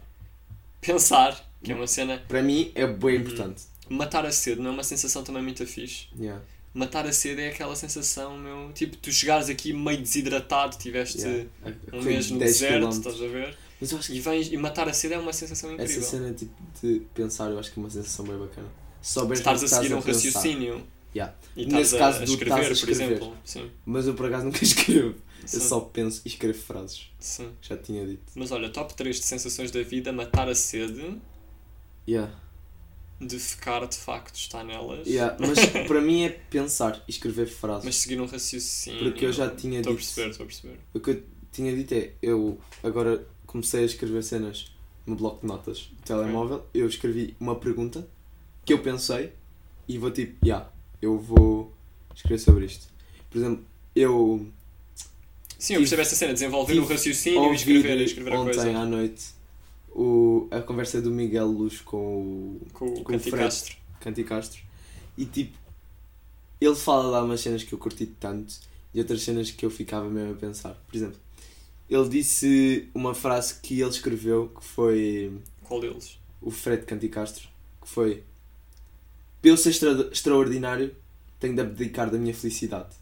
Pensar, 0.80 1.40
que 1.62 1.72
é 1.72 1.74
uma 1.74 1.86
cena. 1.86 2.22
Para 2.28 2.42
mim 2.42 2.72
é 2.74 2.86
bem 2.86 3.16
Uhum. 3.16 3.20
importante. 3.22 3.62
Matar 3.88 4.24
a 4.26 4.32
sede 4.32 4.60
não 4.60 4.70
é 4.70 4.72
uma 4.74 4.84
sensação 4.84 5.22
também 5.22 5.42
muito 5.42 5.64
fixe. 5.66 6.06
Yeah. 6.18 6.42
Matar 6.74 7.06
a 7.06 7.12
sede 7.12 7.42
é 7.42 7.48
aquela 7.48 7.76
sensação, 7.76 8.36
meu. 8.38 8.72
Tipo, 8.72 8.96
tu 8.96 9.12
chegares 9.12 9.48
aqui 9.50 9.72
meio 9.72 10.00
desidratado, 10.00 10.76
tiveste 10.78 11.18
Yeah. 11.20 11.46
um 11.92 12.00
mês 12.02 12.30
no 12.30 12.38
10 12.38 12.52
deserto, 12.52 12.88
estás 12.88 13.22
a 13.22 13.26
ver? 13.28 13.56
Mas 13.82 13.92
eu 13.92 13.98
acho 13.98 14.12
que 14.12 14.16
E, 14.16 14.20
vens, 14.20 14.46
e 14.52 14.56
matar 14.56 14.88
a 14.88 14.92
sede 14.92 15.14
é 15.14 15.18
uma 15.18 15.32
sensação 15.32 15.70
essa 15.74 15.82
incrível. 15.82 16.02
cena 16.08 16.32
tipo, 16.32 16.54
de 16.80 17.00
pensar, 17.14 17.50
eu 17.50 17.58
acho 17.58 17.70
que 17.72 17.78
é 17.78 17.82
uma 17.82 17.90
sensação 17.90 18.24
bem 18.24 18.38
bacana. 18.38 18.68
Se 19.02 19.14
souberes 19.14 19.40
Estás 19.40 19.60
no 19.60 19.66
a 19.66 19.68
seguir 19.68 19.94
um 19.94 20.00
raciocínio 20.00 20.86
Yeah. 21.14 21.34
e 21.54 21.66
Nesse 21.66 21.96
a, 21.96 21.98
caso 21.98 22.20
a 22.20 22.24
escrever, 22.24 22.44
estás 22.44 22.64
a 22.64 22.68
por 22.68 22.72
escrever. 22.90 23.04
exemplo. 23.16 23.36
Sim, 23.44 23.70
Mas 23.84 24.06
eu 24.06 24.14
por 24.14 24.26
acaso 24.26 24.44
nunca 24.46 24.62
escrevo. 24.64 25.14
Eu 25.42 25.48
sim, 25.48 25.60
só 25.60 25.80
penso 25.80 26.22
e 26.24 26.28
escrevo 26.28 26.58
frases. 26.58 27.10
sim. 27.18 27.50
Já 27.60 27.76
tinha 27.76 28.06
dito. 28.06 28.22
Mas 28.34 28.50
olha, 28.52 28.70
top 28.70 28.94
3 28.94 29.16
de 29.20 29.26
sensações 29.26 29.70
da 29.72 29.82
vida, 29.82 30.10
matar 30.12 30.48
a 30.48 30.54
sede, 30.54 31.18
Yeah. 32.08 32.32
de 33.20 33.38
ficar 33.38 33.86
de 33.86 33.96
facto 33.96 34.34
está 34.36 34.64
nelas. 34.64 35.06
Yeah. 35.06 35.36
Mas 35.38 35.58
para 35.86 36.00
mim 36.00 36.24
é 36.24 36.28
pensar 36.30 37.02
e 37.06 37.10
escrever 37.10 37.46
frases. 37.46 37.84
Mas 37.84 37.96
seguir 37.96 38.20
um 38.20 38.26
raciocínio. 38.26 39.02
Porque 39.10 39.26
eu 39.26 39.32
já 39.32 39.50
tinha 39.50 39.80
Estou 39.80 39.92
a 39.92 39.96
dito- 39.96 40.06
perceber, 40.06 40.30
estou 40.30 40.44
a 40.44 40.46
perceber. 40.46 40.78
O 40.94 41.00
que 41.00 41.10
eu 41.10 41.22
tinha 41.52 41.74
dito 41.76 41.92
é, 41.94 42.12
eu 42.22 42.58
agora 42.82 43.26
comecei 43.52 43.82
a 43.82 43.84
escrever 43.84 44.24
cenas 44.24 44.72
no 45.06 45.14
bloco 45.14 45.42
de 45.42 45.46
notas 45.46 45.90
do 45.92 46.02
telemóvel. 46.02 46.64
Eu 46.72 46.88
escrevi 46.88 47.36
uma 47.38 47.54
pergunta 47.54 48.08
que 48.64 48.72
eu 48.72 48.78
pensei 48.78 49.32
e 49.86 49.98
vou 49.98 50.10
tipo, 50.10 50.34
já, 50.44 50.56
yeah, 50.56 50.72
eu 51.02 51.18
vou 51.18 51.70
escrever 52.14 52.38
sobre 52.38 52.64
isto. 52.64 52.88
Por 53.30 53.38
exemplo, 53.38 53.64
eu 53.94 54.46
Sim, 55.58 55.74
eu 55.74 55.80
percebo 55.80 56.02
essa 56.02 56.16
cena, 56.16 56.32
desenvolver 56.32 56.78
o 56.78 56.86
raciocínio 56.86 57.52
e 57.52 57.54
escrever, 57.54 58.00
escrever 58.00 58.32
a 58.32 58.40
ontem 58.40 58.54
coisa. 58.54 58.78
à 58.78 58.84
noite 58.86 59.34
o, 59.90 60.48
a 60.50 60.60
conversa 60.62 61.02
do 61.02 61.10
Miguel 61.10 61.46
Luz 61.46 61.80
com 61.82 61.96
o 61.96 62.66
Com 62.72 62.86
o 62.86 62.92
com 62.94 63.00
o 63.00 63.04
Canti 63.04 63.30
Fred. 63.30 63.44
Castro. 63.44 63.76
Canti 64.00 64.24
Castro 64.24 64.62
e 65.16 65.26
tipo, 65.26 65.58
ele 66.58 66.74
fala 66.74 67.04
lá 67.04 67.22
umas 67.22 67.40
cenas 67.40 67.62
que 67.62 67.74
eu 67.74 67.78
curti 67.78 68.06
tanto 68.06 68.54
e 68.94 68.98
outras 68.98 69.22
cenas 69.22 69.50
que 69.50 69.64
eu 69.64 69.70
ficava 69.70 70.08
mesmo 70.08 70.32
a 70.32 70.36
pensar. 70.36 70.74
Por 70.88 70.96
exemplo, 70.96 71.18
ele 71.94 72.08
disse 72.08 72.88
uma 72.94 73.14
frase 73.14 73.54
que 73.60 73.80
ele 73.80 73.90
escreveu 73.90 74.48
que 74.48 74.64
foi 74.64 75.32
Qual 75.64 75.80
deles? 75.80 76.18
o 76.40 76.50
Fred 76.50 76.84
Canti 76.84 77.08
Castro, 77.08 77.48
que 77.80 77.88
foi 77.88 78.22
para 79.40 79.50
eu 79.50 79.56
ser 79.56 79.70
extra- 79.70 80.08
extraordinário 80.12 80.94
tenho 81.40 81.54
de 81.54 81.60
abdicar 81.60 82.08
da 82.10 82.16
minha 82.18 82.34
felicidade. 82.34 82.94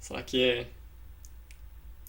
Será 0.00 0.22
que 0.22 0.42
é? 0.42 0.68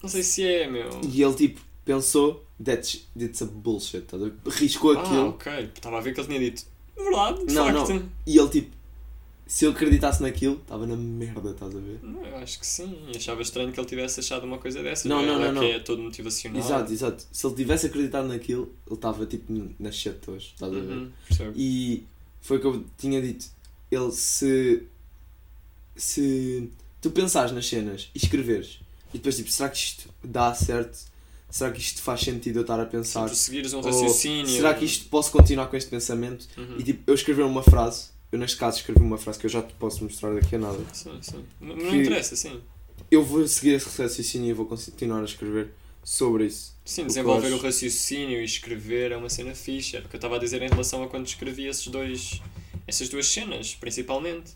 Não 0.02 0.08
sei 0.08 0.22
se 0.22 0.44
é, 0.46 0.68
meu. 0.68 0.88
E 1.02 1.22
ele 1.22 1.34
tipo 1.34 1.60
pensou 1.84 2.44
that's, 2.62 3.06
that's 3.18 3.42
a 3.42 3.46
bullshit, 3.46 4.04
riscou 4.46 4.96
Ah, 4.96 5.02
aquilo 5.02 5.28
ok. 5.30 5.70
Estava 5.74 5.98
a 5.98 6.00
ver 6.00 6.12
que 6.14 6.20
ele 6.20 6.26
tinha 6.28 6.40
dito. 6.40 6.64
Verdade, 6.96 7.46
de 7.46 7.54
Não, 7.54 7.64
facto. 7.66 7.94
não. 7.94 8.08
e 8.26 8.38
ele 8.38 8.48
tipo 8.48 8.76
se 9.46 9.64
eu 9.64 9.70
acreditasse 9.70 10.20
naquilo, 10.22 10.56
estava 10.60 10.86
na 10.86 10.96
merda, 10.96 11.50
estás 11.50 11.74
a 11.74 11.78
ver? 11.78 12.00
Não, 12.02 12.26
eu 12.26 12.36
acho 12.38 12.58
que 12.58 12.66
sim. 12.66 12.98
Achava 13.14 13.42
estranho 13.42 13.72
que 13.72 13.78
ele 13.78 13.86
tivesse 13.86 14.20
achado 14.20 14.44
uma 14.44 14.58
coisa 14.58 14.82
dessas. 14.82 15.04
Não, 15.06 15.20
é? 15.20 15.26
não, 15.26 15.34
Ele 15.36 15.52
não, 15.52 15.60
que 15.62 15.68
não. 15.68 15.74
é 15.76 15.78
todo 15.78 16.02
motivacional. 16.02 16.60
Exato, 16.60 16.92
exato. 16.92 17.24
Se 17.30 17.46
ele 17.46 17.54
tivesse 17.54 17.86
acreditado 17.86 18.26
naquilo, 18.28 18.72
ele 18.86 18.94
estava 18.96 19.24
tipo 19.26 19.52
nas 19.78 19.94
shit 19.94 20.18
hoje, 20.28 20.50
estás 20.54 20.72
a 20.72 20.80
ver? 20.80 20.92
Uhum. 20.96 21.10
E 21.54 22.04
foi 22.40 22.56
o 22.56 22.60
que 22.60 22.66
eu 22.66 22.84
tinha 22.98 23.22
dito. 23.22 23.46
Ele 23.90 24.10
se. 24.12 24.82
Se 25.94 26.70
tu 27.00 27.10
pensares 27.10 27.52
nas 27.52 27.66
cenas 27.66 28.10
e 28.14 28.18
escreveres 28.18 28.80
e 29.14 29.18
depois 29.18 29.36
tipo, 29.36 29.50
será 29.50 29.68
que 29.68 29.78
isto 29.78 30.08
dá 30.22 30.52
certo? 30.54 30.98
Será 31.48 31.70
que 31.70 31.80
isto 31.80 32.02
faz 32.02 32.20
sentido 32.20 32.56
eu 32.58 32.62
estar 32.62 32.78
a 32.78 32.84
Se 32.84 32.90
pensar? 32.90 33.28
tu 33.30 33.34
seguires 33.36 33.72
um 33.72 33.78
Ou 33.78 33.84
raciocínio. 33.84 34.46
será 34.48 34.74
que 34.74 34.84
isto 34.84 35.08
posso 35.08 35.30
continuar 35.30 35.68
com 35.68 35.76
este 35.76 35.88
pensamento? 35.88 36.46
Uhum. 36.58 36.76
E 36.78 36.82
tipo, 36.82 37.02
eu 37.06 37.14
escrever 37.14 37.44
uma 37.44 37.62
frase, 37.62 38.08
eu 38.32 38.38
neste 38.38 38.56
caso 38.56 38.78
escrevi 38.78 39.00
uma 39.00 39.18
frase 39.18 39.38
que 39.38 39.46
eu 39.46 39.50
já 39.50 39.62
te 39.62 39.72
posso 39.74 40.02
mostrar 40.02 40.34
daqui 40.34 40.56
a 40.56 40.58
nada. 40.58 40.78
Sim, 40.92 41.18
sim. 41.22 41.44
Não, 41.60 41.76
não 41.76 41.94
interessa, 41.94 42.34
sim. 42.34 42.60
Eu 43.10 43.22
vou 43.24 43.46
seguir 43.46 43.74
esse 43.74 44.02
raciocínio 44.02 44.50
e 44.50 44.52
vou 44.52 44.66
continuar 44.66 45.20
a 45.20 45.24
escrever 45.24 45.72
sobre 46.02 46.46
isso. 46.46 46.76
Sim, 46.84 47.06
desenvolver 47.06 47.52
o 47.52 47.58
raciocínio 47.58 48.40
e 48.40 48.44
escrever 48.44 49.12
é 49.12 49.16
uma 49.16 49.28
cena 49.28 49.54
fixe. 49.54 49.96
Era 49.96 50.06
o 50.06 50.08
que 50.08 50.16
eu 50.16 50.18
estava 50.18 50.36
a 50.36 50.38
dizer 50.38 50.62
em 50.62 50.68
relação 50.68 51.02
a 51.02 51.08
quando 51.08 51.26
escrevi 51.26 51.66
esses 51.66 51.86
dois, 51.88 52.40
essas 52.86 53.08
duas 53.08 53.26
cenas, 53.26 53.74
principalmente. 53.74 54.52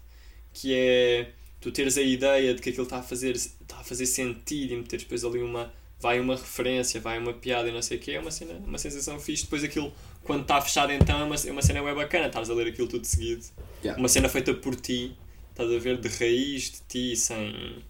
Que 0.53 0.75
é 0.75 1.33
tu 1.61 1.71
teres 1.71 1.99
a 1.99 2.03
ideia 2.03 2.55
de 2.55 2.62
que 2.62 2.71
aquilo 2.71 2.85
está 2.85 2.99
a 2.99 3.03
fazer, 3.03 3.35
está 3.37 3.79
a 3.79 3.85
fazer 3.85 4.07
sentido 4.07 4.73
e 4.73 4.77
meteres 4.77 5.05
depois 5.05 5.25
ali 5.25 5.43
uma. 5.43 5.73
Vai 5.99 6.18
uma 6.18 6.35
referência, 6.35 6.99
vai 6.99 7.18
uma 7.18 7.35
piada 7.35 7.68
e 7.68 7.73
não 7.73 7.83
sei 7.83 7.99
o 7.99 8.01
que, 8.01 8.12
é 8.12 8.18
uma, 8.18 8.31
cena, 8.31 8.55
uma 8.64 8.79
sensação 8.79 9.21
fixe. 9.21 9.43
Depois 9.43 9.62
aquilo, 9.62 9.93
quando 10.25 10.43
está 10.43 10.61
fechado, 10.61 10.93
então 10.93 11.21
é 11.21 11.25
uma, 11.25 11.35
é 11.35 11.51
uma 11.51 11.62
cena 11.62 11.83
bem 11.83 11.95
bacana. 11.95 12.27
Estás 12.27 12.49
a 12.51 12.55
ler 12.55 12.68
aquilo 12.68 12.89
tudo 12.89 13.05
seguido. 13.05 13.45
Yeah. 13.83 13.99
Uma 13.99 14.09
cena 14.09 14.29
feita 14.29 14.53
por 14.55 14.77
ti, 14.77 15.16
estás 15.51 15.71
a 15.73 15.79
ver, 15.79 15.99
de 15.99 16.09
raiz 16.09 16.71
de 16.73 16.81
ti, 16.89 17.16
sem 17.16 17.83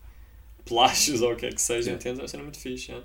plágios 0.64 1.22
ou 1.22 1.32
o 1.32 1.36
que 1.36 1.46
é 1.46 1.50
que 1.50 1.60
seja, 1.60 1.90
Yeah. 1.90 1.94
entendes? 1.94 2.18
É 2.20 2.22
uma 2.22 2.28
cena 2.28 2.42
muito 2.42 2.58
fixe. 2.58 2.92
é. 2.92 3.00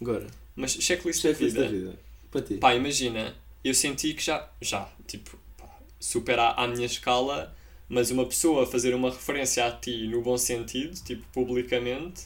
Agora, 0.00 0.26
Mas 0.56 0.72
checklist, 0.72 1.20
checklist 1.20 1.54
da 1.56 1.62
da 1.62 1.68
vida. 1.68 1.86
vida. 1.90 1.98
Para 2.30 2.42
ti. 2.42 2.54
Pá, 2.54 2.74
imagina, 2.74 3.34
eu 3.64 3.74
senti 3.74 4.14
que 4.14 4.22
já, 4.22 4.48
já, 4.60 4.88
tipo, 5.06 5.36
pá, 5.58 5.68
super 5.98 6.38
à, 6.38 6.66
minha 6.68 6.86
escala, 6.86 7.54
mas 7.88 8.10
uma 8.10 8.24
pessoa 8.26 8.66
fazer 8.66 8.94
uma 8.94 9.10
referência 9.10 9.66
a 9.66 9.70
ti 9.72 10.06
no 10.06 10.22
bom 10.22 10.38
sentido, 10.38 10.94
tipo, 11.02 11.24
publicamente, 11.32 12.22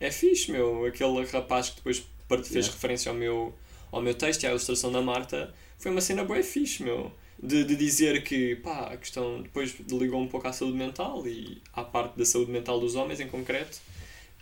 é 0.00 0.10
fixe, 0.10 0.50
meu. 0.50 0.84
Aquele 0.84 1.24
rapaz 1.26 1.70
que 1.70 1.76
depois 1.76 1.98
fez 2.28 2.50
Yeah. 2.50 2.72
referência 2.72 3.10
ao 3.10 3.16
meu, 3.16 3.54
ao 3.92 4.02
meu 4.02 4.14
texto 4.14 4.42
e 4.42 4.46
à 4.46 4.50
ilustração 4.50 4.90
da 4.92 5.00
Marta, 5.00 5.54
foi 5.78 5.90
uma 5.90 6.00
cena 6.00 6.24
boa 6.24 6.42
fixe, 6.42 6.82
meu. 6.82 7.12
de, 7.42 7.64
de 7.64 7.76
dizer 7.76 8.22
que 8.24 8.56
pá, 8.56 8.90
a 8.92 8.96
questão 8.96 9.42
depois 9.42 9.74
ligou 9.90 10.20
um 10.20 10.28
pouco 10.28 10.48
à 10.48 10.52
saúde 10.52 10.76
mental 10.76 11.26
e 11.26 11.60
à 11.72 11.82
parte 11.84 12.16
da 12.18 12.24
saúde 12.24 12.50
mental 12.50 12.80
dos 12.80 12.94
homens 12.94 13.20
em 13.20 13.28
concreto. 13.28 13.78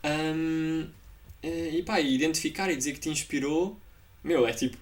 Hum, 0.05 0.87
eh, 1.43 1.70
e 1.74 1.82
pá, 1.82 2.01
e 2.01 2.14
identificar 2.14 2.70
e 2.70 2.76
dizer 2.76 2.93
que 2.93 3.01
te 3.01 3.09
inspirou, 3.09 3.78
meu, 4.22 4.47
é 4.47 4.53
tipo, 4.53 4.76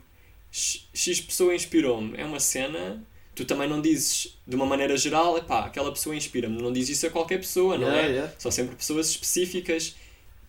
X 0.50 0.86
X 0.94 1.20
pessoa 1.20 1.54
inspirou-me, 1.54 2.16
é 2.18 2.24
uma 2.24 2.40
cena. 2.40 3.02
Tu 3.34 3.46
também 3.46 3.66
não 3.68 3.80
dizes 3.80 4.36
de 4.46 4.54
uma 4.54 4.66
maneira 4.66 4.94
geral, 4.96 5.38
epá, 5.38 5.64
aquela 5.64 5.90
pessoa 5.90 6.14
inspira-me. 6.14 6.60
Não 6.60 6.70
dizes 6.72 6.98
isso 6.98 7.06
a 7.06 7.10
qualquer 7.10 7.38
pessoa, 7.38 7.78
não 7.78 7.86
Yeah, 7.88 8.08
é? 8.08 8.12
yeah. 8.12 8.34
São 8.38 8.50
sempre 8.50 8.76
pessoas 8.76 9.08
específicas, 9.08 9.96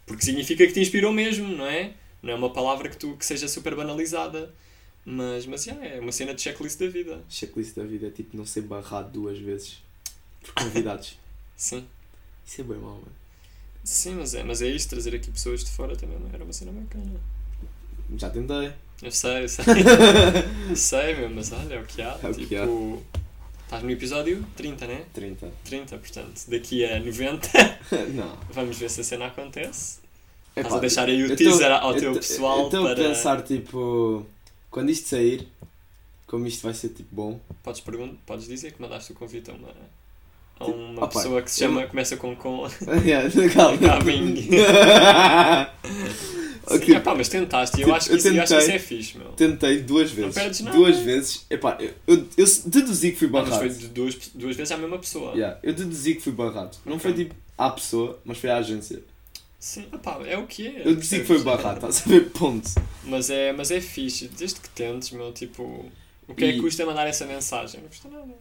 porque 0.06 0.26
significa 0.26 0.68
que 0.68 0.74
te 0.74 0.82
inspirou 0.82 1.14
mesmo, 1.14 1.48
não 1.48 1.66
é? 1.66 1.94
Não 2.22 2.34
é 2.34 2.36
uma 2.36 2.50
palavra 2.52 2.90
que, 2.90 2.98
tu, 2.98 3.16
que 3.18 3.26
seja 3.26 3.48
super 3.48 3.74
banalizada. 3.76 4.54
Mas, 5.06 5.46
mas 5.46 5.66
yeah, 5.66 5.86
é 5.86 6.00
uma 6.00 6.12
cena 6.12 6.34
de 6.34 6.42
checklist 6.42 6.80
da 6.80 6.88
vida. 6.88 7.22
Checklist 7.30 7.76
da 7.76 7.84
vida 7.84 8.08
é 8.08 8.10
tipo 8.10 8.38
não 8.38 8.46
ser 8.46 8.62
barrado 8.62 9.10
duas 9.12 9.38
vezes 9.38 9.82
por 10.42 10.54
convidados. 10.54 11.18
Sim. 11.58 11.86
Isso 12.46 12.62
é 12.62 12.64
bem 12.64 12.78
mau, 12.78 12.92
mano. 12.94 13.12
Sim, 13.84 14.16
mas 14.16 14.34
é, 14.34 14.44
mas 14.44 14.62
é 14.62 14.68
isto, 14.68 14.90
trazer 14.92 15.14
aqui 15.16 15.30
pessoas 15.30 15.64
de 15.64 15.72
fora 15.72 15.96
também 15.96 16.18
não 16.20 16.30
era 16.34 16.44
uma 16.44 16.54
cena 16.54 16.72
bacana. 16.72 17.20
Já 18.18 18.30
tentei. 18.30 18.72
Eu 19.02 19.12
sei, 19.12 19.44
eu 19.44 19.50
sei. 19.50 19.66
eu 20.70 20.76
sei, 20.76 21.16
meu, 21.16 21.30
mas 21.30 21.52
olha, 21.52 21.76
é 21.76 21.82
o 21.82 21.86
que 21.86 22.02
há. 22.02 22.18
É 22.24 22.30
o 22.30 22.34
que 22.34 22.46
tipo, 22.46 23.04
estás 23.66 23.84
no 23.84 23.92
episódio 23.92 24.46
30, 24.56 24.88
né? 24.88 25.04
30. 25.14 25.52
30, 25.66 25.98
portanto, 25.98 26.42
daqui 26.48 26.86
a 26.86 27.00
90 27.02 27.50
não. 28.16 28.38
vamos 28.52 28.78
ver 28.78 28.90
se 28.90 29.02
a 29.02 29.04
cena 29.04 29.28
acontece. 29.28 30.00
Estás 30.56 30.68
Epá, 30.68 30.78
a 30.78 30.80
deixar 30.80 31.10
aí 31.10 31.24
o 31.24 31.36
teaser 31.36 31.68
tô- 31.68 31.74
ao 31.74 31.94
eu 31.94 32.00
teu 32.00 32.14
tô- 32.14 32.20
pessoal 32.20 32.60
Eu 32.60 32.66
estou 32.66 32.84
para. 32.84 32.96
pensar, 32.96 33.42
tipo, 33.42 34.26
quando 34.74 34.90
isto 34.90 35.08
sair, 35.08 35.48
como 36.28 36.48
isto 36.48 36.64
vai 36.64 36.74
ser 36.74 36.90
tipo 36.90 37.10
bom. 37.16 37.40
Podes, 37.64 37.80
pergun- 37.82 38.18
podes 38.26 38.48
dizer 38.48 38.74
que 38.74 38.82
mandaste 38.82 39.12
o 39.12 39.16
convite 39.16 39.52
a 39.52 39.54
uma, 39.54 39.70
a 40.60 40.66
uma 40.66 40.98
Opa, 41.04 41.08
pessoa 41.10 41.42
que 41.42 41.52
se 41.52 41.64
eu- 41.64 41.70
chama, 41.70 41.86
começa 41.88 42.18
com 42.18 42.36
com. 42.36 42.66
Yeah, 43.06 43.30
calma. 43.54 43.78
Sim, 46.86 46.96
epá, 46.96 47.14
mas 47.14 47.28
tentaste 47.28 47.76
eu 47.82 47.86
Tipo, 47.86 47.96
acho 47.98 48.08
que 48.08 48.14
eu 48.14 48.18
isso, 48.18 48.28
eu 48.30 48.42
acho 48.42 48.54
que 48.54 48.58
isso 48.58 48.66
tentei. 48.72 48.76
é 48.76 48.80
fixe, 48.80 49.18
meu. 49.18 49.28
Tentei 49.34 49.82
duas 49.82 50.10
vezes. 50.12 50.34
perdes 50.34 50.60
nada. 50.62 50.78
Duas 50.78 50.98
vezes. 50.98 51.46
Epá, 51.50 51.78
eu, 51.80 51.92
eu, 52.08 52.26
eu 52.38 52.46
deduzi 52.66 53.12
que 53.12 53.18
fui 53.20 53.28
Ah, 53.28 53.32
mas 53.34 53.44
barrado. 53.50 53.60
foi 53.60 53.70
de 53.70 53.88
duas, 53.90 54.16
duas 54.34 54.56
vezes 54.56 54.72
à 54.72 54.78
mesma 54.78 54.98
pessoa. 54.98 55.34
Yeah, 55.34 55.60
eu 55.62 55.74
deduzi 55.74 56.16
que 56.16 56.22
fui 56.22 56.32
barrado. 56.32 56.78
Não 56.86 56.98
foi 56.98 57.14
tipo 57.14 57.36
à 57.58 57.70
pessoa, 57.70 58.18
mas 58.24 58.38
foi 58.38 58.50
à 58.50 58.58
agência. 58.58 59.02
Sim, 59.64 59.86
epá, 59.94 60.20
é 60.26 60.38
o 60.38 60.46
que 60.46 60.68
é. 60.68 60.82
Eu 60.82 60.94
deduzi 60.94 61.20
que 61.22 61.26
foi 61.26 61.38
a 61.38 61.78
ver? 62.06 62.30
Ponto. 62.32 62.70
Mas 63.06 63.30
é, 63.30 63.54
mas 63.54 63.72
é 63.72 63.80
fixe, 63.80 64.28
desde 64.28 64.60
que 64.60 64.68
tentes, 64.68 65.12
meu, 65.12 65.32
tipo, 65.32 65.90
o 66.28 66.36
que 66.36 66.44
é 66.44 66.52
que 66.52 66.58
E- 66.58 66.62
custa 66.62 66.86
mandar 66.86 67.08
essa 67.08 67.26
mensagem? 67.26 67.80
Não 67.80 67.88
custa 67.88 68.10
nada. 68.10 68.34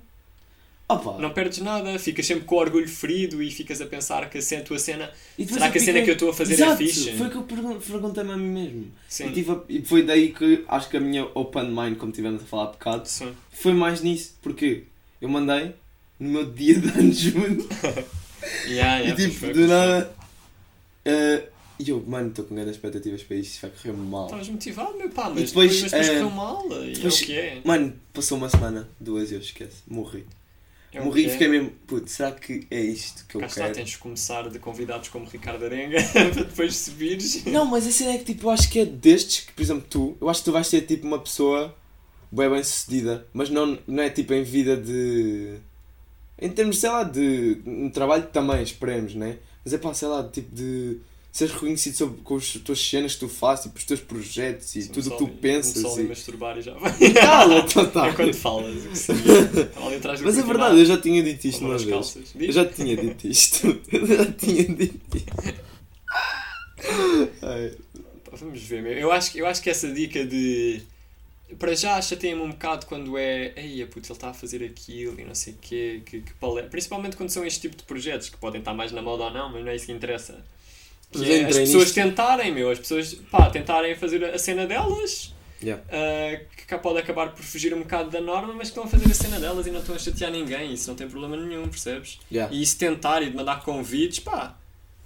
Opa. 0.89 1.19
Não 1.21 1.31
perdes 1.31 1.59
nada, 1.61 1.97
ficas 2.01 2.27
sempre 2.27 2.43
com 2.45 2.57
o 2.57 2.59
orgulho 2.59 2.89
ferido 2.89 3.41
e 3.41 3.53
ficas 3.53 3.81
a 3.81 3.87
pensar 3.87 4.29
que 4.29 4.39
a, 4.39 4.43
cena- 4.43 4.63
a 4.63 4.65
tua 4.65 4.81
cena. 4.81 5.13
Será 5.49 5.71
que 5.71 5.79
a 5.79 5.81
cena 5.81 6.03
que 6.03 6.11
eu 6.11 6.15
estou 6.15 6.31
a 6.31 6.35
fazer 6.35 6.55
Exato, 6.55 6.73
é 6.73 6.77
fixe? 6.87 7.13
Foi 7.13 7.29
o 7.29 7.31
que 7.31 7.37
eu 7.37 7.43
pergun- 7.45 7.79
perguntei-me 7.79 8.33
a 8.33 8.37
mim 8.37 8.49
mesmo. 8.49 8.93
Sim. 9.09 9.29
E, 9.29 9.33
tive 9.33 9.57
e 9.69 9.83
foi 9.83 10.03
daí 10.03 10.33
que 10.33 10.65
acho 10.67 10.91
que 10.91 10.97
a 10.97 11.01
minha 11.01 11.25
open 11.35 11.71
mind, 11.71 11.99
como 11.99 12.11
tivemos 12.11 12.43
a 12.43 12.47
falar 12.47 12.65
há 12.65 12.67
bocado, 12.67 13.09
Sim. 13.09 13.33
foi 13.53 13.75
mais 13.75 14.03
nisso. 14.03 14.35
Porque 14.43 14.83
eu 15.21 15.29
mandei 15.29 15.73
no 16.19 16.31
meu 16.31 16.45
dia 16.53 16.81
de 16.81 16.89
anos 16.99 17.17
junto 17.17 17.69
Yeah, 18.67 18.99
yeah, 18.99 19.11
e 19.23 19.31
tipo, 19.31 19.53
do 19.55 19.69
nada. 19.69 20.13
Eh, 21.05 21.49
E 21.79 21.91
eu, 21.91 22.03
mano, 22.07 22.29
estou 22.29 22.45
com 22.45 22.55
grandes 22.55 22.75
expectativas 22.77 23.23
para 23.23 23.37
isto, 23.37 23.53
isto 23.55 23.63
vai 23.63 23.71
correr 23.71 23.93
mal. 23.93 24.25
Estavas 24.27 24.49
motivado, 24.49 24.97
meu 24.97 25.09
pá, 25.11 25.31
mas 25.31 25.49
depois, 25.49 25.73
depois, 25.73 25.91
depois 25.91 26.09
eh, 26.09 26.13
correu 26.13 26.31
mal. 26.31 26.67
E 26.85 27.05
é 27.05 27.09
o 27.09 27.11
que 27.11 27.39
é. 27.39 27.61
Mano, 27.65 27.95
passou 28.13 28.39
uma 28.39 28.49
semana, 28.49 28.89
duas, 29.01 29.33
eu 29.33 29.41
esquece, 29.41 29.77
morri. 29.89 30.25
É 30.93 31.01
morri 31.01 31.23
e 31.23 31.27
é. 31.27 31.29
fiquei 31.31 31.49
mesmo, 31.49 31.71
putz, 31.87 32.13
será 32.13 32.33
que 32.33 32.67
é 32.71 32.81
isto 32.81 33.25
que 33.27 33.37
eu 33.37 33.41
Cá 33.41 33.47
está, 33.47 33.63
quero? 33.63 33.75
tens 33.77 33.89
de 33.91 33.99
começar 33.99 34.49
de 34.51 34.59
convidados 34.59 35.09
como 35.09 35.25
Ricardo 35.25 35.65
Arenga 35.65 35.97
para 36.13 36.29
depois 36.45 36.77
subires. 36.77 37.45
Não, 37.47 37.65
mas 37.65 37.87
a 37.87 37.91
cena 37.91 38.13
é 38.13 38.19
que 38.19 38.25
tipo, 38.27 38.47
eu 38.47 38.51
acho 38.51 38.69
que 38.71 38.81
é 38.81 38.85
destes 38.85 39.41
que, 39.47 39.53
por 39.53 39.63
exemplo, 39.63 39.87
tu, 39.89 40.17
eu 40.21 40.29
acho 40.29 40.41
que 40.41 40.45
tu 40.45 40.53
vais 40.53 40.67
ser 40.67 40.83
tipo 40.83 41.07
uma 41.07 41.19
pessoa 41.19 41.75
bem 42.31 42.49
bem 42.51 42.63
sucedida, 42.63 43.27
mas 43.33 43.49
não, 43.51 43.79
não 43.87 44.03
é 44.03 44.11
tipo 44.11 44.35
em 44.35 44.43
vida 44.43 44.77
de. 44.77 45.57
Em 46.39 46.51
termos, 46.51 46.79
sei 46.79 46.91
lá, 46.91 47.05
de. 47.05 47.63
No 47.65 47.91
trabalho 47.91 48.27
também, 48.27 48.63
esperemos, 48.63 49.15
né? 49.15 49.39
Mas 49.65 49.73
é 49.75 49.79
pá, 49.79 49.95
sei 49.95 50.09
lá, 50.09 50.23
tipo 50.29 50.55
de. 50.55 50.99
Seres 51.31 51.55
reconhecido 51.55 51.95
sobre, 51.95 52.21
com 52.21 52.37
as 52.37 52.47
tuas 52.53 52.79
cenas 52.79 53.15
que 53.15 53.21
tu 53.21 53.29
fazes, 53.29 53.65
tipo, 53.65 53.79
os 53.79 53.85
teus 53.85 54.01
projetos 54.01 54.77
e 54.77 54.87
tudo 54.91 55.09
o 55.09 55.11
que 55.13 55.17
tu 55.17 55.29
pensas. 55.29 55.81
Só 55.81 55.99
E... 55.99 56.03
masturbar 56.05 56.59
e 56.59 56.63
já 56.63 56.75
vai. 56.75 56.93
Cala, 57.15 57.59
então 57.61 57.87
tá. 57.91 58.07
É 58.09 58.13
quando 58.13 58.35
falas. 58.35 59.09
atrás 59.97 60.21
do 60.21 60.27
Mas 60.27 60.37
é 60.37 60.43
verdade, 60.43 60.79
eu 60.79 60.85
já 60.85 60.99
tinha 60.99 61.23
dito 61.23 61.47
isto 61.47 61.65
uma 61.65 61.79
vez. 61.79 61.89
calças. 61.89 62.35
Eu 62.39 62.53
já 62.53 62.67
tinha 62.67 62.95
dito 62.95 63.27
isto. 63.27 63.67
Eu 63.91 64.07
já 64.07 64.27
tinha 64.33 64.65
dito 64.65 65.17
isto. 65.17 65.55
Ai, 67.41 67.73
Vamos 68.33 68.63
ver, 68.63 68.83
meu. 68.83 68.93
Eu 68.93 69.13
acho, 69.13 69.37
eu 69.39 69.47
acho 69.47 69.63
que 69.63 69.71
essa 69.71 69.91
dica 69.91 70.25
de. 70.27 70.83
Para 71.59 71.75
já 71.75 72.01
chateia-me 72.01 72.43
um 72.43 72.51
bocado 72.51 72.87
quando 72.87 73.17
é. 73.19 73.53
Ei, 73.57 73.85
puto, 73.87 74.07
ele 74.07 74.13
está 74.13 74.31
a 74.31 74.35
fazer 74.35 74.65
aquilo 74.65 75.21
e 75.21 75.25
não 75.25 75.35
sei 75.35 75.53
o 75.55 75.57
quê. 75.61 76.03
Que, 76.05 76.21
que 76.21 76.35
pale... 76.35 76.63
Principalmente 76.65 77.17
quando 77.17 77.31
são 77.31 77.45
este 77.45 77.61
tipo 77.61 77.77
de 77.77 77.83
projetos 77.85 78.29
que 78.29 78.37
podem 78.37 78.61
estar 78.61 78.75
mais 78.75 78.93
na 78.93 79.03
moda 79.03 79.25
ou 79.25 79.31
não, 79.31 79.51
mas 79.51 79.65
não 79.65 79.71
é 79.71 79.77
isso 79.77 79.87
que 79.87 79.93
interessa. 79.93 80.45
Que 81.11 81.31
é 81.31 81.45
as 81.45 81.57
pessoas 81.57 81.85
nisto. 81.85 81.95
tentarem, 81.95 82.53
meu. 82.53 82.71
As 82.71 82.79
pessoas 82.79 83.15
pá, 83.31 83.51
tentarem 83.51 83.95
fazer 83.95 84.25
a 84.25 84.39
cena 84.39 84.67
delas. 84.67 85.33
Yeah. 85.63 85.81
ah, 85.91 86.41
que 86.57 86.67
cá 86.67 86.77
pode 86.77 86.99
acabar 86.99 87.33
por 87.33 87.45
fugir 87.45 87.73
um 87.73 87.81
bocado 87.81 88.11
da 88.11 88.21
norma, 88.21 88.53
mas 88.53 88.63
que 88.71 88.79
estão 88.79 88.85
a 88.85 88.89
fazer 88.89 89.09
a 89.09 89.15
cena 89.15 89.39
delas 89.39 89.65
e 89.67 89.71
não 89.71 89.79
estão 89.79 89.95
a 89.95 89.99
chatear 89.99 90.31
ninguém. 90.31 90.73
Isso 90.73 90.89
não 90.89 90.97
tem 90.97 91.09
problema 91.09 91.37
nenhum, 91.37 91.69
percebes? 91.69 92.19
yeah. 92.31 92.53
E 92.53 92.63
isso 92.63 92.77
tentar 92.79 93.23
e 93.23 93.31
de 93.31 93.37
mandar 93.37 93.63
convites, 93.63 94.19
pá. 94.19 94.57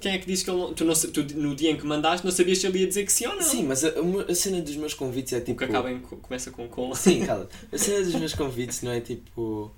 Quem 0.01 0.13
é 0.13 0.19
que 0.19 0.27
disse 0.27 0.45
que 0.45 0.51
ele 0.51 0.59
não, 0.59 0.75
tu, 0.75 0.85
não, 0.85 0.95
tu 0.95 1.23
no 1.39 1.55
dia 1.57 1.71
em 1.71 1.77
que 1.77 1.87
mandaste 1.87 2.25
não 2.27 2.31
sabias 2.33 2.59
se 2.59 2.67
ele 2.67 2.81
ia 2.81 2.87
dizer 2.87 3.05
que 3.07 3.13
sim 3.13 3.27
ou 3.27 3.35
não? 3.35 3.43
Sim, 3.43 3.65
mas 3.65 3.83
a, 3.85 3.89
a 4.29 4.35
cena 4.35 4.61
dos 4.61 4.77
meus 4.77 4.93
convites 4.93 5.33
é 5.33 5.39
O 5.39 5.41
tipo. 5.41 5.59
que 5.59 5.65
acaba 5.65 5.91
em, 5.91 6.01
co- 6.01 6.17
começa 6.17 6.51
com 6.51 6.69
com. 6.69 6.95
Sim, 6.95 7.25
cala. 7.25 7.49
A 7.73 7.79
cena 7.79 8.05
dos 8.05 8.15
meus 8.15 8.35
convites 8.35 8.83
não 8.83 8.93
é 8.93 9.01
tipo. 9.01 9.71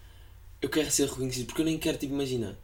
Eu 0.61 0.69
quero 0.69 0.91
ser 0.91 1.09
reconhecido 1.09 1.47
porque 1.47 1.62
eu 1.62 1.66
nem 1.66 1.79
quero, 1.79 1.97
tipo, 1.99 2.12
imagina. 2.12 2.59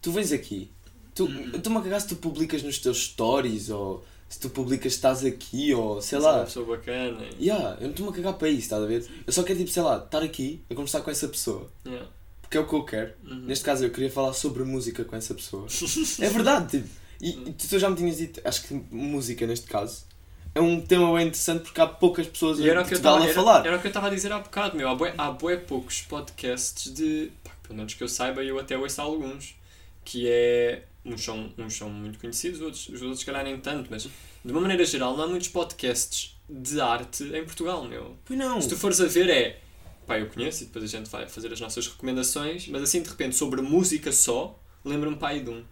Tu 0.00 0.12
vens 0.12 0.30
aqui, 0.32 0.70
tu, 1.14 1.24
Hum. 1.26 1.50
tu 1.60 1.70
me 1.70 1.82
cagas 1.82 2.04
se 2.04 2.10
tu 2.10 2.16
publicas 2.16 2.62
nos 2.62 2.78
teus 2.78 2.98
stories 3.06 3.68
ou 3.68 4.04
se 4.28 4.38
tu 4.38 4.48
publicas 4.48 4.92
estás 4.92 5.24
aqui 5.24 5.74
ou 5.74 6.00
sei 6.00 6.20
Se 6.20 6.24
é 6.24 6.28
uma 6.28 6.36
lá. 6.38 6.44
pessoa 6.44 6.66
bacana. 6.76 7.18
Yeah, 7.40 7.76
eu 7.80 7.84
não 7.84 7.90
estou-me 7.90 8.12
a 8.12 8.14
cagar 8.14 8.34
para 8.34 8.48
isso, 8.48 8.60
estás 8.60 8.82
a 8.82 8.86
ver? 8.86 9.04
Eu 9.26 9.32
só 9.32 9.42
quero, 9.42 9.58
tipo, 9.58 9.70
sei 9.72 9.82
lá, 9.82 9.98
estar 10.04 10.22
aqui 10.22 10.60
a 10.70 10.74
conversar 10.76 11.00
com 11.00 11.10
essa 11.10 11.26
pessoa. 11.26 11.68
Yeah. 11.84 12.06
Porque 12.48 12.56
é 12.56 12.60
o 12.60 12.66
que 12.66 12.74
eu 12.74 12.82
quero. 12.82 13.12
Uhum. 13.24 13.40
Neste 13.40 13.64
caso, 13.64 13.84
eu 13.84 13.90
queria 13.90 14.10
falar 14.10 14.32
sobre 14.32 14.64
música 14.64 15.04
com 15.04 15.14
essa 15.14 15.34
pessoa. 15.34 15.66
é 16.20 16.28
verdade, 16.30 16.78
tipo. 16.78 16.88
E, 17.20 17.30
e 17.30 17.52
tu 17.52 17.78
já 17.78 17.90
me 17.90 17.96
tinhas 17.96 18.16
dito, 18.16 18.40
acho 18.44 18.62
que 18.62 18.74
música 18.90 19.44
neste 19.46 19.66
caso 19.66 20.08
é 20.54 20.60
um 20.60 20.80
tema 20.80 21.14
bem 21.14 21.28
interessante 21.28 21.62
porque 21.62 21.80
há 21.80 21.86
poucas 21.86 22.26
pessoas 22.26 22.58
E 22.58 22.68
era 22.68 22.84
que 22.84 22.94
estava 22.94 23.24
a 23.24 23.28
falar. 23.28 23.60
era, 23.60 23.68
era 23.68 23.76
o 23.76 23.80
que 23.80 23.86
eu 23.86 23.90
estava 23.90 24.08
a 24.08 24.10
dizer 24.10 24.32
há 24.32 24.38
bocado, 24.38 24.76
meu. 24.76 24.88
Há 24.88 24.94
bué, 24.94 25.14
há 25.16 25.30
bué 25.30 25.56
poucos 25.56 26.02
podcasts 26.02 26.92
de. 26.92 27.30
Pá, 27.44 27.52
pelo 27.62 27.76
menos 27.76 27.94
que 27.94 28.02
eu 28.02 28.08
saiba, 28.08 28.42
eu 28.42 28.58
até 28.58 28.76
ouço 28.76 29.00
alguns. 29.00 29.54
Que 30.04 30.28
é. 30.28 30.84
Uns 31.04 31.22
são, 31.22 31.52
uns 31.56 31.74
são 31.76 31.88
muito 31.88 32.18
conhecidos, 32.18 32.60
outros, 32.60 32.88
os 32.88 33.00
outros, 33.00 33.20
se 33.20 33.26
calhar, 33.26 33.44
nem 33.44 33.56
tanto, 33.58 33.88
mas 33.90 34.02
de 34.02 34.52
uma 34.52 34.60
maneira 34.60 34.84
geral, 34.84 35.16
não 35.16 35.24
há 35.24 35.28
muitos 35.28 35.48
podcasts 35.48 36.36
de 36.48 36.80
arte 36.80 37.24
em 37.24 37.44
Portugal, 37.44 37.84
meu. 37.84 38.16
Pois 38.24 38.38
não. 38.38 38.60
Se 38.60 38.68
tu 38.68 38.76
fores 38.76 39.00
a 39.00 39.06
ver, 39.06 39.30
é. 39.30 39.60
Pá, 40.08 40.18
eu 40.18 40.26
conheço 40.26 40.62
e 40.62 40.66
depois 40.66 40.82
a 40.84 40.88
gente 40.88 41.08
vai 41.10 41.28
fazer 41.28 41.52
as 41.52 41.60
nossas 41.60 41.86
recomendações, 41.86 42.66
mas 42.68 42.82
assim 42.82 43.02
de 43.02 43.10
repente 43.10 43.36
sobre 43.36 43.60
música 43.60 44.10
só, 44.10 44.58
lembra-me 44.84 45.16
pá 45.16 45.28
aí 45.28 45.40
de 45.42 45.50
um. 45.50 45.62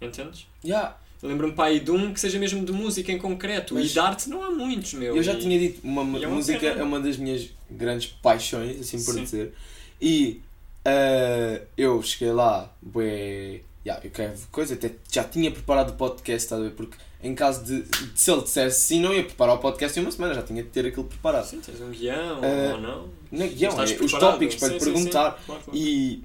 Entendes? 0.00 0.46
Yeah. 0.64 0.96
Lembra-me 1.22 1.54
pá 1.54 1.64
aí 1.66 1.80
de 1.80 1.90
um 1.90 2.12
que 2.12 2.20
seja 2.20 2.38
mesmo 2.38 2.64
de 2.64 2.72
música 2.72 3.10
em 3.10 3.18
concreto. 3.18 3.74
Mas- 3.74 3.90
E 3.90 3.92
de 3.94 3.98
arte 3.98 4.28
não 4.30 4.42
há 4.42 4.50
muitos, 4.50 4.92
meu. 4.94 5.16
Eu 5.16 5.22
já 5.22 5.32
E- 5.32 5.38
tinha 5.38 5.58
dito, 5.58 5.80
uma, 5.82 6.02
é 6.18 6.26
música 6.26 6.66
é 6.66 6.82
uma 6.82 7.00
das 7.00 7.16
minhas 7.16 7.48
grandes 7.70 8.08
paixões, 8.22 8.80
assim 8.80 9.02
por 9.02 9.14
Sim. 9.14 9.22
dizer. 9.24 9.54
E 10.00 10.40
eh, 10.84 11.62
eu 11.76 12.02
cheguei 12.02 12.32
lá, 12.32 12.70
bué, 12.82 13.60
yeah, 13.86 14.04
eu 14.04 14.10
quero 14.10 14.34
coisa, 14.52 14.74
até 14.74 14.92
já 15.10 15.24
tinha 15.24 15.50
preparado 15.50 15.90
o 15.90 15.92
podcast, 15.94 16.44
estás 16.44 16.60
a 16.60 16.64
ver? 16.64 16.72
Porque 16.72 16.96
em 17.22 17.34
caso 17.34 17.64
de, 17.64 17.82
de 17.82 18.10
se 18.14 18.30
ele 18.30 18.42
dissesse 18.42 18.80
sim, 18.80 19.00
não 19.00 19.12
ia 19.12 19.24
preparar 19.24 19.56
o 19.56 19.58
podcast 19.58 19.98
em 19.98 20.02
uma 20.02 20.10
semana, 20.10 20.34
já 20.34 20.42
tinha 20.42 20.62
de 20.62 20.68
ter 20.70 20.86
aquilo 20.86 21.04
preparado. 21.04 21.44
Sim, 21.46 21.60
tens 21.60 21.80
um 21.80 21.90
guião 21.90 22.42
Eh, 22.42 22.72
ou 22.72 22.80
não. 22.80 23.08
Não 23.30 23.44
é 23.44 23.48
guião, 23.48 23.80
é 23.80 23.84
os 23.84 24.12
tópicos 24.12 24.56
para 24.56 24.68
Sim, 24.68 24.74
lhe 24.74 24.80
sim, 24.80 24.86
sim. 24.86 24.92
perguntar. 24.92 25.42
Claro, 25.44 25.62
claro. 25.62 25.78
E 25.78 26.22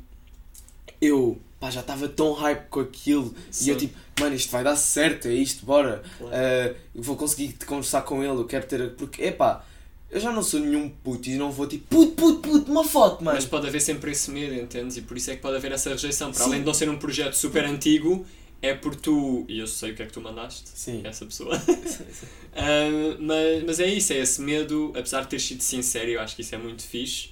eu 1.02 1.38
pá, 1.60 1.70
já 1.70 1.82
estava 1.82 2.08
tão 2.08 2.34
hype 2.34 2.68
com 2.70 2.80
aquilo. 2.80 3.34
E 3.62 3.70
eu 3.70 3.78
tipo, 3.78 3.98
mano, 4.20 4.36
isto 4.36 4.52
vai 4.52 4.64
dar 4.64 4.76
certo, 4.76 5.28
é 5.28 5.34
isto, 5.34 5.66
bora. 5.66 6.02
Claro. 6.18 6.34
Uh, 6.36 6.76
vou 7.02 7.16
conseguir 7.16 7.54
te 7.54 7.66
conversar 7.66 8.02
com 8.04 8.24
ele, 8.24 8.34
eu 8.34 8.46
quero 8.46 8.66
ter. 8.66 8.92
Porque, 8.92 9.24
epá, 9.24 9.66
eu 10.10 10.20
já 10.20 10.32
não 10.32 10.42
sou 10.44 10.60
nenhum 10.60 10.90
puto 10.90 11.30
e 11.30 11.36
não 11.36 11.52
vou 11.52 11.68
tipo, 11.68 11.88
puto, 11.88 12.12
puto, 12.14 12.40
puto, 12.40 12.72
uma 12.72 12.84
foto, 12.84 13.24
mano. 13.24 13.36
Mas 13.36 13.46
pode 13.46 13.68
haver 13.68 13.82
sempre 13.82 14.12
esse 14.12 14.32
medo, 14.32 14.54
entendes? 14.56 14.96
E 14.98 15.02
por 15.02 15.18
isso 15.18 15.32
é 15.32 15.36
que 15.36 15.42
pode 15.42 15.58
haver 15.58 15.72
essa 15.72 15.90
rejeição. 15.90 16.32
Para 16.32 16.40
Sim. 16.44 16.50
além 16.50 16.60
de 16.62 16.66
não 16.66 16.74
ser 16.74 16.90
um 16.90 16.98
projeto 16.98 17.34
super 17.34 17.66
antigo, 17.66 18.26
é 18.62 18.74
por 18.74 18.96
tu. 18.96 19.46
E 19.48 19.60
eu 19.60 19.68
sei 19.68 19.92
o 19.92 19.96
que 19.96 20.04
é 20.04 20.06
que 20.06 20.14
tu 20.14 20.22
mandaste. 20.22 20.70
Sim. 20.74 21.02
Essa 21.04 21.26
pessoa. 21.26 21.56
Ah, 22.58 23.18
mas, 23.20 23.64
mas 23.66 23.80
é 23.82 23.86
isso, 23.88 24.14
é 24.14 24.18
esse 24.20 24.42
medo, 24.42 24.94
apesar 24.96 25.24
de 25.24 25.28
ter 25.28 25.40
sido 25.40 25.62
sincero, 25.62 26.10
eu 26.12 26.22
acho 26.22 26.36
que 26.38 26.42
isso 26.42 26.56
é 26.56 26.58
muito 26.58 26.84
fixe. 26.84 27.32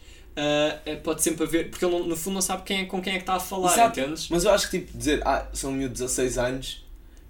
é- 0.86 0.96
pode 0.98 1.22
sempre 1.24 1.46
haver. 1.46 1.70
Porque 1.70 1.86
ele 1.86 1.98
no 2.08 2.16
fundo 2.18 2.34
não 2.36 2.42
sabe 2.42 2.64
quem 2.64 2.82
é, 2.82 2.86
com 2.86 3.02
quem 3.02 3.14
é 3.14 3.16
que 3.18 3.22
está 3.24 3.36
a 3.36 3.40
falar, 3.40 3.72
Exato. 3.74 4.00
entendes? 4.02 4.28
Mas 4.30 4.44
eu 4.44 4.52
acho 4.52 4.70
que 4.70 4.80
tipo 4.80 4.98
dizer, 4.98 5.22
ah, 5.26 5.48
são 5.54 5.72
um 5.72 5.76
miúdo 5.76 5.94
de 5.94 6.00
16 6.02 6.38
anos, 6.38 6.84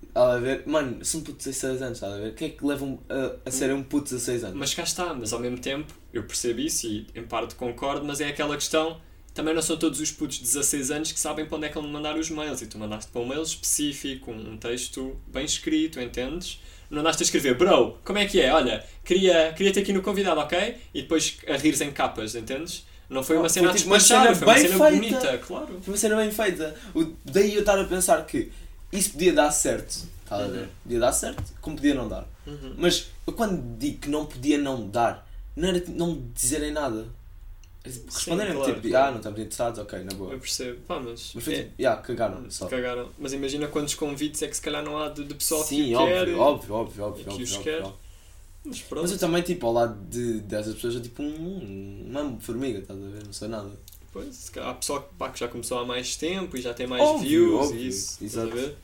está 0.08 0.34
a 0.34 0.40
ver? 0.40 0.64
Mano, 0.66 1.06
são 1.06 1.20
um 1.20 1.24
puto 1.24 1.38
de 1.38 1.44
16 1.46 1.82
anos, 1.84 1.98
está 1.98 2.14
a 2.16 2.18
ver? 2.18 2.34
Quem 2.34 2.48
é 2.48 2.52
que 2.52 2.66
levam 2.66 3.00
a, 3.08 3.48
a 3.48 3.52
ser 3.52 3.72
um 3.74 3.84
puto 3.84 4.06
de 4.06 4.16
16 4.16 4.44
anos? 4.46 4.58
Mas 4.58 4.74
cá 4.74 4.82
está, 4.84 5.14
mas 5.14 5.32
ao 5.34 5.40
mesmo 5.40 5.60
tempo 5.60 5.94
eu 6.12 6.24
percebo 6.24 6.62
isso 6.62 6.88
e 6.88 7.06
em 7.14 7.24
parte 7.24 7.54
concordo, 7.56 8.04
mas 8.06 8.20
é 8.22 8.28
aquela 8.30 8.56
questão. 8.56 9.00
Também 9.34 9.54
não 9.54 9.62
são 9.62 9.78
todos 9.78 10.00
os 10.00 10.12
putos 10.12 10.38
de 10.38 10.44
16 10.44 10.92
anos 10.92 11.12
que 11.12 11.20
sabem 11.20 11.46
para 11.46 11.58
onde 11.58 11.66
é 11.66 11.70
que 11.70 11.76
vão 11.76 11.88
mandar 11.88 12.16
os 12.18 12.30
mails. 12.30 12.62
E 12.62 12.68
tu 12.68 12.78
mandaste 12.78 13.12
para 13.12 13.22
um 13.22 13.26
mail 13.28 13.42
específico, 13.42 14.32
um 14.32 14.58
texto 14.58 15.20
bem 15.28 15.44
escrito, 15.46 16.00
entendes? 16.00 16.60
Não 16.90 17.00
andaste 17.00 17.24
a 17.24 17.26
escrever, 17.26 17.58
bro, 17.58 17.98
como 18.06 18.20
é 18.20 18.28
que 18.28 18.40
é? 18.40 18.54
Olha, 18.54 18.86
queria, 19.04 19.52
queria 19.54 19.74
ter 19.74 19.80
aqui 19.82 19.92
no 19.92 20.04
convidado, 20.04 20.40
ok? 20.40 20.78
E 20.94 21.02
depois 21.02 21.38
a 21.48 21.58
rires 21.58 21.82
em 21.82 21.92
capas, 21.92 22.36
entendes? 22.36 22.86
Não 23.10 23.24
foi 23.24 23.36
uma 23.38 23.46
Oh, 23.46 23.50
cena 23.50 23.70
foi 23.70 23.78
tipo 23.80 23.90
uma 23.90 23.98
despachar, 23.98 24.24
cena 24.26 24.36
foi 24.36 24.48
uma 24.48 24.58
cena 24.58 24.78
feita. 24.78 24.92
bonita, 25.18 25.38
claro. 25.40 25.80
Foi 25.82 25.94
uma 25.94 25.98
cena 25.98 26.16
bem 26.18 26.32
feita. 26.32 26.76
O, 26.94 27.06
daí 27.26 27.54
eu 27.56 27.62
estar 27.62 27.80
a 27.80 27.84
pensar 27.86 28.24
que 28.26 28.52
isso 28.92 29.12
podia 29.12 29.34
dar 29.34 29.50
certo, 29.52 30.08
está 30.24 30.36
a 30.38 30.48
ver? 30.48 30.60
Uhum. 30.60 30.68
Podia 30.84 31.00
dar 31.00 31.12
certo, 31.12 31.44
como 31.60 31.76
podia 31.76 31.96
não 31.96 32.08
dar. 32.08 32.28
Uhum. 32.46 32.76
Mas 32.78 33.08
eu 33.26 33.34
quando 33.34 33.78
digo 33.80 33.98
que 34.00 34.10
não 34.10 34.26
podia 34.28 34.58
não 34.60 34.88
dar, 34.88 35.28
não 35.56 35.70
era 35.70 35.80
tipo, 35.80 35.98
não 35.98 36.14
me 36.14 36.32
dizerem 36.36 36.72
nada. 36.72 37.08
Tipo, 37.84 38.00
Sim, 38.12 38.16
Responderem 38.16 38.54
claro, 38.56 38.82
tipo, 38.82 38.96
ah, 38.96 39.10
não 39.12 39.18
estamos 39.18 39.40
interessados, 39.40 39.80
ok, 39.80 40.04
na 40.04 40.14
boa. 40.14 40.34
Eu 40.34 40.40
percebo, 40.40 40.80
pá, 40.88 41.00
mas. 41.02 41.32
Mas 41.36 41.44
foi 41.44 41.54
é- 41.54 41.64
tipo, 41.64 41.82
yeah, 41.82 42.02
cagaram 42.02 42.50
só. 42.50 42.68
Cagaram. 42.68 43.10
Mas 43.20 43.34
imagina 43.34 43.68
quantos 43.68 43.94
convites 43.96 44.42
é 44.42 44.48
que 44.48 44.56
se 44.56 44.62
calhar 44.62 44.82
não 44.84 44.98
há 44.98 45.10
de, 45.10 45.26
de 45.26 45.34
pessoal 45.34 45.64
Sim, 45.64 45.88
que 45.88 45.96
óbvio, 45.96 46.16
quer. 46.16 46.30
óbvio, 46.36 46.74
óbvio, 46.74 47.04
óbvio, 47.04 47.24
que 47.26 47.30
óbvio, 47.30 47.44
os 47.44 47.52
óbvio, 47.58 47.64
quer. 47.64 47.82
óbvio. 47.82 48.00
Mas 48.66 48.80
pronto. 48.82 49.02
Mas 49.02 49.12
eu 49.12 49.18
também, 49.20 49.42
tipo, 49.44 49.68
ao 49.68 49.74
lado 49.74 50.00
de, 50.10 50.40
dessas 50.42 50.76
pessoas, 50.76 50.96
eu 50.96 51.02
tipo 51.02 51.22
um, 51.22 52.06
uma 52.10 52.40
formiga, 52.40 52.80
estás 52.80 52.98
a 52.98 53.08
ver? 53.08 53.26
Não 53.26 53.34
sei 53.34 53.48
nada. 53.50 53.70
Pois, 54.14 54.34
se 54.34 54.52
calhar 54.52 54.70
há 54.70 54.74
pessoal 54.76 55.12
pá, 55.18 55.30
que 55.30 55.40
já 55.40 55.48
começou 55.48 55.80
há 55.80 55.86
mais 55.86 56.16
tempo 56.16 56.56
e 56.56 56.62
já 56.62 56.74
tem 56.74 56.88
mais 56.88 57.02
Óbvio, 57.04 57.30
views 57.30 57.66
óbvio, 57.66 57.82
e 57.82 57.88
isso. 57.88 58.24
exato. 58.24 58.48
Estás 58.48 58.64
a 58.66 58.68
ver? 58.68 58.76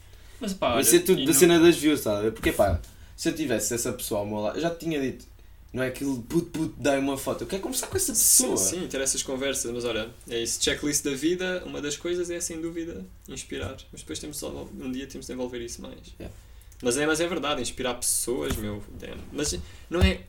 Mas 0.41 0.54
pá, 0.54 0.68
Mas 0.70 0.76
olha, 0.76 0.82
isso 0.88 0.95
é 0.95 1.00
tudo 1.00 1.20
da 1.26 1.26
não- 1.28 1.34
cena 1.34 1.60
das 1.60 1.78
views, 1.78 2.00
estás 2.00 2.18
a 2.18 2.22
ver? 2.24 2.32
Porque 2.34 2.52
pá, 2.52 2.80
se 3.16 3.30
eu 3.30 3.36
tivesse 3.36 3.74
essa 3.74 3.93
pessoa 3.93 4.22
ao 4.22 4.26
meu 4.26 4.39
lado, 4.39 4.58
eu 4.58 4.62
já 4.62 4.70
te 4.72 4.80
tinha 4.80 5.00
dito, 5.00 5.26
não 5.72 5.84
é 5.84 5.88
aquele 5.88 6.15
puto 6.28 6.47
puto, 6.47 6.74
dai 6.78 6.97
uma 6.97 7.17
foto, 7.17 7.43
eu 7.43 7.47
quero 7.47 7.61
conversar 7.61 7.88
com 7.88 7.97
essa 7.97 8.11
pessoa. 8.11 8.57
Sim, 8.57 8.82
sim, 8.82 8.88
ter 8.88 8.99
essas 9.01 9.22
conversas, 9.22 9.72
mas 9.72 9.86
olha, 9.86 10.09
é 10.28 10.41
isso. 10.41 10.61
Checklist 10.61 11.03
da 11.03 11.11
vida, 11.11 11.63
uma 11.65 11.80
das 11.80 11.95
coisas 11.95 12.30
é 12.30 12.39
sem 12.39 12.59
dúvida 12.59 13.05
inspirar. 13.28 13.78
Mas 13.91 14.01
depois 14.01 14.17
temos 14.17 14.38
só, 14.38 14.49
um 14.49 14.91
dia 14.91 15.05
temos 15.05 15.28
de 15.28 15.34
envolver 15.34 15.59
isso 15.59 15.82
mais. 15.82 15.99
Yeah. 16.20 16.36
Mas, 16.82 16.97
é, 16.97 17.05
mas 17.05 17.20
é 17.20 17.28
verdade, 17.28 17.61
inspirar 17.61 17.93
pessoas, 17.95 18.55
meu. 18.55 18.84
damn. 18.99 19.20
Mas 19.32 19.57
não 19.89 20.01
é. 20.01 20.22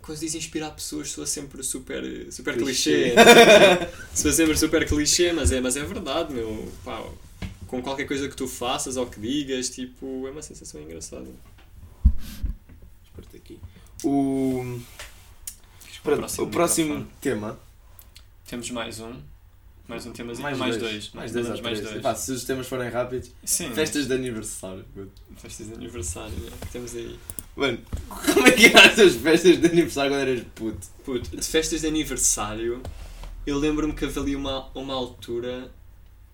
Quando 0.00 0.20
diz 0.20 0.34
inspirar 0.34 0.70
pessoas, 0.70 1.10
soa 1.10 1.26
sempre 1.26 1.62
super, 1.62 2.32
super 2.32 2.56
clichê. 2.56 3.10
Clichê. 3.10 3.14
soa 4.14 4.32
sempre 4.32 4.56
super 4.56 4.88
clichê, 4.88 5.32
mas 5.32 5.52
é, 5.52 5.60
mas 5.60 5.76
é 5.76 5.84
verdade, 5.84 6.32
meu. 6.32 6.72
Pá, 6.82 7.04
com 7.66 7.82
qualquer 7.82 8.06
coisa 8.06 8.26
que 8.26 8.34
tu 8.34 8.48
faças 8.48 8.96
ou 8.96 9.06
que 9.06 9.20
digas, 9.20 9.68
tipo, 9.68 10.26
é 10.26 10.30
uma 10.30 10.40
sensação 10.40 10.80
engraçada. 10.80 11.26
Aqui. 13.98 14.06
O, 14.06 14.80
pronto, 16.02 16.42
o 16.42 16.46
próximo 16.48 17.06
tema. 17.20 17.58
Temos 18.46 18.70
mais 18.70 19.00
um. 19.00 19.14
Mais 19.86 20.04
um 20.04 20.12
temazinho. 20.12 20.42
Mais, 20.42 20.58
mais 20.58 20.76
dois. 20.76 20.92
dois. 20.92 21.10
Mais 21.14 21.32
dois, 21.32 21.48
ou 21.48 21.62
mais 21.62 21.80
dois. 21.80 22.02
Pá, 22.02 22.14
se 22.14 22.30
os 22.32 22.44
temas 22.44 22.66
forem 22.66 22.90
rápidos, 22.90 23.30
Sim. 23.42 23.70
festas 23.72 24.06
de 24.06 24.12
aniversário. 24.12 24.84
Festas 25.38 25.68
de 25.68 25.74
aniversário, 25.74 26.34
que 26.60 26.68
temos 26.68 26.94
aí. 26.94 27.18
Mano, 27.56 27.78
como 28.34 28.46
é 28.46 28.52
que 28.52 28.66
eram 28.66 28.80
as 28.82 28.94
tuas 28.94 29.14
festas 29.16 29.58
de 29.58 29.66
aniversário 29.66 30.10
quando 30.12 30.20
eras 30.20 30.44
puto? 30.54 30.86
Puto, 31.04 31.36
de 31.36 31.42
festas 31.46 31.80
de 31.80 31.86
aniversário, 31.86 32.82
eu 33.46 33.58
lembro-me 33.58 33.94
que 33.94 34.04
havia 34.04 34.36
uma, 34.36 34.68
uma 34.74 34.92
altura. 34.94 35.70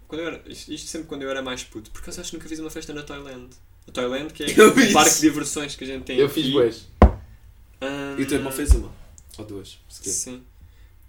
Quando 0.08 0.20
eu 0.22 0.26
era, 0.28 0.42
isto, 0.48 0.76
sempre 0.78 1.06
quando 1.06 1.22
eu 1.22 1.30
era 1.30 1.40
mais 1.40 1.62
puto, 1.62 1.90
porque 1.92 2.10
eu 2.10 2.14
acho 2.20 2.30
que 2.30 2.36
nunca 2.36 2.48
fiz 2.48 2.58
uma 2.58 2.70
festa 2.70 2.92
na 2.92 3.02
Thailand. 3.04 3.50
A 3.88 3.92
Thailand, 3.92 4.32
que 4.34 4.42
é 4.42 4.46
o 4.66 4.72
fiz. 4.74 4.92
parque 4.92 5.14
de 5.14 5.20
diversões 5.20 5.76
que 5.76 5.84
a 5.84 5.86
gente 5.86 6.02
tem 6.02 6.18
Eu 6.18 6.26
aqui. 6.26 6.42
fiz 6.42 6.52
boas. 6.52 6.86
Ahm, 7.85 8.18
E 8.20 8.22
o 8.22 8.26
teu 8.28 8.39
irmão 8.39 8.53
fez 8.53 8.70
uma. 8.72 8.91
Ou 9.39 9.45
duas. 9.45 9.78
se. 9.89 10.11
Sim. 10.11 10.43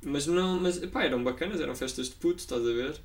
Mas 0.01 0.28
não, 0.28 0.59
mas 0.59 0.78
pá, 0.80 1.03
eram 1.03 1.23
bacanas, 1.23 1.59
eram 1.59 1.76
festas 1.76 2.07
de 2.09 2.15
puto, 2.15 2.39
estás 2.39 2.61
a 2.61 2.71
ver? 2.71 2.95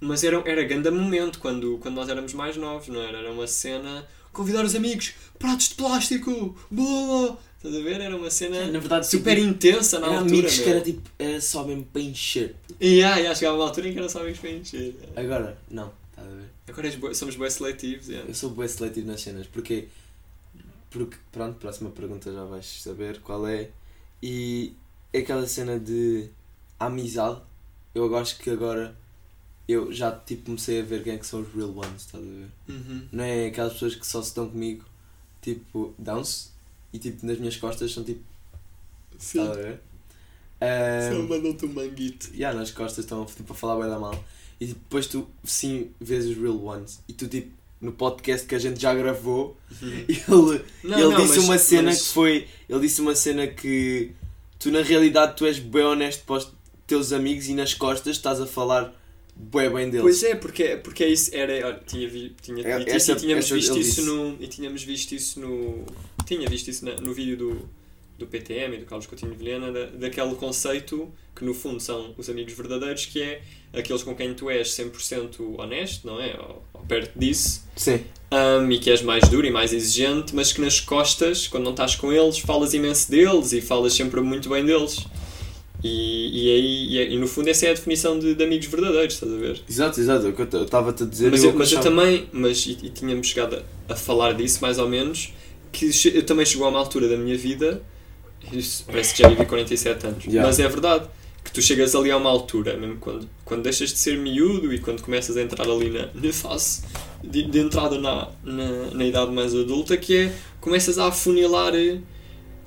Mas 0.00 0.22
era, 0.24 0.42
era 0.46 0.62
grande 0.64 0.90
momento 0.90 1.38
quando, 1.38 1.78
quando 1.78 1.94
nós 1.94 2.08
éramos 2.08 2.32
mais 2.34 2.56
novos, 2.56 2.88
não 2.88 3.00
era? 3.00 3.18
Era 3.18 3.30
uma 3.32 3.46
cena. 3.46 4.06
Convidar 4.32 4.64
os 4.64 4.74
amigos, 4.74 5.14
pratos 5.38 5.70
de 5.70 5.74
plástico, 5.76 6.54
boa! 6.70 7.38
Estás 7.56 7.74
a 7.74 7.80
ver? 7.82 8.00
Era 8.02 8.14
uma 8.14 8.30
cena 8.30 8.66
Na 8.66 8.78
verdade, 8.78 9.06
super 9.06 9.38
intensa 9.38 9.98
na 9.98 10.08
Era 10.08 10.16
altura. 10.18 10.34
amigos 10.34 10.54
que 10.58 10.64
meu. 10.66 10.70
era 10.76 10.80
tipo, 10.82 11.10
era 11.18 11.40
só 11.40 11.64
mesmo 11.64 11.84
para 11.90 12.02
encher. 12.02 12.54
E 12.78 12.96
yeah, 12.96 13.16
yeah, 13.16 13.34
chegava 13.34 13.56
uma 13.56 13.64
altura 13.64 13.88
em 13.88 13.92
que 13.94 13.98
era 13.98 14.08
só 14.10 14.20
amigos 14.20 14.38
para 14.38 14.50
encher. 14.50 14.94
Agora, 15.16 15.56
não, 15.70 15.90
estás 16.10 16.28
a 16.28 16.30
ver? 16.36 16.44
Agora 16.68 16.86
és 16.88 17.16
somos 17.18 17.34
bem 17.36 17.48
seletivos. 17.50 18.08
Yeah. 18.08 18.28
Eu 18.28 18.34
sou 18.34 18.50
bem 18.50 18.68
seletivo 18.68 19.06
nas 19.06 19.22
cenas, 19.22 19.46
porque, 19.46 19.88
porque, 20.90 21.16
pronto, 21.32 21.58
próxima 21.58 21.90
pergunta 21.90 22.32
já 22.32 22.44
vais 22.44 22.66
saber 22.82 23.20
qual 23.20 23.46
é. 23.46 23.70
E 24.22 24.72
é 25.12 25.18
aquela 25.18 25.46
cena 25.46 25.78
de 25.78 26.28
amizade. 26.78 27.40
Eu 27.94 28.14
acho 28.16 28.38
que 28.38 28.50
agora 28.50 28.96
eu 29.68 29.92
já 29.92 30.12
tipo 30.12 30.44
comecei 30.46 30.80
a 30.80 30.84
ver 30.84 31.02
quem 31.02 31.14
é 31.14 31.18
que 31.18 31.26
são 31.26 31.40
os 31.40 31.52
real 31.54 31.70
ones, 31.76 32.02
estás 32.02 32.22
a 32.22 32.26
ver? 32.26 32.48
Uhum. 32.68 33.08
Não 33.12 33.24
é 33.24 33.46
aquelas 33.46 33.72
pessoas 33.74 33.94
que 33.94 34.06
só 34.06 34.22
se 34.22 34.34
dão 34.34 34.48
comigo, 34.48 34.84
tipo, 35.42 35.94
dão-se 35.98 36.48
e 36.92 36.98
tipo 36.98 37.26
nas 37.26 37.38
minhas 37.38 37.56
costas 37.56 37.92
são 37.92 38.04
tipo, 38.04 38.22
Sim. 39.18 39.40
estás 39.40 39.58
a 39.58 39.60
ver? 39.62 39.80
Ahm, 40.60 41.12
Só 41.12 41.22
mandam-te 41.28 41.66
um 41.66 41.72
manguito. 41.72 42.30
yeah, 42.34 42.56
nas 42.58 42.70
costas 42.70 43.04
estão 43.04 43.24
tipo, 43.26 43.52
a 43.52 43.56
falar 43.56 43.80
bem 43.80 43.90
da 43.90 43.98
mal. 43.98 44.14
E 44.60 44.66
tipo, 44.68 44.80
depois 44.80 45.06
tu 45.06 45.28
sim 45.44 45.90
vês 46.00 46.26
os 46.26 46.36
real 46.36 46.62
ones. 46.62 47.00
E 47.08 47.12
tu 47.12 47.28
tipo, 47.28 47.50
no 47.80 47.92
podcast 47.92 48.46
que 48.46 48.54
a 48.54 48.58
gente 48.58 48.80
já 48.80 48.94
gravou, 48.94 49.56
ele, 49.82 50.22
Não, 50.28 50.52
ele 50.52 50.62
não, 50.82 51.16
disse 51.16 51.36
mas- 51.36 51.44
uma 51.44 51.58
cena 51.58 51.82
mas- 51.90 52.02
que 52.02 52.08
foi. 52.14 52.46
Ele 52.68 52.80
disse 52.80 53.00
uma 53.00 53.14
cena 53.14 53.46
que 53.46 54.12
tu 54.58 54.70
na 54.70 54.82
realidade 54.82 55.36
tu 55.36 55.44
és 55.46 55.58
bem 55.58 55.82
honesto 55.84 56.24
para 56.24 56.36
os 56.36 56.52
teus 56.86 57.12
amigos 57.12 57.48
e 57.48 57.54
nas 57.54 57.74
costas 57.74 58.16
estás 58.16 58.40
a 58.40 58.46
falar 58.46 58.94
bem 59.34 59.68
bem 59.70 59.90
deles. 59.90 60.02
Pois 60.02 60.22
é, 60.22 60.34
porque, 60.34 60.76
porque 60.78 61.04
é 61.04 61.08
isso, 61.08 61.30
era, 61.34 61.52
olha, 61.66 61.80
tinha, 61.86 62.08
vi, 62.08 62.34
tinha 62.40 62.66
É, 62.66 62.82
essa- 62.82 62.96
isso 62.96 63.12
e 63.12 63.16
tínhamos 63.16 63.50
visto 63.50 63.78
isso 63.78 63.96
disse. 63.96 64.02
no. 64.02 64.36
E 64.40 64.46
tínhamos 64.46 64.82
visto 64.82 65.12
isso 65.12 65.40
no. 65.40 65.84
Tinha 66.24 66.48
visto 66.48 66.68
isso 66.68 66.84
na- 66.84 66.96
no 66.96 67.12
vídeo 67.12 67.36
do, 67.36 67.68
do 68.18 68.26
PTM 68.26 68.76
e 68.76 68.78
do 68.78 68.86
Carlos 68.86 69.06
Coutinho 69.06 69.32
de 69.32 69.38
Vilhena, 69.38 69.70
da, 69.70 69.86
daquele 69.86 70.34
conceito 70.34 71.12
que 71.34 71.44
no 71.44 71.52
fundo 71.52 71.80
são 71.80 72.14
os 72.16 72.30
amigos 72.30 72.54
verdadeiros, 72.54 73.04
que 73.06 73.20
é 73.22 73.42
aqueles 73.72 74.02
com 74.02 74.14
quem 74.14 74.32
tu 74.32 74.48
és 74.48 74.68
100% 74.68 75.58
honesto, 75.58 76.06
não 76.06 76.20
é? 76.20 76.34
Ou, 76.38 76.64
ou 76.72 76.80
perto 76.82 77.18
disso. 77.18 77.62
Sim. 77.76 78.00
Um, 78.32 78.70
e 78.72 78.78
que 78.78 78.90
és 78.90 79.02
mais 79.02 79.28
duro 79.28 79.46
e 79.46 79.50
mais 79.50 79.72
exigente, 79.72 80.34
mas 80.34 80.52
que 80.52 80.60
nas 80.60 80.80
costas, 80.80 81.46
quando 81.46 81.64
não 81.64 81.72
estás 81.72 81.94
com 81.94 82.12
eles, 82.12 82.38
falas 82.38 82.72
imenso 82.72 83.10
deles 83.10 83.52
e 83.52 83.60
falas 83.60 83.92
sempre 83.92 84.20
muito 84.20 84.48
bem 84.48 84.64
deles. 84.64 85.06
E, 85.84 86.30
e, 86.32 86.54
aí, 86.54 86.86
e, 86.88 86.98
é- 86.98 87.10
e 87.10 87.18
no 87.18 87.28
fundo 87.28 87.48
essa 87.48 87.66
é 87.66 87.70
a 87.70 87.74
definição 87.74 88.18
de, 88.18 88.34
de 88.34 88.42
amigos 88.42 88.66
verdadeiros, 88.66 89.14
estás 89.14 89.32
a 89.32 89.36
ver? 89.36 89.60
Exato, 89.68 90.00
exato. 90.00 90.26
é 90.26 90.56
eu 90.56 90.62
estava-te 90.62 91.02
a 91.02 91.06
dizer. 91.06 91.30
Mas 91.30 91.42
e 91.42 91.46
eu, 91.46 91.52
mas 91.54 91.70
eu 91.70 91.80
também, 91.80 92.26
mas, 92.32 92.66
e, 92.66 92.78
e 92.82 92.90
tínhamos 92.90 93.26
chegado 93.28 93.62
a, 93.88 93.92
a 93.92 93.96
falar 93.96 94.32
disso 94.32 94.58
mais 94.62 94.78
ou 94.78 94.88
menos, 94.88 95.32
que 95.70 95.90
eu 96.14 96.24
também 96.24 96.46
chegou 96.46 96.66
a 96.66 96.70
uma 96.70 96.78
altura 96.78 97.08
da 97.08 97.16
minha 97.16 97.36
vida, 97.36 97.82
isso 98.52 98.84
parece 98.86 99.14
que 99.14 99.22
já 99.22 99.28
vivi 99.28 99.44
47 99.46 100.06
anos, 100.06 100.24
Yeah. 100.24 100.46
mas 100.46 100.58
é 100.60 100.68
verdade, 100.68 101.06
que 101.44 101.50
tu 101.52 101.60
chegas 101.62 101.94
ali 101.94 102.10
a 102.10 102.16
uma 102.16 102.30
altura, 102.30 102.76
mesmo 102.76 102.96
quando, 102.96 103.28
quando 103.44 103.62
deixas 103.62 103.92
de 103.92 103.98
ser 103.98 104.16
miúdo 104.18 104.72
e 104.72 104.78
quando 104.80 105.02
começas 105.02 105.36
a 105.36 105.42
entrar 105.42 105.68
ali 105.68 105.90
na, 105.90 106.08
na 106.14 106.32
fase 106.32 106.82
de, 107.22 107.42
de 107.44 107.58
entrada 107.60 107.98
na, 107.98 108.28
na, 108.44 108.90
na 108.92 109.04
idade 109.04 109.30
mais 109.32 109.54
adulta, 109.54 109.96
que 109.96 110.16
é, 110.16 110.32
começas 110.60 110.98
a 110.98 111.06
afunilar, 111.08 111.74
eh, 111.74 111.98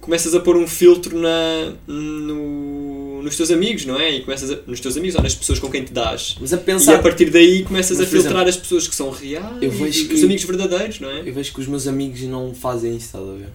começas 0.02 0.34
a 0.34 0.40
pôr 0.40 0.56
um 0.58 0.66
filtro 0.68 1.18
na, 1.20 1.74
no, 1.88 3.22
nos 3.22 3.36
teus 3.36 3.52
amigos, 3.52 3.86
não 3.86 4.00
é? 4.00 4.12
E 4.16 4.22
começas 4.22 4.50
a, 4.52 4.58
nos 4.66 4.80
teus 4.80 4.96
amigos 4.98 5.16
ou 5.16 5.22
nas 5.24 5.36
pessoas 5.36 5.60
com 5.60 5.70
quem 5.70 5.84
te 5.84 5.92
dás. 5.94 6.38
Mas 6.40 6.54
a 6.54 6.58
E 6.58 6.60
pensar. 6.60 6.96
a 6.96 7.00
partir 7.00 7.30
daí 7.30 7.64
começas 7.64 7.98
Mas, 7.98 8.08
a 8.08 8.10
filtrar 8.10 8.48
as 8.48 8.56
pessoas 8.58 8.88
que 8.88 8.96
são 8.96 9.10
reais 9.10 9.62
Eu 9.62 9.68
e 9.72 9.76
vejo 9.76 10.04
os 10.14 10.20
que- 10.20 10.24
amigos 10.26 10.44
verdadeiros, 10.46 11.00
não 11.00 11.10
é? 11.10 11.28
Eu 11.28 11.34
vejo 11.34 11.54
que 11.54 11.60
os 11.60 11.68
meus 11.68 11.88
amigos 11.88 12.22
não 12.22 12.54
fazem 12.54 12.96
isso, 12.96 13.08
estás 13.08 13.28
a 13.28 13.34
ver? 13.34 13.50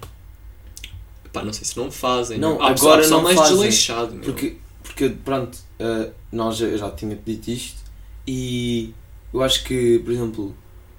Pá, 1.34 1.42
não 1.44 1.52
sei 1.52 1.64
se 1.64 1.76
não 1.76 1.90
fazem. 1.90 2.38
Não, 2.38 2.56
pessoal- 2.56 2.70
agora 2.94 3.08
não 3.08 3.22
mais 3.22 3.36
fazem. 3.36 3.54
desleixado, 3.56 4.14
meu. 4.14 4.24
Porque, 4.24 4.56
porque 4.82 5.08
pronto, 5.10 5.58
uh, 5.80 6.10
nós 6.32 6.60
eu 6.60 6.78
já 6.78 6.90
tinha 6.92 7.14
dito 7.16 7.50
isto 7.50 7.76
e 8.26 8.94
eu 9.32 9.42
acho 9.42 9.64
que, 9.64 9.98
por 9.98 10.12
exemplo, 10.12 10.54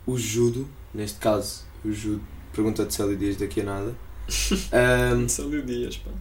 o 0.06 0.18
judo, 0.18 0.68
neste 0.94 1.18
caso, 1.20 1.64
o 1.84 1.92
judo, 1.92 2.22
pergunta 2.54 2.86
de 2.86 2.94
Célia 2.94 3.16
Dias 3.16 3.38
daqui 3.38 3.62
a 3.62 3.64
nada, 3.64 3.96
um, 5.16 5.28
Célio 5.30 5.64
Dias, 5.66 5.98
pá. 5.98 6.12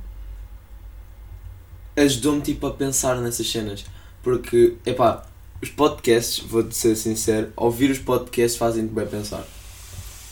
ajudou-me 1.97 2.41
tipo 2.41 2.67
a 2.67 2.71
pensar 2.73 3.21
nessas 3.21 3.51
cenas. 3.51 3.85
Porque, 4.23 4.77
epá, 4.87 5.27
os 5.63 5.69
podcasts, 5.71 6.39
vou-te 6.45 6.75
ser 6.75 6.97
sincero, 6.97 7.53
ouvir 7.57 7.91
os 7.91 7.99
podcasts 7.99 8.57
fazem-te 8.57 8.93
bem 8.93 9.07
pensar. 9.07 9.47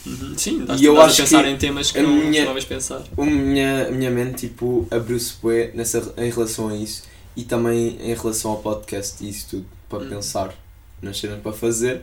Uhum. 0.05 0.34
Sim, 0.36 0.64
E 0.78 0.84
eu 0.84 1.00
acho 1.00 1.20
a 1.20 1.24
pensar 1.24 1.44
que 1.44 1.50
em 1.50 1.57
temas 1.57 1.90
que 1.92 1.98
a 1.98 2.03
não 2.03 2.11
minha- 2.11 2.30
costumavas 2.32 2.64
pensar. 2.64 3.03
A 3.16 3.24
minha, 3.24 3.86
a 3.86 3.90
minha 3.90 4.11
mente, 4.11 4.48
tipo, 4.48 4.86
abriu-se 4.90 5.34
nessa, 5.74 6.12
em 6.16 6.30
relação 6.30 6.68
a 6.68 6.76
isso 6.76 7.05
E 7.36 7.44
também 7.44 7.96
em 8.03 8.14
relação 8.14 8.50
ao 8.50 8.59
podcast 8.59 9.24
e 9.24 9.28
isso 9.30 9.46
tudo, 9.50 9.66
para 9.88 10.00
Hum. 10.05 10.09
pensar 10.11 10.55
nas 11.00 11.18
cenas 11.18 11.40
para 11.40 11.53
fazer. 11.53 12.03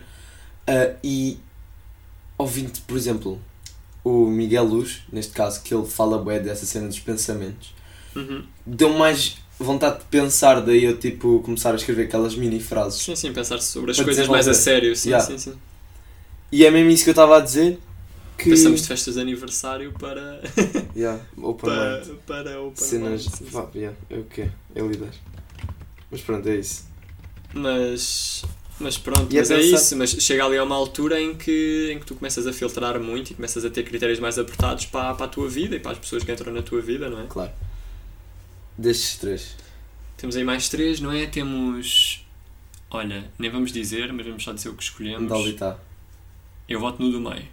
Ah, 0.66 0.92
e 1.04 1.38
ouvindo, 2.38 2.72
por 2.88 2.98
exemplo, 2.98 3.40
o 4.04 4.26
Miguel 4.26 4.64
Luz, 4.64 5.02
neste 5.12 5.32
caso, 5.34 5.62
que 5.62 5.74
ele 5.74 5.86
fala 5.86 6.18
bué 6.18 6.40
dessa 6.40 6.66
cena 6.66 6.88
dos 6.88 7.00
pensamentos, 7.00 7.74
Uhum. 8.16 8.44
deu 8.66 8.92
mais 8.94 9.38
vontade 9.60 10.00
de 10.00 10.06
pensar, 10.06 10.62
daí 10.62 10.84
eu 10.86 10.98
tipo 10.98 11.42
começar 11.42 11.74
a 11.74 11.76
escrever 11.76 12.04
aquelas 12.06 12.34
mini 12.34 12.60
frases. 12.60 13.00
Sim, 13.02 13.16
sim, 13.16 13.32
pensar 13.34 13.62
sobre 13.62 13.92
as 13.92 14.00
coisas 14.00 14.28
mais 14.28 14.48
a 14.48 14.54
sério. 14.54 14.96
Sim, 14.96 15.10
Yeah. 15.10 15.28
sim, 15.28 15.38
sim. 15.38 15.54
E 16.52 16.66
é 16.66 16.72
mesmo 16.72 16.90
isso 16.90 17.04
que 17.04 17.10
eu 17.10 17.14
estava 17.14 17.38
a 17.38 17.42
dizer. 17.42 17.78
Que... 18.40 18.52
Passamos 18.52 18.82
de 18.82 18.88
festas 18.88 19.16
de 19.16 19.20
aniversário 19.22 19.92
para. 19.94 20.42
Yeah, 20.96 21.22
open 21.38 21.70
para, 21.70 22.06
mind. 22.06 22.18
para 22.26 22.62
open 22.62 22.84
Cenas. 22.84 23.28
Vá, 23.42 23.68
yeah, 23.76 23.98
é 24.10 24.18
o 24.18 24.24
que 24.24 24.42
é, 24.42 24.52
é 24.76 24.82
lidar. 24.82 25.12
Mas 26.10 26.22
pronto, 26.22 26.48
é 26.48 26.56
isso. 26.56 26.86
Mas. 27.54 28.44
Mas 28.80 28.98
pronto, 28.98 29.28
E 29.34 29.38
a 29.38 29.42
mas 29.42 29.52
é 29.52 29.58
pensar- 29.58 29.76
isso. 29.76 29.98
Mas 29.98 30.10
chega 30.12 30.46
ali 30.46 30.58
a 30.58 30.64
uma 30.64 30.76
altura 30.76 31.20
em 31.22 31.36
que, 31.36 31.92
em 31.94 32.00
que 32.00 32.06
tu 32.06 32.16
começas 32.16 32.48
a 32.48 32.54
filtrar 32.54 32.98
muito 33.00 33.32
e 33.32 33.36
começas 33.36 33.66
a 33.66 33.70
ter 33.70 33.84
critérios 33.84 34.20
mais 34.20 34.40
apertados 34.40 34.86
para, 34.86 35.14
para 35.16 35.26
a 35.26 35.30
tua 35.30 35.50
vida 35.50 35.76
e 35.76 35.80
para 35.82 35.92
as 35.92 36.00
pessoas 36.00 36.24
que 36.24 36.32
entram 36.32 36.54
na 36.54 36.62
tua 36.62 36.82
vida, 36.82 37.10
não 37.10 37.20
é? 37.22 37.26
Claro. 37.28 37.52
Destes 38.78 39.18
três. 39.18 39.56
Temos 40.16 40.38
aí 40.38 40.44
mais 40.46 40.70
três, 40.70 41.02
não 41.02 41.12
é? 41.12 41.26
Temos. 41.28 42.26
Olha, 42.90 43.30
nem 43.38 43.52
vamos 43.52 43.72
dizer, 43.74 44.12
mas 44.14 44.26
vamos 44.26 44.44
só 44.44 44.54
dizer 44.54 44.70
o 44.70 44.74
que 44.76 44.84
escolhemos. 44.84 45.30
Onde 45.30 45.42
ali 45.42 45.54
está? 45.54 45.78
Eu 46.68 46.80
voto 46.80 47.02
no 47.04 47.12
do 47.12 47.20
meio. 47.20 47.46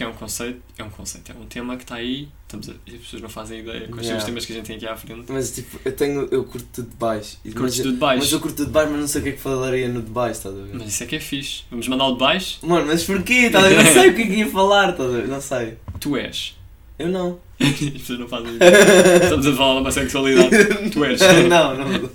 Que 0.00 0.04
é 0.04 0.08
um 0.08 0.14
conceito, 0.14 0.62
é 0.78 0.82
um 0.82 0.88
conceito, 0.88 1.30
é 1.30 1.34
um 1.34 1.44
tema 1.44 1.76
que 1.76 1.82
está 1.82 1.96
aí, 1.96 2.26
estamos 2.46 2.70
a, 2.70 2.72
as 2.72 3.00
pessoas 3.00 3.20
não 3.20 3.28
fazem 3.28 3.60
ideia 3.60 3.86
quais 3.86 4.06
são 4.06 4.16
os 4.16 4.24
temas 4.24 4.46
que 4.46 4.52
a 4.54 4.56
gente 4.56 4.64
tem 4.64 4.76
aqui 4.76 4.86
à 4.86 4.96
frente. 4.96 5.24
Mas 5.28 5.50
tipo, 5.54 5.78
eu 5.84 5.92
tenho. 5.94 6.26
Eu 6.30 6.42
curto 6.44 6.66
tudo 6.72 6.88
de 6.88 6.96
baixo. 6.96 7.36
E- 7.44 7.52
Curtes 7.52 7.76
tudo 7.76 7.92
de 7.92 7.98
baixo. 7.98 8.18
mas 8.22 8.32
eu 8.32 8.40
curto 8.40 8.56
tudo 8.56 8.66
de 8.68 8.72
baixo, 8.72 8.90
mas 8.92 9.00
não 9.02 9.06
sei 9.08 9.20
o 9.20 9.24
que 9.24 9.28
é 9.28 9.32
que 9.32 9.40
falaria 9.42 9.88
no 9.90 10.00
de 10.00 10.10
baixo, 10.10 10.38
estás 10.38 10.54
a 10.58 10.58
ver? 10.62 10.70
Mas 10.72 10.88
isso 10.88 11.02
é 11.02 11.06
que 11.06 11.16
é 11.16 11.20
fixe. 11.20 11.64
Vamos 11.70 11.86
mandar 11.86 12.06
o 12.06 12.12
de 12.14 12.18
baixo? 12.18 12.58
Mano, 12.66 12.86
mas 12.86 13.04
porquê? 13.04 13.34
Estás 13.34 13.62
a 13.62 13.68
ver? 13.68 13.76
Não 13.84 13.92
sei 13.92 14.08
o 14.10 14.14
que 14.14 14.22
é 14.22 14.26
que 14.26 14.32
ia 14.36 14.48
falar, 14.50 14.88
estás 14.88 15.10
a 15.10 15.12
ver? 15.18 15.28
Não 15.28 15.40
sei. 15.42 15.76
Tu 16.00 16.16
és. 16.16 16.56
Eu 16.98 17.08
não. 17.08 17.38
As 17.60 17.68
pessoas 17.78 18.18
não 18.20 18.28
fazem 18.28 18.54
ideia. 18.54 19.22
Estamos 19.22 19.46
a 19.48 19.54
falar 19.54 19.74
de 19.74 19.80
uma 19.80 19.90
sexualidade. 19.92 20.50
Tu 20.92 21.04
és. 21.04 21.20
não, 21.46 21.74
não. 21.76 22.10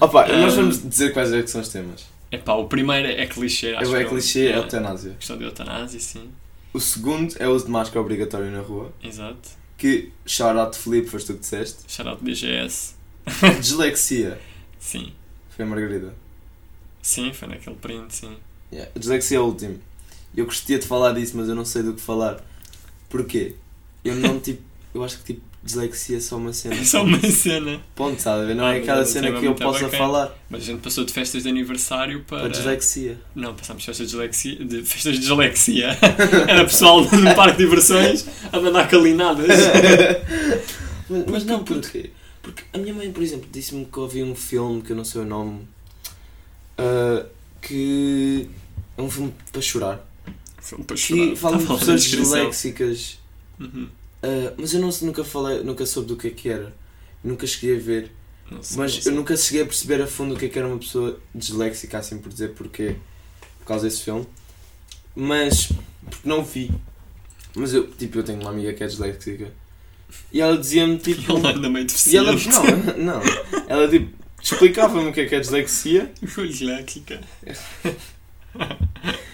Opa, 0.00 0.28
nós 0.28 0.52
Um, 0.52 0.56
vamos 0.58 0.88
dizer 0.88 1.12
quais 1.12 1.32
é 1.32 1.42
que 1.42 1.50
são 1.50 1.60
os 1.60 1.68
temas. 1.70 2.06
Epá, 2.30 2.54
o 2.54 2.66
primeiro 2.66 3.08
é 3.08 3.26
clichê, 3.26 3.74
acho 3.74 3.90
Eu 3.90 3.96
é 3.96 4.04
que 4.04 4.10
clichê, 4.10 4.38
é 4.38 4.42
yeah. 4.44 4.62
eutanásia. 4.62 5.12
Questão 5.18 5.36
de 5.36 5.44
eutanásia, 5.44 5.98
sim. 5.98 6.30
O 6.72 6.80
segundo 6.80 7.34
é 7.38 7.46
o 7.46 7.52
uso 7.52 7.66
de 7.66 7.70
máscara 7.70 8.00
obrigatório 8.00 8.50
na 8.50 8.60
rua. 8.60 8.92
Exato. 9.02 9.50
Que, 9.76 10.10
shout 10.24 10.58
out 10.58 10.76
Felipe, 10.76 11.08
foste 11.08 11.26
tu 11.26 11.34
que 11.34 11.40
disseste. 11.40 11.80
Shout 11.86 12.08
out 12.08 12.24
BGS. 12.24 12.94
Dislexia. 13.60 14.40
Sim. 14.78 15.12
Foi 15.50 15.64
a 15.64 15.68
Margarida. 15.68 16.14
Sim, 17.02 17.32
foi 17.32 17.48
naquele 17.48 17.76
print, 17.76 18.14
sim. 18.14 18.36
Yeah. 18.72 18.90
Dislexia 18.96 19.38
é 19.38 19.40
o 19.40 19.44
último. 19.44 19.80
Eu 20.36 20.44
gostaria 20.46 20.78
de 20.78 20.86
falar 20.86 21.12
disso, 21.12 21.36
mas 21.36 21.48
eu 21.48 21.54
não 21.54 21.64
sei 21.64 21.82
do 21.82 21.94
que 21.94 22.00
falar. 22.00 22.42
Porquê? 23.08 23.56
Eu 24.04 24.14
não, 24.16 24.38
tipo... 24.40 24.62
Eu 24.94 25.04
acho 25.04 25.18
que, 25.18 25.34
tipo, 25.34 25.42
dislexia 25.64 26.16
é 26.16 26.20
só 26.20 26.36
uma 26.36 26.52
cena. 26.52 26.74
É 26.74 26.84
só 26.84 27.02
uma 27.04 27.20
cena. 27.20 27.80
Ponto, 27.94 28.20
sabe? 28.20 28.52
Não 28.54 28.64
Ah, 28.64 28.70
é 28.74 28.78
mas 28.78 28.82
aquela 28.82 29.02
é 29.02 29.04
cena 29.04 29.26
tema 29.28 29.40
que 29.40 29.46
eu 29.46 29.50
muito 29.50 29.62
possa 29.62 29.84
bacana. 29.84 29.98
falar. 29.98 30.38
Mas 30.50 30.62
a 30.62 30.64
gente 30.66 30.80
passou 30.80 31.04
de 31.04 31.12
festas 31.12 31.42
de 31.44 31.48
aniversário 31.48 32.24
para. 32.24 32.40
Para 32.40 32.48
dislexia. 32.48 33.18
Não, 33.34 33.54
passámos 33.54 33.82
de 33.82 33.86
festas 33.86 34.06
de 34.06 34.12
dislexia. 34.12 34.64
De 34.64 34.82
festas 34.82 35.14
de 35.14 35.20
dislexia. 35.20 35.96
Era 36.48 36.64
pessoal 36.64 37.02
no 37.02 37.34
parque 37.34 37.58
de 37.58 37.64
diversões 37.64 38.26
a 38.52 38.60
mandar 38.60 38.88
calinadas. 38.88 39.46
mas, 41.08 41.24
mas 41.26 41.44
não, 41.44 41.62
porquê? 41.64 42.10
Porque 42.42 42.64
a 42.72 42.78
minha 42.78 42.92
mãe, 42.94 43.12
por 43.12 43.22
exemplo, 43.22 43.48
disse-me 43.52 43.84
que 43.84 43.98
ouvi 44.00 44.22
um 44.22 44.34
filme 44.34 44.82
que 44.82 44.90
eu 44.92 44.96
não 44.96 45.04
sei 45.04 45.20
o 45.20 45.24
nome. 45.24 45.60
ah, 46.78 47.24
que 47.60 48.48
é 48.98 49.02
um 49.02 49.08
filme 49.10 49.32
para 49.52 49.60
chorar. 49.62 50.04
Filme 50.60 50.84
para 50.84 50.96
Que 50.96 51.02
chorar. 51.02 51.36
fala 51.36 51.56
de 51.56 51.62
Estava 51.62 51.74
na 51.74 51.78
pessoas 51.78 52.02
disléxicas. 52.04 53.18
Uhum. 53.60 53.88
Ah, 54.22 54.54
mas 54.56 54.72
eu 54.72 54.80
não, 54.80 54.90
nunca 55.02 55.24
falei, 55.24 55.62
nunca 55.62 55.84
soube 55.84 56.08
do 56.08 56.16
que 56.16 56.28
é 56.28 56.30
que 56.30 56.48
era. 56.48 56.72
Nunca 57.22 57.46
cheguei 57.46 57.76
a 57.76 57.80
ver. 57.80 58.10
Sei, 58.60 58.76
Mas 58.78 59.06
eu 59.06 59.12
nunca 59.12 59.36
cheguei 59.36 59.62
a 59.62 59.66
perceber 59.66 60.02
a 60.02 60.06
fundo 60.06 60.34
o 60.34 60.38
que 60.38 60.46
é 60.46 60.48
que 60.48 60.58
era 60.58 60.68
uma 60.68 60.78
pessoa 60.78 61.18
disléxica, 61.34 61.98
assim 61.98 62.18
por 62.18 62.30
dizer 62.30 62.50
porquê. 62.50 62.96
Por 63.60 63.66
causa 63.66 63.84
desse 63.88 64.02
filme. 64.02 64.26
Mas. 65.14 65.72
Porque 66.10 66.28
não 66.28 66.44
vi. 66.44 66.70
Mas 67.54 67.72
eu, 67.72 67.86
tipo, 67.90 68.18
eu 68.18 68.22
tenho 68.24 68.40
uma 68.40 68.50
amiga 68.50 68.72
que 68.72 68.82
é 68.82 68.86
disléxica. 68.86 69.52
E 70.32 70.40
ela 70.40 70.58
dizia-me 70.58 70.98
tipo. 70.98 71.32
Ele 71.32 71.46
anda 71.48 71.70
meio 71.70 71.86
E 72.06 72.16
ela, 72.16 72.32
deficiente. 72.32 72.98
não, 72.98 72.98
não. 73.20 73.22
Ela 73.68 73.88
tipo, 73.88 74.12
explicava-me 74.42 75.08
o 75.08 75.12
que 75.12 75.20
é 75.22 75.26
que 75.26 75.34
é 75.34 75.40
dislexia. 75.40 76.12
Foi 76.26 76.48
disléxica. 76.48 77.20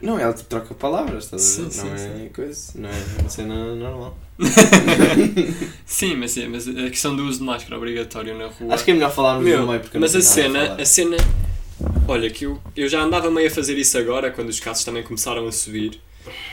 Não, 0.00 0.18
ela 0.18 0.32
tipo 0.32 0.48
troca 0.48 0.74
palavras, 0.74 1.24
estás 1.24 1.42
a 1.58 1.62
ver? 1.62 1.70
Sim, 1.70 1.82
não 1.88 1.98
sim, 1.98 2.26
é 2.26 2.28
coisa, 2.28 2.72
não 2.76 2.88
é 2.88 2.92
uma 3.20 3.28
cena 3.30 3.74
normal. 3.74 4.16
Sim, 5.84 6.14
mas, 6.16 6.36
é, 6.36 6.46
mas 6.46 6.68
a 6.68 6.72
questão 6.90 7.16
do 7.16 7.24
uso 7.24 7.38
de 7.40 7.44
máscara 7.44 7.76
obrigatório 7.76 8.36
na 8.38 8.46
rua. 8.46 8.74
Acho 8.74 8.84
que 8.84 8.92
é 8.92 8.94
melhor 8.94 9.12
falarmos 9.12 9.44
Meu, 9.44 9.66
meio 9.66 9.80
porque 9.80 9.98
mas 9.98 10.12
não 10.12 10.20
a 10.20 10.22
cena, 10.22 10.66
falar. 10.66 10.80
a 10.80 10.84
cena. 10.86 11.16
Olha, 12.06 12.30
que 12.30 12.44
eu, 12.46 12.60
eu 12.76 12.88
já 12.88 13.02
andava 13.02 13.30
meio 13.30 13.48
a 13.48 13.50
fazer 13.50 13.76
isso 13.76 13.98
agora, 13.98 14.30
quando 14.30 14.48
os 14.48 14.60
casos 14.60 14.84
também 14.84 15.02
começaram 15.02 15.46
a 15.46 15.52
subir. 15.52 16.00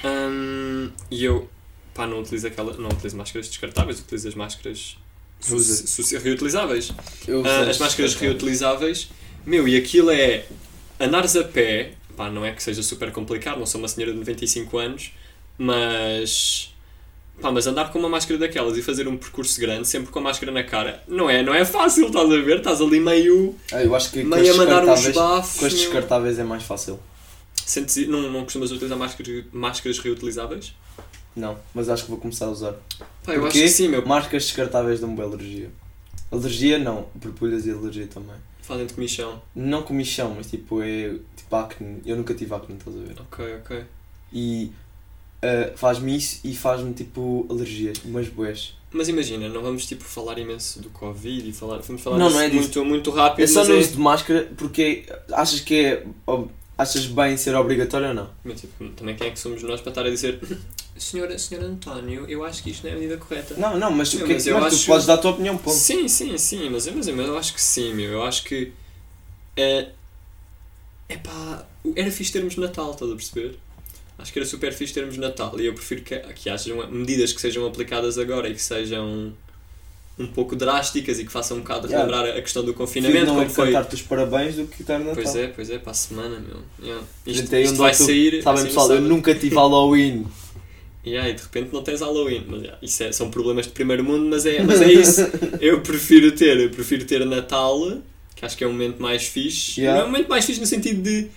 Hum, 0.03 0.89
e 1.11 1.23
eu, 1.23 1.47
pá, 1.93 2.07
não 2.07 2.21
utilizo 2.21 2.47
aquela. 2.47 2.73
Não 2.77 2.89
utilizo 2.89 3.15
máscaras 3.17 3.47
descartáveis, 3.47 3.99
utilizo 3.99 4.27
as 4.29 4.35
máscaras 4.35 4.97
su- 5.39 5.59
su- 5.59 6.17
reutilizáveis. 6.17 6.91
Eu 7.27 7.43
sei, 7.43 7.69
as 7.69 7.77
máscaras 7.77 8.15
reutilizáveis. 8.15 9.09
Meu, 9.45 9.67
e 9.67 9.75
aquilo 9.77 10.09
é. 10.09 10.45
Andares 10.99 11.35
a 11.35 11.43
pé, 11.43 11.91
pá, 12.15 12.29
não 12.29 12.45
é 12.45 12.51
que 12.51 12.61
seja 12.63 12.81
super 12.83 13.11
complicado, 13.11 13.59
não 13.59 13.65
sou 13.65 13.79
uma 13.79 13.87
senhora 13.87 14.11
de 14.13 14.19
95 14.19 14.77
anos, 14.77 15.11
mas. 15.57 16.71
Pá, 17.41 17.51
mas 17.51 17.67
andar 17.67 17.91
com 17.91 17.99
uma 17.99 18.07
máscara 18.07 18.39
daquelas 18.39 18.77
e 18.77 18.81
fazer 18.81 19.07
um 19.09 19.17
percurso 19.17 19.59
grande, 19.59 19.85
sempre 19.87 20.09
com 20.09 20.19
a 20.19 20.21
máscara 20.21 20.51
na 20.53 20.63
cara, 20.63 21.03
não 21.05 21.29
é, 21.29 21.43
não 21.43 21.53
é 21.53 21.65
fácil, 21.65 22.07
estás 22.07 22.31
a 22.31 22.37
ver? 22.37 22.57
Estás 22.59 22.79
ali 22.79 22.99
meio. 22.99 23.53
Ah, 23.73 23.83
Eu 23.83 23.93
acho 23.93 24.09
que 24.11 24.23
meio 24.23 24.53
a 24.53 24.57
mandar 24.57 24.85
uns 24.85 25.07
bafos. 25.09 25.59
com 25.59 25.65
as 25.65 25.73
meu. 25.73 25.81
descartáveis 25.83 26.39
é 26.39 26.43
mais 26.45 26.63
fácil. 26.63 26.97
Sentes- 27.65 28.07
não, 28.07 28.31
não 28.31 28.43
costumas 28.43 28.71
utilizar 28.71 28.97
máscaras, 28.97 29.43
máscaras 29.51 29.99
reutilizáveis? 29.99 30.73
Não, 31.35 31.57
mas 31.73 31.89
acho 31.89 32.03
que 32.05 32.09
vou 32.11 32.19
começar 32.19 32.45
a 32.45 32.49
usar. 32.51 32.71
Pá, 33.25 33.33
eu 33.33 33.33
acho 33.33 33.41
Porquê? 33.41 33.63
que 33.63 33.67
sim, 33.69 33.89
meu. 33.89 34.05
Máscaras 34.05 34.43
descartáveis 34.45 35.01
dão-me 35.01 35.15
boa 35.17 35.27
alergia. 35.27 35.69
Alergia 36.31 36.79
não, 36.79 37.07
borbulhas 37.15 37.65
e 37.65 37.71
alergia 37.71 38.07
também. 38.07 38.35
Fazem 38.65 38.85
de 38.87 38.93
comichão. 38.93 39.41
Não 39.55 39.83
comichão, 39.83 40.33
mas 40.35 40.47
tipo 40.49 40.81
é 40.81 41.15
tipo 41.35 41.55
acne. 41.55 42.01
Eu 42.05 42.15
nunca 42.15 42.33
tive 42.33 42.53
acne, 42.53 42.75
estás 42.77 42.95
a 42.95 42.99
ver? 42.99 43.15
Ok, 43.21 43.55
ok. 43.63 43.83
E 44.33 44.71
ah, 45.43 45.71
faz-me 45.75 46.15
isso 46.15 46.39
e 46.43 46.55
faz-me 46.55 46.93
tipo 46.93 47.45
alergias, 47.49 47.99
umas 48.03 48.27
boés. 48.27 48.73
Mas 48.91 49.07
imagina, 49.09 49.47
não 49.49 49.61
vamos 49.61 49.85
tipo 49.85 50.03
falar 50.03 50.37
imenso 50.39 50.81
do 50.81 50.89
Covid 50.89 51.47
e 51.47 51.51
falar. 51.53 51.77
Vamos 51.79 52.01
falar 52.01 52.17
Não, 52.17 52.29
não 52.29 52.39
é 52.39 52.47
disso. 52.49 52.61
muito, 52.61 52.85
muito 52.85 53.11
rápido. 53.11 53.43
É 53.43 53.47
só 53.47 53.63
no 53.65 53.73
é- 53.75 53.77
uso 53.79 53.91
de 53.91 53.99
máscara 53.99 54.49
porque 54.57 55.05
achas 55.31 55.59
que 55.59 55.75
é. 55.85 56.05
Achas 56.77 57.05
bem 57.05 57.37
ser 57.37 57.55
obrigatório 57.55 58.09
ou 58.09 58.13
não? 58.13 58.29
Mas, 58.43 58.59
tipo, 58.61 58.83
também 58.89 59.15
quem 59.15 59.27
é 59.27 59.31
que 59.31 59.39
somos 59.39 59.61
nós 59.63 59.79
para 59.79 59.91
estar 59.91 60.05
a 60.05 60.09
dizer 60.09 60.39
Senhora, 60.97 61.37
senhora 61.37 61.67
António, 61.67 62.25
eu 62.29 62.45
acho 62.45 62.63
que 62.63 62.69
isto 62.69 62.83
não 62.85 62.91
é 62.91 62.95
a 62.95 62.97
medida 62.99 63.17
correta. 63.17 63.53
Não, 63.57 63.77
não, 63.77 63.91
mas, 63.91 64.13
Não, 64.13 64.25
que 64.25 64.31
é 64.31 64.35
mas 64.35 64.45
mas 64.47 64.69
tu 64.73 64.75
acho- 64.75 64.85
podes 64.85 65.05
dar 65.05 65.15
a 65.15 65.17
tua 65.17 65.31
opinião, 65.31 65.57
ponto. 65.57 65.75
Sim, 65.75 66.07
sim, 66.07 66.37
sim, 66.37 66.69
mas, 66.69 66.87
mas, 66.87 67.07
mas 67.09 67.27
eu 67.27 67.37
acho 67.37 67.53
que 67.53 67.61
sim, 67.61 67.93
meu. 67.93 68.11
Eu 68.13 68.23
acho 68.23 68.43
que. 68.45 68.71
É, 69.57 69.89
epá, 71.09 71.65
era 71.95 72.09
fixe 72.11 72.31
termos 72.31 72.55
Natal, 72.55 72.91
estás 72.91 73.11
a 73.11 73.15
perceber? 73.15 73.57
Acho 74.17 74.31
que 74.31 74.39
era 74.39 74.45
super 74.47 74.73
fixe 74.73 74.93
termos 74.93 75.17
Natal 75.17 75.59
e 75.59 75.65
eu 75.65 75.73
prefiro 75.73 76.01
que, 76.01 76.17
que 76.17 76.49
hajam 76.49 76.87
medidas 76.89 77.33
que 77.33 77.41
sejam 77.41 77.65
aplicadas 77.67 78.17
agora 78.17 78.47
e 78.47 78.53
que 78.53 78.61
sejam 78.61 79.33
um 80.17 80.27
pouco 80.27 80.55
drásticas 80.55 81.19
e 81.19 81.25
que 81.25 81.31
façam 81.31 81.57
um 81.57 81.59
bocado 81.59 81.87
Yeah. 81.87 82.05
relembrar 82.09 82.37
a 82.37 82.41
questão 82.41 82.63
do 82.63 82.73
confinamento, 82.73 83.25
não 83.25 83.41
é 83.41 83.43
como 83.43 83.49
foi. 83.49 83.65
cantar-te 83.67 83.95
os 83.95 84.01
parabéns 84.01 84.55
do 84.55 84.65
que 84.65 84.81
estar 84.81 84.97
no 84.97 85.07
Natal. 85.07 85.21
Pois 85.23 85.35
é, 85.35 85.47
pois 85.47 85.69
é, 85.69 85.77
para 85.77 85.91
a 85.91 85.93
semana, 85.93 86.39
meu. 86.39 86.61
Yeah. 86.81 87.05
Isto, 87.27 87.41
Gente, 87.41 87.61
isto 87.63 87.75
vai 87.75 87.91
tu- 87.91 88.05
sair. 88.05 88.41
Sabem 88.41 88.61
no 88.61 88.67
pessoal, 88.69 88.91
eu 88.93 89.01
nunca 89.01 89.35
tive 89.35 89.55
Halloween. 89.55 90.25
Yeah, 91.05 91.29
e 91.29 91.33
de 91.33 91.41
repente 91.43 91.69
não 91.71 91.83
tens 91.83 92.01
Halloween. 92.01 92.43
Mas, 92.47 92.61
yeah, 92.61 92.77
isso 92.81 93.03
é- 93.03 93.11
são 93.11 93.29
problemas 93.29 93.65
de 93.67 93.71
primeiro 93.73 94.03
mundo, 94.03 94.25
mas 94.29 94.45
é, 94.45 94.61
mas 94.63 94.81
é 94.81 94.91
isso. 94.91 95.21
Eu 95.61 95.81
prefiro 95.81 96.31
ter, 96.31 96.59
eu 96.59 96.69
prefiro 96.69 97.05
ter 97.05 97.23
Natal, 97.25 97.99
que 98.35 98.43
acho 98.45 98.57
que 98.57 98.63
é 98.63 98.67
um 98.67 98.71
momento 98.71 99.01
mais 99.01 99.23
fixe. 99.25 99.81
Yeah. 99.81 99.99
Não 99.99 100.05
é 100.05 100.09
um 100.09 100.11
momento 100.11 100.27
mais 100.29 100.45
fixe 100.45 100.59
no 100.59 100.65
sentido 100.65 101.01
de. 101.01 101.27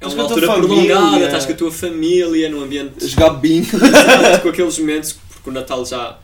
É 0.00 0.06
uma 0.06 0.22
altura 0.24 0.52
prolongada, 0.52 1.24
estás 1.24 1.46
com 1.46 1.52
a 1.52 1.54
tua 1.56 1.72
família, 1.72 2.48
num 2.50 2.62
ambiente 2.62 3.06
Jogar 3.06 3.30
bingo. 3.30 3.66
com 4.42 4.48
aqueles 4.50 4.78
momentos, 4.78 5.12
porque 5.32 5.48
o 5.50 5.52
Natal 5.52 5.84
já, 5.86 6.18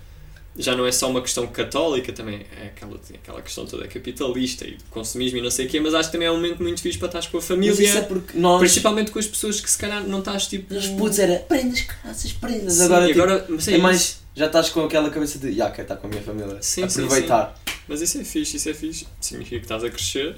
já 0.57 0.76
não 0.76 0.86
é 0.86 0.92
só 0.92 1.09
uma 1.09 1.22
questão 1.22 1.46
católica, 1.46 2.12
também 2.12 2.44
é 2.61 2.66
aquela, 2.66 3.00
aquela 3.14 3.40
questão 3.40 3.64
toda 3.64 3.88
capitalista 3.88 4.66
e 4.66 4.72
do 4.76 4.84
consumismo 4.90 5.38
e 5.38 5.40
não 5.40 5.50
sei 5.50 5.66
o 5.66 5.68
quê, 5.68 5.80
mas 5.80 5.94
acho 5.94 6.09
que 6.09 6.12
também 6.12 6.28
é 6.28 6.30
um 6.30 6.36
momento 6.36 6.62
muito 6.62 6.82
fixe 6.82 6.98
para 6.98 7.09
estar 7.09 7.30
com 7.30 7.38
a 7.38 7.42
família. 7.42 7.88
É 7.88 8.09
nós. 8.34 8.61
Principalmente 8.61 9.11
com 9.11 9.18
as 9.18 9.26
pessoas 9.26 9.61
que 9.61 9.70
se 9.70 9.78
calhar 9.78 10.07
não 10.07 10.18
estás 10.18 10.46
tipo. 10.46 10.74
Os 10.74 10.88
putos 10.88 11.18
era 11.18 11.38
prendas, 11.40 11.80
graças, 11.80 12.32
prendas. 12.32 12.74
Sim, 12.74 12.84
agora, 12.84 13.07
tipo, 13.07 13.22
agora 13.22 13.46
mas 13.48 13.68
é, 13.68 13.74
é 13.74 13.78
mais. 13.78 14.20
já 14.34 14.46
estás 14.46 14.68
com 14.68 14.84
aquela 14.84 15.09
cabeça 15.11 15.38
de, 15.38 15.53
já, 15.53 15.70
quero 15.70 15.82
estar 15.82 15.96
com 15.96 16.07
a 16.07 16.11
minha 16.11 16.22
família. 16.22 16.59
Sim, 16.61 16.88
sim, 16.88 17.05
Aproveitar. 17.05 17.59
Mas 17.88 18.00
isso 18.03 18.18
é 18.20 18.24
fixe, 18.24 18.57
isso 18.59 18.68
é 18.68 18.74
fixe. 18.74 19.07
Significa 19.20 19.59
que 19.59 19.64
estás 19.64 19.82
a 19.82 19.90
crescer. 19.90 20.36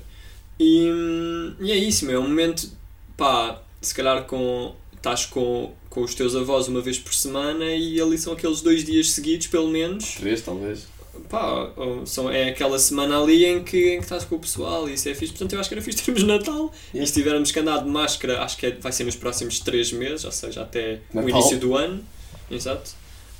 E, 0.58 0.90
hum, 0.92 1.54
e 1.60 1.72
é 1.72 1.76
isso, 1.76 2.06
meu. 2.06 2.16
É 2.16 2.24
um 2.24 2.28
momento, 2.28 2.70
pá, 3.16 3.60
se 3.80 3.94
calhar 3.94 4.24
com. 4.24 4.74
Estás 4.94 5.26
com, 5.26 5.74
com 5.95 6.03
os 6.03 6.14
teus 6.14 6.34
avós 6.34 6.66
uma 6.66 6.80
vez 6.80 6.99
por 6.99 7.14
semana 7.14 7.64
e 7.72 8.01
ali 8.01 8.18
são 8.18 8.32
aqueles 8.32 8.61
dois 8.61 8.84
dias 8.84 9.11
seguidos, 9.11 9.47
pelo 9.47 9.68
menos. 9.68 10.14
Três, 10.16 10.42
talvez. 10.42 10.86
Pá, 11.30 11.70
são, 12.05 12.28
é 12.28 12.49
aquela 12.49 12.78
semana 12.78 13.22
ali 13.22 13.45
em 13.47 13.62
que, 13.62 13.95
em 13.95 13.99
que 13.99 14.03
estás 14.03 14.24
com 14.24 14.34
o 14.34 14.40
pessoal 14.40 14.88
e 14.88 14.95
isso 14.95 15.09
é 15.09 15.14
fixe. 15.14 15.32
Portanto, 15.32 15.53
eu 15.53 15.61
acho 15.61 15.68
que 15.68 15.74
era 15.76 15.82
fixe 15.82 16.03
termos 16.05 16.24
Natal. 16.24 16.72
E 16.92 17.07
se 17.07 17.12
tivermos 17.12 17.53
que 17.53 17.61
andar 17.61 17.78
de 17.78 17.88
máscara, 17.88 18.42
acho 18.42 18.57
que 18.59 18.66
é- 18.66 18.72
vai 18.72 18.90
ser 18.90 19.05
nos 19.05 19.14
próximos 19.14 19.61
3 19.61 19.92
meses, 19.92 20.24
ou 20.24 20.32
seja, 20.32 20.62
até 20.62 20.99
o 21.12 21.16
Natal. 21.20 21.30
início 21.30 21.59
do 21.59 21.76
ano. 21.76 22.05
Exato. 22.51 22.90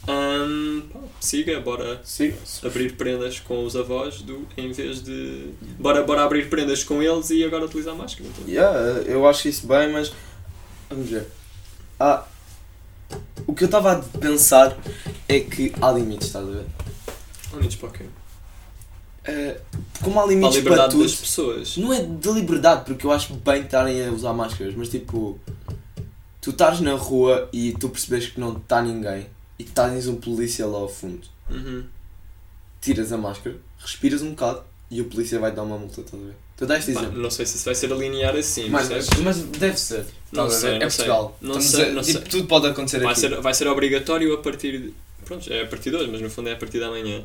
Hum, 0.09 0.83
pá, 0.93 1.01
siga, 1.19 1.59
bora 1.61 2.01
abrir 2.63 2.93
prendas 2.93 3.41
com 3.41 3.65
os 3.65 3.75
avós 3.75 4.21
do, 4.23 4.47
em 4.57 4.71
vez 4.71 5.03
de. 5.03 5.49
Bora, 5.79 6.03
bora 6.05 6.23
abrir 6.23 6.49
prendas 6.49 6.85
com 6.85 7.03
eles 7.03 7.31
e 7.31 7.43
agora 7.43 7.65
utilizar 7.65 7.95
máscara. 7.97 8.29
Então. 8.29 8.47
Yeah, 8.49 9.01
eu 9.03 9.27
acho 9.27 9.49
isso 9.49 9.67
bem, 9.67 9.91
mas. 9.91 10.13
Vamos 10.91 11.09
ver. 11.11 11.27
Ah, 11.99 12.25
o 13.47 13.55
que 13.55 13.65
eu 13.65 13.67
estava 13.67 13.93
a 13.93 14.03
pensar 14.19 14.77
é 15.29 15.41
que 15.41 15.73
há 15.81 15.91
limites, 15.93 16.29
estás 16.29 16.47
a 16.47 16.51
ver? 16.51 16.67
Limites 17.53 17.77
para 17.77 17.89
o 17.89 17.93
quê? 17.93 18.05
Eh, 19.25 19.61
como 20.03 20.21
há 20.21 20.23
Para 20.23 20.33
a 20.33 20.35
limites 20.35 20.51
para, 20.51 20.59
liberdade 20.62 20.93
tudo. 20.93 21.05
pessoas. 21.19 21.77
Não 21.77 21.93
é 21.93 22.03
de 22.03 22.33
liberdade, 22.33 22.85
porque 22.85 23.07
eu 23.07 23.12
acho 23.12 23.35
bem 23.35 23.62
estarem 23.62 24.07
a 24.07 24.12
usar 24.12 24.33
máscaras, 24.33 24.75
mas 24.75 24.89
tipo. 24.89 25.39
Tu 26.41 26.51
estás 26.51 26.79
na 26.81 26.93
rua 26.93 27.49
e 27.53 27.73
tu 27.73 27.89
percebes 27.89 28.29
que 28.29 28.39
não 28.39 28.55
está 28.59 28.83
ninguém 28.83 29.27
e 29.59 29.65
tens 29.65 30.07
um 30.07 30.17
polícia 30.17 30.67
lá 30.67 30.79
ao 30.79 30.89
fundo. 30.89 31.27
Uhum. 31.49 31.85
Tiras 32.83 33.12
a 33.12 33.17
máscara, 33.17 33.57
respiras 33.79 34.21
um 34.21 34.31
bocado 34.31 34.62
e 34.91 35.01
o 35.01 35.07
polícia 35.07 35.39
vai 35.39 35.53
dar 35.53 35.62
uma 35.62 35.79
multa, 35.79 36.03
estás 36.03 36.23
a 36.23 36.27
ver? 36.27 36.37
Tu 36.57 36.67
deste 36.67 36.93
Pá, 36.93 37.01
exemplo. 37.01 37.21
não 37.21 37.31
sei 37.31 37.47
se 37.47 37.57
isso 37.57 37.65
vai 37.65 37.75
ser 37.75 37.93
a 37.93 37.97
linear 37.97 38.37
assim, 38.37 38.69
Mas, 38.71 38.89
mas 39.23 39.39
deve 39.43 39.77
ser. 39.79 40.05
Não 40.33 40.47
Estás 40.47 40.53
a 40.55 40.61
sei, 40.61 40.71
ver? 40.71 40.79
não 40.79 40.87
é 40.87 40.91
sei. 40.91 40.97
Portugal. 41.07 41.39
Não 41.41 41.59
Estamos 41.59 41.67
sei, 41.71 41.85
a- 41.85 41.93
não 41.93 42.03
tipo, 42.03 42.19
sei. 42.21 42.29
Tudo 42.31 42.47
pode 42.49 42.67
acontecer 42.69 43.01
Vai 43.01 43.11
aqui. 43.13 43.21
ser, 43.21 43.41
vai 43.41 43.55
ser 43.55 43.67
obrigatório 43.67 44.33
a 44.35 44.39
partir 44.39 44.79
de. 44.81 44.95
Pronto, 45.25 45.53
é 45.53 45.63
a 45.63 45.67
partir 45.67 45.91
de 45.91 45.97
hoje, 45.97 46.11
mas 46.13 46.21
no 46.21 46.31
fundo 46.31 46.49
é 46.49 46.53
a 46.53 46.57
partir 46.57 46.79
da 46.79 46.91
manhã. 46.91 47.25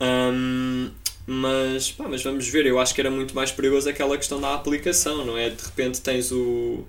Ahm, 0.00 0.90
mas, 1.26 1.90
pá, 1.92 2.06
mas 2.08 2.22
vamos 2.22 2.46
ver, 2.48 2.66
eu 2.66 2.78
acho 2.78 2.94
que 2.94 3.00
era 3.00 3.10
muito 3.10 3.34
mais 3.34 3.50
perigoso 3.52 3.88
aquela 3.88 4.16
questão 4.16 4.40
da 4.40 4.54
aplicação, 4.54 5.24
não 5.24 5.36
é? 5.36 5.50
De 5.50 5.62
repente 5.62 6.00
tens 6.00 6.30
o, 6.32 6.84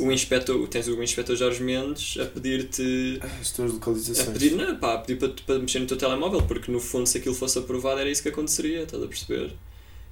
o 0.00 0.12
inspetor, 0.12 0.66
tens 0.68 0.88
o 0.88 1.02
inspetor 1.02 1.36
Jorge 1.36 1.62
Mendes 1.62 2.18
a 2.20 2.24
pedir-te. 2.26 3.18
As 3.40 3.50
tuas 3.52 3.70
A 3.70 3.74
localizações. 3.74 4.28
pedir, 4.38 4.52
não, 4.54 4.76
pá, 4.76 4.94
a 4.94 4.98
pedir 4.98 5.18
para, 5.18 5.28
para 5.46 5.58
mexer 5.58 5.80
no 5.80 5.86
teu 5.86 5.96
telemóvel, 5.96 6.42
porque 6.42 6.70
no 6.70 6.80
fundo 6.80 7.06
se 7.06 7.18
aquilo 7.18 7.34
fosse 7.34 7.58
aprovado 7.58 8.00
era 8.00 8.10
isso 8.10 8.22
que 8.22 8.28
aconteceria, 8.28 8.82
estás 8.82 9.02
a 9.02 9.06
perceber? 9.06 9.52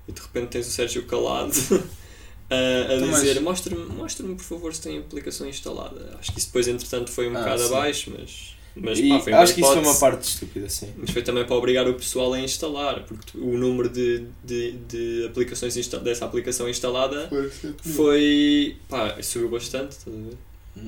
E 0.09 0.13
de 0.13 0.21
repente 0.21 0.49
tens 0.49 0.67
o 0.67 0.71
Sérgio 0.71 1.05
Calado 1.07 1.53
a, 2.51 2.55
a 2.55 2.95
Então, 2.97 3.09
mas- 3.09 3.21
dizer 3.23 3.41
mostra-me 3.41 3.85
mostra 3.87 4.27
por 4.27 4.39
favor 4.45 4.75
se 4.75 4.81
tem 4.83 4.99
aplicação 4.99 5.49
instalada. 5.49 6.17
Acho 6.19 6.33
que 6.33 6.39
isso 6.39 6.49
depois 6.49 6.67
entretanto 6.69 7.11
foi 7.11 7.29
um 7.29 7.37
Ah, 7.37 7.41
bocado 7.41 7.63
sim. 7.63 7.67
abaixo, 7.75 8.13
mas, 8.19 8.57
mas 8.75 8.99
E 8.99 9.09
pá, 9.09 9.21
foi 9.21 9.33
acho 9.33 9.55
que 9.55 9.61
isso 9.61 9.73
foi 9.73 9.83
uma 9.83 9.95
parte 9.95 10.23
estúpida, 10.29 10.69
sim. 10.69 10.93
Mas 10.97 11.11
foi 11.11 11.23
também 11.23 11.45
para 11.45 11.55
obrigar 11.57 11.89
o 11.89 11.95
pessoal 11.95 12.33
a 12.33 12.41
instalar, 12.41 13.05
porque 13.05 13.33
tu- 13.33 13.39
o 13.39 13.57
número 13.57 13.89
de, 13.89 14.25
de, 14.45 14.73
de 14.73 15.27
aplicações 15.27 15.77
insta 15.77 15.99
dessa 15.99 16.25
aplicação 16.25 16.69
instalada 16.69 17.29
foi. 17.95 18.77
pá, 18.89 19.17
subiu 19.23 19.49
bastante, 19.49 19.93
estás 19.93 20.17
a 20.17 20.21
ver? 20.21 20.37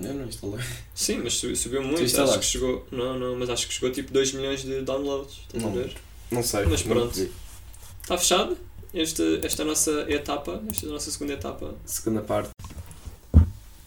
Eu 0.09 0.15
não 0.15 0.27
instalei. 0.27 0.61
Sim, 0.95 1.21
mas 1.25 1.35
subiu, 1.35 1.57
subiu 1.57 1.83
muito. 1.83 2.03
Acho 2.21 2.39
que 2.39 2.45
chegou. 2.47 2.87
Não, 2.91 3.19
não, 3.19 3.37
mas 3.37 3.51
acho 3.51 3.67
que 3.67 3.75
chegou 3.75 3.91
tipo 3.91 4.13
2 4.13 4.33
milhões 4.33 4.63
de 4.63 4.81
downloads. 4.83 5.41
Estás 5.47 5.65
a 5.65 5.67
Não. 5.67 5.75
ver? 5.75 5.93
Não 6.31 6.43
sei. 6.43 6.65
Mas 6.67 6.83
pronto. 6.83 7.29
Está 8.03 8.17
fechado 8.17 8.57
esta, 8.95 9.23
esta 9.43 9.65
nossa 9.65 9.91
etapa, 10.09 10.63
esta 10.71 10.87
nossa 10.87 11.11
segunda 11.11 11.33
etapa. 11.35 11.75
Segunda 11.85 12.21
parte. 12.23 12.51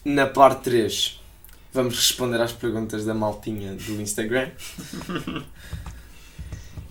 Na 0.04 0.26
parte 0.26 0.62
3, 0.64 1.20
vamos 1.72 1.96
responder 1.96 2.40
às 2.40 2.52
perguntas 2.52 3.04
da 3.04 3.14
maltinha 3.14 3.74
do 3.74 4.00
Instagram. 4.00 4.50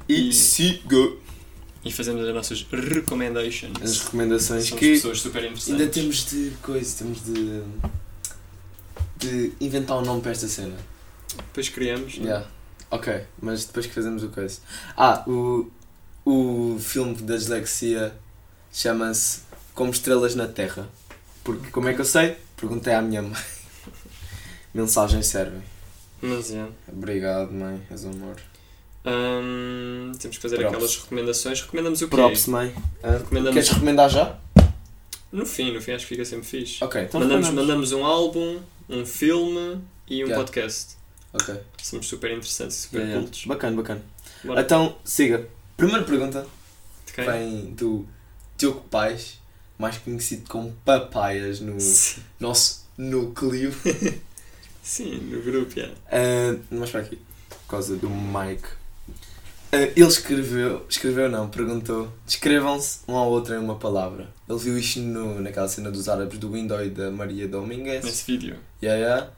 e 0.07 0.29
E- 0.29 0.33
siga 0.33 1.13
E 1.83 1.91
fazemos 1.91 2.27
as 2.27 2.33
nossas 2.33 2.65
recommendations. 2.71 3.73
as 3.81 3.99
recomendações 4.01 4.65
Somos 4.65 4.79
que 4.79 4.93
pessoas 4.93 5.21
super 5.21 5.43
interessantes. 5.43 5.69
ainda 5.81 5.87
temos 5.91 6.25
de 6.29 6.51
coisa, 6.61 6.97
temos 6.97 7.23
de 7.23 7.61
de 9.17 9.53
inventar 9.61 9.97
um 9.97 10.01
nome 10.01 10.21
para 10.21 10.31
esta 10.31 10.47
cena. 10.47 10.75
Depois 11.37 11.69
criamos. 11.69 12.17
é? 12.19 12.21
Yeah. 12.23 12.47
Ok, 12.91 13.23
mas 13.41 13.65
depois 13.65 13.85
que 13.87 13.93
fazemos 13.93 14.23
o 14.23 14.29
coisa. 14.29 14.59
Ah, 14.95 15.23
o, 15.27 15.71
o 16.25 16.77
filme 16.79 17.15
da 17.15 17.35
dislexia 17.37 18.13
chama-se 18.73 19.41
Como 19.73 19.91
Estrelas 19.91 20.35
na 20.35 20.47
Terra. 20.47 20.89
Porque 21.43 21.69
como 21.69 21.87
é 21.87 21.93
que 21.93 22.01
eu 22.01 22.05
sei? 22.05 22.35
Perguntei 22.57 22.93
à 22.93 23.01
minha 23.01 23.21
mãe. 23.21 23.41
Mensagens 24.73 25.27
servem. 25.27 25.61
Mas 26.21 26.51
é. 26.51 26.65
Obrigado, 26.91 27.51
mãe, 27.51 27.81
és 27.91 28.03
um 28.03 28.11
amor. 28.11 28.35
Hum, 29.05 30.11
temos 30.19 30.37
que 30.37 30.41
fazer 30.41 30.57
Props. 30.57 30.73
aquelas 30.73 30.97
recomendações. 30.97 31.61
Recomendamos 31.61 32.01
o 32.01 32.07
quê? 32.07 32.15
Props, 32.15 32.47
mãe. 32.47 32.73
Ah, 33.03 33.11
Recomendamos- 33.11 33.53
Queres 33.53 33.69
recomendar 33.69 34.09
já? 34.09 34.37
No 35.31 35.45
fim, 35.45 35.71
no 35.73 35.81
fim 35.81 35.91
acho 35.91 36.05
que 36.07 36.15
fica 36.15 36.25
sempre 36.25 36.45
fixe. 36.47 36.83
Ok, 36.83 37.01
então 37.03 37.19
mandamos, 37.19 37.49
mandamos 37.51 37.91
um 37.91 38.03
álbum, 38.05 38.59
um 38.89 39.05
filme 39.05 39.79
e 40.07 40.23
um 40.23 40.27
Yeah. 40.27 40.35
podcast. 40.43 40.95
Ok, 41.33 41.53
Somos 41.83 42.07
super 42.07 42.31
interessantes 42.31 42.77
e 42.77 42.81
super 42.83 42.97
yeah, 42.99 43.11
yeah. 43.11 43.25
cultos. 43.27 43.45
bacana, 43.45 43.75
bacana. 43.75 44.01
Bora. 44.43 44.61
Então, 44.61 44.95
siga. 45.03 45.47
Primeira 45.77 46.03
pergunta 46.03 46.47
vem 47.17 47.73
do 47.73 48.07
Diogo 48.57 48.81
Pais, 48.89 49.39
mais 49.77 49.97
conhecido 49.97 50.47
como 50.49 50.71
Papaias 50.85 51.59
no 51.59 51.79
Sim. 51.79 52.21
nosso 52.39 52.85
núcleo. 52.97 53.73
Sim, 54.81 55.17
no 55.17 55.41
grupo, 55.41 55.77
yeah. 55.77 55.95
Ah, 56.11 56.57
mas 56.69 56.91
para 56.91 57.01
aqui, 57.01 57.19
por 57.49 57.59
causa 57.67 57.95
do 57.97 58.09
Mike. 58.09 58.67
Ah, 59.71 59.77
ele 59.95 60.07
escreveu, 60.07 60.85
escreveu 60.87 61.29
não, 61.29 61.49
perguntou, 61.49 62.09
descrevam-se 62.25 62.99
um 63.07 63.15
ao 63.15 63.29
outro 63.29 63.53
em 63.55 63.57
uma 63.57 63.75
palavra. 63.75 64.29
Ele 64.47 64.59
viu 64.59 64.77
isto 64.77 64.99
no, 65.01 65.41
naquela 65.41 65.67
cena 65.67 65.91
dos 65.91 66.07
árabes 66.07 66.37
do 66.39 66.51
Window 66.51 66.81
e 66.85 66.89
da 66.89 67.11
Maria 67.11 67.47
Domingues. 67.47 68.05
Nesse 68.05 68.25
vídeo. 68.25 68.57
Yeah, 68.81 69.01
yeah. 69.01 69.31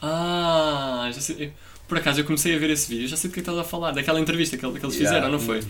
Ah, 0.00 1.10
já 1.12 1.20
sei. 1.20 1.52
Por 1.90 1.98
acaso 1.98 2.20
eu 2.20 2.24
comecei 2.24 2.54
a 2.54 2.58
ver 2.58 2.70
esse 2.70 2.88
vídeo, 2.88 3.08
já 3.08 3.16
sei 3.16 3.28
do 3.28 3.34
que 3.34 3.40
estás 3.40 3.58
a 3.58 3.64
falar, 3.64 3.90
daquela 3.90 4.20
entrevista 4.20 4.56
que, 4.56 4.62
que 4.62 4.66
eles 4.86 4.94
fizeram, 4.94 5.16
Yeah, 5.16 5.28
não 5.28 5.40
foi? 5.40 5.60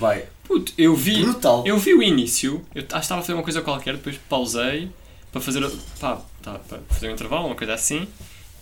Puto, 0.44 0.70
eu 0.76 0.94
vi. 0.94 1.22
Brutal. 1.22 1.64
Eu 1.66 1.78
vi 1.78 1.94
o 1.94 2.02
início, 2.02 2.62
eu 2.74 2.82
acho 2.82 2.88
que 2.88 2.96
estava 2.98 3.20
a 3.20 3.24
fazer 3.24 3.32
uma 3.32 3.42
coisa 3.42 3.62
qualquer, 3.62 3.94
depois 3.96 4.20
pausei 4.28 4.90
para 5.32 5.40
fazer, 5.40 5.66
pá, 5.98 6.20
tá, 6.42 6.58
para 6.68 6.78
fazer 6.90 7.08
um 7.08 7.12
intervalo, 7.12 7.46
uma 7.46 7.54
coisa 7.54 7.72
assim, 7.72 8.06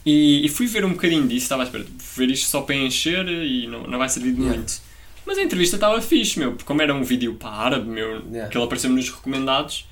e, 0.06 0.46
e 0.46 0.48
fui 0.48 0.68
ver 0.68 0.84
um 0.84 0.92
bocadinho 0.92 1.26
disso, 1.26 1.46
estava 1.46 1.62
à 1.62 1.64
espera 1.64 1.82
de 1.82 1.90
ver 2.16 2.30
isto 2.30 2.48
só 2.48 2.61
para 2.61 2.76
encher 2.76 3.26
e 3.28 3.66
não, 3.66 3.88
não 3.88 3.98
vai 3.98 4.09
servir 4.09 4.30
de 4.34 4.38
Yeah. 4.40 4.56
muito. 4.56 4.80
Mas 5.26 5.36
a 5.36 5.42
entrevista 5.42 5.74
estava 5.76 6.00
fixe, 6.00 6.38
meu, 6.38 6.52
porque 6.52 6.64
como 6.64 6.80
era 6.80 6.94
um 6.94 7.02
vídeo 7.02 7.34
para 7.34 7.50
árabe, 7.50 7.88
meu, 7.88 8.22
Yeah. 8.30 8.48
que 8.50 8.56
ele 8.56 8.64
apareceu 8.64 8.88
nos 8.88 9.11
recomendados, 9.11 9.84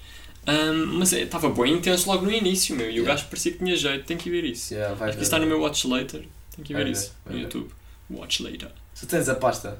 hum, 0.46 0.86
mas 1.00 1.12
é, 1.12 1.22
estava 1.22 1.50
bem 1.50 1.72
intenso 1.74 2.08
logo 2.08 2.24
no 2.24 2.30
início, 2.32 2.76
meu, 2.76 2.86
e 2.86 2.90
o 2.90 3.02
Yeah. 3.02 3.14
gajo 3.14 3.24
parecia 3.28 3.50
que 3.50 3.58
tinha 3.58 3.74
jeito, 3.74 4.04
tem 4.04 4.16
que 4.16 4.30
ver 4.30 4.44
isso. 4.44 4.72
Yeah, 4.72 4.94
vai 4.94 5.08
Acho 5.08 5.18
que 5.18 5.24
está 5.24 5.38
no 5.40 5.46
meu 5.48 5.60
Watch 5.60 5.84
Later, 5.88 6.22
tem 6.56 6.64
que 6.64 6.74
ver 6.74 6.84
ver, 6.84 6.90
isso 6.92 7.14
no 7.26 7.32
ver. 7.32 7.40
YouTube. 7.42 7.70
Watch 8.10 8.42
Later. 8.42 8.70
Tu 8.98 9.06
tens 9.06 9.28
a 9.28 9.34
pasta? 9.34 9.78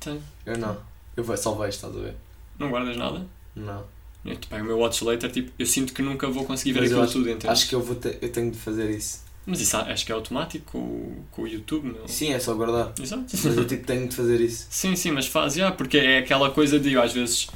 Tenho. 0.00 0.22
Eu 0.46 0.58
não. 0.58 0.76
Eu 1.16 1.24
ve- 1.24 1.36
só 1.36 1.54
vejo, 1.54 1.68
estás 1.70 1.96
a 1.96 2.00
ver? 2.00 2.14
Não 2.58 2.70
guardas 2.70 2.96
nada? 2.96 3.24
Não. 3.56 3.84
Eu, 4.24 4.36
tipo, 4.36 4.54
é 4.54 4.62
o 4.62 4.64
meu 4.64 4.78
Watch 4.78 5.04
Later, 5.04 5.30
tipo, 5.30 5.52
eu 5.58 5.66
sinto 5.66 5.92
que 5.92 6.00
nunca 6.02 6.26
vou 6.28 6.44
conseguir 6.44 6.72
ver 6.72 6.80
Mas 6.80 6.90
aquilo 6.90 7.04
acho- 7.04 7.12
tudo, 7.12 7.28
entende? 7.30 7.48
Acho 7.48 7.68
que 7.68 7.74
eu, 7.74 7.82
vou 7.82 7.94
ter, 7.96 8.18
eu 8.22 8.32
tenho 8.32 8.50
de 8.50 8.58
fazer 8.58 8.90
isso. 8.90 9.22
Mas 9.46 9.60
isso 9.60 9.76
acho 9.76 10.06
que 10.06 10.10
é 10.12 10.14
automático 10.14 10.72
com, 10.72 10.78
o- 10.78 11.24
com 11.30 11.42
o 11.42 11.46
YouTube, 11.48 11.84
meu. 11.92 12.08
Sim, 12.08 12.32
é 12.32 12.38
só 12.40 12.54
guardar. 12.54 12.92
Exato. 12.98 13.24
Mas 13.44 13.44
eu 13.56 13.66
tipo, 13.66 13.86
tenho 13.86 14.08
de 14.08 14.16
fazer 14.16 14.40
isso. 14.40 14.66
Sim, 14.70 14.96
sim, 14.96 15.10
mas 15.10 15.26
faz, 15.26 15.54
já, 15.54 15.70
porque 15.70 15.98
é 15.98 16.18
aquela 16.18 16.50
coisa 16.50 16.80
de 16.80 16.92
eu 16.94 17.02
às 17.02 17.12
vezes, 17.12 17.48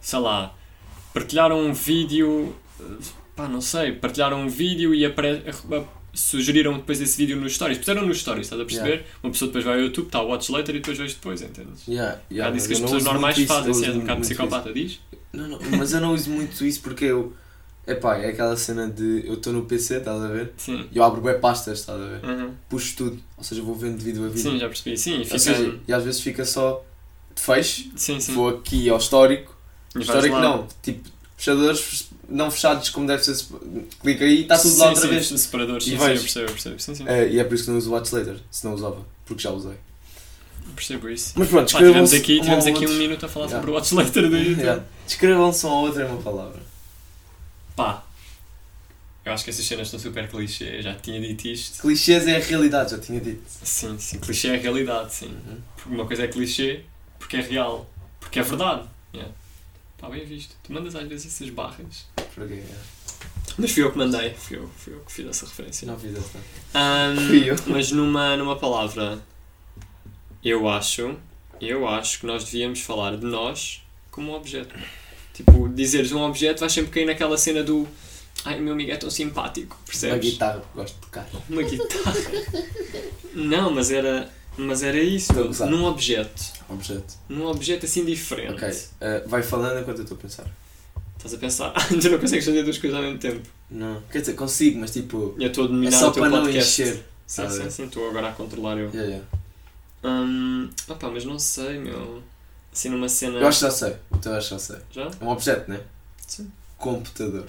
sei 0.00 0.18
lá, 0.20 0.54
partilhar 1.12 1.50
um 1.52 1.72
vídeo, 1.72 2.54
eh, 2.80 2.84
pá, 3.34 3.48
não 3.48 3.60
sei, 3.60 3.90
partilhar 3.92 4.32
um 4.32 4.48
vídeo 4.48 4.94
e 4.94 5.04
apare... 5.04 5.42
sugeriram 6.14 6.74
depois 6.76 7.00
esse 7.00 7.16
vídeo 7.16 7.36
nos 7.40 7.54
stories, 7.54 7.78
puseram 7.78 8.06
nos 8.06 8.18
stories, 8.20 8.46
estás 8.46 8.60
a 8.60 8.64
perceber? 8.64 9.06
Uma 9.22 9.32
pessoa 9.32 9.48
depois 9.48 9.64
vai 9.64 9.74
ao 9.74 9.80
YouTube, 9.80 10.06
está 10.06 10.20
o 10.22 10.28
watch 10.28 10.52
later 10.52 10.74
e 10.74 10.78
depois 10.80 10.98
vejo 10.98 11.14
depois, 11.14 11.40
entendes? 11.42 11.86
Yeah, 11.88 12.12
Já 12.30 12.34
yeah, 12.36 12.54
disse 12.56 12.68
mas 12.68 12.78
que 12.78 12.84
as 12.84 12.90
pessoas 12.90 13.04
normais 13.04 13.38
isso, 13.38 13.46
fazem, 13.46 13.68
és 13.68 13.76
uso 13.78 13.90
um 13.90 13.92
bocado 14.00 14.06
muito 14.06 14.22
isso. 14.22 14.28
psicopata, 14.42 14.72
diz? 14.72 15.00
Não, 15.32 15.48
não, 15.48 15.58
mas 15.78 15.92
eu 15.92 16.00
não 16.00 16.12
uso 16.12 16.30
muito 16.30 16.64
isso 16.64 16.80
porque 16.82 17.06
eu. 17.06 17.32
Epá, 17.86 18.16
é 18.18 18.28
aquela 18.28 18.56
cena 18.56 18.88
de. 18.88 19.24
Eu 19.26 19.34
estou 19.34 19.52
no 19.52 19.64
PC, 19.64 19.96
estás 19.96 20.22
a 20.22 20.28
ver? 20.28 20.52
Sim. 20.56 20.86
E 20.92 20.98
eu 20.98 21.02
abro 21.02 21.20
web 21.22 21.40
pastas, 21.40 21.80
estás 21.80 22.00
a 22.00 22.04
ver? 22.06 22.24
Uhum. 22.24 22.50
Puxo 22.68 22.94
tudo. 22.96 23.18
Ou 23.36 23.42
seja, 23.42 23.60
vou 23.62 23.74
vendo 23.74 23.98
vídeo 23.98 24.24
a 24.24 24.28
vídeo. 24.28 24.52
Sim, 24.52 24.58
já 24.58 24.68
percebi. 24.68 24.96
Sim, 24.96 25.22
e 25.22 25.24
fica. 25.24 25.38
seja, 25.38 25.78
e 25.88 25.92
às 25.92 26.04
vezes 26.04 26.20
fica 26.20 26.44
só 26.44 26.84
de 27.34 27.42
fecho, 27.42 27.90
Sim, 27.96 28.20
sim. 28.20 28.34
vou 28.34 28.50
aqui 28.50 28.88
ao 28.88 28.98
histórico. 28.98 29.56
E 29.96 30.00
histórico 30.00 30.38
não, 30.38 30.68
tipo, 30.82 31.08
fechadores 31.36 32.08
não 32.32 32.50
fechados 32.50 32.90
como 32.90 33.06
deve 33.06 33.22
ser. 33.24 33.36
Clica 34.00 34.24
aí 34.24 34.38
e 34.38 34.42
está 34.42 34.56
tudo 34.58 34.70
sim, 34.72 34.80
lá 34.80 34.88
outra 34.88 35.02
sim, 35.02 35.08
vez. 35.08 35.26
Separadores, 35.28 35.86
E 35.86 35.90
sim, 35.90 35.98
sim, 35.98 36.04
eu 36.04 36.20
percebo, 36.20 36.46
eu 36.46 36.52
percebo. 36.52 36.80
Sim, 36.80 36.94
sim. 36.94 37.04
É, 37.06 37.28
e 37.28 37.38
é 37.38 37.44
por 37.44 37.54
isso 37.54 37.64
que 37.64 37.70
não 37.70 37.78
uso 37.78 37.90
o 37.90 37.92
Watch 37.94 38.14
Later, 38.14 38.36
se 38.50 38.64
não 38.64 38.74
usava, 38.74 39.04
porque 39.24 39.42
já 39.42 39.50
usei. 39.50 39.74
Percebo 40.74 41.08
isso. 41.10 41.32
Mas 41.36 41.48
pronto, 41.48 41.72
Pá, 41.72 41.78
tivemos 41.78 42.12
aqui, 42.12 42.38
um 42.38 42.42
tivemos 42.42 42.66
ao 42.66 42.72
aqui 42.72 42.86
um 42.86 42.94
minuto 42.94 43.26
a 43.26 43.28
falar 43.28 43.46
Yeah. 43.46 43.60
sobre 43.60 43.70
o 43.70 43.74
Watch 43.74 43.94
Later 43.94 44.30
do 44.30 44.36
YouTube. 44.38 44.60
Yeah. 44.60 44.84
Descrevam-se 45.06 45.66
um 45.66 45.70
ao 45.70 45.82
outro 45.82 46.00
em 46.00 46.06
uma 46.06 46.22
palavra. 46.22 46.60
Pá, 47.76 48.04
eu 49.24 49.32
acho 49.32 49.44
que 49.44 49.50
essas 49.50 49.64
cenas 49.64 49.86
estão 49.86 50.00
super 50.00 50.28
clichê, 50.28 50.78
eu 50.78 50.82
já 50.82 50.94
tinha 50.94 51.20
dito 51.20 51.46
isto. 51.46 51.80
Clichês 51.80 52.26
é 52.26 52.36
a 52.36 52.40
realidade, 52.40 52.90
já 52.92 52.98
tinha 52.98 53.20
dito. 53.20 53.42
Sim, 53.62 53.98
sim, 53.98 54.18
clichê 54.18 54.48
é 54.48 54.54
a 54.56 54.58
realidade, 54.58 55.14
sim. 55.14 55.26
Uhum. 55.26 55.58
Porque 55.76 55.94
uma 55.94 56.06
coisa 56.06 56.24
é 56.24 56.28
clichê 56.28 56.80
porque 57.18 57.36
é 57.36 57.40
real, 57.40 57.88
porque 58.18 58.38
é 58.40 58.42
verdade. 58.42 58.82
Yeah. 59.14 59.32
Pá, 60.02 60.10
bem 60.10 60.24
visto. 60.26 60.54
Tu 60.64 60.72
mandas 60.72 60.94
às 60.96 61.08
vezes 61.08 61.26
essas 61.32 61.48
barras. 61.48 62.06
Porquê? 62.34 62.54
É. 62.54 62.74
Mas 63.56 63.70
fui 63.70 63.82
eu 63.84 63.92
que 63.92 63.98
mandei, 63.98 64.34
fui 64.34 64.56
eu, 64.58 64.68
fui 64.76 64.94
eu 64.94 65.00
que 65.00 65.12
fiz 65.12 65.26
essa 65.26 65.46
referência. 65.46 65.86
Não 65.86 65.98
fiz 65.98 66.14
essa. 66.16 66.38
Ahm, 66.74 67.16
Fui 67.28 67.48
eu. 67.50 67.56
Mas 67.68 67.92
numa, 67.92 68.36
numa 68.36 68.56
palavra, 68.56 69.22
eu 70.44 70.68
acho, 70.68 71.16
eu 71.60 71.86
acho 71.88 72.18
que 72.20 72.26
nós 72.26 72.44
devíamos 72.44 72.80
falar 72.80 73.16
de 73.16 73.24
nós 73.26 73.80
como 74.10 74.32
um 74.32 74.34
objeto. 74.34 74.74
Tipo, 75.32 75.68
dizeres 75.68 76.12
um 76.12 76.20
objeto, 76.22 76.60
vais 76.60 76.72
sempre 76.72 76.90
cair 76.90 77.06
naquela 77.06 77.38
cena 77.38 77.62
do 77.62 77.86
ai, 78.44 78.58
o 78.58 78.62
meu 78.62 78.72
amigo 78.74 78.90
é 78.90 78.96
tão 78.96 79.08
simpático, 79.10 79.76
Uma 79.76 79.86
percebes? 79.86 80.30
guitarra, 80.32 80.60
porque 80.60 80.78
gosto 80.78 80.94
de 80.94 81.00
tocar. 81.00 81.26
Uma 81.48 81.62
guitarra. 81.62 82.20
Não, 83.34 83.70
mas 83.70 83.90
era, 83.90 84.30
mas 84.56 84.82
era 84.82 84.98
isso, 84.98 85.32
Estou 85.32 85.44
a 85.44 85.46
gozar. 85.48 85.68
num 85.70 85.84
objeto. 85.84 86.42
Objeto. 86.68 87.14
Num 87.28 87.46
objeto 87.46 87.86
assim 87.86 88.04
diferente. 88.04 88.52
Ok. 88.64 88.68
Uh, 88.68 89.28
vai 89.28 89.42
falando 89.42 89.80
enquanto 89.80 89.98
eu 89.98 90.02
estou 90.04 90.16
a 90.16 90.20
pensar. 90.20 90.46
Estás 91.16 91.34
a 91.34 91.38
pensar, 91.38 91.72
tu 91.88 92.10
não 92.10 92.18
consegues 92.18 92.44
fazer 92.44 92.62
duas 92.64 92.78
coisas 92.78 92.96
ao 92.98 93.04
mesmo 93.04 93.18
tempo. 93.18 93.48
Não. 93.70 94.02
Quer 94.10 94.20
dizer, 94.20 94.34
consigo, 94.34 94.80
mas 94.80 94.90
tipo. 94.92 95.34
Eu 95.38 95.48
estou 95.48 95.64
a 95.64 95.66
É 95.66 95.70
dominar 95.70 95.98
só 95.98 96.08
o 96.08 96.12
teu 96.12 96.22
para 96.22 96.30
não 96.30 96.42
podcast. 96.44 96.82
encher. 96.82 96.94
Sim, 96.96 97.02
sabe? 97.26 97.52
sim, 97.54 97.70
sim, 97.70 97.84
estou 97.84 98.08
agora 98.10 98.28
a 98.28 98.32
controlar 98.32 98.76
eu. 98.76 98.90
Yeah, 98.90 99.04
yeah. 99.04 99.26
Hum, 100.04 100.68
opá, 100.88 101.08
mas 101.08 101.24
não 101.24 101.38
sei, 101.38 101.78
meu. 101.78 102.22
Assim 102.72 102.88
numa 102.88 103.08
cena. 103.08 103.38
Eu 103.38 103.46
acho 103.46 103.58
que 103.60 103.64
já 103.66 103.70
sei. 103.70 103.96
O 104.10 104.18
teu 104.18 104.34
acho 104.34 104.48
que 104.48 104.54
já 104.54 104.58
sei. 104.58 104.76
Já? 104.90 105.02
É 105.20 105.24
um 105.24 105.28
objeto, 105.28 105.70
né? 105.70 105.80
Sim. 106.26 106.50
Computador. 106.76 107.46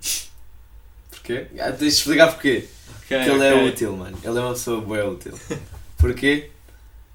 Porquê? 1.10 1.46
Ah, 1.58 1.70
tens 1.72 1.78
de 1.78 1.86
explicar 1.88 2.28
porquê. 2.32 2.66
Ok, 2.88 3.18
Porque 3.18 3.30
ele 3.30 3.44
é 3.44 3.52
ok. 3.54 3.68
útil, 3.68 3.96
mano. 3.96 4.16
Ele 4.22 4.38
é 4.38 4.40
uma 4.40 4.52
pessoa 4.52 4.80
boa 4.80 5.04
útil. 5.10 5.32
Porquê? 6.00 6.50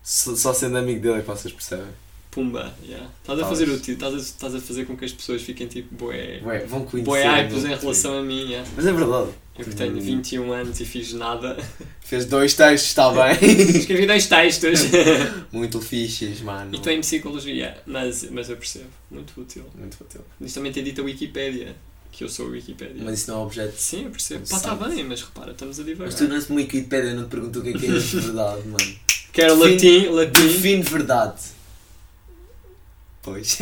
Só 0.04 0.54
sendo 0.54 0.78
amigo 0.78 1.02
dele 1.02 1.16
é 1.20 1.22
que 1.22 1.28
vocês 1.28 1.54
percebem. 1.54 1.88
Pumba, 2.30 2.76
yeah. 2.86 3.10
Estás 3.22 3.40
a 3.40 3.44
Faz. 3.44 3.60
fazer 3.60 3.72
útil, 3.72 3.94
estás 3.94 4.14
a, 4.14 4.18
estás 4.18 4.56
a 4.56 4.60
fazer 4.60 4.86
com 4.86 4.98
que 4.98 5.06
as 5.06 5.14
pessoas 5.14 5.42
fiquem 5.42 5.68
tipo 5.68 5.96
boé. 5.96 6.42
Ué, 6.44 6.66
vão 6.66 6.84
conhecer. 6.86 7.06
Boé 7.06 7.24
hypes 7.24 7.64
em 7.64 7.74
relação 7.76 8.20
a 8.20 8.22
mim, 8.22 8.50
yeah. 8.50 8.70
Mas 8.76 8.86
é 8.86 8.92
verdade. 8.92 9.30
Eu 9.58 9.64
que 9.64 9.74
tenho 9.74 9.96
Hum. 9.96 10.02
21 10.02 10.52
anos 10.52 10.82
e 10.82 10.86
fiz 10.86 11.14
nada. 11.14 11.58
Fez 12.02 12.26
dois 12.26 12.54
textos, 12.54 12.90
está 12.90 13.10
bem. 13.16 13.50
Escrevi 13.78 14.06
dois 14.06 14.28
textos. 14.28 14.82
Muito 15.50 15.80
fixes, 15.80 16.42
mano. 16.42 16.72
e 16.74 16.76
estou 16.76 16.92
em 16.92 17.00
psicologia, 17.00 17.78
mas, 17.88 18.30
mas 18.30 18.50
eu 18.50 18.58
percebo. 18.58 18.90
Muito 19.10 19.40
útil. 19.40 19.64
Muito 19.74 19.98
útil. 20.02 20.20
Isto 20.42 20.56
também 20.56 20.74
tem 20.74 20.84
dito 20.84 21.00
a 21.00 21.06
Wikipédia, 21.06 21.74
que 22.16 22.24
eu 22.24 22.30
sou 22.30 22.48
a 22.48 22.50
Wikipédia. 22.50 23.04
Mas 23.04 23.20
isso 23.20 23.32
não 23.32 23.42
é 23.42 23.44
objeto. 23.44 23.76
Sim, 23.78 24.06
eu 24.06 24.12
percebo. 24.12 24.48
Pá, 24.48 24.56
está 24.56 24.74
bem, 24.74 25.04
mas 25.04 25.22
repara, 25.22 25.52
estamos 25.52 25.78
a 25.78 25.84
divagar. 25.84 26.06
Mas 26.08 26.16
tu 26.16 26.28
não 26.30 26.36
és 26.36 26.50
uma 26.50 26.62
Wikipédia, 26.62 27.14
não 27.14 27.26
te 27.26 27.30
pergunto 27.30 27.60
o 27.60 27.62
que 27.62 27.70
é 27.70 27.74
que 27.74 27.86
é 27.86 27.90
verdade, 27.90 28.68
mano. 28.68 29.00
Quero 29.34 29.60
latim, 29.60 30.08
latim. 30.08 30.48
Define 30.48 30.82
verdade. 30.82 31.42
Pois. 33.22 33.60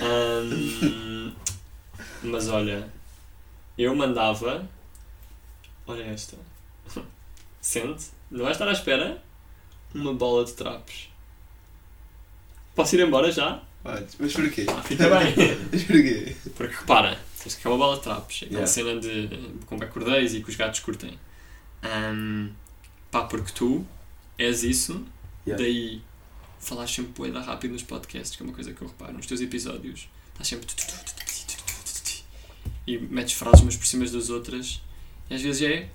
Hum, 0.00 1.32
mas 2.22 2.48
olha, 2.48 2.88
eu 3.78 3.94
mandava. 3.94 4.68
Olha 5.86 6.02
esta. 6.04 6.36
Sente, 7.60 8.06
não 8.30 8.44
vai 8.44 8.52
estar 8.52 8.66
à 8.66 8.72
espera. 8.72 9.22
Uma 9.94 10.14
bola 10.14 10.44
de 10.44 10.54
trapos. 10.54 11.10
Posso 12.74 12.96
ir 12.96 13.06
embora 13.06 13.30
já? 13.30 13.62
Mas 13.84 14.32
porquê? 14.32 14.64
Ah, 14.68 14.82
fica 14.82 15.08
bem. 15.08 15.34
Mas 15.72 15.82
porquê? 15.82 16.36
Porque 16.56 16.74
repara, 16.76 17.20
isto 17.44 17.60
que 17.60 17.66
é 17.66 17.70
uma 17.70 17.78
bola 17.78 17.96
de 17.96 18.02
trapos. 18.02 18.42
É 18.42 18.46
aquela 18.46 18.60
Yeah. 18.60 18.66
cena 18.72 19.00
de 19.00 19.28
com 19.66 19.78
cordéis 19.78 20.34
e 20.34 20.42
que 20.42 20.48
os 20.50 20.56
gatos 20.56 20.80
curtem. 20.80 21.18
Hum, 21.84 22.50
pá, 23.10 23.24
porque 23.24 23.52
tu 23.52 23.84
és 24.38 24.62
isso, 24.62 25.04
Yeah. 25.46 25.62
daí 25.64 26.00
falas 26.60 26.90
sempre 26.92 27.12
poeda 27.12 27.40
rápido 27.40 27.72
nos 27.72 27.82
podcasts, 27.82 28.36
que 28.36 28.42
é 28.42 28.46
uma 28.46 28.54
coisa 28.54 28.72
que 28.72 28.80
eu 28.82 28.86
reparo 28.86 29.14
nos 29.14 29.26
teus 29.26 29.40
episódios. 29.40 30.08
Estás 30.32 30.46
sempre. 30.48 30.66
E 32.86 32.98
metes 32.98 33.34
frases 33.34 33.60
umas 33.62 33.76
por 33.76 33.86
cima 33.86 34.04
das 34.06 34.28
outras. 34.30 34.80
E 35.30 35.34
às 35.34 35.42
vezes 35.42 35.62
é, 35.62 35.88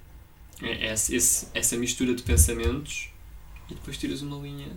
é 0.62 0.92
esse- 0.94 1.16
esse- 1.16 1.48
essa 1.54 1.76
mistura 1.78 2.14
de 2.16 2.24
pensamentos 2.24 3.10
e 3.70 3.74
depois 3.76 3.98
tiras 3.98 4.22
uma 4.22 4.38
linha 4.42 4.70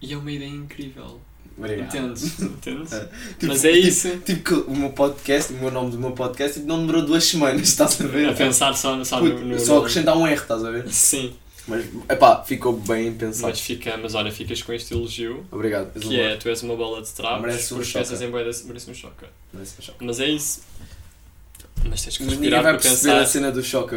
e 0.00 0.12
é 0.12 0.16
uma 0.16 0.30
ideia 0.30 0.48
incrível. 0.50 1.20
Obrigado. 1.56 1.86
Entendes? 1.96 2.38
Entendes? 2.42 2.90
Tipo- 2.90 3.46
Mas 3.46 3.64
é 3.64 3.70
isso. 3.72 4.16
Tipo 4.18 4.42
que 4.42 4.54
o 4.70 4.76
meu 4.76 4.90
podcast, 4.90 5.52
o 5.52 5.56
meu 5.56 5.70
nome 5.70 5.90
do 5.92 5.98
meu 5.98 6.12
podcast, 6.12 6.54
tipo, 6.54 6.66
não 6.66 6.78
demorou 6.80 7.02
duas 7.02 7.24
semanas, 7.24 7.62
estás 7.68 8.00
a 8.00 8.06
ver? 8.06 8.28
A 8.28 8.32
pensar 8.32 8.74
só, 8.76 9.02
só 9.04 9.18
Puto, 9.20 9.34
no, 9.40 9.46
no. 9.46 9.60
só 9.60 9.78
acrescentar 9.78 10.16
um 10.16 10.26
R, 10.26 10.34
estás 10.34 10.64
a 10.64 10.70
ver? 10.70 10.88
Sim, 10.88 11.32
Mas, 11.68 11.84
epá, 12.08 12.42
ficou 12.44 12.72
bem 12.76 13.12
pensado. 13.12 13.48
mas 13.48 13.60
fica, 13.60 13.96
mas 13.96 14.14
olha, 14.14 14.30
ficas 14.32 14.62
com 14.62 14.72
este 14.72 14.92
elogio 14.94 15.46
Obrigado. 15.50 15.98
que 15.98 16.20
é 16.20 16.36
tu 16.36 16.48
és 16.48 16.62
uma 16.62 16.74
bola 16.76 17.00
de 17.02 17.10
trapos, 17.10 17.42
Merece 17.42 17.72
um 17.72 17.76
porque 17.78 17.92
pensas 17.92 18.20
em 18.20 18.30
boia 18.30 18.44
merece 18.66 18.90
um 18.90 18.94
choca. 18.94 19.28
Merece 19.52 19.74
um 19.78 19.82
choque. 19.82 20.04
Mas 20.04 20.20
é 20.20 20.28
isso. 20.28 20.62
Mas 21.88 22.02
tens 22.02 22.16
que 22.16 22.24
respirar 22.24 22.62
para 22.62 22.78
perceber 22.78 23.12
a 23.12 23.18
pensar. 23.18 23.26
cena 23.32 23.52
do 23.52 23.62
choque. 23.62 23.96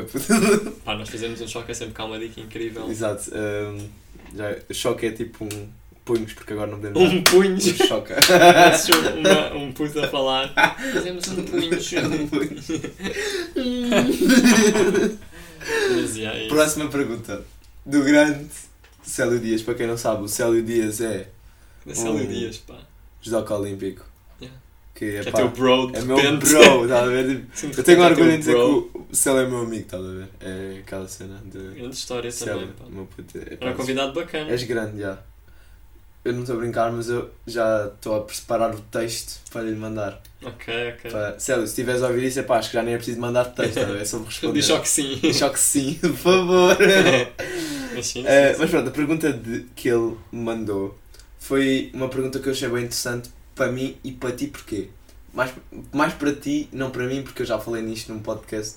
Pá, 0.84 0.96
nós 0.96 1.08
fizemos 1.10 1.40
um 1.42 1.48
choque, 1.48 1.72
é 1.72 1.74
sempre 1.74 1.94
cá 1.94 2.06
uma 2.06 2.20
dica 2.20 2.40
incrível. 2.42 2.90
Exato. 2.90 3.32
já, 4.36 4.56
o 4.70 4.74
choque 4.74 5.06
é 5.06 5.12
tipo 5.12 5.46
um 5.46 5.68
punhos, 6.08 6.34
porque 6.34 6.54
agora 6.54 6.72
não 6.72 6.80
podemos 6.80 7.02
Um 7.14 7.22
punho. 7.24 7.56
Um. 7.56 8.04
Parece 8.28 8.92
uma, 8.94 9.54
um 9.56 9.72
puto 9.74 10.00
a 10.00 10.08
falar. 10.08 10.54
Fizemos 10.94 11.28
um 11.30 11.44
punho. 11.44 12.58
Mas 15.96 16.16
yeah, 16.16 16.40
é. 16.40 16.48
Próxima 16.48 16.88
pergunta. 16.90 17.44
Do 17.86 18.04
grande 18.04 18.48
Célio 19.04 19.40
Dias. 19.40 19.62
Para 19.62 19.76
quem 19.76 19.88
não 19.88 19.98
sabe, 19.98 20.24
o 20.24 20.28
Célio 20.28 20.64
Dias 20.64 21.02
é 21.02 21.28
Célio 21.94 22.14
Um- 22.14 22.28
Dias, 22.28 22.58
pá. 22.58 22.78
judoca 23.22 23.56
olímpico. 23.56 24.06
Yeah. 24.42 24.58
Que 24.94 25.06
é, 25.06 25.22
Que 25.24 25.30
é 25.30 25.32
pá, 25.32 25.38
teu 25.38 25.50
bro, 25.50 25.92
de 25.92 25.98
é 26.00 26.02
meu 26.02 26.18
repente. 26.18 26.46
bro, 26.50 26.84
estás 26.84 27.04
a 27.04 27.08
ver? 27.08 27.46
Tipo, 27.56 27.80
Eu 27.80 27.84
tenho 27.84 28.02
é 28.04 28.06
orgulho 28.08 28.32
em 28.32 28.40
dizer 28.40 28.54
bro. 28.56 28.90
que 28.94 28.98
o 29.12 29.16
Célio 29.16 29.40
é 29.42 29.48
meu 29.48 29.60
amigo, 29.60 29.84
estás 29.84 30.04
a 30.04 30.08
ver? 30.10 30.28
É 30.42 30.80
aquela 30.80 31.08
cena 31.08 31.42
de 31.46 31.58
Grande 31.60 31.96
história 31.96 32.32
também, 32.32 32.56
Célio, 32.56 32.74
pá. 32.78 32.86
meu 32.90 33.06
puto. 33.06 33.38
É, 33.38 33.42
Era 33.42 33.58
pá, 33.58 33.70
um 33.70 33.74
convidado 33.74 34.14
bacana. 34.14 34.50
És 34.52 34.64
grande, 34.64 35.00
já. 35.02 35.18
Eu 36.28 36.34
não 36.34 36.42
estou 36.42 36.56
a 36.58 36.60
brincar, 36.60 36.92
mas 36.92 37.08
eu 37.10 37.30
já 37.46 37.88
estou 37.88 38.18
a 38.18 38.22
preparar 38.22 38.76
o 38.76 38.80
texto 38.82 39.40
para 39.50 39.62
lhe 39.62 39.76
mandar. 39.76 40.22
Ok, 40.44 40.94
ok. 40.98 41.10
Para... 41.12 41.40
Célio, 41.40 41.62
se 41.66 41.70
estiveres 41.70 42.04
a 42.04 42.08
ouvir 42.08 42.24
isso, 42.26 42.40
é 42.40 42.44
pá, 42.44 42.58
acho 42.58 42.70
que 42.70 42.74
já 42.76 42.84
nem 42.84 42.94
é 42.96 42.98
preciso 42.98 43.20
mandar 43.22 43.46
texto, 43.46 43.76
tá 43.76 43.82
é 43.98 44.04
só 44.04 44.20
me 44.20 44.26
responder. 44.28 44.54
Diz 44.54 44.66
só 44.66 44.80
que 44.80 44.90
sim. 44.90 45.20
Diz 45.22 45.36
só 45.38 45.50
que 45.50 45.60
sim, 45.60 45.94
por 45.96 46.14
favor. 46.14 46.78
Mas 47.96 48.06
sim, 48.08 48.24
sim, 48.24 48.28
Eh, 48.28 48.54
sim. 48.54 48.60
mas 48.60 48.70
pronto, 48.70 48.90
a 48.90 48.92
pergunta 48.92 49.32
de- 49.32 49.66
que 49.74 49.88
ele 49.88 50.18
mandou 50.32 50.98
foi 51.40 51.90
uma 51.94 52.10
pergunta 52.10 52.40
que 52.40 52.48
eu 52.50 52.52
achei 52.52 52.68
bem 52.68 52.80
interessante 52.84 53.30
para 53.56 53.72
mim 53.72 53.96
e 54.04 54.12
para 54.12 54.34
ti, 54.34 54.48
porquê? 54.48 54.90
Mais, 55.34 55.52
mais 55.94 56.14
para 56.14 56.34
ti, 56.34 56.68
não 56.74 56.92
para 56.92 57.06
mim, 57.08 57.22
porque 57.24 57.42
eu 57.42 57.46
já 57.46 57.58
falei 57.58 57.82
nisto 57.82 58.12
num 58.12 58.20
podcast. 58.20 58.76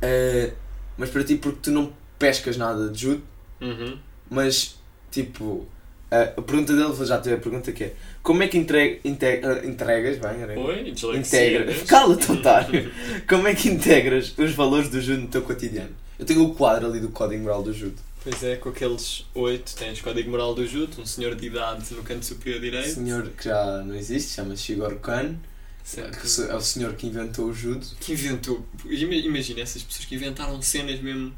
Eh, 0.00 0.52
mas 0.96 1.10
para 1.10 1.24
ti, 1.24 1.36
porque 1.36 1.58
tu 1.62 1.70
não 1.70 1.92
pescas 2.18 2.56
nada 2.56 2.88
de 2.88 3.00
judo, 3.00 3.22
Uhum. 3.60 3.98
mas 4.30 4.76
tipo. 5.12 5.66
A, 6.10 6.24
a 6.38 6.42
pergunta 6.42 6.74
dele, 6.74 6.92
vou 6.92 7.06
já 7.06 7.16
ter 7.18 7.34
a 7.34 7.38
pergunta 7.38 7.70
que 7.72 7.84
é: 7.84 7.94
Como 8.22 8.42
é 8.42 8.48
que 8.48 8.58
entre, 8.58 9.00
inte- 9.04 9.24
eh, 9.24 9.62
entregas? 9.64 10.18
Bem, 10.18 10.42
era- 10.42 10.58
Oi, 10.58 10.90
Integra. 11.16 11.74
Cala-te, 11.86 12.32
otário! 12.32 12.92
Como 13.28 13.46
é 13.48 13.54
que 13.54 13.68
integras 13.70 14.34
os 14.36 14.52
valores 14.52 14.88
do 14.90 15.00
judo 15.00 15.22
no 15.22 15.28
teu 15.28 15.40
cotidiano? 15.42 15.90
Eu 16.18 16.26
tenho 16.26 16.44
o 16.44 16.54
quadro 16.54 16.86
ali 16.86 17.00
do 17.00 17.08
código 17.08 17.42
moral 17.42 17.62
do 17.62 17.72
judo. 17.72 17.96
Pois 18.22 18.42
é, 18.44 18.56
com 18.56 18.68
aqueles 18.68 19.24
oito 19.34 19.74
tens 19.74 20.00
Código 20.00 20.30
Moral 20.30 20.54
do 20.54 20.64
Judo, 20.64 21.02
um 21.02 21.06
senhor 21.06 21.34
de 21.34 21.46
idade 21.48 21.92
no 21.92 22.04
canto 22.04 22.24
superior 22.24 22.60
direito. 22.60 22.90
senhor 22.94 23.28
que 23.30 23.46
já 23.48 23.82
não 23.84 23.96
existe, 23.96 24.34
chama-se 24.34 24.62
Shigor 24.62 24.94
Khan, 25.00 25.34
Certo. 25.82 26.20
é 26.48 26.54
o 26.54 26.60
senhor 26.60 26.92
que 26.94 27.08
inventou 27.08 27.46
o 27.46 27.52
judo. 27.52 27.84
Que 27.98 28.12
inventou. 28.12 28.64
Ima- 28.88 29.14
Imagina 29.14 29.62
essas 29.62 29.82
pessoas 29.82 30.04
que 30.04 30.14
inventaram 30.14 30.62
cenas 30.62 31.00
mesmo 31.00 31.32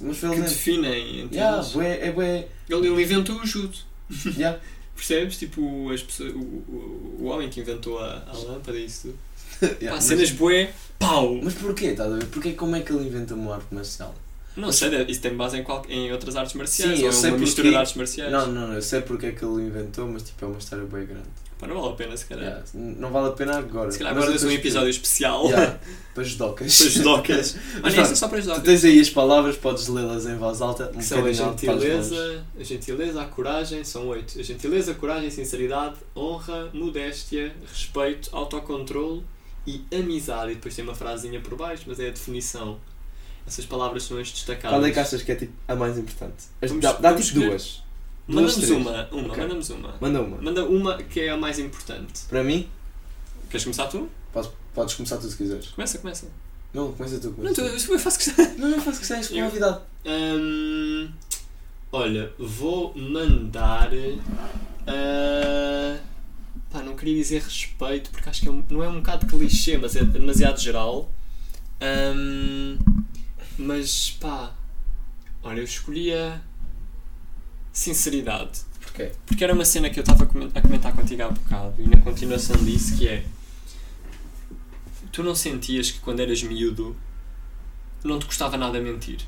Mas 0.00 0.18
que 0.18 0.26
definem, 0.40 1.20
entendes? 1.20 1.36
yeah, 1.36 1.62
bué, 1.72 1.98
é 2.08 2.12
bué. 2.12 2.48
Ele, 2.68 2.88
ele 2.88 3.02
inventou 3.02 3.36
o 3.36 3.46
judo. 3.46 3.76
Yeah. 4.36 4.58
Percebes? 4.94 5.36
Tipo, 5.38 5.90
as 5.92 6.02
pessoas, 6.02 6.32
o, 6.34 6.38
o, 6.38 7.16
o 7.20 7.24
homem 7.26 7.48
que 7.48 7.60
inventou 7.60 7.98
a, 7.98 8.22
a 8.28 8.32
lâmpada 8.36 8.78
e 8.78 8.86
isso 8.86 9.08
tudo. 9.08 9.18
Yeah, 9.80 9.88
Pá, 9.90 9.94
mas, 9.96 10.04
cenas 10.04 10.30
bué, 10.32 10.70
pau! 10.98 11.40
mas 11.42 11.54
porquê, 11.54 11.86
estás 11.86 12.12
a 12.12 12.16
ver? 12.16 12.26
Porquê, 12.26 12.52
como 12.52 12.76
é 12.76 12.80
que 12.80 12.92
ele 12.92 13.06
inventou 13.06 13.36
uma 13.38 13.54
arte 13.54 13.74
marcial? 13.74 14.14
Não 14.56 14.70
sei, 14.72 14.88
isso 15.08 15.20
tem 15.20 15.34
base 15.34 15.58
em, 15.58 15.62
qual, 15.62 15.84
em 15.88 16.10
outras 16.12 16.34
artes 16.36 16.54
marciais. 16.54 16.98
Sim, 16.98 17.04
ou 17.04 17.10
eu 17.10 17.16
é 17.16 17.20
sei 17.20 17.30
uma 17.30 17.38
mistura 17.38 17.62
porque- 17.62 17.70
de 17.70 17.76
artes 17.76 17.94
marciais. 17.94 18.32
Não, 18.32 18.46
não, 18.52 18.68
não, 18.68 18.74
eu 18.74 18.82
sei 18.82 19.00
porque 19.02 19.26
é 19.26 19.32
que 19.32 19.44
ele 19.44 19.62
inventou, 19.66 20.06
mas 20.08 20.22
tipo, 20.24 20.44
é 20.44 20.48
uma 20.48 20.58
história 20.58 20.84
bem 20.84 21.06
grande. 21.06 21.28
Pá, 21.58 21.66
não 21.66 21.80
vale 21.80 21.94
a 21.94 21.96
pena, 21.96 22.14
se 22.16 22.26
calhar. 22.26 22.44
Yeah, 22.44 22.64
não 22.74 23.10
vale 23.10 23.28
a 23.28 23.32
pena 23.32 23.56
agora. 23.58 23.90
Se 23.90 23.96
calhar 23.98 24.12
agora 24.12 24.30
tens 24.30 24.44
um 24.44 24.50
episódio 24.50 24.90
especial 24.90 25.46
Yeah, 25.46 25.78
para 26.14 26.22
judocas. 26.24 26.78
para. 26.78 27.54
Mas 27.80 27.82
Mas 27.82 27.94
pronto, 27.94 28.12
é 28.12 28.14
só 28.14 28.28
para 28.28 28.38
Tu 28.38 28.42
judocas. 28.42 28.62
tens 28.64 28.84
aí 28.84 29.00
as 29.00 29.08
palavras, 29.10 29.56
podes 29.56 29.88
lê-las 29.88 30.26
em 30.26 30.36
voz 30.36 30.60
alta. 30.60 30.90
Um 30.94 30.98
Que 30.98 31.04
são 31.04 31.24
a 31.24 31.32
gentileza, 31.32 32.44
a 32.60 32.62
gentileza, 32.62 33.22
a 33.22 33.24
coragem, 33.26 33.84
são 33.84 34.06
oito. 34.08 34.38
A 34.38 34.42
gentileza, 34.42 34.92
a 34.92 34.94
coragem, 34.94 35.30
sinceridade, 35.30 35.94
honra, 36.14 36.68
modéstia, 36.74 37.54
respeito, 37.72 38.28
autocontrole 38.32 39.22
e 39.66 39.82
amizade. 39.94 40.52
E 40.52 40.54
depois 40.56 40.74
tem 40.76 40.84
uma 40.84 40.94
frasinha 40.94 41.40
por 41.40 41.56
baixo, 41.56 41.84
mas 41.86 41.98
é 41.98 42.08
a 42.08 42.10
definição. 42.10 42.76
Essas 43.46 43.64
palavras 43.64 44.02
são 44.02 44.18
as 44.18 44.30
destacadas. 44.30 44.70
Qual 44.78 44.84
é 44.84 44.90
que 44.90 44.98
achas 44.98 45.22
que 45.22 45.32
é 45.32 45.36
tipo, 45.36 45.52
a 45.68 45.74
mais 45.74 45.96
importante? 45.96 46.44
As- 46.60 46.68
Vamos- 46.68 46.82
dá 46.84 46.92
dá 46.92 47.10
vamos 47.12 47.26
tipo 47.26 47.38
escolher. 47.38 47.48
duas. 47.50 47.82
Mandamos 48.28 48.70
uma, 48.70 48.90
uma, 49.12 49.28
Ok. 49.28 49.42
mandamos 49.42 49.70
uma. 49.70 49.94
Manda 50.00 50.20
uma. 50.22 50.36
Manda 50.42 50.64
uma 50.64 50.96
que 51.02 51.20
é 51.20 51.30
a 51.30 51.36
mais 51.36 51.58
importante. 51.58 52.22
Para 52.28 52.42
mim, 52.42 52.68
Queres 53.50 53.62
começar 53.64 53.86
tu? 53.86 54.08
podes, 54.32 54.50
podes 54.74 54.94
começar 54.94 55.16
tu 55.18 55.28
se 55.28 55.36
quiseres. 55.36 55.68
Começa, 55.68 55.98
começa. 55.98 56.26
Não, 56.74 56.92
começa 56.92 57.18
tu. 57.20 57.28
Não, 57.28 57.34
Começa 57.34 57.54
tu, 57.62 57.86
tu. 57.86 57.92
eu 57.92 57.98
faço 57.98 58.18
questão. 58.18 58.44
Não, 58.58 58.70
não 58.70 58.80
faço 58.80 58.98
questões 58.98 59.28
com 59.28 59.34
Eu- 59.36 59.44
novidade. 59.44 59.80
Hum, 60.04 61.08
olha, 61.92 62.32
vou 62.38 62.92
mandar. 62.96 63.90
ah, 64.86 65.98
pá, 66.70 66.82
não 66.82 66.96
queria 66.96 67.14
dizer 67.14 67.42
respeito 67.42 68.10
porque 68.10 68.28
acho 68.28 68.40
que 68.42 68.48
é 68.48 68.50
um- 68.50 68.64
não 68.68 68.82
é 68.82 68.88
um 68.88 68.96
bocado 68.96 69.26
clichê, 69.26 69.78
mas 69.78 69.94
é 69.96 70.04
demasiado 70.04 70.60
geral. 70.60 71.10
Hum, 71.80 72.76
mas 73.58 74.10
pá, 74.20 74.52
olha, 75.42 75.60
eu 75.60 75.64
escolhia 75.64 76.40
sinceridade. 77.76 78.60
Porquê? 78.80 79.12
Porque 79.26 79.44
era 79.44 79.52
uma 79.52 79.64
cena 79.64 79.90
que 79.90 79.98
eu 79.98 80.02
estava 80.02 80.24
a 80.24 80.26
comen- 80.26 80.50
a 80.54 80.60
comentar 80.62 80.92
contigo 80.94 81.22
há 81.22 81.28
bocado 81.28 81.74
e 81.82 81.86
na 81.88 82.00
continuação 82.00 82.56
disso 82.64 82.96
que 82.96 83.06
é 83.06 83.22
tu 85.12 85.22
não 85.22 85.34
sentias 85.34 85.90
que 85.90 86.00
quando 86.00 86.20
eras 86.20 86.42
miúdo 86.42 86.96
não 88.04 88.18
te 88.18 88.26
custava 88.26 88.56
nada 88.56 88.80
mentir. 88.80 89.18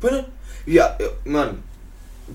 Para. 0.00 0.28
Yeah, 0.66 0.96
eu- 1.00 1.16
mano, 1.24 1.58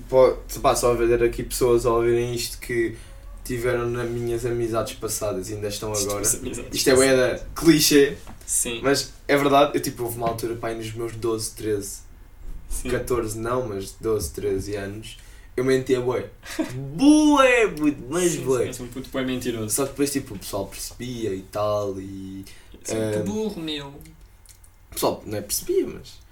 pode, 0.08 0.36
pá, 0.60 0.74
só 0.74 0.92
haver 0.92 1.22
aqui 1.22 1.42
pessoas 1.42 1.86
a 1.86 1.90
ouvirem 1.92 2.34
isto 2.34 2.58
que 2.58 2.96
tiveram 3.44 3.88
nas 3.88 4.08
minhas 4.10 4.44
amizades 4.44 4.94
passadas 4.94 5.48
e 5.50 5.54
ainda 5.54 5.68
estão 5.68 5.92
agora. 5.92 6.22
Isto 6.72 6.90
é 6.90 6.94
bué 6.94 7.42
clichê, 7.54 8.16
Sim, 8.44 8.80
mas 8.82 9.12
é 9.28 9.36
verdade. 9.36 9.72
Eu 9.76 9.80
tipo, 9.82 10.02
houve 10.04 10.16
uma 10.16 10.28
altura, 10.28 10.56
pá, 10.56 10.68
aí 10.68 10.76
nos 10.76 10.92
meus 10.92 11.12
12, 11.14 11.52
13, 11.52 11.98
sim. 12.74 12.90
14 12.90 13.38
não, 13.38 13.68
mas 13.68 13.92
12, 14.00 14.30
13 14.32 14.76
anos, 14.76 15.16
eu 15.56 15.64
mentia 15.64 16.00
bué. 16.00 16.28
bué, 16.74 17.68
puto, 17.68 17.96
mas 18.10 18.32
Sim, 18.32 18.44
bué. 18.44 18.72
sim, 18.72 18.82
um 18.84 18.88
puto 18.88 19.08
bué 19.10 19.24
mentiroso. 19.24 19.74
Só 19.74 19.84
que 19.84 19.90
depois 19.90 20.10
tipo, 20.12 20.34
o 20.34 20.38
pessoal 20.38 20.66
percebia 20.66 21.34
e 21.34 21.42
tal 21.42 21.98
e... 22.00 22.44
Sim, 22.82 22.96
eh, 22.96 23.12
que 23.12 23.18
burro, 23.20 23.60
meu. 23.60 23.88
O 23.88 24.94
pessoal 24.94 25.22
não 25.26 25.38
é 25.38 25.40
percebia, 25.40 25.86
mas... 25.86 26.22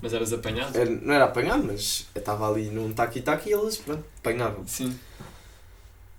Mas 0.00 0.12
eras 0.14 0.32
apanhado? 0.32 0.76
era- 0.78 0.90
não 0.90 1.12
era 1.14 1.24
apanhado, 1.24 1.64
mas 1.64 2.06
eu 2.14 2.20
estava 2.20 2.48
ali 2.48 2.70
num 2.70 2.92
taqui-taqui 2.92 3.50
e 3.50 3.52
eles, 3.52 3.78
pronto, 3.78 4.04
apanhavam. 4.20 4.64
Sim. 4.66 4.96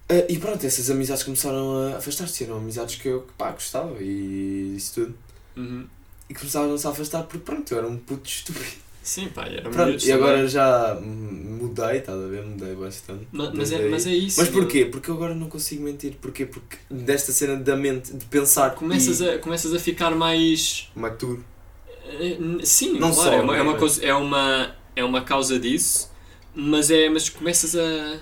Ah, 0.10 0.26
e 0.28 0.38
pronto, 0.38 0.66
essas 0.66 0.90
amizades 0.90 1.24
começaram 1.24 1.94
a 1.94 1.98
afastar-se, 1.98 2.44
eram 2.44 2.58
amizades 2.58 2.96
que 2.96 3.08
eu 3.08 3.28
pá, 3.38 3.52
gostava 3.52 3.96
e 4.02 4.76
isso 4.76 4.96
tudo. 4.96 5.16
Uhum. 5.56 5.88
E 6.30 6.34
começaram-se 6.34 6.86
a 6.88 6.90
afastar 6.90 7.24
porque 7.24 7.40
pronto, 7.46 7.72
eu 7.72 7.78
era 7.78 7.88
um 7.88 7.98
puto 7.98 8.28
estúpido. 8.28 8.66
Sim, 9.02 9.28
pá, 9.30 9.46
era 9.48 9.62
Pronto, 9.70 9.88
miúdos 9.88 10.06
e 10.08 10.12
agora 10.12 10.34
também. 10.36 10.48
já 10.50 11.00
mudei, 11.02 11.98
estás 11.98 12.22
a 12.22 12.28
ver? 12.28 12.44
Mudei 12.44 12.76
bastante. 12.76 13.28
Ma- 13.32 13.52
Mas, 13.56 13.72
é, 13.72 13.90
mas 13.90 14.06
é 14.06 14.12
isso. 14.14 14.40
Mas 14.40 14.50
porquê? 14.50 14.86
Porque 14.86 15.10
eu 15.10 15.16
agora 15.16 15.34
não 15.34 15.50
consigo 15.50 15.84
mentir. 15.84 16.14
Porquê? 16.22 16.46
Porque 16.46 16.78
desta 16.92 17.32
cena 17.32 17.56
da 17.56 17.76
mente, 17.76 18.14
de 18.14 18.26
pensar 18.26 18.76
Começas 18.76 19.20
e 19.22 19.30
a, 19.30 19.40
começas 19.40 19.74
a 19.74 19.80
ficar 19.80 20.12
mais. 20.12 20.90
maturo. 20.96 21.44
Eh, 22.06 22.38
Sim, 22.64 23.00
Não 23.00 23.12
claro, 23.14 23.30
só, 23.32 23.34
é, 23.34 23.42
uma, 23.42 23.54
né, 23.54 23.60
é, 23.60 23.62
uma 23.62 23.72
mas- 23.72 23.80
coisa, 23.80 24.06
é, 24.06 24.14
uma, 24.14 24.76
é 24.96 25.04
uma 25.04 25.22
causa 25.22 25.60
disso, 25.60 26.12
mas, 26.54 26.92
é, 26.92 27.10
mas 27.10 27.30
começas 27.30 27.76
a 27.76 28.20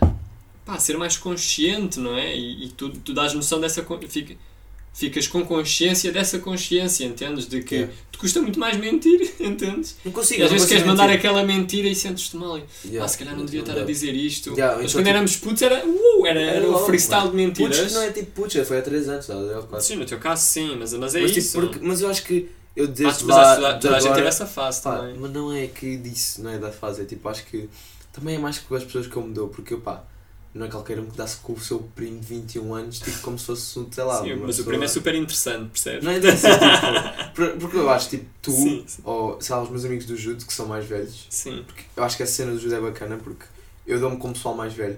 pá, 0.66 0.78
ser 0.80 0.98
mais 0.98 1.18
consciente, 1.18 2.00
não 2.00 2.16
é? 2.16 2.36
E, 2.36 2.66
e 2.66 2.70
tu, 2.70 2.90
tu 2.90 3.14
dás 3.14 3.34
noção 3.34 3.60
dessa. 3.60 3.86
Fica, 4.08 4.36
ficas 4.98 5.28
com 5.28 5.46
consciência 5.46 6.12
dessa 6.12 6.40
consciência, 6.40 7.06
entendes? 7.06 7.46
De 7.48 7.62
que 7.62 7.76
É. 7.76 7.90
te 8.12 8.18
custa 8.18 8.42
muito 8.42 8.60
mais 8.60 8.76
mentir, 8.78 9.32
entendes? 9.40 9.96
Não 10.04 10.12
consigo. 10.12 10.42
E 10.42 10.44
às 10.44 10.52
vezes 10.52 10.68
queres 10.68 10.84
mandar 10.86 11.04
mentir. 11.08 11.20
aquela 11.20 11.44
mentira 11.44 11.88
e 11.88 11.94
sentes-te 11.94 12.36
mal. 12.36 12.58
Yeah, 12.84 13.06
ah, 13.06 13.08
se 13.08 13.18
calhar 13.20 13.36
não 13.38 13.46
devia 13.46 13.60
estar 13.60 13.78
a 13.78 13.84
dizer 13.84 14.14
isto. 14.16 14.54
Yeah, 14.54 14.76
mas 14.78 14.86
então, 14.86 14.94
quando 14.94 15.06
tipo- 15.06 15.10
éramos 15.10 15.36
putos 15.38 15.62
era, 15.62 15.86
uh, 15.86 16.26
era, 16.26 16.42
era 16.42 16.68
o 16.70 16.80
freestyle 16.86 17.26
de 17.26 17.28
Putos 17.30 17.36
mentiras. 17.46 17.88
que 17.88 17.94
não 17.94 18.02
é 18.02 18.12
tipo 18.12 18.32
putos, 18.32 18.68
foi 18.68 18.80
há 18.80 18.82
3 18.82 19.08
anos, 19.10 19.26
quatro. 19.28 19.82
Sim, 19.82 19.96
no 19.98 20.06
teu 20.06 20.18
caso 20.18 20.44
sim, 20.44 20.76
mas, 20.80 20.92
mas 20.94 21.14
é 21.14 21.22
mas, 21.22 21.30
tipo, 21.32 21.40
isso. 21.46 21.60
porque- 21.62 21.80
mas 21.80 22.02
eu 22.02 22.10
acho 22.10 22.24
que 22.24 22.50
eu 22.76 22.88
desde 22.88 23.24
mas 23.26 23.36
lá, 23.36 23.56
toda, 23.56 23.74
toda 23.80 23.98
a 23.98 24.00
gente 24.00 24.14
teve 24.16 24.28
essa 24.28 24.46
fase 24.48 24.82
Pá, 24.82 24.98
também. 24.98 25.16
mas 25.20 25.32
não 25.32 25.54
é 25.54 25.68
que 25.68 25.96
disso, 25.98 26.42
não 26.42 26.50
é 26.50 26.58
da 26.58 26.72
fase, 26.72 27.02
é 27.04 27.06
tipo, 27.06 27.28
acho 27.30 27.46
que 27.46 27.70
também 28.12 28.36
é 28.36 28.40
mais 28.40 28.58
com 28.58 28.74
as 28.76 28.84
pessoas 28.84 29.06
que 29.08 29.16
eu 29.16 29.22
me 29.22 29.32
dou, 29.34 29.48
porque 29.48 29.74
eu 29.76 29.80
pá, 29.80 30.04
não 30.58 30.66
é 30.66 30.70
qualquer 30.70 31.00
um 31.00 31.06
que 31.06 31.16
dá-se 31.18 31.38
com 31.38 31.54
o 31.54 31.60
seu 31.60 31.80
primo 31.96 32.20
de 32.20 32.26
21 32.26 32.74
anos, 32.74 33.00
tipo 33.00 33.20
como 33.22 33.38
se 33.40 33.46
fosse, 33.46 33.80
um, 33.80 33.92
sei 33.92 34.04
lá, 34.04 34.22
Sim, 34.22 34.36
mas 34.36 34.60
o 34.60 34.66
primo 34.66 34.84
é 34.84 34.88
super 34.88 35.16
interessante, 35.16 35.70
percebes? 35.70 36.04
Não 36.04 36.12
é 36.12 36.18
é 36.18 36.20
tipo, 36.20 36.32
por- 37.36 37.52
porque 37.60 37.78
eu 37.78 37.90
acho, 37.90 38.10
tipo, 38.10 38.26
tu, 38.42 38.52
Sim, 38.52 38.84
sim. 38.88 39.02
ou 39.06 39.40
sei 39.40 39.56
lá, 39.56 39.62
os 39.64 39.70
meus 39.70 39.86
amigos 39.86 40.06
do 40.06 40.16
judo, 40.18 40.46
que 40.46 40.54
são 40.54 40.66
mais 40.66 40.86
velhos, 40.86 41.28
Sim. 41.30 41.64
eu 41.96 42.04
acho 42.04 42.18
que 42.18 42.24
essa 42.24 42.32
cena 42.34 42.52
do 42.52 42.60
judo 42.60 42.76
é 42.76 42.80
bacana, 42.82 43.18
porque 43.18 43.46
eu 43.86 44.00
dou-me 44.00 44.18
como 44.18 44.34
pessoal 44.34 44.56
mais 44.56 44.74
velho. 44.74 44.98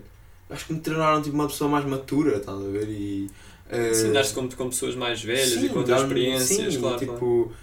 Eu 0.50 0.56
acho 0.56 0.66
que 0.66 0.74
me 0.74 0.80
treinaram, 0.80 1.22
tipo, 1.22 1.36
uma 1.36 1.48
pessoa 1.48 1.70
mais 1.70 1.86
matura, 1.86 2.38
estás 2.38 2.58
a 2.58 2.68
ver, 2.70 2.88
e... 2.90 3.30
eh, 3.70 3.94
Sim, 3.94 4.12
dar-se 4.12 4.34
com, 4.34 4.50
com 4.50 4.70
pessoas 4.70 4.96
mais 4.96 5.22
velhas 5.22 5.50
Sim, 5.60 5.66
e 5.66 5.70
com 5.70 5.80
outras 5.80 6.02
experiências, 6.02 6.74
sim, 6.74 6.80
claro. 6.80 6.98
claro. 7.06 7.14
tipo, 7.14 7.54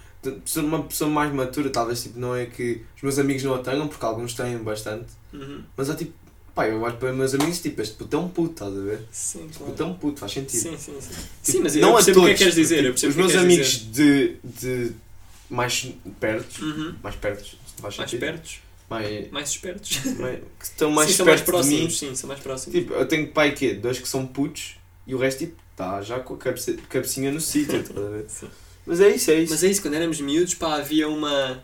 ser 0.45 0.61
uma 0.61 0.83
pessoa 0.83 1.09
mais 1.09 1.33
matura, 1.33 1.69
talvez 1.69 2.03
tipo, 2.03 2.17
não 2.19 2.35
é 2.35 2.45
que 2.45 2.81
os 2.95 3.01
meus 3.03 3.19
amigos 3.19 3.43
não 3.43 3.55
a 3.55 3.59
tenham, 3.59 3.87
porque 3.87 4.05
alguns 4.05 4.33
têm 4.33 4.57
bastante, 4.59 5.07
Uhum. 5.33 5.63
mas 5.75 5.89
é 5.89 5.95
tipo, 5.95 6.13
pá, 6.57 6.67
eu 6.67 6.81
olho 6.81 6.97
para 6.97 7.11
os 7.11 7.15
meus 7.15 7.33
amigos 7.35 7.59
tipo, 7.61 7.81
este 7.81 7.95
puto 7.95 8.17
é 8.17 8.27
puto, 8.33 8.51
estás 8.51 8.75
a 8.75 8.81
ver? 8.81 8.99
Sim, 9.11 9.45
Este 9.45 9.57
claro. 9.59 9.71
puto 9.71 9.83
é 9.83 9.85
um 9.85 9.93
puto, 9.93 10.19
faz 10.19 10.31
sentido. 10.31 10.59
Sim, 10.61 10.77
sim, 10.77 10.93
sim. 10.99 11.09
Tipo, 11.09 11.21
Sim, 11.43 11.59
mas 11.61 11.75
não 11.75 11.89
eu 11.89 11.93
a 11.93 11.95
percebo 11.97 12.19
o 12.21 12.23
que 12.25 12.29
é 12.29 12.33
que 12.33 12.39
queres 12.39 12.55
dizer. 12.55 12.77
tipo, 12.77 12.87
Eu 13.05 13.09
os 13.09 13.15
que 13.15 13.21
meus 13.21 13.35
amigos 13.35 13.67
dizer. 13.91 14.39
de, 14.43 14.87
de 14.87 14.91
mais 15.49 15.93
perto, 16.19 16.61
Uhum. 16.65 16.95
mais 17.03 17.15
perto, 17.15 17.43
faz 17.79 17.97
Mais 17.97 18.09
sentido? 18.09 18.19
perto, 18.19 18.49
mais, 18.89 19.31
mais 19.31 19.49
espertos. 19.49 19.99
mais- 20.19 20.39
que 20.59 20.65
estão 20.65 20.91
mais 20.91 21.09
sim, 21.11 21.15
são 21.17 21.25
perto 21.25 21.51
mais 21.53 21.65
de 21.67 21.71
mim. 21.75 21.89
sim, 21.89 22.15
são 22.15 22.27
mais 22.27 22.39
próximos. 22.41 22.77
Tipo, 22.79 22.93
eu 22.95 23.07
tenho 23.07 23.27
pai 23.31 23.51
quê? 23.53 23.73
Dois 23.75 23.99
que 23.99 24.07
são 24.09 24.25
putos 24.25 24.75
e 25.05 25.13
o 25.13 25.17
resto 25.17 25.39
tipo, 25.45 25.55
tá 25.75 26.01
já 26.01 26.19
com 26.19 26.33
a 26.33 26.37
cabece- 26.37 26.79
cabecinha 26.89 27.31
no 27.31 27.39
sítio, 27.39 27.79
estás 27.81 27.97
a 27.97 28.09
ver? 28.09 28.25
Mas 28.85 28.99
é 29.01 29.09
isso, 29.09 29.29
é 29.31 29.35
isso. 29.41 29.51
Mas 29.53 29.63
é 29.63 29.67
isso, 29.67 29.81
quando 29.81 29.93
éramos 29.95 30.19
miúdos, 30.21 30.55
pá, 30.55 30.75
havia 30.77 31.07
uma. 31.07 31.61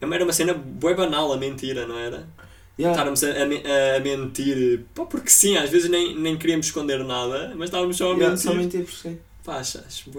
Era 0.00 0.24
uma 0.24 0.32
cena 0.32 0.54
bué 0.54 0.94
banal 0.94 1.32
a 1.32 1.36
mentira, 1.36 1.86
não 1.86 1.98
era? 1.98 2.26
Yeah. 2.78 2.92
Estávamos 2.96 3.22
a, 3.22 3.28
a 3.28 3.96
a 3.96 4.00
mentir, 4.00 4.84
pá, 4.94 5.04
porque 5.04 5.28
sim, 5.30 5.56
às 5.56 5.68
vezes 5.70 5.90
nem, 5.90 6.18
nem 6.18 6.38
queríamos 6.38 6.66
esconder 6.66 7.04
nada, 7.04 7.52
mas 7.54 7.68
estávamos 7.68 7.96
só 7.96 8.06
a 8.12 8.14
Yeah, 8.14 8.30
mentir. 8.30 8.42
só 8.50 8.54
mentir 8.54 8.84
por 8.84 8.92
si. 8.94 9.18
Pá, 9.44 9.56
acho, 9.58 9.78
acho, 9.78 10.10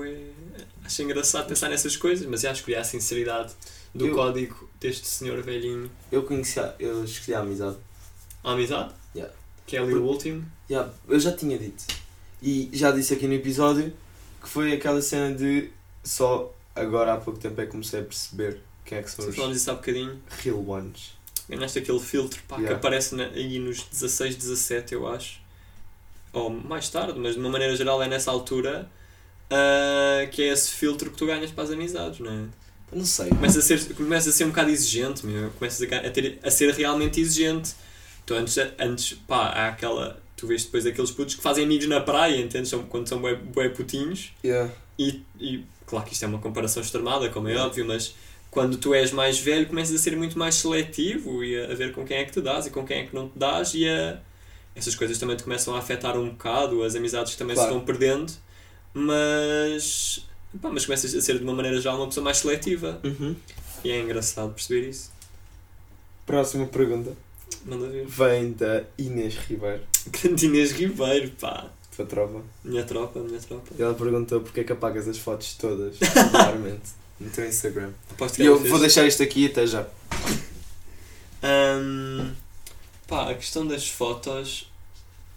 acho 0.85 1.01
engraçado 1.01 1.47
pensar 1.47 1.69
nessas 1.69 1.95
coisas, 1.97 2.25
mas 2.27 2.41
já 2.41 2.51
escolhi 2.51 2.75
a 2.75 2.83
sinceridade 2.83 3.53
do 3.93 4.07
Eu- 4.07 4.15
código 4.15 4.69
deste 4.79 5.07
senhor 5.07 5.41
velhinho. 5.41 5.89
Eu 6.11 6.23
conhecia, 6.23 6.75
eu 6.79 7.03
escolhi 7.03 7.33
a 7.35 7.39
amizade. 7.39 7.77
A 8.43 8.51
amizade? 8.51 8.93
Yeah. 9.15 9.33
Que 9.65 9.77
é 9.77 9.79
ali 9.79 9.93
o 9.95 10.03
último. 10.03 10.45
Yeah, 10.69 10.91
eu 11.07 11.19
já 11.19 11.31
tinha 11.31 11.57
dito. 11.57 11.83
E 12.41 12.69
já 12.73 12.91
disse 12.91 13.13
aqui 13.13 13.25
no 13.27 13.33
episódio 13.33 13.93
que 14.41 14.49
foi 14.49 14.73
aquela 14.73 15.01
cena 15.01 15.33
de 15.33 15.69
só 16.03 16.53
agora 16.75 17.13
há 17.13 17.17
pouco 17.17 17.39
tempo 17.39 17.59
é 17.61 17.65
que 17.65 17.71
comecei 17.71 18.01
a 18.01 18.03
perceber 18.03 18.59
quem 18.85 18.97
é 18.97 19.01
que 19.03 19.09
são 19.09 19.23
Sim, 19.23 19.29
os 19.31 19.35
falamos 19.37 19.57
disso 19.57 19.71
há 19.71 19.75
bocadinho. 19.75 20.21
real 20.43 20.67
ones. 20.69 21.13
Ganhaste 21.55 21.79
aquele 21.79 21.99
filtro 21.99 22.41
pá, 22.47 22.55
que 22.55 22.61
Yeah. 22.63 22.77
aparece 22.79 23.15
na- 23.15 23.25
aí 23.27 23.59
nos 23.59 23.81
16, 23.83 24.35
17, 24.35 24.93
eu 24.93 25.07
acho. 25.07 25.39
Ou 26.31 26.49
mais 26.49 26.89
tarde, 26.89 27.19
mas 27.19 27.33
de 27.35 27.39
uma 27.39 27.49
maneira 27.49 27.75
geral 27.75 28.01
é 28.01 28.07
nessa 28.07 28.31
altura. 28.31 28.89
ah, 29.49 30.25
que 30.31 30.41
é 30.41 30.47
esse 30.47 30.71
filtro 30.71 31.11
que 31.11 31.17
tu 31.17 31.25
ganhas 31.27 31.51
para 31.51 31.63
as 31.65 31.69
amizades, 31.71 32.19
não 32.19 32.31
é? 32.31 32.45
Não 32.91 33.05
sei. 33.05 33.29
Começas 33.29 33.57
a 33.57 33.61
ser, 33.77 33.93
começas 33.93 34.33
a 34.33 34.37
ser 34.37 34.45
um 34.45 34.49
bocado 34.49 34.69
exigente, 34.71 35.25
meu. 35.25 35.49
Começas 35.51 35.81
a, 35.91 35.95
a, 35.97 36.09
ter, 36.09 36.39
a 36.43 36.49
ser 36.49 36.73
realmente 36.73 37.19
exigente. 37.21 37.73
Tu 38.25 38.33
antes, 38.33 38.57
antes, 38.79 39.13
pá, 39.27 39.47
há 39.49 39.67
aquela. 39.67 40.19
Tu 40.35 40.47
vês 40.47 40.63
depois 40.65 40.85
aqueles 40.87 41.11
putos 41.11 41.35
que 41.35 41.41
fazem 41.41 41.65
amigos 41.65 41.87
na 41.87 41.99
praia, 42.01 42.37
entendes? 42.39 42.69
São, 42.69 42.83
quando 42.83 43.07
são 43.07 43.19
bué, 43.21 43.35
bué 43.35 43.69
putinhos. 43.69 44.31
Yeah. 44.43 44.71
E, 44.97 45.21
e 45.39 45.63
claro 45.85 46.05
que 46.05 46.13
isto 46.13 46.23
é 46.23 46.27
uma 46.27 46.39
comparação 46.39 46.81
extremada, 46.81 47.29
como 47.29 47.47
é 47.47 47.55
óbvio, 47.57 47.85
mas 47.85 48.15
quando 48.53 48.77
tu 48.77 48.93
és 48.93 49.11
mais 49.11 49.39
velho 49.39 49.65
começas 49.67 49.95
a 49.95 49.97
ser 49.97 50.15
muito 50.15 50.37
mais 50.37 50.53
seletivo 50.55 51.43
e 51.43 51.59
a, 51.59 51.73
ver 51.73 51.91
com 51.91 52.05
quem 52.05 52.17
é 52.17 52.23
que 52.23 52.31
te 52.31 52.39
dás 52.39 52.67
e 52.67 52.69
com 52.69 52.85
quem 52.85 52.99
é 52.99 53.03
que 53.07 53.15
não 53.15 53.27
te 53.27 53.37
dás 53.39 53.73
e 53.73 53.87
a, 53.89 54.19
essas 54.75 54.93
coisas 54.93 55.17
também 55.17 55.35
te 55.35 55.41
começam 55.43 55.75
a 55.75 55.79
afetar 55.79 56.15
um 56.17 56.29
bocado, 56.29 56.83
as 56.83 56.95
amizades 56.95 57.35
também 57.35 57.55
Claro. 57.55 57.69
se 57.71 57.75
vão 57.75 57.83
perdendo, 57.83 58.31
mas, 58.93 60.23
pá, 60.61 60.69
mas 60.69 60.85
começas 60.85 61.13
a 61.15 61.21
ser 61.21 61.37
de 61.39 61.43
uma 61.43 61.53
maneira 61.53 61.81
já 61.81 61.93
uma 61.95 62.05
pessoa 62.07 62.23
mais 62.23 62.37
seletiva 62.37 62.99
Uhum. 63.03 63.35
e 63.83 63.89
é 63.91 63.99
engraçado 63.99 64.53
perceber 64.53 64.87
isso. 64.89 65.11
Próxima 66.25 66.65
pergunta 66.67 67.11
Manda 67.65 67.87
ver. 67.87 68.05
vem 68.05 68.51
da 68.53 68.83
Inês 68.97 69.35
Ribeiro, 69.35 69.81
Grande 70.21 70.45
Inês 70.45 70.71
Ribeiro, 70.71 71.31
pá. 71.39 71.69
tua 71.95 72.05
tropa. 72.05 72.41
Minha 72.63 72.83
tropa, 72.83 73.19
minha 73.19 73.39
tropa. 73.39 73.71
E 73.77 73.81
ela 73.81 73.93
perguntou 73.93 74.41
porque 74.41 74.59
é 74.61 74.63
que 74.63 74.71
apagas 74.73 75.07
as 75.07 75.17
fotos 75.17 75.55
todas 75.55 75.97
regularmente 75.99 77.01
no 77.23 77.29
teu 77.29 77.47
Instagram. 77.47 77.89
Aposto 78.11 78.35
que 78.35 78.43
E 78.43 78.45
eu 78.45 78.57
fez. 78.57 78.69
vou 78.69 78.79
deixar 78.79 79.05
isto 79.07 79.23
aqui 79.23 79.45
até 79.47 79.65
já. 79.65 79.85
Ahm, 81.41 82.31
pá, 83.07 83.31
a 83.31 83.35
questão 83.35 83.65
das 83.67 83.87
fotos. 83.87 84.69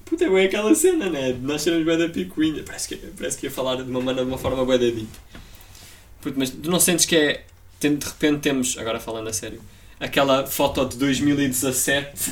Puta, 0.05 0.25
é 0.25 0.31
bem 0.31 0.47
aquela 0.47 0.75
cena, 0.75 1.11
né? 1.11 1.33
De 1.33 1.41
nós 1.41 1.63
sermos 1.63 1.85
bué 1.85 1.97
da 1.97 2.09
picuinha. 2.09 2.63
Parece 2.65 2.89
que, 2.89 2.97
parece 2.97 3.37
que 3.39 3.47
ia 3.47 3.51
falar 3.51 3.77
de 3.77 3.91
uma, 3.91 4.01
maneira, 4.01 4.25
de 4.25 4.29
uma 4.31 4.39
forma 4.39 4.65
bué 4.65 4.79
da 4.79 4.85
deep. 4.85 5.09
Puto, 6.21 6.39
mas 6.39 6.51
tu 6.51 6.71
não 6.71 6.79
sentes 6.79 7.05
que 7.05 7.17
é. 7.17 7.45
tem- 7.81 7.97
De 7.97 8.07
repente 8.07 8.41
temos, 8.41 8.79
agora 8.79 9.01
falando 9.01 9.29
a 9.29 9.33
sério, 9.33 9.61
aquela 9.99 10.47
foto 10.47 10.85
de 10.87 10.97
2017 10.97 12.31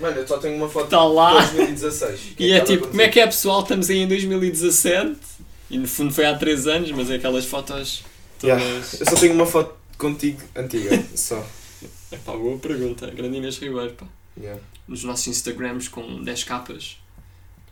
Mano, 0.00 0.16
eu 0.16 0.26
só 0.26 0.38
tenho 0.38 0.56
uma 0.56 0.68
foto 0.68 0.84
está 0.86 1.04
lá. 1.04 1.44
2016. 1.44 2.20
E 2.38 2.52
é 2.52 2.60
tipo, 2.60 2.88
como 2.88 3.02
é 3.02 3.08
que 3.08 3.20
é 3.20 3.26
pessoal? 3.26 3.60
Estamos 3.60 3.90
aí 3.90 3.98
em 3.98 4.08
2017 4.08 5.14
e 5.68 5.76
no 5.76 5.86
fundo 5.86 6.10
foi 6.14 6.24
há 6.24 6.34
3 6.34 6.66
anos, 6.66 6.90
mas 6.92 7.10
é 7.10 7.16
aquelas 7.16 7.44
fotos. 7.44 8.02
Yeah. 8.42 8.64
Eu 8.64 8.82
só 9.06 9.14
tenho 9.16 9.34
uma 9.34 9.46
foto 9.46 9.74
contigo 9.98 10.40
antiga, 10.56 11.02
só. 11.14 11.44
É 12.10 12.16
pá, 12.16 12.32
boa 12.32 12.58
pergunta. 12.58 13.10
Grande 13.10 13.36
Inês 13.38 13.58
Ribeiro, 13.58 13.94
pá. 13.94 14.06
Yeah. 14.38 14.60
Nos 14.88 15.04
nossos 15.04 15.26
Instagrams 15.28 15.88
com 15.88 16.22
10 16.22 16.44
capas. 16.44 16.96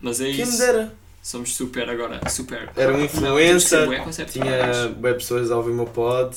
Mas 0.00 0.20
é 0.20 0.30
Quem 0.32 0.42
isso. 0.42 0.58
dera. 0.58 0.94
Somos 1.22 1.54
super 1.54 1.88
agora. 1.90 2.20
Super. 2.30 2.70
Era 2.76 2.94
um 2.94 2.98
Não, 2.98 3.04
influencer, 3.04 4.02
conceptuais. 4.02 4.76
tinha 4.76 4.88
bem 4.90 5.14
pessoas 5.14 5.50
a 5.50 5.56
ouvir 5.56 5.72
o 5.72 5.74
meu 5.74 5.86
pod. 5.86 6.34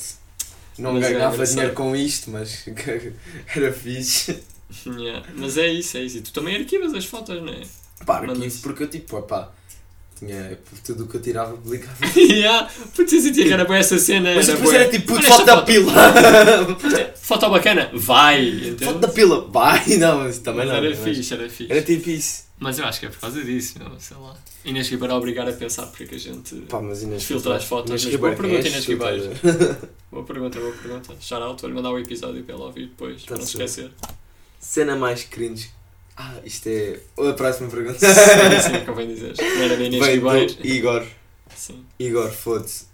Não 0.78 0.94
Mas 0.94 1.04
é 1.04 1.12
ganhava 1.12 1.46
dinheiro 1.46 1.72
com 1.74 1.94
isto, 1.94 2.30
mas 2.30 2.66
era 3.54 3.72
fixe. 3.72 4.42
Yeah. 4.86 5.26
Mas 5.34 5.56
é 5.58 5.68
isso, 5.68 5.96
é 5.98 6.02
isso. 6.02 6.18
E 6.18 6.20
tu 6.22 6.32
também 6.32 6.56
arquivas 6.56 6.94
as 6.94 7.04
fotos, 7.04 7.40
não 7.42 7.52
é? 7.52 7.62
Pá, 8.04 8.18
aqui 8.18 8.50
porque 8.62 8.82
eu 8.82 8.88
tipo, 8.88 9.16
opá, 9.16 9.52
tinha 10.26 10.58
tudo 10.84 11.04
o 11.04 11.08
que 11.08 11.16
eu 11.16 11.20
tirava 11.20 11.56
publicava. 11.56 11.96
yeah. 12.16 12.70
Putz, 12.94 13.12
eu 13.12 13.20
sentia 13.20 13.44
que 13.44 13.52
era 13.52 13.64
boa 13.64 13.78
essa 13.78 13.98
cena. 13.98 14.34
Mas 14.34 14.48
era 14.48 14.56
depois 14.56 14.74
bué. 14.74 14.82
era 14.82 14.90
tipo, 14.90 15.14
puto, 15.14 15.26
foto 15.26 15.44
da 15.44 15.62
pila! 15.62 15.92
Foto 17.16 17.50
bacana? 17.50 17.90
Vai! 17.94 18.48
Entende? 18.48 18.84
foto 18.84 18.98
da 18.98 19.08
pila! 19.08 19.48
Vai! 19.48 19.84
Não, 19.96 20.18
mas 20.18 20.38
também 20.38 20.66
Mas 20.66 20.68
não. 20.68 20.76
era 20.76 20.90
mas 20.90 20.98
fixe, 20.98 21.34
era 21.34 21.48
fixe. 21.48 21.72
Era 21.72 21.82
tipo 21.82 22.10
isso. 22.10 22.44
Mas 22.58 22.78
eu 22.78 22.84
acho 22.84 23.00
que 23.00 23.06
é 23.06 23.08
por 23.08 23.18
causa 23.18 23.42
disso, 23.42 23.78
meu, 23.78 23.98
sei 23.98 24.16
lá. 24.16 24.36
Inês 24.64 24.88
Ribeiro 24.88 25.14
a 25.14 25.16
obrigar 25.16 25.48
a 25.48 25.52
pensar 25.52 25.86
porque 25.86 26.04
é 26.04 26.06
que 26.06 26.14
a 26.14 26.18
gente. 26.18 26.54
Pá, 26.68 26.80
Filtra 27.18 27.56
as 27.56 27.64
fotos, 27.64 27.90
Inês 27.90 28.04
mas 28.04 28.16
boa 28.16 28.30
Ribeiro, 28.30 28.36
pergunta, 28.36 28.68
és 28.68 28.72
Inês 28.72 28.86
Ribeiro. 28.86 29.88
Boa 30.10 30.24
pergunta, 30.24 30.60
boa 30.60 30.72
pergunta. 30.72 31.14
Shout 31.20 31.42
out, 31.42 31.60
vou-lhe 31.60 31.74
mandar 31.74 31.90
o 31.90 31.98
episódio 31.98 32.42
para 32.44 32.54
ela 32.54 32.66
ouvir 32.66 32.86
depois, 32.86 33.22
para 33.22 33.36
não 33.36 33.44
Tá 33.44 33.48
esquecer. 33.48 33.90
Cena 34.60 34.94
mais 34.94 35.24
cringe. 35.24 35.70
Ah, 36.16 36.34
isto 36.44 36.68
é. 36.68 37.00
A 37.18 37.32
próxima 37.32 37.68
pergunta. 37.70 37.98
Sim, 37.98 38.78
sim, 38.78 38.84
convém 38.84 39.08
dizer. 39.08 39.34
Não 39.38 39.62
era 39.62 39.76
da 39.76 39.84
Inês 39.84 40.06
Ribeiro. 40.06 40.56
Igor. 40.62 41.06
Sim. 41.54 41.84
Igor, 41.98 42.30
foda-se. 42.30 42.86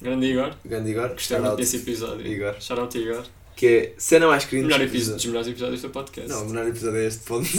Grande 0.00 0.26
Igor. 0.26 0.54
Grande 0.64 0.90
Igor. 0.90 1.10
Gostei 1.10 1.38
muito 1.38 1.56
desse 1.56 1.76
episódio. 1.76 2.26
Igor. 2.26 2.60
Shout 2.60 2.80
out 2.80 2.98
Igor. 2.98 3.24
Que 3.54 3.66
é 3.66 3.94
cena 3.98 4.26
mais 4.26 4.44
cringe. 4.46 4.64
Melhor 4.64 4.80
episódio, 4.80 5.16
dos 5.16 5.26
melhores 5.26 5.48
episódios 5.48 5.82
do 5.82 5.90
podcast. 5.90 6.30
Não, 6.30 6.44
o 6.44 6.48
melhor 6.48 6.66
episódio 6.66 6.98
é 6.98 7.06
este 7.06 7.24
ponto. 7.24 7.46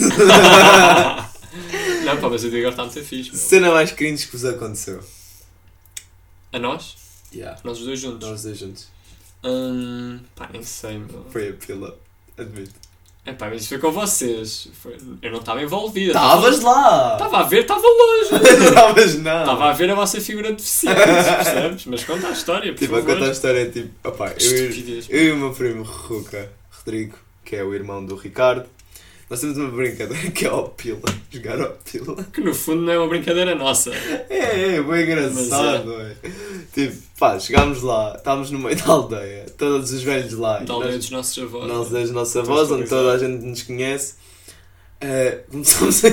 não, 2.04 2.20
pá, 2.20 2.28
mas 2.28 2.42
o 2.42 2.50
do 2.50 2.56
Igor 2.58 2.70
está 2.70 2.82
muito 2.82 3.04
fixe. 3.04 3.30
Meu. 3.30 3.38
cena 3.38 3.70
mais 3.70 3.92
cringe 3.92 4.26
que 4.26 4.32
vos 4.32 4.44
aconteceu. 4.44 5.00
A 6.52 6.58
nós? 6.58 6.96
Yeah. 7.32 7.60
Nós 7.62 7.78
os 7.78 7.86
dois 7.86 8.00
juntos. 8.00 8.28
Nós 8.28 8.42
dois 8.42 8.58
juntos. 8.58 8.88
Hum, 9.44 10.18
pá, 10.34 10.48
nem 10.52 10.62
sei, 10.64 10.98
meu. 10.98 11.24
Foi 11.30 11.50
a 11.50 11.52
pila. 11.52 11.96
Admito. 12.36 12.74
É 13.24 13.32
pá, 13.32 13.48
mas 13.48 13.60
isso 13.60 13.68
foi 13.68 13.78
com 13.78 13.92
vocês. 13.92 14.68
Foi- 14.82 14.96
Eu 15.22 15.30
não 15.30 15.38
estava 15.38 15.62
envolvido. 15.62 16.08
Estavas 16.08 16.60
lá! 16.60 17.12
Estava 17.12 17.38
a 17.38 17.42
ver, 17.44 17.60
estava 17.62 17.80
longe. 17.80 18.34
Estavas 18.68 19.18
não! 19.18 19.40
Estava 19.40 19.70
a 19.70 19.72
ver 19.72 19.90
a 19.90 19.94
vossa 19.94 20.20
figura 20.20 20.50
deficiente, 20.52 20.96
percebes? 21.00 21.86
Mas 21.86 22.02
conta 22.04 22.26
a 22.28 22.32
história, 22.32 22.72
por 22.72 22.78
Tipo, 22.80 22.96
a 22.96 22.98
favor. 23.00 23.14
contar 23.14 23.28
a 23.28 23.32
história 23.32 23.70
tipo. 23.70 24.08
Opá, 24.08 24.32
eu, 24.40 24.50
e- 24.56 24.68
Estupidez. 24.70 25.06
eu 25.08 25.22
e 25.24 25.30
o 25.32 25.36
meu 25.36 25.52
primo 25.52 25.84
Ruca, 25.84 26.50
Rodrigo, 26.78 27.16
que 27.44 27.54
é 27.54 27.62
o 27.62 27.72
irmão 27.72 28.04
do 28.04 28.16
Ricardo, 28.16 28.66
nós 29.32 29.40
temos 29.40 29.56
uma 29.56 29.70
brincadeira 29.70 30.30
que 30.30 30.44
é 30.44 30.48
ao 30.50 30.68
pila. 30.68 31.00
Jogar 31.30 31.58
ao 31.58 31.70
pila. 31.90 32.22
Que 32.24 32.42
no 32.42 32.54
fundo 32.54 32.82
não 32.82 32.92
é 32.92 32.98
uma 32.98 33.08
brincadeira 33.08 33.54
nossa. 33.54 33.90
É, 34.28 34.74
é, 34.76 34.82
bem 34.82 35.02
engraçado, 35.04 35.90
é. 36.02 36.14
Tipo, 36.74 36.96
pá, 37.18 37.38
chegámos 37.40 37.80
lá, 37.82 38.14
estávamos 38.14 38.50
no 38.50 38.58
meio 38.58 38.76
da 38.76 38.84
aldeia, 38.92 39.46
todos 39.56 39.90
os 39.90 40.02
velhos 40.02 40.34
lá. 40.34 40.58
Da 40.58 40.74
aldeia 40.74 40.92
nós- 40.92 41.00
dos 41.00 41.10
nossos 41.10 41.42
avós. 41.42 41.66
nós 41.66 41.88
das 41.88 42.10
nossa 42.10 42.40
Estou 42.40 42.54
voz, 42.54 42.70
onde 42.70 42.84
atualizado. 42.84 43.02
toda 43.02 43.12
a 43.14 43.18
gente 43.30 43.44
nos 43.46 43.62
conhece. 43.62 44.14
Eh, 45.02 45.44
começamos 45.50 46.04
a. 46.04 46.10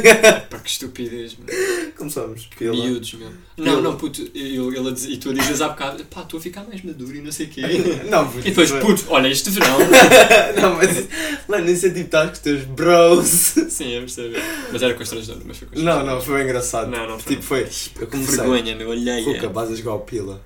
Pá, 0.50 0.60
que 0.60 0.70
estupidez, 0.70 1.38
meu. 1.38 1.94
começamos 1.96 2.48
pila. 2.48 2.74
Miúdos, 2.74 3.14
meu. 3.14 3.32
Não, 3.56 3.82
não, 3.82 3.96
puto, 3.96 4.22
ele, 4.34 4.58
ele 4.58 4.90
a 4.90 4.92
e 4.92 5.18
tu 5.18 5.30
a 5.30 5.34
dizes 5.34 5.62
há 5.62 5.70
bocado, 5.70 6.04
pá, 6.06 6.22
estou 6.22 6.40
a 6.40 6.42
ficar 6.42 6.64
mais 6.64 6.82
maduro 6.82 7.16
e 7.16 7.22
não 7.22 7.32
sei 7.32 7.46
o 7.46 7.50
quê. 7.50 7.62
Não, 8.10 8.26
puto, 8.28 8.40
E 8.40 8.50
depois, 8.50 8.72
é- 8.72 8.80
puto, 8.80 9.06
olha, 9.10 9.28
este 9.28 9.50
verão. 9.52 9.78
não, 10.60 10.76
mas 10.76 11.08
mano, 11.48 11.70
isso 11.70 11.86
é 11.86 11.90
tipo, 11.90 12.06
estás 12.06 12.30
com 12.30 12.34
os 12.34 12.40
teus 12.40 12.64
bros. 12.64 13.28
Sim, 13.70 13.90
eu 13.90 14.00
percebi. 14.02 14.36
Mas 14.72 14.82
era 14.82 14.94
constrangedor, 14.96 15.42
mas 15.46 15.58
foi 15.58 15.68
constrangedor. 15.68 16.06
Não, 16.06 16.16
não, 16.16 16.22
foi 16.22 16.44
engraçado. 16.44 16.90
Não, 16.90 17.08
não 17.08 17.20
foi. 17.20 17.36
Tipo, 17.36 17.44
foi. 17.44 17.70
Eu 18.00 18.08
comecei. 18.08 18.36
vergonha, 18.38 18.76
meu, 18.76 18.90
olhei. 18.90 19.24
Ruca, 19.24 19.50
vas 19.50 19.72
a 19.72 19.76
jogar 19.76 20.00
pila. 20.00 20.42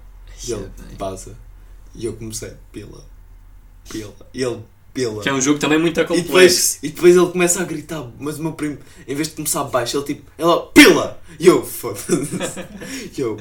E 0.46 0.52
ele, 0.52 0.70
baza. 0.98 1.38
E 1.96 2.06
eu 2.06 2.14
comecei, 2.14 2.52
pila. 2.72 3.06
Pila. 3.90 4.14
E 4.34 4.42
ele, 4.44 4.60
pila. 4.94 5.22
Que 5.24 5.30
é 5.30 5.34
um 5.34 5.42
jogo 5.42 5.60
também 5.60 5.80
muito 5.80 6.00
E 6.00 6.04
complexo. 6.04 6.24
depois, 6.28 6.80
e 6.84 6.90
depois 6.90 7.16
ele 7.16 7.26
começa 7.28 7.62
a 7.62 7.66
gritar, 7.66 8.06
mas 8.20 8.38
o 8.40 8.44
meu 8.44 8.52
primo, 8.54 8.78
em 9.08 9.16
vez 9.16 9.30
de 9.30 9.36
começar 9.36 9.64
baixo, 9.66 9.98
ele 9.98 10.06
tipo, 10.06 10.32
ela, 10.38 10.62
pila! 10.74 11.20
E 11.40 11.48
eu, 11.48 11.64
foda-se. 11.66 12.16
E 13.18 13.22
eu, 13.22 13.38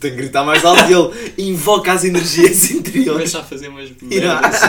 tenho 0.00 0.14
que 0.14 0.20
gritar 0.22 0.44
mais 0.44 0.64
alto 0.64 0.84
e 0.88 0.94
ele 0.94 1.50
invoca 1.50 1.92
as 1.92 2.04
energias 2.04 2.70
interiores. 2.70 3.32
Começa 3.32 3.38
a 3.40 3.44
fazer 3.44 3.68
umas 3.68 3.90
merdas. 4.00 4.60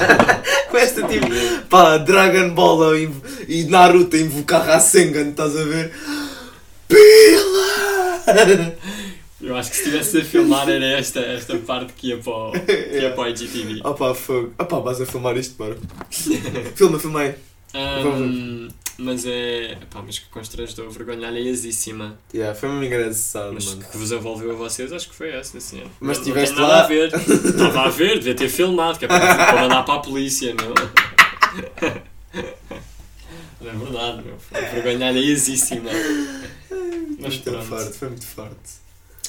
Com 0.70 0.78
esta 0.78 1.04
tipo, 1.08 1.28
pá, 1.70 1.98
Dragon 1.98 2.50
Ball 2.54 2.96
e 3.48 3.64
Naruto 3.66 4.16
a 4.16 4.20
invocar 4.20 4.66
Rasengan, 4.66 5.30
estás 5.30 5.56
a 5.56 5.64
ver? 5.64 5.92
Pila! 6.88 8.76
Eu 9.42 9.56
acho 9.56 9.70
que 9.70 9.78
se 9.78 9.84
estivesse 9.84 10.18
a 10.20 10.26
filmar 10.26 10.68
era 10.70 10.86
esta, 10.86 11.20
esta 11.22 11.58
parte 11.60 11.94
que 11.94 12.08
ia 12.10 12.18
para 12.18 12.34
o, 12.34 12.52
que 12.52 13.00
ia 13.00 13.12
para 13.16 13.24
o 13.24 13.28
IGTV. 13.30 13.82
Opa, 13.86 14.14
fogo. 14.14 14.54
Opa, 14.60 14.80
vais 14.80 15.00
a 15.00 15.06
filmar 15.06 15.38
isto, 15.38 15.56
bora. 15.56 15.78
Filma, 16.76 17.22
aí. 17.22 17.36
Ahm, 17.74 18.68
mas 18.98 19.26
é. 19.26 19.78
Pá, 19.90 20.02
mas 20.06 20.20
que 20.20 20.28
constrangedor, 20.30 20.90
vergonha 20.90 21.28
alheiasíssima. 21.30 22.20
Yeah, 22.34 22.54
foi 22.54 22.68
mesmo 22.68 22.84
engraçado, 22.84 23.54
Mas 23.54 23.66
mano. 23.68 23.86
que 23.90 23.98
vos 23.98 24.12
envolveu 24.12 24.52
a 24.52 24.56
vocês, 24.56 24.92
acho 24.92 25.08
que 25.10 25.16
foi 25.16 25.30
essa, 25.30 25.58
assim. 25.58 25.84
Mas 26.02 26.18
Não- 26.18 26.24
tiveste 26.26 26.56
não 26.56 26.64
tem 26.64 26.68
nada 26.68 26.80
lá? 26.80 26.84
a 26.84 26.88
ver. 26.88 27.14
Estava 27.14 27.82
a 27.84 27.90
ver, 27.90 28.16
devia 28.16 28.36
ter 28.36 28.50
filmado, 28.50 29.00
que 29.00 29.06
é 29.06 29.08
para, 29.08 29.36
para 29.36 29.62
mandar 29.62 29.84
para 29.84 29.94
a 29.96 30.00
polícia, 30.00 30.54
meu. 30.54 30.74
Não 33.62 33.70
é 33.72 33.74
verdade, 33.76 34.24
meu. 34.26 34.38
Foi 34.40 34.62
vergonha 34.62 35.08
alheiasíssima. 35.10 35.90
Mas 37.20 37.36
muito 37.36 37.44
pronto. 37.44 37.66
forte, 37.66 37.98
foi 37.98 38.08
muito 38.10 38.26
forte. 38.26 38.56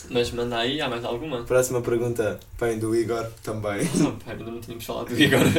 Mas 0.09 0.31
manda 0.31 0.59
aí, 0.59 0.81
há 0.81 0.89
mais 0.89 1.05
alguma? 1.05 1.43
Próxima 1.43 1.83
pergunta 1.83 2.41
vem 2.59 2.79
do 2.79 2.95
Igor 2.95 3.27
também. 3.43 3.85
Não, 3.97 4.17
pá, 4.17 4.33
ainda 4.33 4.45
não 4.45 4.61
tínhamos 4.61 4.85
falado 4.85 5.09
do 5.09 5.21
Igor. 5.21 5.41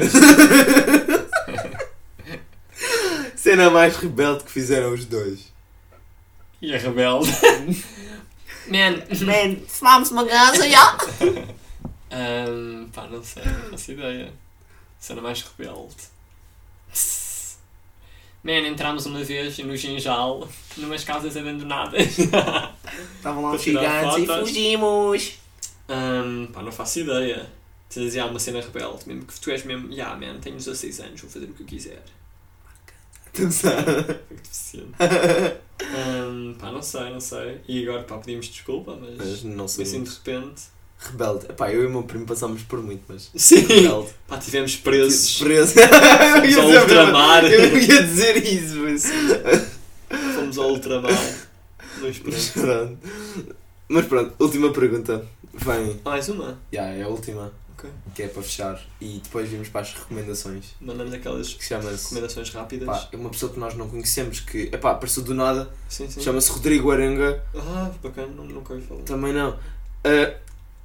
Cena 3.35 3.69
mais 3.69 3.95
rebelde 3.97 4.43
que 4.43 4.51
fizeram 4.51 4.93
os 4.93 5.05
dois. 5.05 5.51
E 6.61 6.73
a 6.73 6.77
rebelde. 6.77 7.29
Man, 8.67 9.03
Man, 9.25 9.57
fumámos 9.67 10.11
uma 10.11 10.25
casa, 10.25 10.69
já. 10.69 10.97
Ahm, 12.11 12.87
pá, 12.93 13.07
não 13.07 13.23
sei, 13.23 13.43
não 13.43 13.71
faço 13.71 13.91
ideia. 13.91 14.31
Cena 14.99 15.21
mais 15.21 15.41
rebelde. 15.41 15.95
Man, 18.43 18.67
entramos 18.67 19.05
uma 19.05 19.23
vez 19.23 19.57
no 19.59 19.75
Ginjal, 19.77 20.47
numas 20.77 21.03
casas 21.03 21.37
abandonadas. 21.37 22.17
Estavam 23.15 23.43
lá 23.43 23.57
tirar 23.57 24.19
gigantes 24.19 24.49
e 24.49 24.53
fugimos. 24.53 25.33
Ahm, 25.87 26.47
pá, 26.47 26.63
não 26.63 26.71
faço 26.71 27.01
ideia. 27.01 27.47
Se 27.87 27.99
dizia 27.99 28.25
uma 28.25 28.39
cena 28.39 28.61
rebelde, 28.61 29.07
mesmo 29.07 29.25
que 29.25 29.39
tu 29.39 29.51
és 29.51 29.63
mesmo, 29.63 29.91
yeah, 29.91 30.15
man, 30.15 30.39
tenho 30.39 30.55
16 30.55 31.01
anos, 31.01 31.21
vou 31.21 31.29
fazer 31.29 31.45
o 31.45 31.53
que 31.53 31.61
eu 31.61 31.67
quiser. 31.67 32.03
Atenção. 33.27 33.71
Foi 33.83 34.35
deficiente. 34.35 34.93
Ahm, 34.99 36.53
pá, 36.57 36.71
não 36.71 36.81
sei, 36.81 37.11
não 37.11 37.19
sei. 37.19 37.61
E 37.67 37.87
agora, 37.87 38.03
pá, 38.03 38.17
pedimos 38.17 38.47
desculpa, 38.47 38.97
mas, 38.99 39.17
Mas 39.17 39.43
não 39.43 39.67
sou 39.67 39.83
assim 39.83 40.03
de 40.03 40.09
repente. 40.09 40.63
Rebelde. 41.03 41.45
Epá, 41.49 41.71
eu 41.71 41.83
e 41.83 41.85
o 41.87 41.89
meu 41.89 42.03
primo 42.03 42.25
passámos 42.27 42.61
por 42.63 42.79
muito, 42.81 43.03
mas. 43.07 43.31
Sim! 43.35 43.61
Rebelde. 43.65 44.09
Pá, 44.27 44.37
tivemos 44.37 44.75
presos. 44.75 45.39
Preso. 45.39 45.73
eu, 45.81 46.53
Fomos 46.53 46.75
ao 46.75 46.81
ultramar. 46.81 47.45
eu 47.45 47.77
ia 47.79 48.03
dizer 48.03 48.37
isso, 48.45 48.75
mas. 48.77 49.05
Fomos 50.35 50.57
ao 50.57 50.69
ultramar. 50.69 51.11
Mas 51.99 52.17
pronto. 52.53 52.97
Mas 53.89 54.05
pronto, 54.05 54.33
última 54.39 54.71
pergunta. 54.71 55.25
Vem. 55.53 55.99
Mais 56.05 56.29
uma? 56.29 56.57
Já, 56.71 56.83
é 56.85 57.03
a 57.03 57.07
última. 57.07 57.51
Ok. 57.77 57.89
que 58.13 58.21
é 58.23 58.27
para 58.27 58.43
fechar, 58.43 58.79
e 59.01 59.19
depois 59.23 59.49
vimos 59.49 59.67
para 59.69 59.81
as 59.81 59.91
recomendações, 59.95 60.65
Mandamos 60.79 61.11
aquelas 61.15 61.51
que 61.51 61.65
chama-se. 61.65 62.03
recomendações 62.03 62.49
rápidas. 62.51 62.85
Pá, 62.87 63.07
é 63.11 63.15
uma 63.17 63.29
pessoa 63.31 63.51
que 63.51 63.59
nós 63.59 63.73
não 63.73 63.89
conhecemos, 63.89 64.39
que 64.39 64.69
epá, 64.71 64.91
apareceu 64.91 65.23
do 65.23 65.33
nada, 65.33 65.67
sim, 65.89 66.07
sim. 66.07 66.21
chama-se 66.21 66.51
Rodrigo 66.51 66.91
Arenga, 66.91 67.43
Ah, 67.57 67.89
bacana, 68.03 68.27
não- 68.37 68.45
nunca 68.45 68.73
ouvi 68.75 68.85
falar. 68.85 69.01
também 69.01 69.33
não. 69.33 69.57
Ah, 70.03 70.31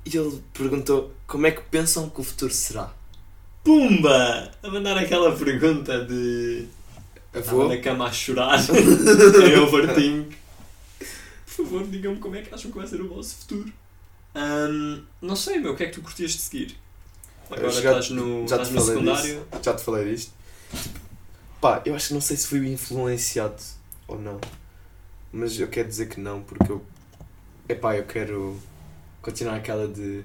e 0.07 0.17
ele 0.17 0.41
perguntou 0.55 1.13
como 1.27 1.47
é 1.47 1.51
que 1.51 1.61
pensam 1.63 2.09
que 2.09 2.21
o 2.21 2.25
futuro 2.25 2.53
será? 2.53 2.93
Pumba! 3.65 4.51
A 4.63 4.69
mandar 4.71 4.97
aquela 4.97 5.37
pergunta 5.37 6.05
de. 6.05 6.67
Estava 7.35 7.63
Avô? 7.65 7.69
na 7.69 7.79
cama 7.81 8.07
a 8.07 8.13
chorar 8.13 8.59
em 8.71 9.59
overthink. 9.59 10.37
Por 11.45 11.65
favor, 11.65 11.87
digam-me 11.87 12.19
como 12.19 12.37
é 12.37 12.43
que 12.43 12.55
acham 12.55 12.71
que 12.71 12.79
vai 12.79 12.87
ser 12.87 13.01
o 13.01 13.09
vosso 13.09 13.35
futuro. 13.37 13.73
Ahm, 14.35 15.03
não 15.21 15.35
sei, 15.35 15.59
meu, 15.59 15.73
o 15.73 15.77
que 15.77 15.83
é 15.83 15.87
que 15.87 15.95
tu 15.95 16.03
curtias 16.03 16.31
de 16.33 16.39
seguir? 16.39 16.77
Agora 17.51 17.71
já- 17.71 17.79
estás 17.91 18.11
no, 18.11 18.47
já 18.49 18.59
te 18.59 18.63
estás 18.65 18.71
no 18.71 18.81
falei 18.81 18.95
secundário. 18.95 19.47
Já 19.63 19.75
te 19.75 19.83
falei 19.85 20.15
disto. 20.15 20.33
Pá, 21.61 21.83
eu 21.85 21.95
acho 21.95 22.09
que 22.09 22.15
não 22.15 22.21
sei 22.21 22.37
se 22.37 22.47
fui 22.47 22.71
influenciado 22.73 23.63
ou 24.07 24.19
não. 24.21 24.41
Mas 25.33 25.59
eu 25.59 25.69
quero 25.69 25.89
dizer 25.89 26.09
que 26.09 26.21
não, 26.21 26.43
porque 26.43 26.71
eu. 26.71 26.85
Epá, 27.69 27.97
eu 27.97 28.05
quero 28.05 28.57
continuar 29.27 29.57
aquela 29.57 29.87
de. 29.89 30.23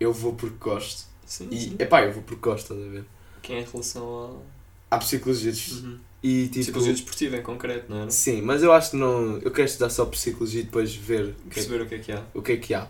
Eu 0.00 0.12
vou 0.12 0.32
porque 0.34 0.56
gosto. 0.58 1.06
Sim, 1.26 1.48
E 1.50 1.60
sim. 1.60 1.76
epá, 1.78 2.02
eu 2.04 2.12
vou 2.12 2.22
porque 2.22 2.40
gosto, 2.42 2.72
estás 2.72 2.80
a 2.86 2.90
ver? 2.90 3.04
Que 3.42 3.52
é 3.54 3.60
em 3.60 3.64
relação 3.64 4.42
Há 4.90 4.98
psicologia 4.98 5.50
de- 5.52 5.72
a. 5.72 5.74
Uhum. 5.86 5.98
e 6.22 6.42
tipo. 6.48 6.60
Psicologia 6.60 6.92
desportiva 6.92 7.36
em 7.36 7.42
concreto, 7.42 7.90
não 7.92 8.04
é? 8.04 8.10
Sim, 8.10 8.42
mas 8.42 8.62
eu 8.62 8.72
acho 8.72 8.90
que 8.92 8.96
não. 8.96 9.38
Eu 9.38 9.50
quero 9.50 9.66
estudar 9.66 9.90
só 9.90 10.04
psicologia 10.06 10.60
e 10.60 10.64
depois 10.64 10.94
ver 10.94 11.30
é, 11.30 11.54
Perceber 11.54 11.82
o 11.82 11.86
que 11.86 11.94
é 11.94 11.98
que 11.98 12.12
há. 12.12 12.22
o 12.34 12.42
que, 12.42 12.52
é 12.52 12.56
que 12.58 12.74
há. 12.74 12.88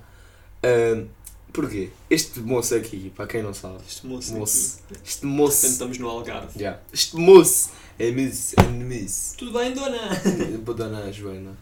Ahm, 0.64 1.06
porquê? 1.52 1.90
Este 2.10 2.40
moço 2.40 2.74
aqui, 2.74 3.10
para 3.16 3.26
quem 3.26 3.42
não 3.42 3.54
sabe, 3.54 3.78
Este 3.88 4.06
moço. 4.06 4.34
moço. 4.34 4.78
este 5.04 5.20
Portanto, 5.20 5.26
moço. 5.26 5.66
estamos 5.66 5.98
no 5.98 6.08
Algarve. 6.08 6.58
Yeah. 6.58 6.80
Este 6.92 7.16
moço 7.16 7.70
é 7.98 8.10
Miss. 8.10 8.54
É 8.58 8.62
Miss. 8.68 9.34
Tudo 9.38 9.52
bem, 9.58 9.72
dona? 9.74 10.08
Dona 10.74 11.12
Joana. 11.12 11.56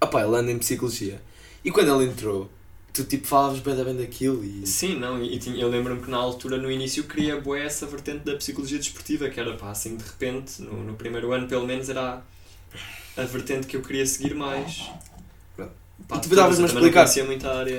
Opá, 0.00 0.22
ele 0.24 0.36
anda 0.36 0.50
em 0.52 0.58
psicologia. 0.58 1.20
E 1.66 1.70
quando 1.72 1.94
ele 2.00 2.10
entrou, 2.10 2.50
tu 2.94 3.04
tipo 3.04 3.26
falavas 3.26 3.60
bem, 3.60 3.74
bem 3.84 3.96
daquilo 3.96 4.44
e. 4.44 4.66
Sim, 4.66 4.96
não, 4.98 5.22
e 5.22 5.38
tinha- 5.38 5.56
eu 5.56 5.68
lembro-me 5.68 6.00
que 6.02 6.10
na 6.10 6.16
altura, 6.16 6.56
no 6.58 6.70
início, 6.70 7.04
queria 7.04 7.40
bué 7.40 7.64
essa 7.66 7.86
vertente 7.86 8.20
da 8.24 8.36
psicologia 8.36 8.78
desportiva, 8.78 9.28
que 9.28 9.40
era 9.40 9.54
pá, 9.56 9.70
assim, 9.72 9.96
de 9.96 10.04
repente, 10.04 10.62
no, 10.62 10.84
no 10.84 10.94
primeiro 10.94 11.32
ano 11.32 11.48
pelo 11.48 11.66
menos, 11.66 11.88
era 11.88 12.22
a, 13.16 13.22
a 13.22 13.24
vertente 13.24 13.66
que 13.66 13.76
eu 13.76 13.82
queria 13.82 14.06
seguir 14.06 14.34
mais. 14.34 14.90
Pá, 16.08 16.16
E 16.16 16.20
tu 16.20 16.28
davas-me 16.36 16.64
a 16.64 16.66
explicar. 16.68 17.06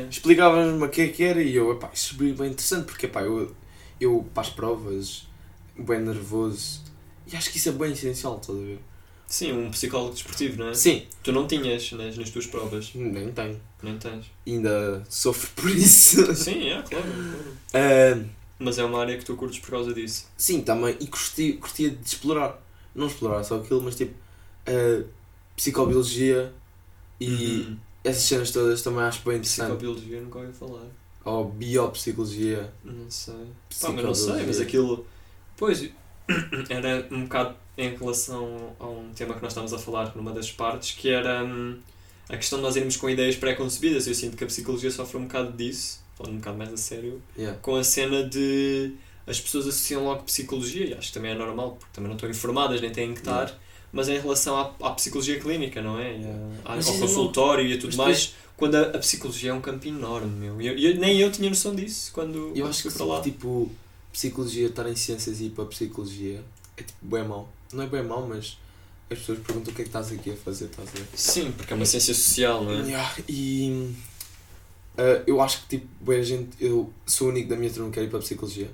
Explicavas-me 0.09 0.83
o 0.83 0.89
que 0.89 1.01
é 1.01 1.07
que 1.09 1.23
era 1.23 1.41
e 1.41 1.55
eu, 1.55 1.71
epá, 1.73 1.89
isso 1.93 2.15
é 2.15 2.17
bem 2.33 2.51
interessante 2.51 2.85
porque 2.85 3.05
epá, 3.05 3.21
eu, 3.23 3.55
eu 3.99 4.27
para 4.33 4.41
as 4.43 4.49
provas, 4.49 5.27
bem 5.77 5.99
nervoso. 6.01 6.81
E 7.31 7.35
acho 7.35 7.51
que 7.51 7.57
isso 7.57 7.69
é 7.69 7.71
bem 7.73 7.91
essencial, 7.93 8.37
estás 8.37 8.57
a 8.57 8.61
ver? 8.61 8.79
Sim, 9.27 9.51
um 9.51 9.69
psicólogo 9.71 10.13
desportivo, 10.13 10.57
não 10.57 10.69
é? 10.69 10.73
Sim, 10.73 11.05
Tu 11.21 11.31
não 11.33 11.45
tinhas 11.47 11.91
nas, 11.91 12.17
nas 12.17 12.29
tuas 12.29 12.47
provas, 12.47 12.91
nem 12.95 13.29
tenho. 13.31 13.59
nem 13.83 13.97
tens. 13.97 14.25
Ainda 14.47 15.03
sofro 15.09 15.49
por 15.55 15.69
isso. 15.69 16.25
Sim, 16.33 16.69
é, 16.69 16.81
claro. 16.81 17.05
claro. 17.05 17.57
Ah, 17.73 18.25
Mas 18.57 18.77
é 18.79 18.85
uma 18.85 18.99
área 19.01 19.17
que 19.17 19.25
tu 19.25 19.35
curtes 19.35 19.59
por 19.59 19.71
causa 19.71 19.93
disso. 19.93 20.27
sim, 20.37 20.61
também. 20.61 20.95
E 21.01 21.07
curti, 21.07 21.53
curtia 21.53 21.89
de 21.89 22.05
explorar. 22.05 22.57
Não 22.95 23.07
explorar 23.07 23.43
só 23.43 23.57
aquilo, 23.57 23.81
mas 23.81 23.95
tipo. 23.95 24.13
ah, 24.65 25.03
psicobiologia 25.57 26.53
e 27.19 27.65
Uhum. 27.67 27.77
essas 28.03 28.23
cenas 28.23 28.51
todas 28.51 28.81
também 28.81 29.01
acho 29.01 29.21
bem 29.23 29.35
interessante. 29.37 29.67
Psicobiologia 29.67 30.21
nunca 30.21 30.39
ouvi 30.39 30.53
falar. 30.53 30.85
Ou 31.25 31.49
biopsicologia. 31.49 32.71
Não 32.83 33.11
sei. 33.11 33.33
Pá, 33.81 33.89
mas 33.91 34.05
não 34.05 34.13
sei, 34.15 34.45
mas 34.45 34.61
aquilo. 34.61 35.05
Pois, 35.57 35.81
era 36.69 37.07
um 37.11 37.23
bocado 37.23 37.55
em 37.77 37.95
relação 37.95 38.75
a 38.79 38.87
um 38.87 39.09
tema 39.15 39.33
que 39.35 39.41
nós 39.41 39.51
estávamos 39.51 39.73
a 39.73 39.77
falar 39.79 40.15
numa 40.15 40.31
das 40.31 40.51
partes, 40.51 40.91
que 40.91 41.09
era 41.09 41.43
hum, 41.43 41.77
a 42.29 42.35
questão 42.37 42.57
de 42.59 42.63
nós 42.63 42.75
irmos 42.75 42.97
com 42.97 43.09
ideias 43.09 43.35
pré-concebidas. 43.35 44.07
Eu 44.07 44.15
sinto 44.15 44.35
que 44.35 44.43
a 44.43 44.47
psicologia 44.47 44.89
sofre 44.91 45.17
um 45.17 45.23
bocado 45.23 45.51
disso, 45.55 45.99
falando 46.15 46.33
um 46.33 46.37
bocado 46.37 46.57
mais 46.57 46.73
a 46.73 46.77
sério, 46.77 47.21
Yeah. 47.37 47.57
com 47.61 47.75
a 47.75 47.83
cena 47.83 48.23
de 48.23 48.93
as 49.27 49.39
pessoas 49.39 49.67
associam 49.67 50.03
logo 50.05 50.23
psicologia, 50.23 50.85
e 50.85 50.93
acho 50.93 51.09
que 51.09 51.13
também 51.13 51.31
é 51.31 51.35
normal, 51.35 51.71
porque 51.79 51.91
também 51.93 52.07
não 52.09 52.15
estão 52.15 52.29
informadas, 52.29 52.79
nem 52.81 52.89
têm 52.91 53.13
que 53.13 53.19
estar, 53.19 53.53
mas 53.91 54.07
em 54.09 54.17
relação 54.19 54.57
à, 54.57 54.73
à 54.87 54.91
psicologia 54.91 55.37
clínica, 55.39 55.81
não 55.81 55.99
é? 55.99 56.17
E 56.17 56.25
a- 56.65 56.73
ao 56.73 56.79
consultório 56.99 57.65
e 57.67 57.73
a 57.73 57.77
tudo 57.79 57.95
Mas 57.97 58.07
mais, 58.07 58.35
quando 58.55 58.75
a, 58.75 58.81
a 58.83 58.97
psicologia 58.99 59.51
é 59.51 59.53
um 59.53 59.59
campo 59.61 59.85
enorme, 59.85 60.31
meu. 60.31 60.61
E 60.61 60.67
eu, 60.67 60.77
eu- 60.77 60.95
nem 60.95 61.19
eu 61.19 61.29
tinha 61.31 61.49
noção 61.49 61.75
disso 61.75 62.11
quando, 62.13 62.53
Eu 62.55 62.65
acho 62.67 62.83
que 62.83 62.89
para 62.91 63.05
lá. 63.05 63.21
tipo, 63.21 63.69
psicologia, 64.13 64.67
estar 64.67 64.89
em 64.89 64.95
ciências 64.95 65.39
e 65.41 65.45
ir 65.45 65.49
para 65.51 65.65
psicologia 65.65 66.41
é 66.77 66.81
tipo 66.83 67.05
bem 67.05 67.23
mau. 67.27 67.49
Não 67.73 67.83
é 67.83 67.87
bem 67.87 68.03
mau, 68.03 68.25
mas 68.27 68.57
as 69.09 69.19
pessoas 69.19 69.39
perguntam 69.39 69.71
o 69.71 69.75
que 69.75 69.81
é 69.81 69.85
que 69.85 69.89
estás 69.89 70.11
aqui 70.11 70.31
a 70.31 70.35
fazer, 70.35 70.65
estás 70.65 70.89
a 70.89 70.91
ver? 70.91 71.07
Sim, 71.13 71.51
porque 71.51 71.71
é 71.73 71.75
uma 71.75 71.85
ciência 71.85 72.13
social, 72.13 72.63
não 72.63 72.71
é? 72.71 72.81
Yeah, 72.83 73.15
e 73.27 73.95
ah, 74.97 75.23
eu 75.27 75.39
acho 75.41 75.61
que 75.63 75.77
tipo, 75.77 75.87
bem, 76.03 76.19
a 76.19 76.23
gente, 76.23 76.49
eu 76.59 76.91
sou 77.05 77.27
o 77.27 77.31
único 77.31 77.49
da 77.49 77.55
minha 77.55 77.71
turma 77.71 77.89
que 77.89 77.95
quer 77.99 78.05
ir 78.05 78.09
para 78.09 78.19
psicologia. 78.19 78.69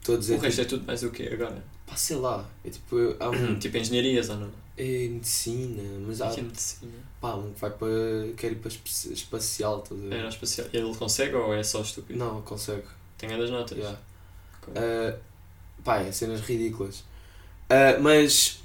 Estou 0.00 0.16
a 0.16 0.18
dizer, 0.18 0.34
O 0.36 0.38
resto 0.38 0.62
tipo, 0.62 0.74
é 0.74 0.78
tudo 0.78 0.86
mais 0.86 1.02
o 1.02 1.10
quê 1.10 1.30
agora? 1.32 1.62
pá, 1.86 1.96
sei 1.96 2.16
lá, 2.16 2.48
é 2.64 2.70
tipo, 2.70 2.96
há 3.20 3.28
um, 3.30 3.56
tipo 3.58 3.76
engenharias 3.76 4.28
ou 4.30 4.36
não? 4.36 4.62
é 4.74 5.06
medicina, 5.08 5.82
mas 6.06 6.20
há 6.22 6.30
Que 6.30 6.40
é 6.40 6.42
medicina? 6.44 6.92
pá, 7.20 7.34
um 7.34 7.52
que 7.52 7.60
vai 7.60 7.70
para, 7.70 7.88
quer 8.36 8.52
ir 8.52 8.56
para 8.56 8.70
espacial, 9.12 9.82
estás 9.82 10.00
a 10.00 10.04
ver? 10.08 10.14
Aeroespacial. 10.14 10.66
E 10.72 10.76
ele 10.76 10.94
consegue 10.94 11.34
ou 11.34 11.54
é 11.54 11.62
só 11.62 11.82
estúpido? 11.82 12.18
Não, 12.18 12.40
consegue. 12.42 12.84
Tem 13.18 13.28
das 13.28 13.50
notas? 13.50 13.76
Yeah. 13.76 13.98
Uh, 14.68 15.18
pá, 15.84 15.98
é 15.98 16.10
cenas 16.10 16.40
ridículas. 16.40 17.04
Uh, 17.70 18.02
mas 18.02 18.60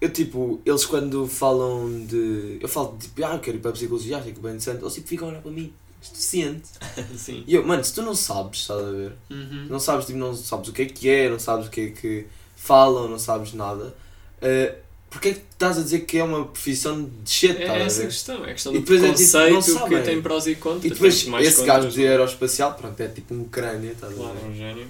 eu 0.00 0.10
tipo, 0.10 0.60
eles 0.64 0.84
quando 0.84 1.26
falam 1.26 2.04
de. 2.06 2.58
Eu 2.60 2.68
falo 2.68 2.96
de 2.98 3.06
tipo, 3.08 3.24
ah, 3.24 3.34
eu 3.34 3.40
quero 3.40 3.56
ir 3.56 3.60
para 3.60 3.70
a 3.70 3.74
psicologia, 3.74 4.16
acho 4.18 4.24
que 4.26 4.30
é 4.30 4.34
bem 4.34 4.50
interessante. 4.52 4.82
Eles 4.82 4.94
tipo 4.94 5.08
ficam 5.08 5.28
a 5.28 5.30
olhar 5.32 5.40
para 5.42 5.50
mim, 5.50 5.72
deficiente. 6.00 6.68
Sim. 7.16 7.42
E 7.46 7.54
eu, 7.54 7.66
mano, 7.66 7.82
se 7.82 7.94
tu 7.94 8.02
não 8.02 8.14
sabes, 8.14 8.60
estás 8.60 8.80
a 8.80 8.90
ver? 8.90 9.12
Uhum. 9.30 9.66
Não 9.70 9.78
sabes, 9.80 10.06
tipo, 10.06 10.18
não 10.18 10.34
sabes 10.34 10.68
o 10.68 10.72
que 10.72 10.82
é 10.82 10.86
que 10.86 11.08
é, 11.08 11.28
não 11.30 11.38
sabes 11.38 11.66
o 11.66 11.70
que 11.70 11.80
é 11.80 11.90
que 11.90 12.26
falam, 12.56 13.08
não 13.08 13.18
sabes 13.18 13.52
nada. 13.54 13.94
Uh, 14.42 14.84
porque 15.10 15.28
é 15.28 15.32
que 15.34 15.42
estás 15.52 15.78
a 15.78 15.82
dizer 15.82 16.00
que 16.00 16.18
é 16.18 16.24
uma 16.24 16.44
profissão 16.44 17.08
de 17.22 17.30
shit, 17.30 17.56
É 17.62 17.70
a 17.70 17.76
essa 17.78 18.02
a 18.02 18.06
questão, 18.06 18.44
é 18.44 18.50
a 18.50 18.52
questão 18.52 18.72
E 18.74 18.78
do 18.78 18.84
depois 18.84 19.02
é 19.04 19.12
tipo, 19.14 19.38
não 19.52 19.62
que 19.62 19.70
sabem. 19.70 20.02
tem 20.02 20.20
prós 20.22 20.46
e 20.48 20.54
contras. 20.56 20.84
E 20.84 20.90
depois 20.90 21.14
esse 21.14 21.26
contras, 21.26 21.66
gajo 21.66 21.90
de 21.90 22.06
aeroespacial, 22.06 22.74
pronto, 22.74 23.00
é 23.00 23.06
tipo 23.08 23.32
um 23.32 23.44
crânio, 23.44 23.92
estás 23.92 24.12
a 24.12 24.16
Claro, 24.16 24.34
ver? 24.34 24.44
é 24.44 24.48
um 24.48 24.54
gênio. 24.56 24.88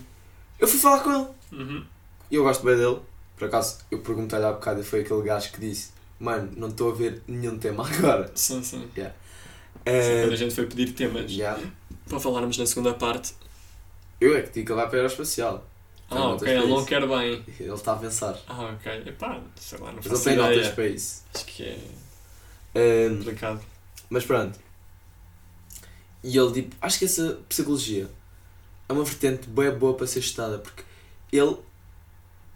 Eu 0.59 0.67
fui 0.67 0.79
falar 0.81 1.01
com 1.01 1.13
ele. 1.13 1.27
Uhum. 1.63 1.85
E 2.31 2.35
eu 2.37 2.43
gosto 2.43 2.65
bem 2.65 2.75
dele. 2.77 2.97
Por 3.37 3.47
acaso, 3.49 3.79
eu 3.91 3.99
perguntei-lhe 3.99 4.45
há 4.45 4.53
bocado 4.53 4.81
e 4.81 4.85
foi 4.85 5.01
aquele 5.01 5.23
gajo 5.23 5.53
que 5.53 5.61
disse: 5.61 5.91
Mano, 6.21 6.53
não 6.57 6.69
estou 6.69 6.91
a 6.93 6.95
ver 6.95 7.23
nenhum 7.27 7.59
tema 7.59 7.87
agora. 7.91 8.31
Sim, 8.35 8.63
sim. 8.63 8.89
Eh, 9.87 10.23
Quando 10.23 10.33
a 10.33 10.37
gente 10.37 10.55
foi 10.55 10.67
pedir 10.67 10.93
temas 10.93 11.31
yeah. 11.31 11.61
para 12.09 12.19
falarmos 12.21 12.57
na 12.59 12.67
segunda 12.67 12.95
parte. 12.95 13.35
Eu 14.21 14.37
é 14.37 14.43
que 14.43 14.51
tinha 14.51 14.65
que 14.65 14.73
ir 14.73 14.75
lá 14.75 14.87
para 14.87 14.99
a 14.99 15.01
aeroespacial. 15.03 15.67
Ah, 16.11 16.29
ok, 16.29 16.49
ele 16.49 16.67
não 16.69 16.85
quer 16.85 17.07
bem. 17.07 17.45
Ele 17.59 17.73
está 17.73 17.93
a 17.93 17.95
avançar. 17.97 18.39
Ah, 18.47 18.73
ok. 18.75 19.03
Epá, 19.07 19.41
sei 19.57 19.79
lá, 19.79 19.87
não 19.89 19.97
Mas 19.97 20.07
ele 20.07 20.15
faço 20.15 20.25
tem 20.25 20.37
notas 20.37 20.69
para 20.69 20.87
isso. 20.87 21.23
Acho 21.35 21.45
que 21.47 21.63
é 21.65 21.79
Ehm, 22.77 23.17
complicado. 23.19 23.61
mas 24.11 24.25
pronto. 24.25 24.59
E 26.23 26.39
ele, 26.39 26.53
tipo, 26.53 26.77
acho 26.81 26.99
que 26.99 27.05
essa 27.05 27.39
psicologia 27.49 28.09
é 28.89 28.93
uma 28.93 29.05
vertente 29.05 29.49
bem 29.49 29.71
boa 29.73 29.95
para 29.95 30.07
ser 30.07 30.21
estudada 30.21 30.59
porque 30.59 30.83
ele, 31.33 31.57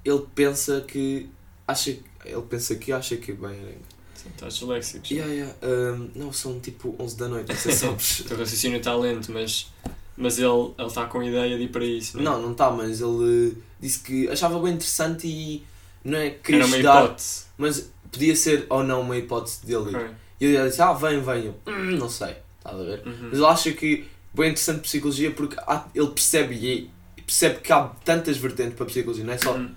ele 0.09 0.25
pensa 0.35 0.81
que. 0.87 1.29
Acha, 1.67 1.91
ele 2.25 2.43
pensa 2.49 2.75
que 2.77 2.93
acha 2.93 3.17
que 3.17 3.33
bem 3.33 3.51
arenga. 3.51 3.89
Sim, 4.15 4.29
Estás 4.31 4.55
disléxico. 4.55 5.07
Yeah, 5.13 5.33
yeah. 5.33 5.55
ehm, 5.63 6.09
não, 6.15 6.33
são 6.33 6.59
tipo 6.61 6.95
11 6.99 7.17
da 7.17 7.29
noite, 7.29 7.49
não 7.51 7.57
sei 7.57 7.73
se 7.73 7.79
sabes. 7.79 8.21
O 8.21 8.35
raciocínio 8.37 8.79
está 8.79 8.95
lento, 8.97 9.31
mas, 9.33 9.71
mas 10.17 10.39
ele 10.39 10.73
ele 10.79 10.89
está 10.89 11.05
com 11.07 11.21
a 11.21 11.27
ideia 11.27 11.57
de 11.57 11.65
ir 11.65 11.69
para 11.69 11.85
isso, 11.85 12.17
não 12.17 12.23
é? 12.23 12.25
Não, 12.25 12.43
não 12.43 12.53
está, 12.53 12.71
mas 12.71 13.01
ele 13.01 13.53
eh, 13.53 13.63
disse 13.81 14.01
que 14.01 14.29
achava 14.29 14.59
bem 14.61 14.73
interessante 14.75 15.27
e 15.29 15.65
não 16.05 16.19
é 16.19 16.31
queria 16.31 16.61
Era 16.61 16.67
uma 16.67 16.77
estudar, 16.77 17.05
hipótese. 17.05 17.45
mas 17.59 17.91
podia 18.11 18.35
ser 18.35 18.67
ou 18.71 18.83
não 18.83 19.03
uma 19.03 19.17
hipótese 19.17 19.65
dele. 19.67 19.95
Ok. 19.95 20.11
E 20.41 20.45
ele 20.47 20.69
disse, 20.69 20.81
ah, 20.83 20.93
vem, 20.95 21.21
vem. 21.21 21.45
Eu, 21.47 21.55
"Hum, 21.67 21.97
não 21.97 22.09
sei, 22.09 22.35
estás 22.59 22.81
a 22.81 22.83
ver? 22.83 23.03
Uhum. 23.07 23.29
Mas 23.31 23.39
ele 23.39 23.47
acha 23.47 23.73
que 23.73 24.09
bem 24.35 24.47
interessante 24.51 24.81
psicologia 24.81 25.31
porque 25.33 25.57
há- 25.61 25.87
ele 25.95 26.09
percebe 26.09 26.55
e 26.55 26.91
percebe 27.23 27.61
que 27.61 27.73
há 27.73 27.85
tantas 28.05 28.37
vertentes 28.39 28.75
para 28.75 28.87
psicologia, 28.87 29.25
não 29.25 29.33
é 29.33 29.39
só 29.39 29.55
Uhum. 29.55 29.71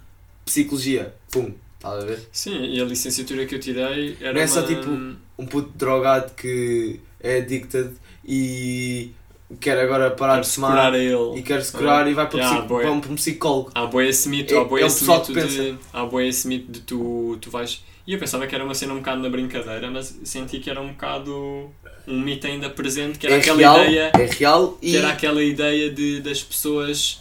Psicologia, 0.52 1.14
pum, 1.32 1.54
estás 1.76 2.04
a 2.04 2.06
ver? 2.06 2.20
Sim, 2.32 2.64
e 2.66 2.82
a 2.82 2.86
licenciatura 2.86 3.46
que 3.46 3.56
eu 3.56 3.60
tirei 3.60 4.18
era 4.20 4.34
Não 4.34 4.42
é 4.42 4.48
só 4.48 4.60
uma... 4.60 4.68
tipo- 4.68 5.16
Um 5.40 5.46
puto 5.48 5.72
drogado 5.76 6.34
que 6.36 7.00
é 7.20 7.38
addicted 7.38 7.92
e 8.24 9.12
quer 9.60 9.80
agora 9.80 10.12
parar 10.12 10.34
Quero 10.36 10.46
de 10.46 10.52
fumar 10.52 10.94
ele. 10.94 11.40
e 11.40 11.42
quer 11.42 11.64
se 11.64 11.72
curar 11.72 12.08
e 12.08 12.14
vai 12.14 12.28
para, 12.30 12.38
Yeah, 12.40 12.60
psico- 12.62 12.80
para 12.80 12.92
um, 12.92 13.16
psicólogo. 13.16 13.72
Há 13.74 13.86
boi 13.88 14.08
esse 14.10 14.30
mito, 14.30 14.54
É- 14.54 14.58
há 14.60 14.64
boi 14.64 14.84
é 14.84 14.86
esse 14.86 15.04
mito 15.04 15.34
de. 15.34 15.78
Há 15.94 16.06
boi 16.06 16.28
esse 16.28 16.48
mito 16.48 16.72
de 16.72 16.80
tu, 16.82 17.38
tu 17.42 17.50
vais. 17.50 17.84
E 18.06 18.14
eu 18.14 18.20
pensava 18.20 18.46
que 18.48 18.54
era 18.54 18.64
uma 18.64 18.74
cena 18.76 18.94
um 18.94 18.98
bocado 18.98 19.22
na 19.22 19.30
brincadeira, 19.30 19.90
mas 19.90 20.20
senti 20.24 20.60
que 20.60 20.70
era 20.70 20.82
um 20.82 20.90
bocado 20.90 21.70
um 22.08 22.20
mito 22.20 22.46
ainda 22.48 22.70
presente, 22.70 23.18
que 23.20 23.26
era 23.28 23.36
é 23.36 23.40
aquela 23.40 23.58
real, 23.58 23.84
ideia. 23.84 24.12
é 24.16 24.26
real 24.26 24.78
e 24.82 24.92
Que 24.92 24.98
era 24.98 25.10
aquela 25.10 25.44
ideia 25.44 25.90
de, 25.92 26.20
das 26.22 26.42
pessoas 26.44 27.21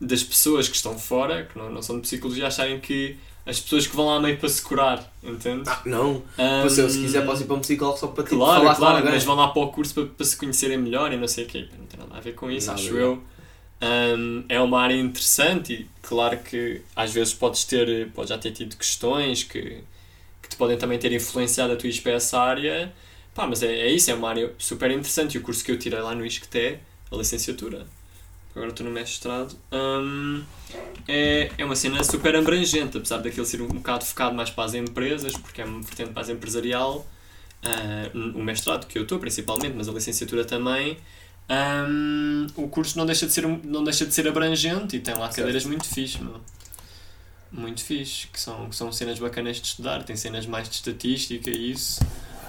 das 0.00 0.22
pessoas 0.22 0.68
que 0.68 0.76
estão 0.76 0.98
fora, 0.98 1.44
que 1.44 1.58
não, 1.58 1.70
não 1.70 1.82
são 1.82 1.96
de 1.96 2.02
psicologia, 2.02 2.46
acharem 2.46 2.80
que 2.80 3.16
as 3.44 3.58
pessoas 3.60 3.86
que 3.86 3.96
vão 3.96 4.06
lá 4.06 4.20
meio 4.20 4.38
para 4.38 4.48
se 4.48 4.62
curar, 4.62 5.12
entende? 5.22 5.64
Ah, 5.66 5.82
não, 5.84 6.22
Ahm, 6.38 6.62
Você, 6.62 6.88
se 6.88 7.00
quiser 7.00 7.24
posso 7.26 7.42
ir 7.42 7.46
para 7.46 7.56
um 7.56 7.60
psicólogo 7.60 7.98
só 7.98 8.06
para 8.08 8.24
tipo, 8.24 8.36
Claro, 8.36 8.60
falar 8.62 8.74
claro, 8.76 9.04
mas 9.04 9.24
vão 9.24 9.34
lá 9.34 9.48
para 9.48 9.62
o 9.62 9.68
curso 9.72 9.94
para, 9.94 10.06
para 10.06 10.26
se 10.26 10.36
conhecerem 10.36 10.78
melhor 10.78 11.12
e 11.12 11.16
não 11.16 11.26
sei 11.28 11.44
o 11.44 11.46
quê. 11.48 11.68
Não 11.78 11.86
tem 11.86 11.98
nada 12.00 12.16
a 12.16 12.20
ver 12.20 12.34
com 12.34 12.50
isso, 12.50 12.68
Nada, 12.68 12.78
acho 12.80 12.96
eu. 12.96 13.22
Ahm, 13.80 14.44
é 14.48 14.60
uma 14.60 14.80
área 14.80 14.94
interessante 14.94 15.72
e 15.72 15.86
claro 16.02 16.38
que 16.38 16.82
às 16.94 17.12
vezes 17.12 17.32
podes 17.32 17.64
ter, 17.64 18.10
podes 18.12 18.28
já 18.30 18.38
ter 18.38 18.52
tido 18.52 18.76
questões 18.76 19.42
que, 19.42 19.82
que 20.42 20.48
te 20.50 20.56
podem 20.56 20.76
também 20.76 20.98
ter 20.98 21.12
influenciado 21.12 21.72
a 21.72 21.76
tua 21.76 21.88
ir 21.88 22.00
para 22.02 22.12
essa 22.12 22.38
área. 22.40 22.92
Pá, 23.34 23.46
mas 23.46 23.62
é, 23.62 23.68
é 23.72 23.90
isso, 23.90 24.10
é 24.10 24.14
uma 24.14 24.28
área 24.28 24.52
super 24.58 24.90
interessante 24.90 25.34
e 25.36 25.38
o 25.38 25.42
curso 25.42 25.64
que 25.64 25.70
eu 25.72 25.78
tirei 25.78 26.00
lá 26.00 26.14
no 26.14 26.26
ISCTE, 26.26 26.78
a 27.10 27.16
licenciatura, 27.16 27.86
agora 28.54 28.70
estou 28.70 28.84
no 28.86 28.92
mestrado, 28.92 29.56
ahm, 29.70 30.42
é, 31.08 31.50
é 31.58 31.64
uma 31.64 31.76
cena 31.76 32.02
super 32.04 32.34
abrangente, 32.36 32.96
apesar 32.96 33.18
daquilo 33.18 33.46
ser 33.46 33.60
um 33.62 33.68
bocado 33.68 34.04
focado 34.04 34.34
mais 34.34 34.50
para 34.50 34.64
as 34.64 34.74
empresas, 34.74 35.32
porque 35.36 35.62
é 35.62 35.64
uma 35.64 35.80
vertente 35.80 36.12
mais 36.12 36.28
empresarial, 36.28 37.06
ah, 37.62 38.10
o 38.34 38.42
mestrado 38.42 38.86
que 38.86 38.98
eu 38.98 39.02
estou 39.02 39.18
principalmente, 39.18 39.74
mas 39.76 39.88
a 39.88 39.92
licenciatura 39.92 40.44
também, 40.44 40.96
ahm, 41.48 42.46
o 42.56 42.68
curso 42.68 42.98
não 42.98 43.06
deixa, 43.06 43.26
de 43.26 43.32
ser, 43.32 43.46
um- 43.46 43.60
não 43.64 43.84
deixa 43.84 44.04
de 44.06 44.12
ser 44.14 44.26
abrangente 44.28 44.96
e 44.96 45.00
tem 45.00 45.14
lá 45.14 45.26
Certo. 45.26 45.36
cadeiras 45.36 45.64
muito 45.64 45.86
fixe, 45.86 46.22
meu. 46.22 46.40
Muito 47.52 47.82
fixe, 47.84 48.28
que 48.28 48.40
são, 48.40 48.68
que 48.68 48.76
são 48.76 48.92
cenas 48.92 49.18
bacanas 49.18 49.56
de 49.60 49.66
estudar, 49.66 50.04
tem 50.04 50.16
cenas 50.16 50.46
mais 50.46 50.68
de 50.68 50.76
estatística 50.76 51.50
e 51.50 51.72
isso, 51.72 52.00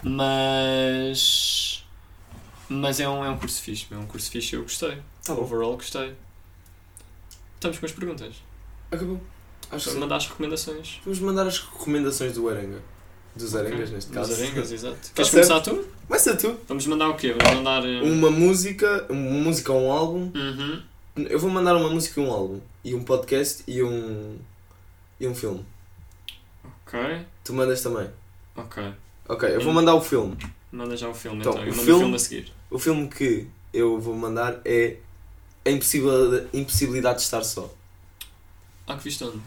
mas. 0.03 1.83
Mas 2.69 2.99
é 2.99 3.09
um, 3.09 3.25
é 3.25 3.29
um 3.29 3.37
curso 3.37 3.61
fixe, 3.61 3.85
é 3.91 3.97
um 3.97 4.05
curso 4.05 4.29
fixe 4.31 4.55
eu 4.55 4.61
gostei. 4.61 4.97
Tá 5.25 5.33
bom. 5.35 5.41
Overall 5.43 5.75
gostei. 5.75 6.13
Estamos 7.55 7.77
com 7.79 7.85
as 7.85 7.91
perguntas. 7.91 8.35
Acabou. 8.91 9.15
Acho 9.17 9.21
que 9.61 9.69
Vamos 9.69 9.83
sim. 9.93 9.99
mandar 9.99 10.15
as 10.17 10.27
recomendações. 10.27 10.99
Vamos 11.05 11.19
mandar 11.19 11.47
as 11.47 11.59
recomendações 11.59 12.33
do 12.33 12.49
Arenga. 12.49 12.81
Dos 13.35 13.55
Arengas, 13.55 13.81
Ok. 13.83 13.93
neste 13.95 14.07
Dos 14.11 14.17
caso. 14.17 14.33
arengas, 14.33 14.71
exato. 14.73 14.95
Tá 14.95 15.09
Queres 15.15 15.31
certo. 15.31 15.47
começar 15.47 15.61
tu? 15.61 15.87
Começa 16.07 16.35
tu. 16.35 16.57
Vamos 16.67 16.85
mandar 16.87 17.09
o 17.09 17.15
quê? 17.15 17.33
Vamos 17.33 17.53
mandar. 17.59 17.85
eh, 17.87 18.01
Uma 18.01 18.29
música, 18.29 19.05
uma 19.09 19.39
música 19.39 19.71
ou 19.71 19.83
um 19.87 19.91
álbum. 19.91 20.31
Uhum. 20.35 20.81
Eu 21.29 21.39
vou 21.39 21.49
mandar 21.49 21.75
uma 21.77 21.89
música 21.89 22.19
e 22.19 22.23
um 22.25 22.31
álbum. 22.31 22.59
E 22.83 22.93
um 22.95 23.03
podcast 23.03 23.63
e 23.67 23.81
um. 23.81 24.37
E 25.19 25.27
um 25.27 25.35
filme. 25.35 25.65
Ok, 26.85 26.99
Tu 27.43 27.53
mandas 27.53 27.81
também. 27.81 28.09
ok. 28.55 28.83
Ok, 29.29 29.47
eu 29.55 29.61
vou 29.61 29.71
mandar 29.71 29.95
o 29.95 30.01
filme. 30.01 30.35
Manda 30.71 30.97
já 30.97 31.07
o 31.07 31.13
filme 31.13 31.39
Então, 31.39 31.53
então. 31.53 31.63
o 31.63 31.67
Eu 31.67 31.71
mando 31.71 31.83
filme- 31.85 31.93
o 31.93 31.99
filme 31.99 32.15
a 32.15 32.19
seguir. 32.19 32.53
O 32.69 32.79
filme 32.79 33.07
que 33.07 33.47
eu 33.73 33.97
vou 33.99 34.13
mandar 34.15 34.59
é 34.65 34.97
A 35.65 35.69
Impossibilidade, 35.69 37.17
de 37.17 37.23
Estar 37.23 37.43
Só. 37.43 37.71
Ah, 38.87 38.97
que 38.97 39.03
viste 39.03 39.23
onde? 39.23 39.39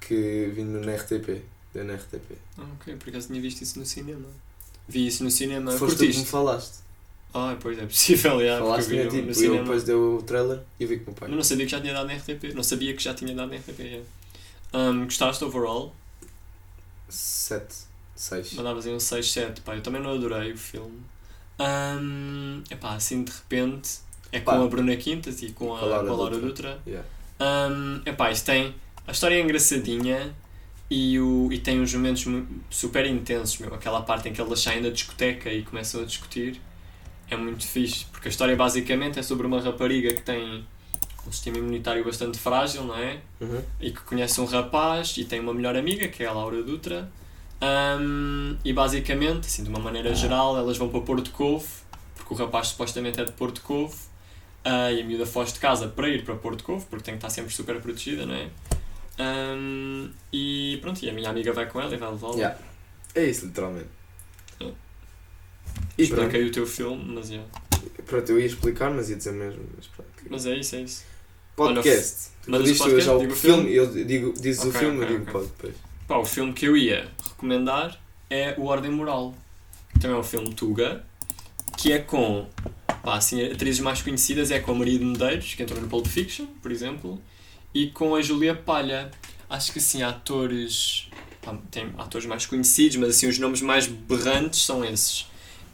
Que 0.00 0.50
vim 0.54 0.64
no 0.64 0.80
RTP. 0.80 1.42
Deu 1.72 1.84
na 1.84 1.94
RTP. 1.94 2.36
Ah, 2.58 2.66
ok, 2.74 2.94
por 2.96 3.08
acaso 3.08 3.28
tinha 3.28 3.40
visto 3.40 3.62
isso 3.62 3.78
no 3.78 3.86
cinema. 3.86 4.28
Vi 4.86 5.06
isso 5.06 5.24
no 5.24 5.30
cinema. 5.30 5.72
Foste 5.72 5.96
tu 5.96 6.12
que 6.12 6.18
me 6.18 6.24
falaste. 6.26 6.84
Ah, 7.32 7.56
pois 7.60 7.76
é 7.78 7.86
possível, 7.86 8.40
já. 8.44 8.58
falaste 8.58 8.88
vi 8.90 9.02
no, 9.02 9.10
tipo, 9.10 9.22
no 9.22 9.30
eu 9.30 9.34
cinema. 9.34 9.58
depois 9.62 9.82
deu 9.82 10.16
o 10.18 10.22
trailer 10.22 10.60
e 10.78 10.84
eu 10.84 10.88
vi 10.88 10.98
com 10.98 11.10
o 11.10 11.14
meu 11.14 11.16
Mas 11.20 11.28
pai. 11.28 11.36
não 11.36 11.42
sabia 11.42 11.64
que 11.64 11.70
já 11.72 11.80
tinha 11.80 11.92
dado 11.94 12.06
na 12.06 12.14
RTP. 12.14 12.54
Não 12.54 12.62
sabia 12.62 12.94
que 12.94 13.02
já 13.02 13.14
tinha 13.14 13.34
dado 13.34 13.48
na 13.50 13.56
RTP. 13.56 14.02
Um, 14.72 15.04
gostaste 15.04 15.42
overall? 15.44 15.94
7, 17.08 17.74
6. 18.14 18.52
Mandavas 18.54 18.86
aí 18.86 18.92
um 18.94 19.00
6, 19.00 19.32
7. 19.32 19.60
Pá, 19.62 19.74
eu 19.74 19.82
também 19.82 20.00
não 20.00 20.14
adorei 20.14 20.52
o 20.52 20.58
filme. 20.58 21.00
Um, 21.58 22.62
epá, 22.70 22.94
assim 22.94 23.24
de 23.24 23.32
repente 23.32 23.98
é 24.34 24.40
com 24.40 24.50
Pá. 24.50 24.62
a 24.62 24.66
Bruna 24.66 24.96
Quintas 24.96 25.42
e 25.42 25.50
com 25.50 25.74
a, 25.74 25.78
Com 25.78 25.84
a 25.84 25.88
Laura 25.88 26.06
com 26.06 26.12
a 26.12 26.16
Laura 26.16 26.38
Dutra. 26.38 26.72
Dutra. 26.74 26.78
Yeah. 26.86 27.08
Um, 27.40 28.02
epá, 28.04 28.32
tem. 28.34 28.74
A 29.06 29.12
história 29.12 29.36
é 29.36 29.40
engraçadinha 29.40 30.34
e, 30.90 31.20
o, 31.20 31.48
e 31.52 31.58
tem 31.58 31.80
uns 31.80 31.94
momentos 31.94 32.26
super 32.68 33.06
intensos, 33.06 33.58
meu. 33.58 33.72
Aquela 33.72 34.02
parte 34.02 34.28
em 34.28 34.32
que 34.32 34.40
elas 34.40 34.60
saem 34.60 34.82
da 34.82 34.90
discoteca 34.90 35.52
e 35.52 35.62
começam 35.62 36.02
a 36.02 36.04
discutir 36.04 36.60
é 37.30 37.36
muito 37.36 37.66
fixe, 37.66 38.04
porque 38.12 38.28
a 38.28 38.30
história 38.30 38.54
basicamente 38.54 39.18
é 39.18 39.22
sobre 39.22 39.46
uma 39.46 39.60
rapariga 39.60 40.12
que 40.12 40.20
tem 40.20 40.64
um 41.26 41.32
sistema 41.32 41.56
imunitário 41.56 42.04
bastante 42.04 42.38
frágil, 42.38 42.84
não 42.84 42.98
é? 42.98 43.20
Uhum. 43.40 43.62
e 43.80 43.90
que 43.90 44.00
conhece 44.00 44.40
um 44.40 44.44
rapaz 44.44 45.14
e 45.16 45.24
tem 45.24 45.40
uma 45.40 45.54
melhor 45.54 45.76
amiga, 45.76 46.06
que 46.08 46.22
é 46.22 46.26
a 46.26 46.32
Laura 46.32 46.62
Dutra. 46.62 47.10
Um, 47.62 48.56
e 48.64 48.72
basicamente, 48.72 49.46
assim, 49.46 49.62
de 49.62 49.70
uma 49.70 49.78
maneira 49.78 50.14
geral, 50.14 50.58
elas 50.58 50.76
vão 50.76 50.88
para 50.88 51.00
Porto 51.00 51.30
Covo, 51.30 51.66
porque 52.14 52.34
o 52.34 52.36
rapaz 52.36 52.68
supostamente 52.68 53.20
é 53.20 53.24
de 53.24 53.32
Porto 53.32 53.62
Covo, 53.62 53.96
ah, 54.64 54.90
e 54.90 55.02
a 55.02 55.04
miúda 55.04 55.26
foge 55.26 55.52
de 55.52 55.60
casa 55.60 55.88
para 55.88 56.08
ir 56.08 56.24
para 56.24 56.34
Porto 56.36 56.64
Covo, 56.64 56.86
porque 56.86 57.04
tem 57.04 57.14
que 57.14 57.18
estar 57.18 57.30
sempre 57.30 57.52
super 57.52 57.80
protegida, 57.80 58.24
não 58.24 58.34
é? 58.34 58.48
Um, 59.18 60.10
e 60.32 60.78
pronto, 60.80 61.02
e 61.04 61.10
a 61.10 61.12
minha 61.12 61.30
amiga 61.30 61.52
vai 61.52 61.66
com 61.66 61.80
ela 61.80 61.94
e 61.94 61.98
vai 61.98 62.10
levá-la. 62.10 62.34
Yeah. 62.34 62.58
É 63.14 63.24
isso, 63.26 63.46
literalmente. 63.46 63.88
É. 64.60 64.72
Expliquei 65.98 66.44
o 66.44 66.50
teu 66.50 66.66
filme, 66.66 67.04
mas, 67.14 67.30
yeah. 67.30 67.48
pronto, 68.06 68.32
eu 68.32 68.40
ia 68.40 68.46
explicar, 68.46 68.90
mas 68.90 69.10
ia 69.10 69.16
dizer 69.16 69.32
mesmo. 69.32 69.62
Mas 69.76 69.86
pronto. 69.86 70.10
mas 70.28 70.46
é 70.46 70.56
isso, 70.56 70.76
é 70.76 70.80
isso. 70.80 71.04
Podcast. 71.54 72.30
Mas 72.46 72.60
tu 72.60 72.64
dizes 72.64 72.80
o 72.80 72.84
podcast, 72.84 73.06
já 73.06 73.12
o 73.16 73.26
o 73.26 73.36
filme, 73.36 73.74
eu 73.74 73.86
digo, 74.04 74.32
dizes 74.32 74.64
o 74.64 74.68
Ok, 74.70 74.80
filme, 74.80 75.04
ok, 75.04 75.08
eu 75.14 75.18
digo 75.18 75.30
ok. 75.30 75.30
o 75.30 75.32
pod 75.32 75.52
depois. 75.56 75.74
Pá, 76.08 76.16
o 76.16 76.24
filme 76.24 76.52
que 76.52 76.66
eu 76.66 76.76
ia 76.76 77.08
recomendar 77.24 78.00
é 78.28 78.54
O 78.58 78.64
Ordem 78.64 78.90
Moral. 78.90 79.34
Também 80.00 80.16
é 80.16 80.20
um 80.20 80.24
filme 80.24 80.52
Tuga, 80.52 81.04
que 81.78 81.92
é 81.92 82.00
com, 82.00 82.48
pá, 83.04 83.16
assim, 83.16 83.44
atrizes 83.44 83.80
mais 83.80 84.00
conhecidas 84.02 84.50
é 84.50 84.58
com 84.58 84.72
a 84.72 84.74
Maria 84.74 84.98
de 84.98 85.04
Medeiros, 85.04 85.54
que 85.54 85.62
entrou 85.62 85.80
no 85.80 85.88
Pulp 85.88 86.06
Fiction, 86.06 86.46
por 86.62 86.72
exemplo, 86.72 87.20
e 87.74 87.88
com 87.88 88.14
a 88.14 88.22
Julia 88.22 88.54
Palha. 88.54 89.10
Acho 89.48 89.72
que 89.72 89.78
assim, 89.78 90.02
atores, 90.02 91.08
pá, 91.42 91.56
tem 91.70 91.92
atores 91.98 92.26
mais 92.26 92.46
conhecidos, 92.46 92.96
mas 92.96 93.10
assim, 93.10 93.28
os 93.28 93.38
nomes 93.38 93.60
mais 93.60 93.86
berrantes 93.86 94.62
são 94.62 94.84
esses. 94.84 95.26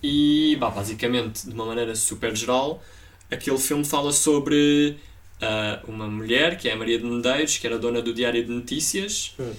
E, 0.02 0.56
pá, 0.58 0.70
basicamente, 0.70 1.46
de 1.46 1.54
uma 1.54 1.66
maneira 1.66 1.94
super 1.94 2.34
geral, 2.34 2.82
aquele 3.30 3.58
filme 3.58 3.84
fala 3.84 4.12
sobre 4.12 4.96
ah, 5.40 5.80
uma 5.86 6.08
mulher, 6.08 6.58
que 6.58 6.68
é 6.68 6.72
a 6.72 6.76
Maria 6.76 6.98
de 6.98 7.04
Medeiros, 7.04 7.58
que 7.58 7.66
era 7.66 7.78
dona 7.78 8.02
do 8.02 8.12
Diário 8.12 8.44
de 8.44 8.50
Notícias, 8.50 9.34
Hum. 9.38 9.52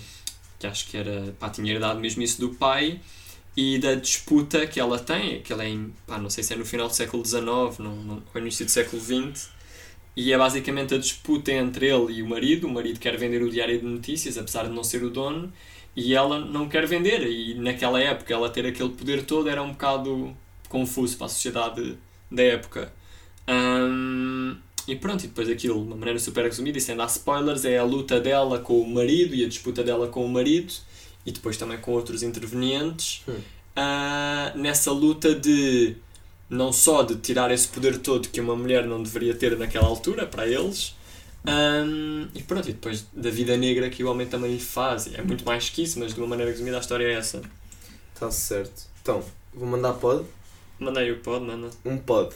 que 0.59 0.67
acho 0.67 0.87
que 0.87 0.97
era, 0.97 1.33
pá, 1.39 1.49
tinha 1.49 1.71
herdado 1.71 1.99
mesmo 1.99 2.21
isso 2.21 2.39
do 2.41 2.49
pai, 2.55 2.99
e 3.55 3.77
da 3.79 3.95
disputa 3.95 4.65
que 4.65 4.79
ela 4.79 4.97
tem, 4.97 5.41
que 5.41 5.51
ela 5.51 5.63
é, 5.63 5.69
em, 5.69 5.93
pá, 6.07 6.17
não 6.17 6.29
sei 6.29 6.43
se 6.43 6.53
é 6.53 6.55
no 6.55 6.65
final 6.65 6.87
do 6.87 6.93
século 6.93 7.25
XIX 7.25 7.43
ou 7.79 8.41
início 8.41 8.65
do 8.65 8.71
século 8.71 9.01
XX, 9.01 9.49
e 10.15 10.33
é 10.33 10.37
basicamente 10.37 10.93
a 10.93 10.97
disputa 10.97 11.51
entre 11.51 11.87
ele 11.87 12.13
e 12.13 12.23
o 12.23 12.27
marido. 12.27 12.67
O 12.67 12.69
marido 12.69 12.99
quer 12.99 13.17
vender 13.17 13.41
o 13.41 13.49
Diário 13.49 13.79
de 13.79 13.85
Notícias, 13.85 14.37
apesar 14.37 14.63
de 14.63 14.73
não 14.73 14.83
ser 14.83 15.03
o 15.03 15.09
dono, 15.09 15.51
e 15.95 16.13
ela 16.13 16.39
não 16.39 16.67
quer 16.67 16.85
vender. 16.85 17.25
E 17.27 17.53
naquela 17.55 17.99
época, 17.99 18.33
ela 18.33 18.49
ter 18.49 18.65
aquele 18.65 18.89
poder 18.89 19.23
todo 19.23 19.49
era 19.49 19.61
um 19.61 19.71
bocado 19.71 20.35
confuso 20.69 21.17
para 21.17 21.27
a 21.27 21.29
sociedade 21.29 21.97
da 22.29 22.43
época. 22.43 22.91
Ahm, 23.47 24.57
e 24.87 24.95
pronto, 24.95 25.23
e 25.23 25.27
depois 25.27 25.49
aquilo, 25.49 25.75
de 25.75 25.87
uma 25.87 25.95
maneira 25.95 26.19
super 26.19 26.43
resumida, 26.43 26.77
e 26.77 26.81
sem 26.81 26.95
dar 26.95 27.07
spoilers, 27.07 27.65
é 27.65 27.77
a 27.77 27.83
luta 27.83 28.19
dela 28.19 28.59
com 28.59 28.81
o 28.81 28.89
marido 28.89 29.35
e 29.35 29.45
a 29.45 29.47
disputa 29.47 29.83
dela 29.83 30.07
com 30.07 30.25
o 30.25 30.29
marido, 30.29 30.73
e 31.25 31.31
depois 31.31 31.57
também 31.57 31.77
com 31.77 31.91
outros 31.91 32.23
intervenientes, 32.23 33.23
Hum. 33.27 33.39
ah, 33.75 34.51
nessa 34.55 34.91
luta 34.91 35.33
de 35.35 35.95
não 36.49 36.73
só 36.73 37.03
de 37.03 37.15
tirar 37.15 37.51
esse 37.51 37.67
poder 37.67 37.97
todo 37.99 38.27
que 38.29 38.41
uma 38.41 38.55
mulher 38.55 38.85
não 38.85 39.01
deveria 39.01 39.33
ter 39.33 39.57
naquela 39.57 39.87
altura 39.87 40.25
para 40.25 40.45
eles, 40.47 40.95
ahm, 41.45 42.27
e 42.35 42.43
pronto, 42.43 42.69
e 42.69 42.73
depois 42.73 43.05
da 43.13 43.29
vida 43.29 43.55
negra 43.55 43.89
que 43.89 44.03
o 44.03 44.09
homem 44.11 44.27
também 44.27 44.53
lhe 44.53 44.59
faz. 44.59 45.13
É 45.13 45.21
muito 45.21 45.45
mais 45.45 45.69
que 45.69 45.83
isso, 45.83 45.99
mas 45.99 46.13
de 46.13 46.19
uma 46.19 46.27
maneira 46.27 46.51
resumida 46.51 46.77
a 46.77 46.79
história 46.81 47.05
é 47.05 47.13
essa. 47.13 47.41
Está 48.13 48.29
certo. 48.29 48.83
Então, 49.01 49.23
vou 49.53 49.67
mandar 49.67 49.93
pod. 49.93 50.25
Mandei 50.79 51.11
o 51.11 51.19
pod, 51.19 51.45
manda. 51.45 51.69
Um 51.85 51.97
pod. 51.97 52.35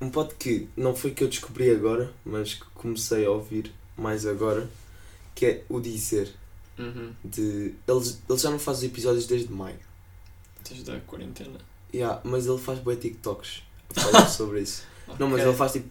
Um 0.00 0.10
pod 0.10 0.34
que 0.36 0.68
não 0.76 0.94
foi 0.94 1.10
que 1.10 1.22
eu 1.24 1.28
descobri 1.28 1.70
agora, 1.70 2.12
mas 2.24 2.54
que 2.54 2.64
comecei 2.74 3.26
a 3.26 3.30
ouvir 3.30 3.72
mais 3.96 4.24
agora, 4.26 4.68
que 5.34 5.44
é 5.46 5.64
o 5.68 5.80
Dizer. 5.80 6.32
Uhum. 6.78 7.12
De... 7.24 7.74
Eles, 7.86 8.20
eles 8.28 8.42
já 8.42 8.50
não 8.50 8.58
fazem 8.58 8.88
episódios 8.88 9.26
desde 9.26 9.52
maio. 9.52 9.78
Desde 10.68 10.84
da 10.90 10.98
quarentena. 11.00 11.58
Yeah, 11.92 12.20
mas 12.24 12.46
ele 12.46 12.58
faz 12.58 12.78
bem 12.80 12.96
TikToks 12.96 13.62
a 13.96 14.00
falar 14.00 14.26
sobre 14.28 14.60
isso. 14.60 14.84
Não, 15.18 15.28
mas 15.28 15.42
ele 15.42 15.54
faz 15.54 15.72
tipo 15.72 15.88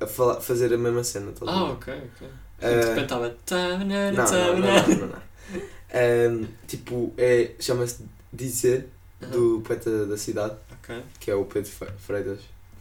a 0.00 0.06
falar, 0.06 0.40
fazer 0.40 0.72
a 0.72 0.78
mesma 0.78 1.02
cena. 1.02 1.32
a 1.40 1.50
Ah, 1.50 1.64
ok, 1.72 1.92
ok. 2.14 2.28
Ah, 2.62 2.68
De 2.68 2.74
repente 2.88 3.02
estava. 3.02 3.36
Não, 3.50 3.78
não, 3.78 4.12
não, 4.12 4.58
não, 4.58 4.88
não, 4.98 5.06
não. 5.08 5.22
Ahm, 5.92 6.46
tipo, 6.68 7.12
é, 7.18 7.52
chama-se 7.58 8.04
Dizer, 8.32 8.88
do 9.20 9.60
poeta 9.62 10.06
da 10.06 10.16
cidade, 10.16 10.54
Ok. 10.74 11.02
que 11.18 11.30
é 11.32 11.34
o 11.34 11.44
Pedro 11.46 11.68
Freitas. 11.98 12.38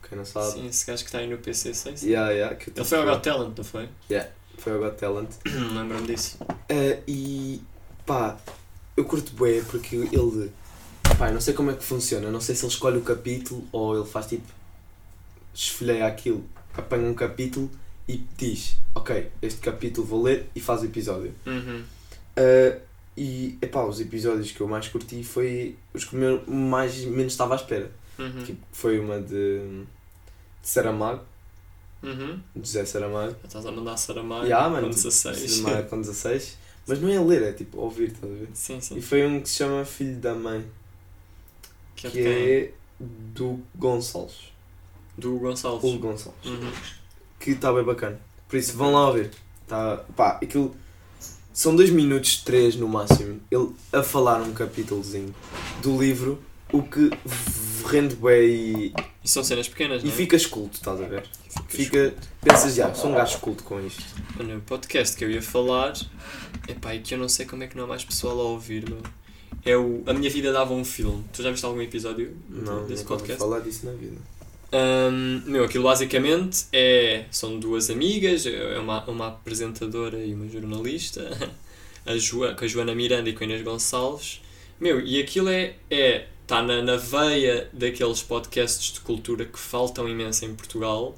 quem 0.08 0.16
não 0.16 0.24
sabe. 0.26 0.52
Sim, 0.52 0.68
esse 0.68 0.86
gajo 0.86 1.02
que 1.04 1.08
está 1.10 1.18
aí 1.18 1.28
no 1.28 1.40
PC 1.40 1.74
6. 1.74 2.04
Yeah, 2.04 2.30
yeah, 2.32 2.56
que 2.56 2.70
Ele 2.70 2.86
foi 2.86 3.00
ao 3.00 3.06
Got 3.06 3.24
Talent, 3.24 3.58
não 3.58 3.64
foi? 3.64 3.90
Foi 4.60 4.74
ao 4.74 4.80
Got 4.80 4.98
Talent. 4.98 5.30
Lembro-me 5.46 6.08
disso. 6.08 6.38
Eh, 6.68 7.00
e 7.08 7.62
pá, 8.06 8.38
eu 8.96 9.06
curto 9.06 9.34
bué 9.34 9.62
porque 9.62 9.96
ele. 9.96 10.52
Pá, 11.18 11.32
não 11.32 11.42
sei 11.42 11.54
como 11.54 11.72
é 11.72 11.74
que 11.74 11.84
funciona. 11.84 12.30
Não 12.30 12.42
sei 12.42 12.56
se 12.56 12.66
ele 12.66 12.72
escolhe 12.72 12.98
o 12.98 13.02
capítulo 13.02 13.68
ou 13.72 13.98
ele 13.98 14.08
faz 14.08 14.28
tipo. 14.28 14.48
Esfolheia 15.54 16.06
aquilo, 16.06 16.46
apanha 16.74 17.10
um 17.10 17.14
capítulo 17.14 17.70
e 18.08 18.24
diz: 18.38 18.76
Ok, 18.96 19.30
este 19.42 19.60
capítulo 19.60 20.06
vou 20.06 20.24
ler 20.24 20.50
e 20.56 20.60
faz 20.60 20.82
o 20.82 20.86
episódio. 20.86 21.34
Uhum. 21.46 21.84
Uh, 22.38 22.80
e 23.18 23.58
epá, 23.62 23.84
os 23.84 24.00
episódios 24.00 24.52
que 24.52 24.62
eu 24.62 24.68
mais 24.68 24.88
curti 24.88 25.24
foi 25.24 25.76
os 25.94 26.06
que 26.06 26.16
eu 26.16 26.44
mais 26.48 27.04
menos 27.06 27.34
estava 27.34 27.54
à 27.54 27.58
espera. 27.58 27.92
Uhum. 28.18 28.44
Que 28.44 28.58
foi 28.72 29.00
uma 29.00 29.20
de, 29.20 29.60
de 30.62 30.68
Saramago, 30.68 31.24
Uhum. 32.02 32.40
José 32.56 32.86
Saramago. 32.86 33.36
Estás 33.44 33.66
a 33.66 33.72
mandar 33.72 33.98
Saramago 33.98 34.46
Yeah, 34.46 34.70
mano, 34.70 34.88
com 34.88 34.94
tipo, 34.94 35.04
16. 35.04 35.52
Saramago 35.52 35.90
com 35.90 36.02
16. 36.02 36.58
Mas 36.88 37.02
não 37.02 37.10
é 37.10 37.20
ler, 37.20 37.44
é 37.44 37.52
tipo 37.54 37.80
ouvir, 37.80 38.12
estás 38.12 38.32
a 38.32 38.36
ver? 38.36 38.48
Sim, 38.54 38.78
E 38.78 38.82
sim. 38.82 39.02
foi 39.02 39.26
um 39.26 39.42
que 39.42 39.50
se 39.50 39.58
chama 39.58 39.86
Filho 39.86 40.16
da 40.18 40.34
Mãe, 40.34 40.66
Que 41.96 42.08
é 42.08 42.10
que 42.10 42.20
é 42.20 42.72
do 43.00 43.60
Gonçalves. 43.76 44.52
Do 45.18 45.38
Gonçalves. 45.38 45.84
Hugo 45.84 46.00
Gonçalves. 46.00 46.46
Uhum. 46.46 46.72
Que 47.40 47.52
está 47.52 47.72
bem 47.74 47.84
bacana. 47.84 48.20
Por 48.48 48.58
isso, 48.58 48.76
vão 48.76 48.94
lá 48.94 49.08
ouvir. 49.08 49.30
Tá, 49.68 49.98
pá, 50.16 50.40
aquilo. 50.42 50.76
São 51.54 51.76
dois 51.76 51.90
minutos, 51.90 52.38
três 52.38 52.76
no 52.76 52.88
máximo. 52.88 53.40
Ele 53.52 53.70
a 53.92 54.02
falar 54.02 54.42
um 54.42 54.54
capítulozinho 54.54 55.34
do 55.82 56.00
livro, 56.02 56.42
o 56.72 56.84
que 56.84 57.10
rende 57.88 58.16
bem 58.16 58.48
e, 58.50 58.94
E 59.24 59.28
são 59.30 59.44
cenas 59.44 59.68
pequenas, 59.68 60.02
e 60.04 60.06
não 60.06 60.12
é? 60.14 60.16
ficas 60.16 60.46
culto, 60.46 60.76
estás 60.78 61.02
a 61.02 61.06
ver? 61.08 61.24
Fica. 61.68 62.14
Pensas, 62.42 62.76
já, 62.76 62.94
sou 62.94 63.10
um 63.12 63.16
gajo 63.16 63.40
culto 63.40 63.64
com 63.64 63.80
isto. 63.86 64.04
Olha, 64.40 64.58
o 64.58 64.62
podcast 64.62 65.16
que 65.18 65.24
eu 65.26 65.32
ia 65.32 65.42
falar, 65.42 65.94
epá, 66.68 66.96
e 66.96 67.00
que 67.00 67.14
eu 67.14 67.18
não 67.18 67.28
sei 67.30 67.46
como 67.46 67.64
é 67.64 67.68
que 67.68 67.76
não 67.76 67.84
há 67.86 67.88
mais 67.88 68.04
pessoal 68.04 68.40
a 68.40 68.44
ouvir, 68.44 68.88
meu. 68.90 69.02
É 69.66 69.76
o 69.76 70.04
A 70.08 70.14
Minha 70.14 70.30
Vida 70.30 70.54
Dava 70.54 70.74
um 70.74 70.86
Filme. 70.86 71.24
Tu 71.34 71.44
já 71.44 71.52
viste 71.52 71.66
algum 71.66 71.82
episódio 71.82 72.36
Não, 72.50 72.86
desse 72.86 73.02
ouvi 73.04 73.06
podcast? 73.16 73.40
falar 73.40 73.60
disso 73.60 73.86
na 73.86 73.92
vida. 73.94 74.16
Ahm, 74.72 75.42
meu, 75.50 75.64
aquilo 75.66 75.84
basicamente 75.84 76.66
é. 76.72 77.26
São 77.32 77.60
duas 77.60 77.90
amigas, 77.90 78.46
é 78.46 78.78
uma, 78.80 79.04
uma 79.10 79.28
apresentadora 79.28 80.18
e 80.24 80.34
uma 80.34 80.48
jornalista, 80.48 81.52
a 82.06 82.16
Jo- 82.18 82.56
com 82.56 82.64
a 82.64 82.68
Joana 82.68 82.94
Miranda 82.96 83.30
e 83.30 83.34
com 83.34 83.44
a 83.44 83.48
Inês 83.48 83.64
Gonçalves. 83.64 84.42
Meu, 84.80 85.02
e 85.02 85.20
aquilo 85.20 85.50
é. 85.50 85.74
é 85.90 86.28
Está 86.50 86.64
na, 86.64 86.82
na 86.82 86.96
veia 86.96 87.70
daqueles 87.72 88.24
podcasts 88.24 88.92
de 88.94 89.02
cultura 89.02 89.46
que 89.46 89.60
faltam 89.60 90.10
imenso 90.10 90.46
em 90.46 90.56
Portugal, 90.56 91.16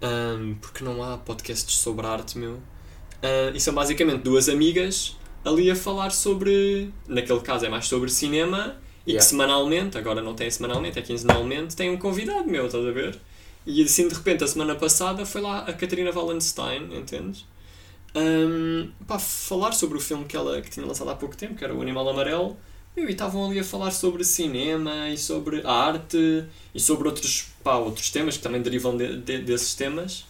ahm, 0.00 0.54
porque 0.54 0.82
não 0.82 1.02
há 1.02 1.18
podcasts 1.18 1.74
sobre 1.76 2.06
arte, 2.06 2.38
meu. 2.38 2.58
Ah, 3.22 3.52
e 3.54 3.60
são 3.60 3.74
basicamente 3.74 4.22
duas 4.22 4.48
amigas 4.48 5.18
ali 5.44 5.70
a 5.70 5.76
falar 5.76 6.12
sobre. 6.12 6.90
Naquele 7.06 7.40
caso 7.40 7.66
é 7.66 7.68
mais 7.68 7.86
sobre 7.86 8.08
cinema 8.08 8.78
e 9.06 9.10
Yeah. 9.10 9.18
que 9.18 9.24
semanalmente, 9.24 9.98
agora 9.98 10.22
não 10.22 10.34
tem 10.34 10.50
semanalmente, 10.50 10.98
é 10.98 11.02
quinzenalmente, 11.02 11.76
tem 11.76 11.90
um 11.90 11.98
convidado 11.98 12.48
meu, 12.48 12.64
estás 12.64 12.86
a 12.86 12.90
ver? 12.90 13.20
E 13.66 13.82
assim 13.84 14.08
de 14.08 14.14
repente 14.14 14.44
a 14.44 14.48
semana 14.48 14.74
passada 14.74 15.26
foi 15.26 15.42
lá 15.42 15.58
a 15.58 15.74
Catarina 15.74 16.10
Wallenstein, 16.10 16.88
entendes? 16.96 17.44
Um, 18.16 18.90
pá, 19.06 19.18
falar 19.18 19.72
sobre 19.72 19.98
o 19.98 20.00
filme 20.00 20.24
que 20.24 20.34
ela 20.34 20.62
que 20.62 20.70
tinha 20.70 20.86
lançado 20.86 21.10
há 21.10 21.14
pouco 21.16 21.36
tempo, 21.36 21.54
que 21.54 21.62
era 21.64 21.74
O 21.74 21.82
Animal 21.82 22.08
Amarelo, 22.08 22.56
meu, 22.96 23.08
e 23.08 23.12
estavam 23.12 23.48
ali 23.50 23.58
a 23.58 23.64
falar 23.64 23.90
sobre 23.90 24.22
cinema 24.24 25.08
e 25.10 25.18
sobre 25.18 25.66
arte 25.66 26.44
e 26.74 26.80
sobre 26.80 27.08
outros, 27.08 27.46
pá, 27.62 27.76
outros 27.76 28.10
temas 28.10 28.36
que 28.36 28.42
também 28.42 28.62
derivam 28.62 28.96
de- 28.96 29.16
de- 29.18 29.38
desses 29.42 29.74
temas. 29.74 30.24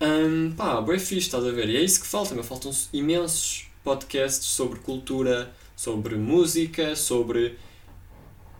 Um, 0.00 0.52
pá, 0.52 0.80
bem 0.80 0.98
fixe, 0.98 1.26
estás 1.26 1.44
a 1.46 1.50
ver? 1.50 1.68
E 1.68 1.76
é 1.76 1.80
isso 1.82 2.00
que 2.00 2.06
falta, 2.06 2.34
meu. 2.34 2.42
Faltam 2.44 2.72
imensos 2.92 3.66
podcasts 3.84 4.46
sobre 4.48 4.80
cultura, 4.80 5.52
sobre 5.76 6.16
música, 6.16 6.96
sobre. 6.96 7.56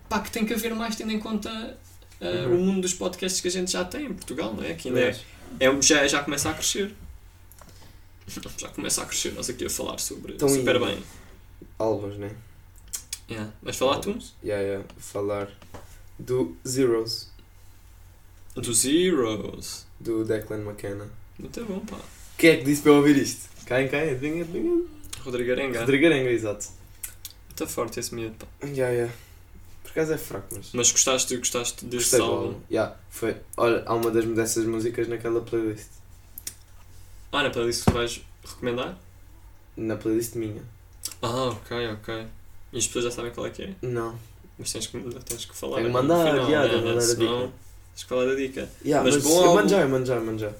pá, 0.08 0.20
que 0.20 0.30
tem 0.30 0.46
que 0.46 0.54
haver 0.54 0.74
mais 0.74 0.94
tendo 0.96 1.10
em 1.12 1.18
conta 1.18 1.50
uh, 2.20 2.24
Uhum. 2.48 2.54
o 2.54 2.64
mundo 2.66 2.82
dos 2.82 2.94
podcasts 2.94 3.40
que 3.40 3.48
a 3.48 3.50
gente 3.50 3.72
já 3.72 3.84
tem 3.84 4.06
em 4.06 4.14
Portugal, 4.14 4.54
não 4.54 4.62
é? 4.62 4.74
Que 4.74 4.88
ainda 4.88 5.00
é, 5.00 5.20
é, 5.60 5.82
já, 5.82 6.06
já 6.06 6.22
começa 6.22 6.48
a 6.50 6.54
crescer. 6.54 6.94
Já 8.58 8.68
começa 8.70 9.02
a 9.02 9.04
crescer, 9.04 9.32
nós 9.34 9.50
aqui 9.50 9.66
a 9.66 9.70
falar 9.70 9.98
sobre 9.98 10.32
Então, 10.32 10.48
super 10.48 10.80
bem. 10.80 10.98
álbuns, 11.78 12.16
né? 12.16 12.30
Yeah. 13.30 13.50
Mas 13.62 13.76
falar 13.76 14.00
tu? 14.00 14.16
Yeah, 14.42 14.62
yeah. 14.62 14.84
Falar 14.98 15.48
do 16.18 16.56
Zeros, 16.66 17.30
Do 18.54 18.72
Zeros. 18.72 19.86
do 19.98 20.24
Declan 20.24 20.58
McKenna. 20.62 21.08
Muito 21.38 21.64
bom, 21.64 21.80
pá. 21.80 21.96
Quem 22.38 22.50
é 22.50 22.56
que 22.58 22.64
disse 22.64 22.82
para 22.82 22.92
eu 22.92 22.96
ouvir 22.96 23.16
isto? 23.16 23.48
Quem, 23.66 23.88
quem? 23.88 24.10
Adivinha, 24.10 24.42
adivinha? 24.44 24.84
Rodrigo 25.20 25.52
Arenga. 25.52 25.80
Rodrigo 25.80 26.06
Arenga, 26.06 26.30
exato. 26.30 26.68
Muito 27.48 27.66
forte 27.66 27.98
esse 28.00 28.14
miúdo, 28.14 28.34
pá. 28.36 28.46
Yeah, 28.66 28.92
yeah. 28.92 29.14
Por 29.82 29.90
acaso 29.90 30.12
é 30.12 30.18
fraco, 30.18 30.48
mas. 30.54 30.70
Mas 30.72 30.92
gostaste, 30.92 31.36
gostaste 31.36 31.84
desse 31.86 32.10
Gostei 32.16 32.20
álbum. 32.20 32.60
Yeah, 32.70 32.96
foi. 33.10 33.36
Olha, 33.56 33.82
há 33.86 33.94
uma 33.94 34.10
das 34.10 34.24
dessas 34.26 34.64
músicas 34.66 35.08
naquela 35.08 35.40
playlist. 35.40 35.88
Ah, 37.32 37.42
na 37.42 37.50
playlist 37.50 37.84
que 37.84 37.90
vais 37.92 38.20
recomendar? 38.44 38.98
Na 39.76 39.96
playlist 39.96 40.34
minha. 40.36 40.62
Ah, 41.22 41.46
ok, 41.46 41.88
ok. 41.92 42.26
E 42.74 42.78
as 42.78 42.86
pessoas 42.88 43.04
já 43.04 43.10
sabem 43.12 43.30
qual 43.30 43.46
é 43.46 43.50
que 43.50 43.62
é? 43.62 43.74
Não. 43.80 44.18
Mas 44.58 44.72
tens 44.72 44.88
que, 44.88 44.98
tens 44.98 45.44
que 45.44 45.56
falar. 45.56 45.76
Tem 45.76 45.86
que 45.86 45.92
mandar, 45.92 46.26
final, 46.26 46.50
yeah, 46.50 46.72
né? 46.72 46.82
mandar 46.82 47.02
a 47.02 47.14
dica. 47.14 47.52
Tens 47.94 48.02
que 48.02 48.08
falar 48.08 48.24
da 48.26 48.34
dica. 48.34 48.68
Yeah, 48.84 49.04
Mas 49.04 49.14
mas 49.14 49.24
bom 49.24 49.30
eu 49.30 49.50
álbum. 49.50 49.70
eu 49.70 49.88
mando 49.88 50.38
já. 50.38 50.52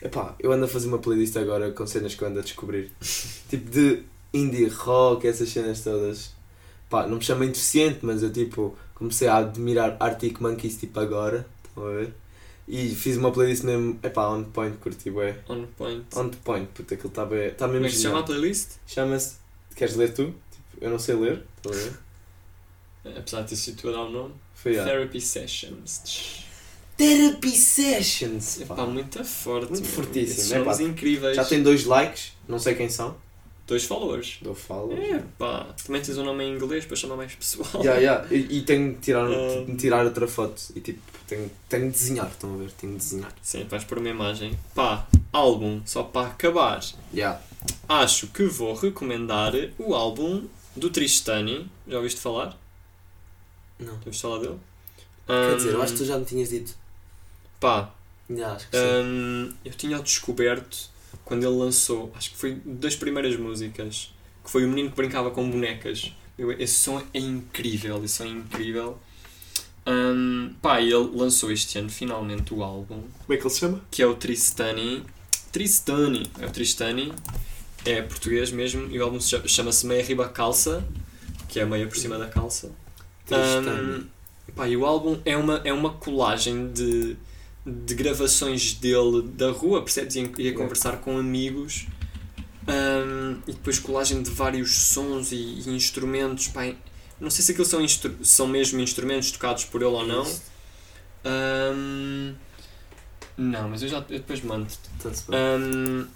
Epá, 0.00 0.36
eu 0.38 0.52
ando 0.52 0.64
a 0.64 0.68
fazer 0.68 0.86
uma 0.86 0.98
playlist 0.98 1.36
agora 1.36 1.72
com 1.72 1.84
cenas 1.84 2.14
que 2.14 2.22
eu 2.22 2.28
ando 2.28 2.38
a 2.38 2.42
descobrir. 2.42 2.92
tipo 3.50 3.68
de 3.70 4.04
indie 4.32 4.68
rock, 4.68 5.26
essas 5.26 5.48
cenas 5.48 5.82
todas. 5.82 6.30
Pá, 6.88 7.08
não 7.08 7.16
me 7.16 7.24
chamem 7.24 7.48
deficiente, 7.48 7.98
mas 8.02 8.22
eu 8.22 8.32
tipo 8.32 8.76
comecei 8.94 9.26
a 9.26 9.38
admirar 9.38 9.96
Arctic 9.98 10.40
Monkeys 10.40 10.76
tipo 10.76 11.00
agora. 11.00 11.44
Estão 11.66 11.88
a 11.88 11.90
ver? 11.90 12.14
E 12.68 12.94
fiz 12.94 13.16
uma 13.16 13.32
playlist 13.32 13.64
mesmo, 13.64 13.98
epá, 14.02 14.28
on 14.28 14.44
point, 14.44 14.76
curti 14.76 15.10
bué. 15.10 15.38
On 15.48 15.66
point. 15.76 16.04
On 16.14 16.28
point, 16.28 16.68
puta, 16.72 16.94
aquilo 16.94 17.08
está 17.08 17.24
bem. 17.24 17.48
Está 17.48 17.66
mesmo 17.66 17.78
Como 17.78 17.86
é 17.86 17.88
que 17.88 17.96
se 17.96 18.02
chama 18.02 18.20
a 18.20 18.22
playlist? 18.22 18.72
Chama-se. 18.86 19.36
Queres 19.74 19.96
ler 19.96 20.14
tu? 20.14 20.34
Tipo, 20.78 20.84
eu 20.84 20.90
não 20.90 20.98
sei 20.98 21.14
ler, 21.16 21.42
estás 21.56 21.76
a 21.76 21.80
ver? 21.90 21.98
Apesar 23.18 23.42
de 23.42 23.48
ter 23.48 23.56
sido 23.56 23.80
tu 23.80 23.88
a 23.88 23.92
dar 23.92 24.02
o 24.02 24.10
nome. 24.10 24.34
Foi 24.54 24.74
já. 24.74 24.84
Therapy 24.84 25.20
Sessions. 25.20 26.44
Therapy 26.96 27.50
Sessions! 27.52 28.60
Epá, 28.60 28.74
pá. 28.74 28.86
muito 28.86 29.24
forte. 29.24 29.70
Muito 29.70 29.86
fortíssimo, 29.86 30.62
Esses 30.68 30.80
é 30.80 30.82
incríveis. 30.82 31.36
Já 31.36 31.44
tem 31.44 31.62
dois 31.62 31.84
likes, 31.84 32.32
não 32.48 32.58
sei 32.58 32.74
quem 32.74 32.88
são. 32.88 33.16
Dois 33.68 33.84
followers. 33.84 34.38
Dou 34.42 34.54
follow. 34.54 34.96
É, 34.96 35.22
pá. 35.38 35.66
Também 35.84 36.00
tens 36.02 36.16
o 36.18 36.24
nome 36.24 36.42
em 36.44 36.54
inglês 36.54 36.86
para 36.86 36.96
chamar 36.96 37.16
mais 37.16 37.34
pessoal. 37.34 37.68
Yeah, 37.84 38.00
yeah. 38.00 38.34
E, 38.34 38.58
e 38.58 38.62
tenho 38.62 38.94
de 38.94 38.98
tirar, 39.00 39.28
Ah. 39.30 39.64
de 39.64 39.76
tirar 39.76 40.04
outra 40.04 40.26
foto. 40.26 40.60
E 40.74 40.80
tipo, 40.80 41.00
tenho, 41.26 41.50
tenho 41.68 41.84
de 41.86 41.90
desenhar, 41.92 42.28
estão 42.28 42.54
a 42.54 42.56
ver? 42.56 42.72
Tenho 42.72 42.92
de 42.94 42.98
desenhar. 42.98 43.32
Sim, 43.42 43.64
vais 43.64 43.84
pôr 43.84 43.98
uma 43.98 44.08
imagem. 44.08 44.58
Pá, 44.74 45.06
álbum, 45.32 45.80
só 45.84 46.02
para 46.02 46.28
acabar. 46.28 46.80
Yeah. 47.14 47.40
Acho 47.88 48.26
que 48.28 48.44
vou 48.44 48.74
recomendar 48.74 49.52
o 49.78 49.94
álbum 49.94 50.46
do 50.78 50.90
Tristani. 50.90 51.70
Já 51.86 51.96
ouviste 51.96 52.20
falar? 52.20 52.58
Não. 53.78 53.86
Já 53.86 53.92
ouviste 53.92 54.22
falar 54.22 54.38
dele? 54.38 54.58
Quer 55.26 55.56
dizer, 55.56 55.74
eu 55.74 55.82
acho 55.82 55.92
que 55.92 55.98
tu 55.98 56.04
já 56.06 56.18
me 56.18 56.24
tinhas 56.24 56.48
dito. 56.48 56.74
Pá, 57.60 57.92
Yeah, 58.30 58.56
acho 58.56 58.68
que 58.68 58.76
sim. 58.76 58.84
Hum, 58.84 59.54
eu 59.64 59.72
tinha 59.72 59.98
descoberto 60.00 60.90
quando 61.24 61.44
ele 61.44 61.56
lançou, 61.56 62.12
acho 62.14 62.30
que 62.30 62.36
foi 62.36 62.60
das 62.64 62.94
primeiras 62.94 63.34
músicas, 63.36 64.12
que 64.44 64.50
foi 64.50 64.64
o 64.66 64.68
menino 64.68 64.90
que 64.90 64.96
brincava 64.96 65.30
com 65.30 65.50
bonecas. 65.50 66.12
Esse 66.58 66.74
som 66.74 67.02
é 67.14 67.18
incrível, 67.18 68.04
esse 68.04 68.16
som 68.16 68.24
é 68.24 68.28
incrível. 68.28 68.98
Hum, 69.86 70.54
pá, 70.60 70.80
e 70.80 70.92
ele 70.92 71.10
lançou 71.14 71.50
este 71.50 71.78
ano 71.78 71.88
finalmente 71.88 72.52
o 72.52 72.62
álbum, 72.62 73.02
Como 73.24 73.32
é 73.32 73.36
que 73.38 73.42
ele 73.42 73.50
se 73.50 73.60
chama? 73.60 73.80
que 73.90 74.02
é 74.02 74.06
o 74.06 74.14
Tristani. 74.14 75.02
Tristani, 75.50 76.30
é 76.38 76.44
o 76.46 76.50
Tristani, 76.50 77.10
é 77.84 78.02
português 78.02 78.50
mesmo, 78.50 78.90
e 78.90 78.98
o 78.98 79.04
álbum 79.04 79.20
se 79.20 79.30
chama- 79.30 79.48
chama-se 79.48 79.86
Meia 79.86 80.02
Riba 80.04 80.28
Calça, 80.28 80.84
que 81.48 81.60
é 81.60 81.64
meia 81.64 81.86
por 81.86 81.96
cima 81.96 82.18
da 82.18 82.26
calça. 82.28 82.70
Um, 83.30 84.06
pá, 84.54 84.68
e 84.68 84.76
o 84.76 84.84
álbum 84.86 85.20
é 85.24 85.36
uma, 85.36 85.60
é 85.64 85.72
uma 85.72 85.94
colagem 85.94 86.72
de, 86.72 87.16
de 87.64 87.94
gravações 87.94 88.72
dele 88.74 89.22
da 89.22 89.50
rua, 89.50 89.82
percebes? 89.82 90.16
Ia, 90.16 90.30
ia 90.38 90.52
conversar 90.54 90.98
com 90.98 91.16
amigos 91.18 91.86
um, 92.66 93.38
e 93.46 93.52
depois 93.52 93.78
colagem 93.78 94.22
de 94.22 94.30
vários 94.30 94.76
sons 94.78 95.32
e, 95.32 95.36
e 95.36 95.68
instrumentos. 95.70 96.48
Pá, 96.48 96.72
não 97.20 97.30
sei 97.30 97.44
se 97.44 97.52
aqueles 97.52 97.68
são, 97.68 97.84
são 98.22 98.46
mesmo 98.46 98.80
instrumentos 98.80 99.30
tocados 99.32 99.64
por 99.64 99.80
ele 99.82 99.90
ou 99.90 100.06
não. 100.06 100.26
Um, 101.24 102.34
não, 103.36 103.68
mas 103.68 103.82
eu 103.82 103.88
já 103.88 103.98
eu 103.98 104.04
depois 104.18 104.40
mando. 104.42 104.66
Um, 105.28 106.06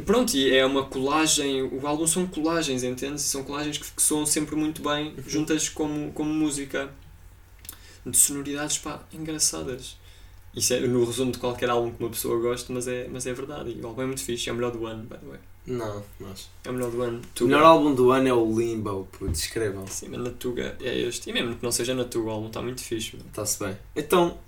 e 0.00 0.02
pronto, 0.02 0.34
e 0.34 0.50
é 0.50 0.64
uma 0.64 0.86
colagem, 0.86 1.62
o 1.62 1.86
álbum 1.86 2.06
são 2.06 2.26
colagens, 2.26 2.82
entende? 2.82 3.20
São 3.20 3.44
colagens 3.44 3.76
que, 3.76 3.84
que 3.92 4.00
soam 4.00 4.24
sempre 4.24 4.56
muito 4.56 4.80
bem, 4.80 5.14
juntas 5.26 5.68
como, 5.68 6.10
como 6.12 6.32
música, 6.32 6.90
de 8.06 8.16
sonoridades 8.16 8.78
pá, 8.78 9.02
engraçadas. 9.12 9.98
Isso 10.56 10.72
é 10.72 10.80
no 10.80 11.04
resumo 11.04 11.32
de 11.32 11.38
qualquer 11.38 11.68
álbum 11.68 11.92
que 11.92 12.02
uma 12.02 12.08
pessoa 12.08 12.40
goste, 12.40 12.72
mas 12.72 12.88
é, 12.88 13.08
mas 13.12 13.26
é 13.26 13.34
verdade. 13.34 13.76
E 13.76 13.80
o 13.82 13.86
álbum 13.88 14.00
é 14.00 14.06
muito 14.06 14.24
fixe, 14.24 14.48
é 14.48 14.52
o 14.54 14.56
melhor 14.56 14.72
do 14.72 14.86
ano, 14.86 15.02
by 15.02 15.18
the 15.18 15.26
way. 15.26 15.38
Não, 15.66 16.02
mas. 16.18 16.48
É 16.64 16.70
o 16.70 16.72
melhor 16.72 16.90
do 16.90 17.02
ano. 17.02 17.18
O 17.18 17.26
Tuga. 17.34 17.54
melhor 17.54 17.66
álbum 17.66 17.94
do 17.94 18.10
ano 18.10 18.26
é 18.26 18.32
o 18.32 18.58
Limbo, 18.58 19.06
puto, 19.12 19.32
escrevam. 19.32 19.86
Sim, 19.86 20.08
mas 20.08 20.20
na 20.20 20.30
Tuga 20.30 20.78
é 20.80 20.98
este. 20.98 21.28
E 21.28 21.32
mesmo 21.34 21.56
que 21.56 21.62
não 21.62 21.70
seja 21.70 21.94
na 21.94 22.04
Tuga, 22.04 22.30
o 22.30 22.30
álbum 22.30 22.46
está 22.46 22.62
muito 22.62 22.82
fixe. 22.82 23.18
Está-se 23.18 23.62
bem. 23.62 23.76
Então, 23.94 24.38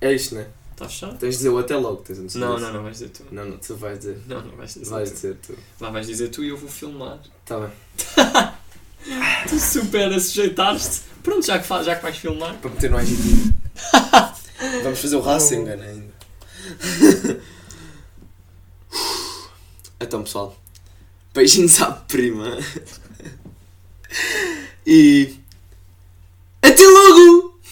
é 0.00 0.12
isto, 0.12 0.34
né? 0.34 0.48
Está 0.72 0.88
fechado? 0.88 1.18
Tens 1.18 1.30
de 1.32 1.36
dizer 1.36 1.48
o 1.50 1.58
até 1.58 1.76
logo, 1.76 1.96
tens 2.02 2.18
de 2.18 2.26
dizer 2.26 2.38
Não, 2.38 2.58
não, 2.58 2.72
não 2.72 2.82
vais 2.82 2.98
dizer 2.98 3.10
tu. 3.10 3.24
Não, 3.30 3.44
não, 3.44 3.58
tu 3.58 3.76
vais 3.76 3.98
dizer. 3.98 4.18
Não, 4.26 4.42
não 4.42 4.56
vais 4.56 4.74
dizer 4.74 4.90
Vais 4.90 5.08
tu. 5.10 5.14
dizer 5.14 5.36
tu. 5.46 5.54
Lá 5.80 5.90
vais 5.90 6.06
dizer 6.06 6.28
tu 6.28 6.42
e 6.42 6.48
eu 6.48 6.56
vou 6.56 6.68
filmar. 6.68 7.18
Tá 7.44 7.60
bem. 7.60 7.70
Tu 9.48 9.58
super 9.58 10.12
a 10.12 10.20
sujeitaste. 10.20 11.00
Pronto, 11.24 11.44
já 11.44 11.58
que, 11.58 11.66
faz, 11.66 11.86
já 11.86 11.96
que 11.96 12.02
vais 12.02 12.16
filmar. 12.16 12.54
Para 12.58 12.70
meter 12.70 12.88
no 12.88 13.00
IGTV. 13.00 13.52
Vamos 14.84 15.00
fazer 15.00 15.16
o 15.16 15.20
Rasengan 15.20 15.72
ainda. 15.82 16.12
Então, 20.00 20.22
pessoal. 20.22 20.56
Beijinhos 21.34 21.80
à 21.82 21.90
prima. 21.90 22.58
E 24.86 25.34